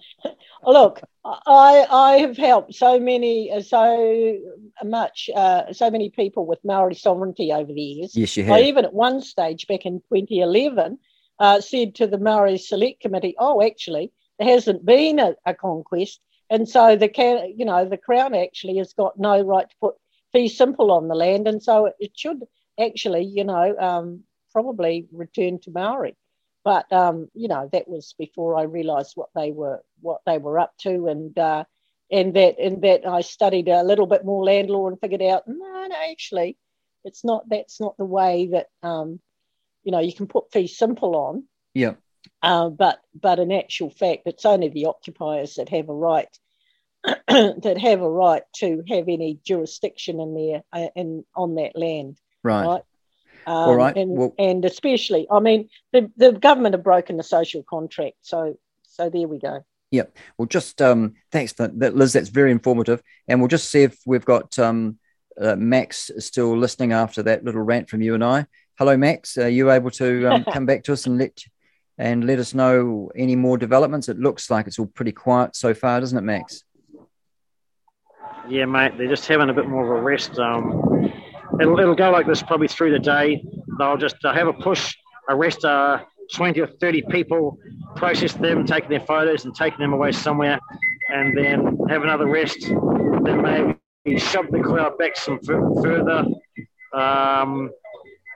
Look, 0.65 1.01
I 1.23 1.87
I 1.89 2.17
have 2.17 2.37
helped 2.37 2.75
so 2.75 2.99
many, 2.99 3.51
uh, 3.51 3.61
so 3.61 4.37
much, 4.83 5.29
uh, 5.33 5.71
so 5.73 5.89
many 5.89 6.09
people 6.09 6.45
with 6.45 6.59
Maori 6.63 6.95
sovereignty 6.95 7.51
over 7.53 7.71
the 7.71 7.81
years. 7.81 8.15
Yes, 8.15 8.35
you 8.35 8.43
have. 8.43 8.57
I 8.57 8.61
even 8.63 8.85
at 8.85 8.93
one 8.93 9.21
stage 9.21 9.67
back 9.67 9.85
in 9.85 10.01
2011 10.13 10.99
uh, 11.39 11.61
said 11.61 11.95
to 11.95 12.07
the 12.07 12.17
Maori 12.17 12.57
Select 12.57 13.01
Committee, 13.01 13.35
"Oh, 13.39 13.61
actually, 13.61 14.11
there 14.37 14.49
hasn't 14.49 14.85
been 14.85 15.19
a, 15.19 15.35
a 15.45 15.53
conquest, 15.53 16.19
and 16.49 16.67
so 16.67 16.95
the 16.95 17.07
can, 17.07 17.53
you 17.57 17.65
know, 17.65 17.85
the 17.87 17.97
Crown 17.97 18.35
actually 18.35 18.77
has 18.77 18.93
got 18.93 19.17
no 19.17 19.41
right 19.41 19.69
to 19.69 19.75
put 19.79 19.95
fee 20.33 20.49
simple 20.49 20.91
on 20.91 21.07
the 21.07 21.15
land, 21.15 21.47
and 21.47 21.63
so 21.63 21.85
it, 21.85 21.95
it 21.99 22.11
should 22.15 22.43
actually, 22.79 23.23
you 23.23 23.43
know, 23.43 23.75
um, 23.79 24.23
probably 24.51 25.07
return 25.11 25.59
to 25.59 25.71
Maori. 25.71 26.15
But 26.63 26.91
um, 26.93 27.29
you 27.33 27.47
know 27.47 27.69
that 27.71 27.87
was 27.87 28.13
before 28.17 28.55
I 28.55 28.63
realised 28.63 29.13
what 29.15 29.29
they 29.35 29.51
were 29.51 29.83
what 29.99 30.21
they 30.25 30.37
were 30.37 30.59
up 30.59 30.73
to, 30.81 31.07
and 31.07 31.37
uh, 31.37 31.63
and 32.11 32.35
that 32.35 32.59
and 32.59 32.83
that 32.83 33.07
I 33.07 33.21
studied 33.21 33.67
a 33.67 33.83
little 33.83 34.05
bit 34.05 34.25
more 34.25 34.43
land 34.43 34.69
law 34.69 34.87
and 34.87 34.99
figured 34.99 35.23
out 35.23 35.47
no, 35.47 35.87
no, 35.87 35.95
actually, 36.11 36.57
it's 37.03 37.23
not 37.23 37.49
that's 37.49 37.79
not 37.79 37.97
the 37.97 38.05
way 38.05 38.49
that 38.51 38.67
um, 38.83 39.19
you 39.83 39.91
know 39.91 39.99
you 39.99 40.13
can 40.13 40.27
put 40.27 40.51
fee 40.51 40.67
simple 40.67 41.15
on. 41.15 41.45
Yeah. 41.73 41.93
Uh, 42.43 42.69
but 42.69 43.01
but 43.19 43.39
in 43.39 43.51
actual 43.51 43.89
fact, 43.89 44.23
it's 44.25 44.45
only 44.45 44.69
the 44.69 44.85
occupiers 44.85 45.55
that 45.55 45.69
have 45.69 45.89
a 45.89 45.93
right 45.93 46.37
that 47.03 47.77
have 47.81 48.01
a 48.01 48.09
right 48.09 48.43
to 48.57 48.83
have 48.87 49.07
any 49.07 49.39
jurisdiction 49.43 50.19
in 50.19 50.35
there 50.35 50.63
uh, 50.71 50.89
in 50.95 51.25
on 51.35 51.55
that 51.55 51.75
land. 51.75 52.19
Right. 52.43 52.65
right? 52.65 52.81
Um, 53.47 53.55
All 53.55 53.75
right. 53.75 53.95
And, 53.95 54.11
well, 54.11 54.33
and 54.37 54.63
especially, 54.65 55.27
I 55.29 55.39
mean, 55.39 55.69
the, 55.93 56.11
the 56.17 56.31
government 56.31 56.75
have 56.75 56.83
broken 56.83 57.17
the 57.17 57.23
social 57.23 57.63
contract. 57.63 58.17
So, 58.21 58.57
so 58.83 59.09
there 59.09 59.27
we 59.27 59.39
go. 59.39 59.65
Yeah. 59.89 60.03
Well, 60.37 60.47
just 60.47 60.81
um, 60.81 61.15
thanks, 61.31 61.53
for 61.53 61.67
that, 61.67 61.95
Liz. 61.95 62.13
That's 62.13 62.29
very 62.29 62.51
informative. 62.51 63.01
And 63.27 63.39
we'll 63.39 63.49
just 63.49 63.69
see 63.69 63.83
if 63.83 63.97
we've 64.05 64.25
got 64.25 64.57
um, 64.57 64.99
uh, 65.39 65.55
Max 65.55 66.11
still 66.19 66.57
listening 66.57 66.93
after 66.93 67.23
that 67.23 67.43
little 67.43 67.61
rant 67.61 67.89
from 67.89 68.01
you 68.01 68.15
and 68.15 68.23
I. 68.23 68.45
Hello, 68.77 68.95
Max. 68.95 69.37
Are 69.37 69.49
you 69.49 69.69
able 69.69 69.91
to 69.91 70.27
um, 70.27 70.43
come 70.51 70.65
back 70.65 70.83
to 70.83 70.93
us 70.93 71.05
and 71.05 71.17
let 71.17 71.43
and 71.97 72.25
let 72.25 72.39
us 72.39 72.53
know 72.53 73.11
any 73.15 73.35
more 73.35 73.57
developments? 73.57 74.09
It 74.09 74.17
looks 74.17 74.49
like 74.49 74.65
it's 74.65 74.79
all 74.79 74.87
pretty 74.87 75.11
quiet 75.11 75.55
so 75.55 75.73
far, 75.73 75.99
doesn't 75.99 76.17
it, 76.17 76.21
Max? 76.21 76.63
Yeah, 78.49 78.65
mate. 78.65 78.97
They're 78.97 79.07
just 79.07 79.27
having 79.27 79.49
a 79.49 79.53
bit 79.53 79.67
more 79.67 79.83
of 79.83 79.99
a 79.99 80.01
rest. 80.01 80.39
Um, 80.39 81.13
it'll, 81.59 81.79
it'll 81.79 81.95
go 81.95 82.11
like 82.11 82.27
this 82.27 82.41
probably 82.41 82.67
through 82.67 82.91
the 82.91 82.99
day. 82.99 83.43
They'll 83.77 83.97
just 83.97 84.15
have 84.23 84.47
a 84.47 84.53
push, 84.53 84.95
arrest 85.29 85.65
uh, 85.65 85.99
20 86.33 86.61
or 86.61 86.67
30 86.67 87.03
people, 87.09 87.57
process 87.95 88.33
them, 88.33 88.65
taking 88.65 88.89
their 88.89 89.01
photos 89.01 89.45
and 89.45 89.55
taking 89.55 89.79
them 89.79 89.93
away 89.93 90.11
somewhere, 90.11 90.59
and 91.09 91.37
then 91.37 91.77
have 91.89 92.03
another 92.03 92.27
rest. 92.27 92.61
Then 92.61 93.41
maybe 93.41 94.19
shove 94.19 94.47
the 94.51 94.59
crowd 94.59 94.97
back 94.97 95.15
some 95.15 95.39
f- 95.43 95.83
further. 95.83 96.25
Um, 96.93 97.71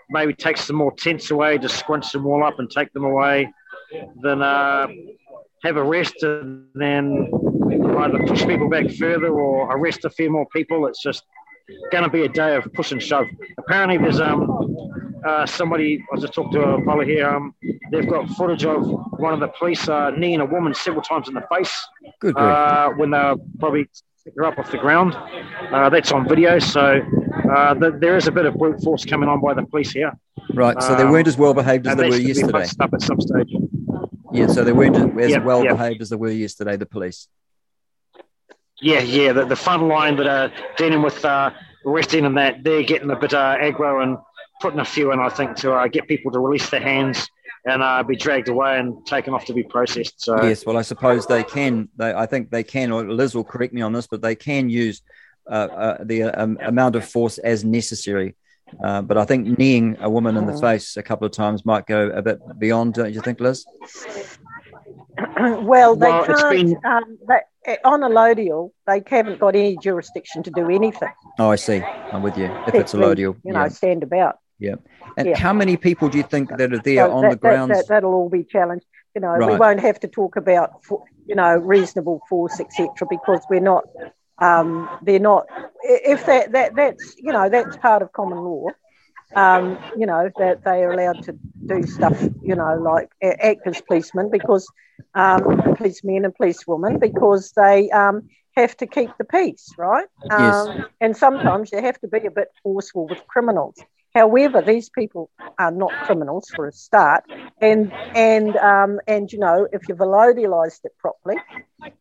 maybe 0.09 0.33
take 0.33 0.57
some 0.57 0.75
more 0.75 0.93
tents 0.93 1.31
away, 1.31 1.57
just 1.57 1.77
squinch 1.77 2.11
them 2.11 2.25
all 2.25 2.43
up 2.43 2.59
and 2.59 2.69
take 2.69 2.91
them 2.93 3.05
away. 3.05 3.51
Then 4.21 4.41
uh, 4.41 4.87
have 5.63 5.77
a 5.77 5.83
rest 5.83 6.21
and 6.23 6.67
then 6.75 7.29
either 7.97 8.19
push 8.27 8.45
people 8.45 8.69
back 8.69 8.89
further 8.91 9.29
or 9.29 9.75
arrest 9.75 10.05
a 10.05 10.09
few 10.09 10.29
more 10.29 10.45
people. 10.53 10.85
It's 10.87 11.01
just 11.01 11.23
going 11.91 12.03
to 12.03 12.09
be 12.09 12.23
a 12.23 12.29
day 12.29 12.55
of 12.55 12.71
push 12.73 12.91
and 12.91 13.01
shove. 13.01 13.25
Apparently, 13.57 13.97
there's 13.97 14.19
um 14.19 14.49
uh, 15.25 15.45
somebody 15.45 16.03
I 16.13 16.17
just 16.19 16.33
talked 16.33 16.53
to 16.53 16.61
a 16.61 16.83
fellow 16.85 17.03
here. 17.03 17.27
Um, 17.27 17.55
they've 17.91 18.07
got 18.07 18.29
footage 18.31 18.63
of 18.65 18.85
one 19.19 19.33
of 19.33 19.39
the 19.39 19.47
police 19.47 19.89
uh, 19.89 20.11
kneeing 20.11 20.39
a 20.39 20.45
woman 20.45 20.73
several 20.75 21.01
times 21.01 21.27
in 21.27 21.33
the 21.33 21.43
face. 21.53 21.87
Good. 22.19 22.37
Uh, 22.37 22.89
when 22.91 23.09
they 23.11 23.17
were 23.17 23.35
probably 23.59 23.89
they're 24.35 24.45
up 24.45 24.57
off 24.59 24.71
the 24.71 24.77
ground. 24.77 25.15
Uh, 25.71 25.89
that's 25.89 26.11
on 26.11 26.27
video, 26.27 26.57
so 26.59 26.99
uh, 27.55 27.73
the, 27.75 27.95
there 27.99 28.17
is 28.17 28.27
a 28.27 28.31
bit 28.31 28.45
of 28.47 28.55
brute 28.55 28.81
force 28.83 29.05
coming 29.05 29.29
on 29.29 29.39
by 29.39 29.53
the 29.53 29.63
police 29.63 29.91
here. 29.91 30.11
Right, 30.53 30.81
so 30.81 30.95
they 30.95 31.03
Um, 31.03 31.11
weren't 31.11 31.27
as 31.27 31.37
well 31.37 31.53
behaved 31.53 31.85
as 31.87 31.91
and 31.93 31.99
they 32.01 32.09
were 32.09 32.17
yesterday. 32.17 32.65
up 32.79 32.91
at 32.93 33.01
some 33.01 33.19
stage. 33.21 33.53
Yeah, 34.31 34.47
so 34.47 34.63
they 34.63 34.71
weren't 34.73 34.95
as 35.19 35.31
Yep, 35.31 35.43
well 35.43 35.63
yep. 35.63 35.77
behaved 35.77 36.01
as 36.01 36.09
they 36.09 36.15
were 36.15 36.29
yesterday. 36.31 36.75
The 36.75 36.85
police. 36.87 37.27
Yeah, 38.81 38.99
yeah. 39.01 39.33
The, 39.33 39.45
the 39.45 39.55
front 39.55 39.83
line 39.83 40.15
that 40.17 40.27
are 40.27 40.51
dealing 40.77 41.01
with 41.01 41.23
uh, 41.23 41.51
arresting 41.85 42.25
and 42.25 42.37
that, 42.37 42.63
they're 42.63 42.83
getting 42.83 43.09
a 43.11 43.15
bit 43.15 43.33
uh, 43.33 43.57
aggro 43.59 44.03
and 44.03 44.17
putting 44.61 44.79
a 44.79 44.85
few 44.85 45.11
in, 45.11 45.19
I 45.19 45.29
think, 45.29 45.55
to 45.57 45.73
uh, 45.73 45.87
get 45.87 46.07
people 46.07 46.31
to 46.31 46.39
release 46.39 46.69
their 46.69 46.81
hands 46.81 47.27
and 47.65 47.81
uh, 47.81 48.03
be 48.03 48.15
dragged 48.15 48.47
away 48.47 48.77
and 48.77 49.05
taken 49.05 49.33
off 49.33 49.45
to 49.45 49.53
be 49.53 49.63
processed. 49.63 50.21
So 50.21 50.43
Yes, 50.43 50.65
well, 50.65 50.77
I 50.77 50.81
suppose 50.83 51.25
they 51.25 51.43
can. 51.43 51.89
They, 51.97 52.13
I 52.13 52.25
think 52.25 52.51
they 52.51 52.63
can. 52.63 52.91
Or 52.91 53.03
Liz 53.03 53.33
will 53.33 53.43
correct 53.43 53.73
me 53.73 53.81
on 53.81 53.91
this, 53.93 54.07
but 54.07 54.21
they 54.21 54.35
can 54.35 54.69
use 54.69 55.01
uh, 55.49 55.53
uh, 55.53 55.97
the 56.03 56.23
um, 56.23 56.57
amount 56.61 56.95
of 56.95 57.07
force 57.07 57.37
as 57.39 57.63
necessary. 57.63 58.35
Uh, 58.83 59.01
but 59.01 59.17
I 59.17 59.25
think 59.25 59.57
kneeing 59.57 59.95
a 60.01 60.09
woman 60.09 60.37
in 60.37 60.47
the 60.47 60.57
face 60.57 60.97
a 60.97 61.03
couple 61.03 61.25
of 61.25 61.31
times 61.31 61.65
might 61.65 61.85
go 61.85 62.09
a 62.09 62.21
bit 62.21 62.39
beyond. 62.59 62.95
Don't 62.95 63.13
you 63.13 63.21
think, 63.21 63.39
Liz? 63.39 63.65
well, 65.39 65.95
they 65.95 66.07
Well, 66.07 66.25
can't. 66.25 66.49
been- 66.51 66.77
Um, 66.83 67.17
they, 67.27 67.39
on 67.83 68.03
a 68.03 68.09
allodial, 68.09 68.71
they 68.87 69.03
haven't 69.07 69.39
got 69.39 69.55
any 69.55 69.77
jurisdiction 69.77 70.43
to 70.43 70.51
do 70.51 70.69
anything. 70.69 71.09
Oh, 71.39 71.49
I 71.49 71.55
see. 71.55 71.81
I'm 72.11 72.21
with 72.21 72.37
you. 72.37 72.45
If 72.67 72.75
it's 72.75 72.93
a 72.93 72.97
Except, 72.97 73.03
lodial, 73.03 73.35
you 73.43 73.53
know, 73.53 73.63
yeah, 73.63 73.67
stand 73.69 74.03
about. 74.03 74.39
yeah. 74.59 74.75
And 75.17 75.27
Yeah. 75.29 75.37
how 75.37 75.53
many 75.53 75.77
people 75.77 76.09
do 76.09 76.17
you 76.17 76.23
think 76.23 76.49
that 76.49 76.73
are 76.73 76.79
there 76.79 77.07
So 77.07 77.11
on 77.11 77.21
that, 77.23 77.29
the 77.31 77.35
grounds? 77.37 77.77
That, 77.77 77.87
that, 77.87 78.03
will 78.03 78.13
all 78.13 78.29
be 78.29 78.43
challenged. 78.43 78.85
You 79.13 79.21
know, 79.21 79.37
we 79.37 79.55
won't 79.55 79.79
have 79.79 79.99
to 80.01 80.07
talk 80.07 80.35
about, 80.35 80.71
you 81.25 81.35
know, 81.35 81.57
reasonable 81.57 82.21
force, 82.29 82.59
etc., 82.59 83.07
because 83.09 83.41
we're 83.49 83.61
not. 83.61 83.85
Um, 84.39 84.89
they're 85.01 85.19
not. 85.19 85.45
If 85.83 86.25
that, 86.25 86.51
that 86.51 86.75
that's 86.75 87.15
you 87.17 87.31
know 87.31 87.47
that's 87.49 87.77
part 87.77 88.01
of 88.01 88.11
common 88.11 88.39
law. 88.39 88.67
Um, 89.35 89.77
you 89.97 90.05
know 90.05 90.29
that 90.37 90.63
they 90.63 90.83
are 90.83 90.91
allowed 90.93 91.21
to 91.23 91.37
do 91.67 91.85
stuff. 91.85 92.21
You 92.43 92.55
know, 92.55 92.75
like 92.75 93.09
act 93.21 93.67
as 93.67 93.81
policemen 93.81 94.29
because 94.31 94.67
um, 95.13 95.43
policemen 95.77 96.25
and 96.25 96.35
policewomen 96.35 96.99
because 96.99 97.51
they 97.55 97.89
um, 97.91 98.29
have 98.55 98.75
to 98.77 98.87
keep 98.87 99.09
the 99.17 99.25
peace, 99.25 99.73
right? 99.77 100.07
Yes. 100.29 100.67
Um, 100.67 100.85
and 101.01 101.15
sometimes 101.15 101.71
you 101.71 101.81
have 101.81 101.99
to 102.01 102.07
be 102.07 102.25
a 102.25 102.31
bit 102.31 102.49
forceful 102.63 103.07
with 103.07 103.25
criminals. 103.27 103.75
However, 104.15 104.61
these 104.61 104.89
people 104.89 105.29
are 105.59 105.71
not 105.71 105.91
criminals 106.05 106.49
for 106.55 106.67
a 106.67 106.71
start, 106.71 107.25
and 107.61 107.91
and 108.15 108.55
um, 108.55 108.99
and 109.07 109.29
you 109.31 109.39
know 109.39 109.67
if 109.73 109.81
you've 109.89 109.99
it 109.99 110.93
properly, 110.97 111.35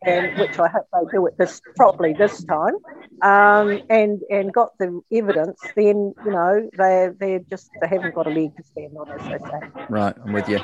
and 0.07 0.39
which 0.39 0.57
I 0.61 0.69
hope 0.69 0.87
they 0.93 1.11
do 1.11 1.27
it 1.27 1.37
this 1.39 1.61
properly 1.75 2.15
this 2.17 2.45
time, 2.45 2.77
um, 3.23 3.83
and 3.91 4.21
and 4.31 4.53
got 4.53 4.79
the 4.79 5.01
evidence, 5.13 5.61
then 5.75 6.15
you 6.25 6.31
know 6.31 6.71
they 6.79 7.09
they're 7.19 7.41
just 7.51 7.69
they 7.81 7.89
haven't 7.89 8.15
got 8.15 8.29
a 8.29 8.31
leg 8.31 8.57
to 8.57 8.63
stand 8.63 8.97
on, 8.97 9.11
as 9.11 9.23
they 9.23 9.51
say. 9.51 9.85
Right, 9.89 10.15
I'm 10.25 10.33
with 10.33 10.49
you. 10.49 10.61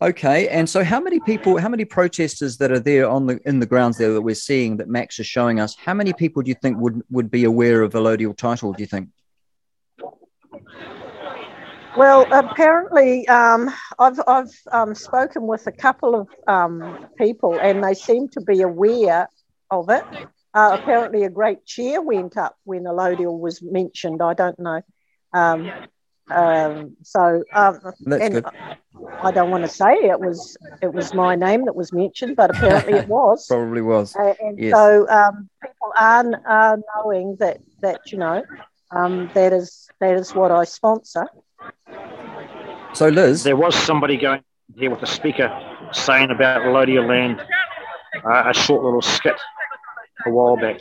Okay, 0.00 0.48
and 0.48 0.68
so 0.68 0.82
how 0.84 1.00
many 1.00 1.18
people, 1.20 1.58
how 1.58 1.68
many 1.68 1.84
protesters 1.84 2.56
that 2.58 2.72
are 2.72 2.80
there 2.80 3.08
on 3.08 3.26
the 3.26 3.40
in 3.44 3.60
the 3.60 3.66
grounds 3.66 3.98
there 3.98 4.12
that 4.12 4.22
we're 4.22 4.34
seeing 4.34 4.78
that 4.78 4.88
Max 4.88 5.20
is 5.20 5.26
showing 5.26 5.60
us? 5.60 5.76
How 5.76 5.94
many 5.94 6.12
people 6.12 6.42
do 6.42 6.48
you 6.48 6.56
think 6.60 6.78
would 6.78 7.02
would 7.08 7.30
be 7.30 7.44
aware 7.44 7.82
of 7.82 7.92
allodial 7.92 8.36
title? 8.36 8.72
Do 8.72 8.82
you 8.82 8.88
think? 8.88 9.10
Well, 11.98 12.26
apparently, 12.30 13.26
um, 13.26 13.74
I've, 13.98 14.20
I've 14.28 14.54
um, 14.70 14.94
spoken 14.94 15.48
with 15.48 15.66
a 15.66 15.72
couple 15.72 16.14
of 16.14 16.28
um, 16.46 17.08
people 17.18 17.58
and 17.58 17.82
they 17.82 17.94
seem 17.94 18.28
to 18.28 18.40
be 18.40 18.62
aware 18.62 19.28
of 19.68 19.90
it. 19.90 20.04
Uh, 20.54 20.78
apparently, 20.80 21.24
a 21.24 21.28
great 21.28 21.66
cheer 21.66 22.00
went 22.00 22.36
up 22.36 22.54
when 22.62 22.84
allodial 22.84 23.40
was 23.40 23.60
mentioned. 23.60 24.22
I 24.22 24.34
don't 24.34 24.60
know. 24.60 24.80
Um, 25.32 25.72
um, 26.30 26.96
so, 27.02 27.42
um, 27.52 27.80
and 28.12 28.32
good. 28.32 28.44
I 29.20 29.32
don't 29.32 29.50
want 29.50 29.64
to 29.64 29.68
say 29.68 29.92
it 29.94 30.20
was 30.20 30.56
it 30.80 30.94
was 30.94 31.12
my 31.12 31.34
name 31.34 31.64
that 31.64 31.74
was 31.74 31.92
mentioned, 31.92 32.36
but 32.36 32.50
apparently 32.50 32.94
it 32.94 33.08
was. 33.08 33.46
Probably 33.48 33.82
was. 33.82 34.14
Uh, 34.14 34.34
and 34.40 34.56
Yes. 34.56 34.72
so 34.72 35.08
um, 35.08 35.48
people 35.60 35.92
are, 35.98 36.24
are 36.46 36.78
knowing 36.94 37.36
that 37.40 37.58
that 37.82 38.12
you 38.12 38.18
know 38.18 38.44
um, 38.92 39.28
that 39.34 39.52
is 39.52 39.88
that 40.00 40.14
is 40.14 40.32
what 40.32 40.52
I 40.52 40.62
sponsor. 40.62 41.26
So, 42.94 43.08
Liz, 43.08 43.44
there 43.44 43.56
was 43.56 43.74
somebody 43.74 44.16
going 44.16 44.42
here 44.76 44.90
with 44.90 45.02
a 45.02 45.06
speaker 45.06 45.48
saying 45.92 46.30
about 46.30 46.62
Lodia 46.62 47.06
Land, 47.06 47.40
uh, 48.24 48.50
a 48.50 48.54
short 48.54 48.82
little 48.82 49.02
skit 49.02 49.36
a 50.26 50.30
while 50.30 50.56
back. 50.56 50.80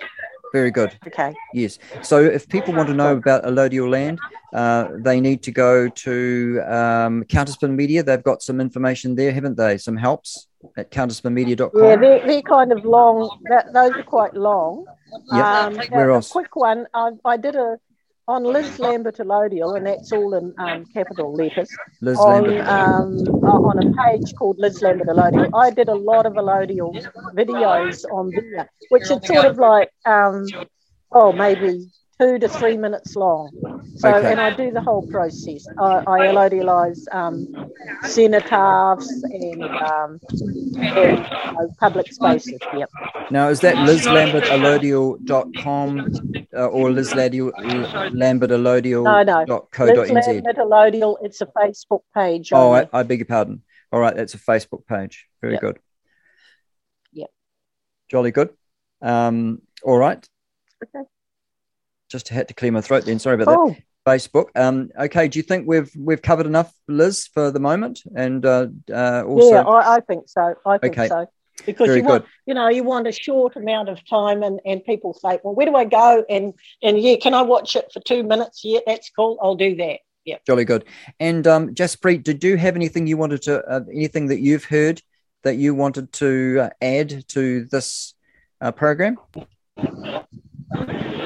Very 0.54 0.72
good. 0.72 0.98
Okay. 1.06 1.36
Yes. 1.54 1.78
So 2.02 2.24
if 2.24 2.48
people 2.48 2.74
want 2.74 2.88
to 2.88 2.96
know 2.96 3.18
about 3.18 3.44
allodial 3.44 3.90
land, 3.90 4.20
uh, 4.54 4.88
they 4.96 5.20
need 5.20 5.44
to 5.44 5.52
go 5.52 5.90
to 5.90 6.62
um, 6.66 7.24
Counterspin 7.26 7.76
Media. 7.76 8.02
They've 8.02 8.24
got 8.24 8.42
some 8.42 8.62
information 8.62 9.16
there, 9.16 9.32
haven't 9.32 9.58
they? 9.58 9.78
Some 9.78 9.98
helps 9.98 10.48
at 10.78 10.90
counterspinmedia.com. 10.92 11.82
Yeah, 11.84 11.96
they're, 11.98 12.26
they're 12.26 12.42
kind 12.42 12.72
of 12.72 12.86
long. 12.86 13.40
That, 13.50 13.74
those 13.74 13.92
are 13.92 14.04
quite 14.04 14.34
long. 14.36 14.86
Yep. 15.32 15.46
Um, 15.46 15.76
Where 15.90 16.12
else? 16.12 16.30
A 16.30 16.32
quick 16.32 16.56
one. 16.56 16.88
I, 16.94 17.12
I 17.26 17.38
did 17.38 17.56
a 17.56 17.78
on 18.28 18.44
Liz 18.44 18.78
Lambert 18.80 19.18
allodial, 19.18 19.78
and 19.78 19.86
that's 19.86 20.12
all 20.12 20.34
in 20.34 20.54
um, 20.58 20.86
capital 20.94 21.34
letters. 21.34 21.70
Liz 22.02 22.18
on, 22.18 22.44
Lambert. 22.44 22.68
Um, 22.68 23.18
on 23.44 23.88
a 23.88 23.94
page 24.04 24.36
called 24.36 24.60
Liz 24.60 24.82
Lambert 24.82 25.08
allodial. 25.08 25.50
I 25.54 25.70
did 25.70 25.88
a 25.88 25.96
lot 25.96 26.26
of 26.26 26.34
allodial 26.34 26.94
videos 27.34 28.04
on 28.12 28.32
there, 28.32 28.70
which 28.90 29.04
is 29.04 29.08
sort 29.08 29.46
of 29.46 29.58
like, 29.58 29.90
um, 30.06 30.46
oh, 31.12 31.32
maybe 31.32 31.90
two 32.20 32.40
to 32.40 32.48
three 32.50 32.78
minutes 32.78 33.16
long. 33.16 33.52
So, 33.96 34.14
Okay. 34.14 34.32
and 34.32 34.40
I 34.40 34.56
do 34.56 34.72
the 34.72 34.82
whole 34.82 35.02
process. 35.08 35.68
I, 35.80 36.04
I 36.06 36.20
allodialize 36.28 37.08
um, 37.14 37.48
cenotaphs 38.04 39.08
and, 39.24 39.64
um, 39.64 40.20
and 40.96 41.26
know, 41.58 41.74
public 41.80 42.12
spaces. 42.12 42.60
Yep. 42.76 42.90
Now, 43.32 43.50
is 43.50 43.60
that 43.62 43.76
lizlambertallodial.com 43.76 46.12
uh, 46.56 46.68
or 46.68 46.90
lizlambertallodial.co.nz? 46.90 49.04
No, 49.04 49.24
no. 49.24 49.46
Liz 49.86 50.12
Lambert 50.14 50.58
allodial. 50.58 51.18
It's 51.22 51.42
a 51.42 51.46
Facebook 51.48 52.02
page. 52.14 52.52
Oh. 52.54 52.74
I, 52.74 52.88
I 52.94 53.04
beg 53.04 53.20
your 53.20 53.26
pardon. 53.26 53.64
All 53.92 54.00
right, 54.00 54.16
that's 54.16 54.34
a 54.34 54.40
Facebook 54.40 54.86
page. 54.86 55.28
Very 55.42 55.54
Yep. 55.54 55.62
good. 55.62 55.80
Yep. 57.14 57.30
Jolly 58.10 58.32
good. 58.32 58.50
Um, 59.02 59.62
all 59.84 59.98
right. 59.98 60.28
Okay. 60.84 61.06
Just 62.10 62.30
had 62.30 62.48
to 62.48 62.54
clear 62.54 62.72
my 62.72 62.82
throat 62.82 63.06
then. 63.06 63.20
Sorry 63.20 63.36
about 63.36 63.56
Cool. 63.56 63.70
that. 63.70 63.84
Facebook. 64.08 64.46
Um, 64.56 64.90
okay. 64.98 65.28
Do 65.28 65.38
you 65.38 65.44
think 65.44 65.68
we've 65.68 65.92
we've 65.98 66.22
covered 66.22 66.46
enough, 66.46 66.74
Liz, 66.88 67.28
for 67.28 67.52
the 67.52 67.60
moment? 67.60 68.04
And 68.16 68.46
uh, 68.46 68.68
uh, 68.90 69.24
also, 69.28 69.56
yeah, 69.56 69.62
I, 69.64 69.96
I 69.96 70.00
think 70.00 70.30
so. 70.30 70.56
I 70.66 70.78
think 70.78 70.98
Okay. 70.98 71.10
so. 71.10 71.28
Because 71.66 71.88
Very 71.88 72.00
you 72.00 72.06
want, 72.06 72.24
good. 72.24 72.32
you 72.46 72.54
know, 72.54 72.70
you 72.70 72.84
want 72.84 73.08
a 73.08 73.12
short 73.12 73.56
amount 73.56 73.90
of 73.90 74.08
time, 74.08 74.44
and, 74.44 74.62
and 74.64 74.86
people 74.86 75.14
say, 75.14 75.40
well, 75.44 75.56
where 75.56 75.66
do 75.66 75.76
I 75.76 75.86
go? 75.86 76.24
And 76.30 76.54
and 76.84 77.00
yeah, 77.00 77.16
can 77.18 77.34
I 77.34 77.42
watch 77.42 77.76
it 77.76 77.92
for 77.92 78.00
two 78.00 78.24
minutes? 78.24 78.62
Yeah, 78.64 78.80
that's 78.86 79.10
cool. 79.10 79.38
I'll 79.42 79.56
do 79.56 79.76
that. 79.76 80.00
Yeah. 80.24 80.38
Jolly 80.46 80.66
good. 80.66 80.86
And 81.20 81.48
um, 81.48 81.74
Jaspreet, 81.74 82.24
did 82.24 82.44
you 82.44 82.58
have 82.58 82.76
anything 82.76 83.08
you 83.08 83.18
wanted 83.18 83.42
to, 83.44 83.66
uh, 83.66 83.82
anything 83.92 84.28
that 84.28 84.40
you've 84.40 84.66
heard 84.66 85.02
that 85.44 85.56
you 85.56 85.74
wanted 85.74 86.12
to 86.14 86.60
uh, 86.62 86.70
add 86.82 87.28
to 87.30 87.66
this 87.66 88.14
uh, 88.62 88.72
program? 88.72 89.18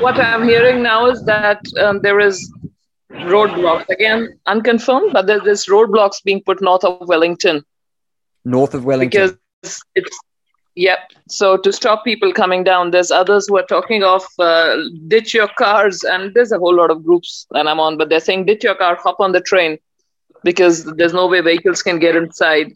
What 0.01 0.19
I'm 0.19 0.43
hearing 0.43 0.83
now 0.83 1.07
is 1.07 1.23
that 1.25 1.61
um, 1.79 2.01
there 2.01 2.19
is 2.19 2.51
roadblocks 3.11 3.89
again, 3.89 4.39
unconfirmed, 4.45 5.13
but 5.13 5.27
there's 5.27 5.43
this 5.43 5.67
roadblocks 5.67 6.23
being 6.23 6.41
put 6.43 6.61
north 6.61 6.83
of 6.83 7.07
Wellington 7.07 7.63
North 8.45 8.73
of 8.73 8.85
Wellington. 8.85 9.09
because 9.09 9.79
it's 9.95 10.19
yep. 10.75 10.99
So 11.29 11.57
to 11.57 11.71
stop 11.71 12.03
people 12.03 12.33
coming 12.33 12.63
down, 12.63 12.91
there's 12.91 13.11
others 13.11 13.47
who 13.47 13.57
are 13.57 13.65
talking 13.65 14.03
of 14.03 14.23
uh, 14.39 14.77
ditch 15.07 15.33
your 15.33 15.47
cars, 15.57 16.03
and 16.03 16.33
there's 16.33 16.51
a 16.51 16.59
whole 16.59 16.75
lot 16.75 16.91
of 16.91 17.03
groups 17.03 17.45
that 17.51 17.67
I'm 17.67 17.79
on, 17.79 17.97
but 17.97 18.09
they're 18.09 18.19
saying 18.19 18.45
ditch 18.45 18.63
your 18.63 18.75
car, 18.75 18.95
hop 18.95 19.19
on 19.19 19.31
the 19.31 19.41
train, 19.41 19.77
because 20.43 20.85
there's 20.85 21.13
no 21.13 21.27
way 21.27 21.41
vehicles 21.41 21.81
can 21.83 21.99
get 21.99 22.15
inside. 22.15 22.73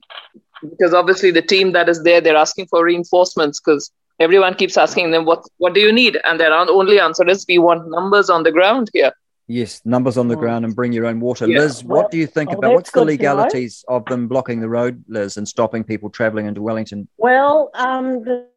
Because 0.62 0.94
obviously 0.94 1.32
the 1.32 1.42
team 1.42 1.74
that 1.74 1.90
is 1.90 2.02
there, 2.04 2.22
they're 2.22 2.36
asking 2.36 2.68
for 2.68 2.84
reinforcements 2.84 3.60
because 3.60 3.92
everyone 4.20 4.56
keeps 4.56 4.78
asking 4.78 5.12
them 5.12 5.26
what 5.26 5.44
what 5.58 5.74
do 5.74 5.80
you 5.80 5.92
need, 5.92 6.20
and 6.24 6.40
their 6.40 6.54
only 6.54 7.00
answer 7.00 7.28
is 7.28 7.46
we 7.48 7.58
want 7.58 7.90
numbers 7.90 8.30
on 8.30 8.44
the 8.44 8.52
ground 8.52 8.90
here. 8.94 9.12
Yes, 9.48 9.82
numbers 9.86 10.18
on 10.18 10.28
the 10.28 10.36
ground 10.36 10.66
and 10.66 10.76
bring 10.76 10.92
your 10.92 11.06
own 11.06 11.20
water. 11.20 11.48
Yeah. 11.48 11.60
Liz, 11.60 11.84
what 11.84 12.10
do 12.10 12.18
you 12.18 12.26
think 12.26 12.50
oh, 12.50 12.58
about 12.58 12.74
what's 12.74 12.90
the 12.90 13.00
good 13.00 13.00
to 13.02 13.06
know. 13.06 13.12
legalities 13.12 13.86
of 13.88 14.04
them 14.06 14.28
blocking 14.28 14.60
the 14.60 14.70
road, 14.70 15.04
Liz, 15.08 15.38
and 15.38 15.48
stopping 15.48 15.84
people 15.84 16.10
travelling 16.10 16.48
into 16.48 16.64
Wellington? 16.64 17.08
Well, 17.18 17.70
um, 17.76 18.24
the 18.24 18.48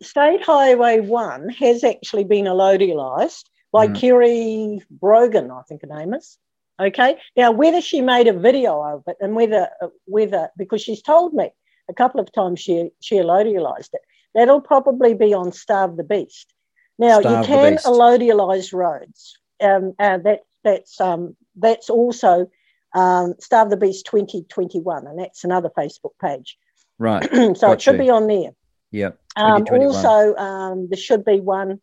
State 0.00 0.42
Highway 0.44 1.00
One 1.00 1.48
has 1.48 1.82
actually 1.82 2.24
been 2.24 2.44
allodialized 2.44 3.44
by 3.72 3.88
Mm. 3.88 4.00
Kerry 4.00 4.82
Brogan, 4.90 5.50
I 5.50 5.62
think 5.62 5.82
her 5.82 5.98
name 5.98 6.14
is. 6.14 6.38
Okay. 6.80 7.18
Now, 7.36 7.50
whether 7.50 7.80
she 7.80 8.00
made 8.00 8.28
a 8.28 8.32
video 8.32 8.80
of 8.80 9.02
it 9.08 9.16
and 9.20 9.34
whether 9.34 9.68
uh, 9.82 9.88
whether 10.04 10.48
because 10.56 10.80
she's 10.80 11.02
told 11.02 11.34
me 11.34 11.50
a 11.88 11.94
couple 11.94 12.20
of 12.20 12.30
times 12.32 12.60
she 12.60 12.90
she 13.00 13.16
allodialized 13.16 13.90
it, 13.94 14.02
That'll 14.34 14.60
probably 14.60 15.14
be 15.14 15.34
on 15.34 15.52
Starve 15.52 15.96
the 15.96 16.04
Beast. 16.04 16.52
Now 16.98 17.20
Starve 17.20 17.48
you 17.48 17.54
can 17.54 17.76
allodialize 17.78 18.72
roads. 18.72 19.38
Um, 19.60 19.94
uh, 19.98 20.18
that 20.18 20.40
that's 20.64 21.00
um, 21.00 21.36
that's 21.56 21.90
also 21.90 22.50
um, 22.94 23.34
Starve 23.40 23.70
the 23.70 23.76
Beast 23.76 24.06
2021, 24.06 25.06
and 25.06 25.18
that's 25.18 25.44
another 25.44 25.70
Facebook 25.76 26.12
page. 26.20 26.58
Right. 26.98 27.22
so 27.56 27.72
it 27.72 27.80
should 27.80 27.94
you. 27.94 28.00
be 28.00 28.10
on 28.10 28.26
there. 28.26 28.50
Yep. 28.90 29.18
Um, 29.36 29.66
also, 29.70 30.34
um, 30.36 30.88
there 30.88 30.98
should 30.98 31.24
be 31.24 31.40
one. 31.40 31.80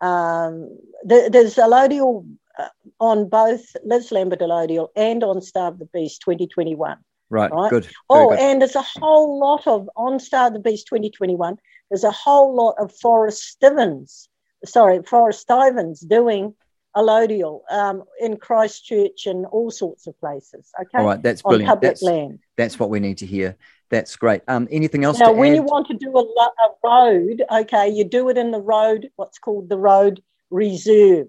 Um, 0.00 0.78
there, 1.04 1.30
there's 1.30 1.56
allodial 1.56 2.26
uh, 2.58 2.68
on 3.00 3.28
both 3.28 3.64
Liz 3.84 4.12
Lambert 4.12 4.40
allodial 4.40 4.88
and 4.94 5.24
on 5.24 5.40
Starve 5.40 5.78
the 5.78 5.86
Beast 5.86 6.22
2021. 6.22 6.98
Right, 7.30 7.50
right? 7.50 7.70
good, 7.70 7.84
very 7.84 7.94
Oh, 8.10 8.28
good. 8.28 8.38
and 8.38 8.60
there's 8.60 8.76
a 8.76 8.84
whole 9.00 9.38
lot 9.38 9.66
of 9.66 9.88
on 9.96 10.20
Starve 10.20 10.52
the 10.52 10.58
Beast 10.58 10.86
2021. 10.88 11.56
There's 11.92 12.04
a 12.04 12.10
whole 12.10 12.56
lot 12.56 12.76
of 12.78 12.90
Forrest 12.90 13.42
Stevens, 13.42 14.26
sorry, 14.64 15.02
Forrest 15.02 15.40
Stevens 15.42 16.00
doing 16.00 16.54
allodial 16.96 17.60
um, 17.70 18.04
in 18.18 18.38
Christchurch 18.38 19.26
and 19.26 19.44
all 19.44 19.70
sorts 19.70 20.06
of 20.06 20.18
places. 20.18 20.70
Okay, 20.80 20.96
All 20.96 21.04
right, 21.04 21.22
that's 21.22 21.42
brilliant. 21.42 21.68
public 21.68 21.90
That's, 21.90 22.02
land. 22.02 22.38
that's 22.56 22.78
what 22.78 22.88
we 22.88 22.98
need 22.98 23.18
to 23.18 23.26
hear. 23.26 23.58
That's 23.90 24.16
great. 24.16 24.40
Um, 24.48 24.68
anything 24.70 25.04
else 25.04 25.18
Now, 25.18 25.32
to 25.32 25.38
when 25.38 25.50
add? 25.50 25.56
you 25.56 25.62
want 25.64 25.86
to 25.88 25.94
do 25.94 26.16
a, 26.16 26.22
a 26.22 26.70
road, 26.82 27.42
okay, 27.50 27.90
you 27.90 28.04
do 28.04 28.30
it 28.30 28.38
in 28.38 28.52
the 28.52 28.60
road, 28.62 29.10
what's 29.16 29.38
called 29.38 29.68
the 29.68 29.76
road 29.76 30.22
reserve, 30.50 31.28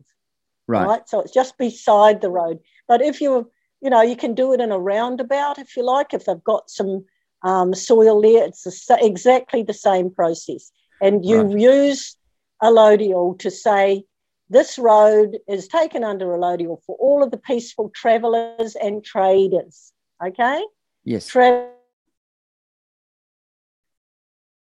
right. 0.69 1.01
So 1.09 1.19
it's 1.19 1.33
just 1.33 1.57
beside 1.57 2.21
the 2.21 2.31
road. 2.31 2.59
But 2.87 3.01
if 3.01 3.19
you, 3.19 3.51
you 3.81 3.89
know, 3.89 4.01
you 4.01 4.15
can 4.15 4.33
do 4.33 4.53
it 4.53 4.61
in 4.61 4.71
a 4.71 4.79
roundabout 4.79 5.59
if 5.59 5.75
you 5.75 5.83
like, 5.83 6.13
if 6.13 6.23
they've 6.23 6.41
got 6.41 6.69
some 6.69 7.03
um, 7.43 7.73
soil 7.73 8.21
there, 8.21 8.45
it's 8.45 8.63
the, 8.63 8.97
exactly 9.01 9.63
the 9.63 9.73
same 9.73 10.09
process. 10.09 10.71
And 11.01 11.25
you 11.25 11.41
Right. 11.41 11.59
use 11.59 12.17
allodial 12.61 13.37
to 13.39 13.51
say, 13.51 14.05
this 14.49 14.77
road 14.77 15.39
is 15.47 15.67
taken 15.67 16.03
under 16.03 16.27
allodial 16.27 16.81
for 16.85 16.95
all 16.99 17.23
of 17.23 17.31
the 17.31 17.37
peaceful 17.37 17.89
travellers 17.89 18.75
and 18.75 19.03
traders. 19.03 19.91
Okay? 20.25 20.63
Yes. 21.03 21.27
Tra- 21.27 21.69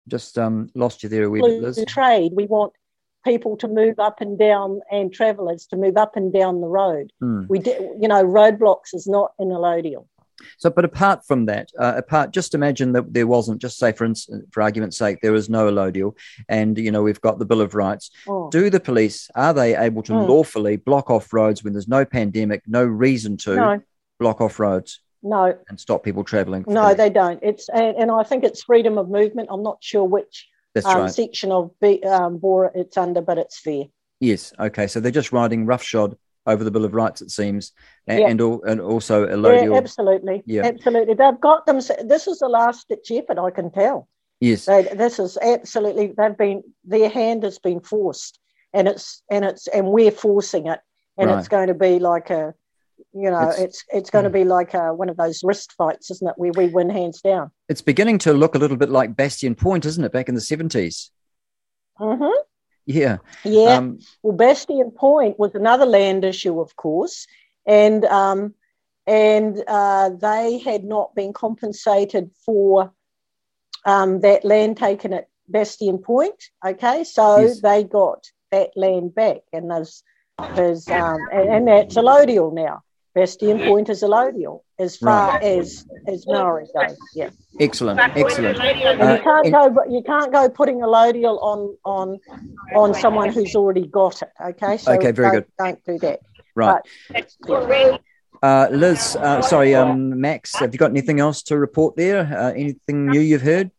Just 0.08 0.38
um, 0.38 0.68
lost 0.74 1.02
you 1.02 1.08
there 1.08 1.24
a 1.24 1.30
wee 1.30 1.40
bit, 1.40 1.62
Liz. 1.62 1.84
trade. 1.86 2.32
We 2.34 2.46
want 2.46 2.72
people 3.24 3.56
to 3.56 3.68
move 3.68 3.98
up 3.98 4.20
and 4.20 4.38
down 4.38 4.80
and 4.90 5.12
travellers 5.12 5.66
to 5.66 5.76
move 5.76 5.96
up 5.96 6.14
and 6.16 6.32
down 6.32 6.60
the 6.60 6.66
road. 6.66 7.10
Hmm. 7.20 7.44
We 7.48 7.58
did, 7.58 7.80
you 8.00 8.08
know, 8.08 8.22
roadblocks 8.24 8.92
is 8.92 9.06
not 9.06 9.32
in 9.38 9.48
allodial. 9.48 10.06
So, 10.58 10.70
but 10.70 10.84
apart 10.84 11.26
from 11.26 11.46
that, 11.46 11.68
uh, 11.78 11.94
apart, 11.96 12.32
just 12.32 12.54
imagine 12.54 12.92
that 12.92 13.12
there 13.12 13.26
wasn't, 13.26 13.60
just 13.60 13.78
say 13.78 13.92
for 13.92 14.04
instance, 14.04 14.44
for 14.52 14.62
argument's 14.62 14.96
sake, 14.96 15.18
there 15.22 15.32
was 15.32 15.48
no 15.48 15.70
allodial, 15.70 16.16
and 16.48 16.76
you 16.78 16.90
know 16.90 17.02
we've 17.02 17.20
got 17.20 17.38
the 17.38 17.44
Bill 17.44 17.60
of 17.60 17.74
Rights. 17.74 18.10
Oh. 18.28 18.50
Do 18.50 18.70
the 18.70 18.80
police 18.80 19.30
are 19.34 19.52
they 19.54 19.76
able 19.76 20.02
to 20.04 20.12
Mm. 20.12 20.28
lawfully 20.28 20.76
block 20.76 21.10
off 21.10 21.32
roads 21.32 21.62
when 21.64 21.72
there's 21.72 21.88
no 21.88 22.04
pandemic, 22.04 22.62
no 22.66 22.84
reason 22.84 23.36
to 23.38 23.54
No. 23.56 23.80
block 24.20 24.40
off 24.40 24.58
roads 24.60 25.00
No, 25.22 25.54
and 25.68 25.78
stop 25.80 26.02
people 26.04 26.24
travelling? 26.24 26.64
no, 26.66 26.94
they 26.94 27.10
don't. 27.10 27.40
It's 27.42 27.68
and, 27.68 27.96
and 27.96 28.10
I 28.10 28.22
think 28.22 28.44
it's 28.44 28.62
freedom 28.64 28.98
of 28.98 29.08
movement. 29.08 29.48
I'm 29.50 29.62
not 29.62 29.78
sure 29.80 30.04
which 30.04 30.48
um, 30.84 31.02
right. 31.02 31.10
section 31.12 31.52
of 31.52 31.70
B, 31.80 32.02
um, 32.02 32.38
Bora 32.38 32.70
it's 32.74 32.96
under, 32.96 33.20
but 33.20 33.38
it's 33.38 33.62
there. 33.62 33.84
Yes. 34.20 34.52
Okay. 34.58 34.86
So 34.86 35.00
they're 35.00 35.12
just 35.12 35.32
riding 35.32 35.66
roughshod 35.66 36.16
over 36.46 36.62
the 36.64 36.70
Bill 36.70 36.84
of 36.84 36.94
Rights, 36.94 37.22
it 37.22 37.30
seems, 37.30 37.72
and 38.06 38.20
Yeah. 38.20 38.28
and, 38.28 38.40
all, 38.40 38.62
and 38.64 38.80
also 38.80 39.26
Yeah, 39.26 39.76
absolutely, 39.76 40.42
Yeah. 40.46 40.62
absolutely. 40.66 41.14
They've 41.14 41.40
got 41.40 41.66
them. 41.66 41.76
This 41.76 42.26
is 42.26 42.38
the 42.38 42.48
last 42.48 42.88
ditch 42.88 43.10
effort. 43.10 43.38
I 43.38 43.50
can 43.50 43.70
tell. 43.70 44.08
Yes. 44.40 44.66
They, 44.66 44.82
this 44.82 45.18
is 45.18 45.38
absolutely. 45.40 46.12
They've 46.16 46.36
been. 46.36 46.62
Their 46.84 47.08
hand 47.08 47.44
has 47.44 47.58
been 47.58 47.80
forced, 47.80 48.38
and 48.72 48.86
it's 48.88 49.22
and 49.30 49.44
it's 49.44 49.68
and 49.68 49.86
we're 49.88 50.10
forcing 50.10 50.66
it, 50.66 50.80
and 51.16 51.30
Right. 51.30 51.38
it's 51.38 51.48
going 51.48 51.68
to 51.68 51.74
be 51.74 51.98
like 51.98 52.28
a, 52.30 52.52
you 53.14 53.30
know, 53.30 53.40
It's- 53.42 53.60
it's 53.60 53.84
it's, 53.92 54.10
going 54.10 54.24
to 54.24 54.30
be 54.30 54.44
like 54.44 54.74
a, 54.74 54.92
one 54.92 55.08
of 55.08 55.16
those 55.16 55.42
wrist 55.44 55.72
fights, 55.72 56.10
isn't 56.10 56.28
it? 56.28 56.34
Where 56.36 56.52
we 56.52 56.66
win 56.66 56.90
hands 56.90 57.22
down. 57.22 57.52
It's 57.68 57.80
beginning 57.80 58.18
to 58.18 58.32
look 58.34 58.54
a 58.54 58.58
little 58.58 58.76
bit 58.76 58.90
like 58.90 59.16
Bastion 59.16 59.54
Point, 59.54 59.86
isn't 59.86 60.04
it? 60.04 60.12
Back 60.12 60.28
in 60.28 60.34
the 60.34 60.40
seventies. 60.42 61.10
hmm 61.96 62.26
Yeah. 62.86 63.18
Yeah. 63.44 63.76
Um, 63.76 63.98
well, 64.22 64.36
Bastion 64.36 64.90
Point 64.90 65.38
was 65.38 65.54
another 65.54 65.86
land 65.86 66.24
issue, 66.24 66.60
of 66.60 66.76
course, 66.76 67.26
and 67.66 68.04
um, 68.04 68.54
and 69.06 69.62
uh, 69.66 70.10
they 70.10 70.58
had 70.58 70.84
not 70.84 71.14
been 71.14 71.32
compensated 71.32 72.30
for 72.44 72.92
um, 73.86 74.20
that 74.20 74.44
land 74.44 74.76
taken 74.76 75.12
at 75.12 75.28
Bastion 75.48 75.98
Point. 75.98 76.42
Okay, 76.66 77.04
so 77.04 77.40
Yes. 77.40 77.60
they 77.60 77.84
got 77.84 78.30
that 78.50 78.70
land 78.76 79.14
back, 79.14 79.42
and 79.52 79.70
there's 79.70 80.02
there's 80.54 80.88
um, 80.88 81.18
and, 81.32 81.48
and 81.48 81.68
that's 81.68 81.96
allodial 81.96 82.52
now. 82.52 82.82
Bastion 83.18 83.58
Point 83.60 83.88
is 83.88 84.02
allodial 84.02 84.60
as 84.78 84.96
far 84.96 85.34
Right. 85.34 85.42
as 85.42 85.86
as 86.08 86.26
Maori 86.26 86.66
goes. 86.74 86.96
Yeah. 87.14 87.30
excellent. 87.60 88.00
Excellent. 88.00 88.58
And 88.60 88.80
you 88.80 88.86
Uh, 88.88 89.18
can't 89.22 89.46
in- 89.46 89.52
go, 89.52 89.84
you 89.88 90.02
can't 90.02 90.32
go 90.32 90.48
putting 90.48 90.82
a 90.82 90.86
allodial 90.86 91.40
on 91.42 91.76
on 91.84 92.18
on 92.74 92.92
someone 92.94 93.30
who's 93.32 93.54
already 93.54 93.86
got 93.86 94.20
it. 94.22 94.30
Okay, 94.44 94.76
so 94.78 94.92
Okay, 94.94 95.12
very 95.12 95.28
don't, 95.30 95.34
good. 95.34 95.46
Don't 95.58 95.84
do 95.84 95.98
that. 96.06 96.20
Right. 96.56 96.82
But, 97.46 98.00
Uh, 98.42 98.68
Liz, 98.70 99.16
uh, 99.16 99.40
sorry, 99.40 99.74
um, 99.74 100.20
Max, 100.20 100.54
have 100.56 100.74
you 100.74 100.78
got 100.78 100.90
anything 100.90 101.18
else 101.18 101.42
to 101.44 101.56
report 101.56 101.96
there? 101.96 102.20
Uh, 102.38 102.50
anything 102.50 103.06
new 103.06 103.20
you've 103.20 103.40
heard? 103.40 103.70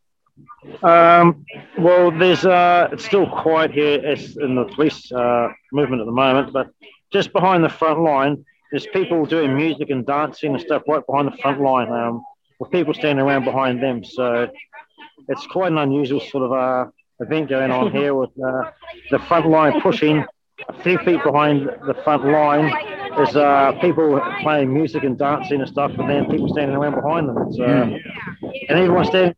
Um, 0.81 1.45
well, 1.77 2.09
there's 2.09 2.45
uh, 2.45 2.87
it's 2.91 3.05
still 3.05 3.27
quiet 3.29 3.71
here 3.71 4.01
as 4.03 4.37
in 4.37 4.55
the 4.55 4.63
police 4.65 5.11
uh, 5.11 5.49
movement 5.71 6.01
at 6.01 6.05
the 6.07 6.11
moment, 6.25 6.51
but 6.51 6.69
just 7.11 7.31
behind 7.31 7.63
the 7.63 7.69
front 7.69 7.99
line, 7.99 8.43
there's 8.71 8.87
people 8.87 9.25
doing 9.25 9.55
music 9.55 9.89
and 9.89 10.05
dancing 10.05 10.53
and 10.53 10.61
stuff 10.61 10.83
right 10.87 11.05
behind 11.05 11.27
the 11.31 11.37
front 11.37 11.61
line, 11.61 11.91
um, 11.91 12.23
with 12.59 12.71
people 12.71 12.93
standing 12.93 13.23
around 13.25 13.45
behind 13.45 13.81
them. 13.81 14.03
So 14.03 14.49
it's 15.27 15.45
quite 15.47 15.71
an 15.71 15.77
unusual 15.77 16.19
sort 16.19 16.43
of 16.43 16.51
uh, 16.51 16.89
event 17.19 17.49
going 17.49 17.71
on 17.71 17.91
here 17.91 18.13
with 18.13 18.31
uh, 18.43 18.71
the 19.11 19.19
front 19.19 19.47
line 19.47 19.81
pushing. 19.81 20.25
A 20.69 20.83
few 20.83 20.97
feet 20.99 21.21
behind 21.23 21.67
the 21.85 21.95
front 22.03 22.25
line 22.25 22.71
is 23.19 23.35
uh, 23.35 23.73
people 23.81 24.21
playing 24.41 24.73
music 24.73 25.03
and 25.03 25.17
dancing 25.17 25.59
and 25.59 25.69
stuff, 25.69 25.91
and 25.97 26.09
then 26.09 26.29
people 26.29 26.47
standing 26.49 26.75
around 26.75 26.95
behind 26.95 27.27
them. 27.27 27.37
It's, 27.47 27.59
uh, 27.59 27.89
and 28.69 28.79
everyone's 28.79 29.09
standing 29.09 29.35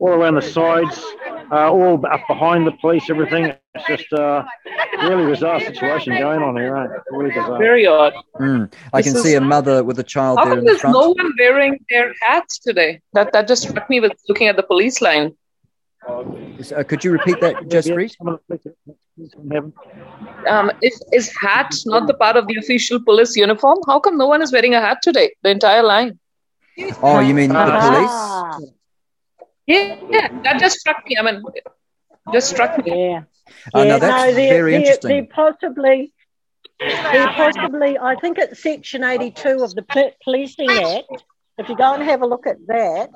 all 0.00 0.10
around 0.10 0.34
the 0.34 0.42
sides, 0.42 1.04
uh, 1.50 1.70
all 1.70 2.04
up 2.06 2.20
behind 2.28 2.66
the 2.66 2.72
police, 2.72 3.08
everything. 3.10 3.52
It's 3.74 3.86
just 3.86 4.12
uh, 4.12 4.44
really 5.02 5.26
bizarre 5.26 5.60
situation 5.60 6.16
going 6.18 6.42
on 6.42 6.56
here, 6.56 6.72
right? 6.72 6.90
Really 7.10 7.30
bizarre. 7.30 7.58
Very 7.58 7.86
odd. 7.86 8.14
Mm. 8.40 8.72
I 8.92 9.02
This 9.02 9.12
can 9.12 9.22
see 9.22 9.34
a 9.34 9.40
mother 9.40 9.84
with 9.84 9.98
a 9.98 10.02
child 10.02 10.38
How 10.38 10.44
there 10.44 10.54
come 10.54 10.58
in 10.60 10.64
the 10.64 10.72
there's 10.72 10.84
no 10.84 11.10
one 11.10 11.32
wearing 11.38 11.78
their 11.90 12.12
hats 12.22 12.58
today? 12.58 13.00
That 13.12 13.32
that 13.32 13.48
just 13.48 13.68
struck 13.68 13.88
me 13.90 14.00
with 14.00 14.12
looking 14.28 14.48
at 14.48 14.56
the 14.56 14.62
police 14.62 15.00
line. 15.00 15.36
Uh, 16.08 16.84
could 16.84 17.02
you 17.04 17.10
repeat 17.10 17.40
that, 17.40 17.56
Jaspreet? 17.68 18.14
Um, 20.48 20.70
is 20.82 21.02
is 21.12 21.34
hat 21.36 21.74
not 21.86 22.06
the 22.06 22.14
part 22.14 22.36
of 22.36 22.46
the 22.46 22.56
official 22.56 23.02
police 23.02 23.34
uniform? 23.34 23.78
How 23.86 23.98
come 23.98 24.16
no 24.16 24.26
one 24.26 24.42
is 24.42 24.52
wearing 24.52 24.74
a 24.74 24.80
hat 24.80 24.98
today? 25.02 25.34
The 25.42 25.50
entire 25.50 25.82
line. 25.82 26.18
Oh, 27.02 27.20
you 27.20 27.34
mean 27.34 27.50
the 27.50 28.58
police? 28.60 28.75
Ah, 29.68 29.72
Yeah, 29.72 29.96
yeah, 30.10 30.28
that 30.42 30.60
just 30.60 30.78
struck 30.78 31.04
me. 31.08 31.16
I 31.18 31.22
mean, 31.22 31.42
just 32.32 32.50
struck 32.50 32.84
me. 32.84 33.10
Yeah. 33.10 33.22
Oh, 33.74 33.82
no, 33.82 33.94
Yeah, 33.94 33.98
that's 33.98 34.34
they're- 34.34 34.48
very 34.54 34.72
they're- 34.72 34.80
interesting. 34.80 35.08
They're 35.10 35.26
possibly, 35.26 36.12
they're 36.80 37.28
possibly. 37.28 37.98
I 37.98 38.14
think 38.16 38.38
it's 38.38 38.62
Section 38.62 39.02
82 39.04 39.62
of 39.62 39.74
the 39.74 39.84
Policing 40.24 40.70
Act. 40.70 41.24
If 41.58 41.68
you 41.70 41.76
go 41.76 41.94
and 41.94 42.02
have 42.02 42.22
a 42.22 42.26
look 42.26 42.46
at 42.46 42.58
that, 42.66 43.10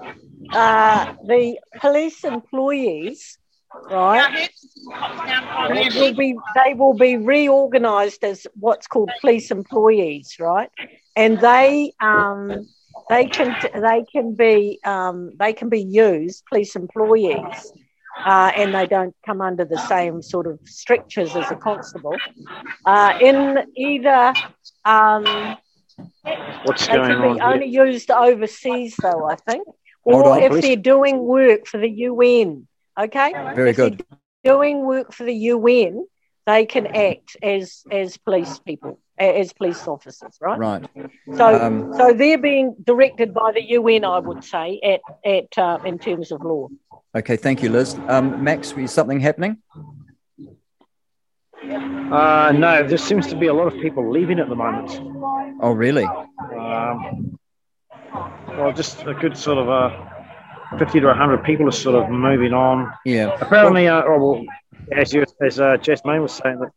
uh, 0.52 1.14
the 1.24 1.58
police 1.78 2.24
employees, 2.24 3.38
right, 3.90 4.48
they 5.68 5.88
will 6.00 6.14
be 6.14 6.36
they 6.64 6.72
will 6.74 6.94
be 6.94 7.16
reorganised 7.18 8.24
as 8.24 8.46
what's 8.54 8.86
called 8.86 9.10
police 9.20 9.50
employees, 9.50 10.36
right, 10.40 10.70
and 11.16 11.38
they 11.38 11.92
um, 12.00 12.66
they 13.10 13.26
can 13.26 13.54
they 13.74 14.04
can 14.10 14.34
be 14.34 14.78
um, 14.84 15.32
they 15.38 15.52
can 15.52 15.68
be 15.68 15.82
used 15.82 16.44
police 16.48 16.76
employees 16.76 17.72
uh, 18.24 18.52
and 18.56 18.74
they 18.74 18.86
don't 18.86 19.14
come 19.26 19.40
under 19.40 19.64
the 19.64 19.78
same 19.86 20.22
sort 20.22 20.46
of 20.46 20.58
strictures 20.64 21.34
as 21.36 21.50
a 21.50 21.56
constable. 21.56 22.16
Uh, 22.84 23.18
in 23.20 23.58
either, 23.76 24.32
um, 24.84 25.56
What's 26.64 26.86
they 26.86 26.94
going 26.94 27.10
can 27.10 27.18
on 27.18 27.34
be 27.34 27.40
here? 27.40 27.48
only 27.48 27.66
used 27.66 28.10
overseas, 28.10 28.94
though, 29.02 29.28
I 29.28 29.36
think, 29.36 29.66
or 30.04 30.28
on, 30.28 30.42
if 30.42 30.52
please. 30.52 30.62
they're 30.62 30.76
doing 30.76 31.18
work 31.18 31.66
for 31.66 31.78
the 31.78 31.88
UN. 31.90 32.66
Okay, 32.98 33.32
Very 33.54 33.70
If 33.70 33.76
good. 33.76 34.04
Doing 34.44 34.84
work 34.86 35.12
for 35.12 35.24
the 35.24 35.34
UN, 35.34 36.06
they 36.50 36.66
can 36.66 36.86
act 36.86 37.36
as 37.42 37.84
as 37.90 38.16
police 38.16 38.58
people, 38.58 38.98
as 39.18 39.52
police 39.52 39.86
officers, 39.86 40.34
right? 40.40 40.58
Right. 40.58 40.84
So, 41.36 41.46
Um, 41.64 41.94
so 41.98 42.12
they're 42.12 42.38
being 42.38 42.74
directed 42.90 43.32
by 43.34 43.52
the 43.52 43.62
UN, 43.78 44.04
I 44.04 44.18
would 44.18 44.42
say, 44.44 44.66
at 44.92 45.00
at 45.24 45.50
uh, 45.58 45.78
in 45.90 45.98
terms 45.98 46.32
of 46.32 46.42
law. 46.42 46.68
Okay, 47.14 47.36
thank 47.36 47.62
you, 47.62 47.70
Liz. 47.70 47.98
Um, 48.08 48.26
Max, 48.44 48.72
is 48.72 48.92
something 48.92 49.20
happening? 49.20 49.54
Uh, 52.18 52.52
no, 52.56 52.72
there 52.90 52.98
seems 52.98 53.26
to 53.28 53.36
be 53.36 53.48
a 53.48 53.54
lot 53.54 53.66
of 53.72 53.74
people 53.84 54.02
leaving 54.10 54.38
at 54.40 54.48
the 54.48 54.56
moment. 54.56 54.90
Oh, 55.60 55.72
really? 55.72 56.06
Um, 56.58 57.38
well, 58.56 58.72
just 58.72 59.02
a 59.06 59.14
good 59.14 59.36
sort 59.36 59.58
of 59.58 59.68
uh, 59.68 59.90
50 60.78 61.00
to 61.00 61.06
100 61.06 61.44
people 61.44 61.68
are 61.68 61.78
sort 61.86 61.96
of 62.00 62.10
moving 62.10 62.52
on. 62.52 62.92
Yeah. 63.04 63.36
Apparently, 63.40 63.86
uh, 63.88 64.02
oh, 64.06 64.18
well, 64.24 64.44
as, 64.96 65.12
you, 65.12 65.24
as 65.40 65.60
uh, 65.60 65.76
Jess 65.78 66.02
Main 66.04 66.22
was 66.22 66.32
saying, 66.32 66.60
that 66.60 66.72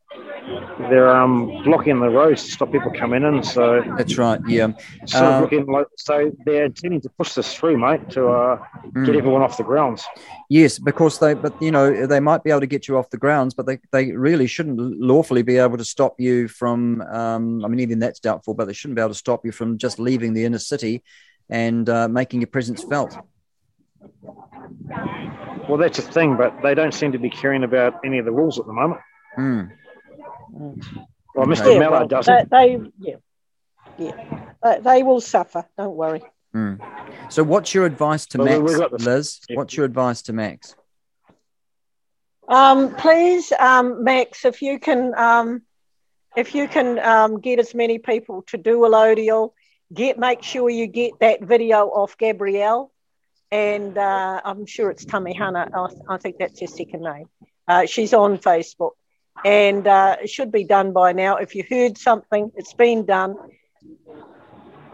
they're 0.89 1.09
um, 1.15 1.63
blocking 1.63 1.99
the 1.99 2.09
roads 2.09 2.43
to 2.43 2.51
stop 2.51 2.71
people 2.71 2.91
coming 2.91 3.23
in. 3.23 3.43
So 3.43 3.81
that's 3.97 4.17
right. 4.17 4.39
Yeah. 4.47 4.65
Of 4.65 5.13
Uh, 5.15 5.41
looking 5.41 5.65
like, 5.67 5.87
so 5.97 6.31
they're 6.45 6.65
intending 6.65 7.01
to 7.01 7.09
push 7.09 7.33
this 7.33 7.53
through, 7.53 7.77
mate, 7.77 8.09
to 8.11 8.27
uh, 8.29 8.65
Mm. 8.93 9.05
get 9.05 9.15
everyone 9.15 9.41
off 9.41 9.57
the 9.57 9.63
grounds. 9.63 10.03
Yes, 10.49 10.77
because 10.77 11.17
they, 11.17 11.33
but 11.33 11.59
you 11.61 11.71
know, 11.71 12.05
they 12.05 12.19
might 12.19 12.43
be 12.43 12.51
able 12.51 12.59
to 12.59 12.67
get 12.67 12.87
you 12.87 12.97
off 12.97 13.09
the 13.09 13.17
grounds, 13.17 13.53
but 13.55 13.65
they, 13.65 13.79
they 13.91 14.11
really 14.11 14.45
shouldn't 14.45 14.77
lawfully 14.99 15.41
be 15.41 15.57
able 15.57 15.77
to 15.77 15.85
stop 15.85 16.19
you 16.19 16.47
from. 16.47 17.01
Um, 17.01 17.65
I 17.65 17.67
mean, 17.69 17.79
even 17.79 17.99
that's 17.99 18.19
doubtful, 18.19 18.53
but 18.53 18.65
they 18.65 18.73
shouldn't 18.73 18.95
be 18.97 19.01
able 19.01 19.09
to 19.13 19.15
stop 19.15 19.45
you 19.45 19.51
from 19.51 19.77
just 19.77 19.97
leaving 19.99 20.33
the 20.33 20.45
inner 20.45 20.59
city 20.59 21.03
and 21.49 21.89
uh, 21.89 22.07
making 22.07 22.41
your 22.41 22.47
presence 22.47 22.83
felt. 22.83 23.17
Well, 25.67 25.77
that's 25.77 25.99
a 25.99 26.01
thing, 26.01 26.35
but 26.35 26.61
they 26.61 26.75
don't 26.75 26.93
seem 26.93 27.11
to 27.13 27.17
be 27.17 27.29
caring 27.29 27.63
about 27.63 27.99
any 28.03 28.19
of 28.19 28.25
the 28.25 28.31
rules 28.31 28.59
at 28.59 28.65
the 28.65 28.73
moment. 28.73 29.01
Mm. 29.37 29.71
Well, 31.35 31.47
Mr. 31.47 31.73
Yeah, 31.73 31.79
Mallard 31.79 31.91
well, 31.91 32.07
doesn't. 32.07 32.49
They, 32.49 32.75
they 32.75 32.91
yeah, 32.99 33.15
yeah, 33.97 34.45
they, 34.61 34.79
they 34.79 35.03
will 35.03 35.21
suffer. 35.21 35.65
Don't 35.77 35.95
worry. 35.95 36.21
Mm. 36.53 36.79
So, 37.29 37.43
what's 37.43 37.73
your 37.73 37.85
advice 37.85 38.25
to 38.27 38.37
Well, 38.37 38.59
Max, 38.59 38.73
we 38.73 38.79
got 38.79 38.91
the- 38.91 39.03
Liz? 39.03 39.39
What's 39.53 39.75
your 39.75 39.85
advice 39.85 40.21
to 40.23 40.33
Max? 40.33 40.75
Um, 42.47 42.93
please, 42.95 43.51
um, 43.53 44.03
Max, 44.03 44.45
if 44.45 44.61
you 44.61 44.77
can, 44.77 45.15
um, 45.15 45.61
if 46.35 46.53
you 46.53 46.67
can 46.67 46.99
um, 46.99 47.39
get 47.39 47.59
as 47.59 47.73
many 47.73 47.97
people 47.97 48.43
to 48.47 48.57
do 48.57 48.83
a 48.85 48.89
allodial, 48.89 49.53
get 49.93 50.19
make 50.19 50.43
sure 50.43 50.69
you 50.69 50.87
get 50.87 51.13
that 51.19 51.41
video 51.41 51.87
off 51.87 52.17
Gabrielle, 52.17 52.91
and 53.53 53.97
uh, 53.97 54.41
I'm 54.43 54.65
sure 54.65 54.89
it's 54.89 55.05
Tamihana. 55.05 55.67
I, 55.73 56.15
I 56.15 56.17
think 56.17 56.37
that's 56.39 56.59
her 56.61 56.67
second 56.67 57.03
name. 57.03 57.27
Uh, 57.67 57.85
she's 57.85 58.13
on 58.13 58.37
Facebook, 58.39 58.91
and 59.45 59.87
uh, 59.87 60.17
it 60.23 60.29
should 60.29 60.51
be 60.51 60.65
done 60.65 60.93
by 60.93 61.13
now. 61.13 61.37
If 61.37 61.55
you 61.55 61.63
heard 61.69 61.97
something, 61.97 62.51
it's 62.55 62.73
been 62.73 63.05
done. 63.05 63.35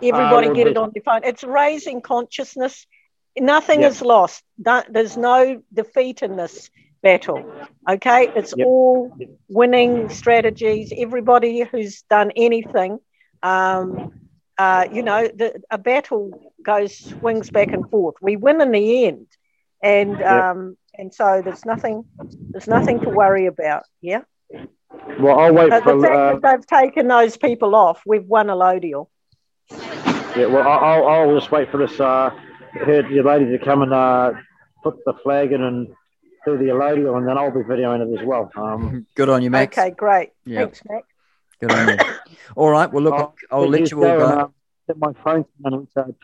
Everybody 0.02 0.50
get 0.50 0.68
it 0.68 0.78
on 0.78 0.92
your 0.96 1.04
phone. 1.04 1.22
It's 1.24 1.44
raising 1.44 2.02
consciousness. 2.02 2.86
Nothing 3.38 3.82
Yep. 3.82 3.92
is 3.92 4.02
lost. 4.02 4.44
There's 4.90 5.18
no 5.18 5.62
defeat 5.74 6.22
in 6.22 6.36
this 6.36 6.70
battle. 7.02 7.46
Okay, 7.90 8.30
it's 8.36 8.54
Yep. 8.54 8.68
all 8.68 9.16
winning 9.50 10.10
strategies. 10.10 10.94
Everybody 10.96 11.62
who's 11.62 12.04
done 12.10 12.32
anything, 12.36 13.00
um, 13.44 14.12
uh, 14.58 14.88
you 14.92 15.04
know, 15.04 15.28
the, 15.28 15.62
a 15.72 15.78
battle 15.78 16.49
goes 16.64 16.96
swings 16.98 17.50
back 17.50 17.72
and 17.74 17.90
forth. 17.90 18.16
We 18.22 18.36
win 18.36 18.62
in 18.62 18.72
the 18.72 19.06
end, 19.06 19.28
and 19.82 20.12
Yep. 20.20 20.28
um, 20.44 20.78
and 20.98 21.14
so 21.14 21.42
there's 21.44 21.66
nothing 21.66 22.04
there's 22.52 22.68
nothing 22.68 23.00
to 23.02 23.10
worry 23.10 23.46
about. 23.46 23.84
Yeah. 24.02 24.22
Well, 25.20 25.40
I'll 25.40 25.54
wait 25.54 25.72
Uh, 25.72 25.82
for. 25.82 25.96
the 25.96 26.02
fact 26.02 26.16
Uh, 26.16 26.40
that 26.40 26.42
they've 26.42 26.68
taken 26.68 27.08
those 27.08 27.38
people 27.38 27.76
off, 27.76 28.02
we've 28.06 28.26
won 28.26 28.48
allodial. 28.48 29.08
yeah, 29.72 30.46
well, 30.48 30.68
I- 30.68 30.78
I'll, 30.96 31.08
I'll 31.08 31.36
just 31.40 31.52
wait 31.52 31.70
for 31.70 31.78
this. 31.78 32.00
Uh, 32.00 32.32
her, 32.74 33.08
your 33.10 33.24
lady 33.24 33.46
to 33.58 33.64
come 33.64 33.82
and 33.82 33.94
uh, 33.94 34.32
put 34.84 35.04
the 35.06 35.14
flag 35.24 35.52
in 35.52 35.62
and 35.62 35.88
do 36.46 36.58
the 36.58 36.66
allodial, 36.66 37.18
and 37.18 37.28
then 37.28 37.38
I'll 37.38 37.52
be 37.52 37.60
videoing 37.62 38.02
it 38.14 38.20
as 38.20 38.26
well. 38.26 38.52
Um, 38.56 39.06
Good 39.16 39.30
on 39.30 39.42
you, 39.42 39.50
Max. 39.50 39.78
Okay, 39.78 39.92
great. 39.92 40.32
Yeah. 40.46 40.62
Thanks, 40.62 40.82
Max. 40.90 41.06
Good 41.62 41.72
on 41.72 41.88
you. 41.90 41.98
All 42.56 42.70
right. 42.70 42.92
Well, 42.92 43.04
look, 43.04 43.14
I'll, 43.14 43.36
I'll 43.52 43.68
let 43.68 43.92
you 43.92 43.98
all 44.04 44.18
go. 44.18 44.26
uh, 44.26 44.48
get 44.90 44.98
my 45.00 45.14
phone 45.24 45.46
on 45.66 45.80
recharge. 45.80 46.16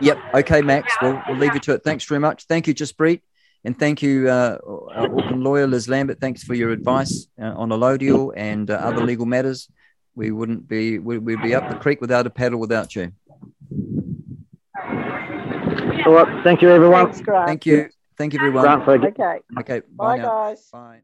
Yep. 0.00 0.18
Okay, 0.34 0.60
Max. 0.62 0.92
We'll, 1.00 1.20
we'll 1.28 1.36
leave 1.36 1.54
you 1.54 1.60
to 1.60 1.74
it. 1.74 1.84
Thanks 1.84 2.04
very 2.04 2.18
much. 2.20 2.44
Thank 2.46 2.66
you, 2.66 2.74
Just 2.74 2.96
Jaspreet. 2.98 3.20
And 3.64 3.78
thank 3.78 4.02
you, 4.02 4.28
uh, 4.28 4.58
our 4.94 5.04
Auckland 5.06 5.42
lawyer, 5.42 5.66
Liz 5.66 5.88
Lambert. 5.88 6.20
Thanks 6.20 6.44
for 6.44 6.54
your 6.54 6.70
advice 6.70 7.26
uh, 7.40 7.46
on 7.56 7.70
allodial 7.70 8.32
and 8.36 8.70
uh, 8.70 8.74
other 8.74 9.04
legal 9.04 9.26
matters. 9.26 9.68
We 10.14 10.30
wouldn't 10.30 10.68
be, 10.68 10.98
we- 10.98 11.18
we'd 11.18 11.42
be 11.42 11.54
up 11.54 11.68
the 11.68 11.76
creek 11.76 12.00
without 12.00 12.26
a 12.26 12.30
paddle 12.30 12.60
without 12.60 12.94
you. 12.94 13.12
All 16.06 16.12
right. 16.14 16.44
Thank 16.44 16.62
you, 16.62 16.70
everyone. 16.70 17.12
Thanks, 17.12 17.22
Thank 17.46 17.66
you. 17.66 17.88
Thank 18.16 18.32
you, 18.32 18.40
everyone. 18.40 18.64
Grant, 18.64 18.84
for- 18.84 19.06
Okay. 19.06 19.38
Okay. 19.60 19.82
Bye, 19.96 20.16
now. 20.18 20.24
guys. 20.24 20.68
Bye. 20.72 21.00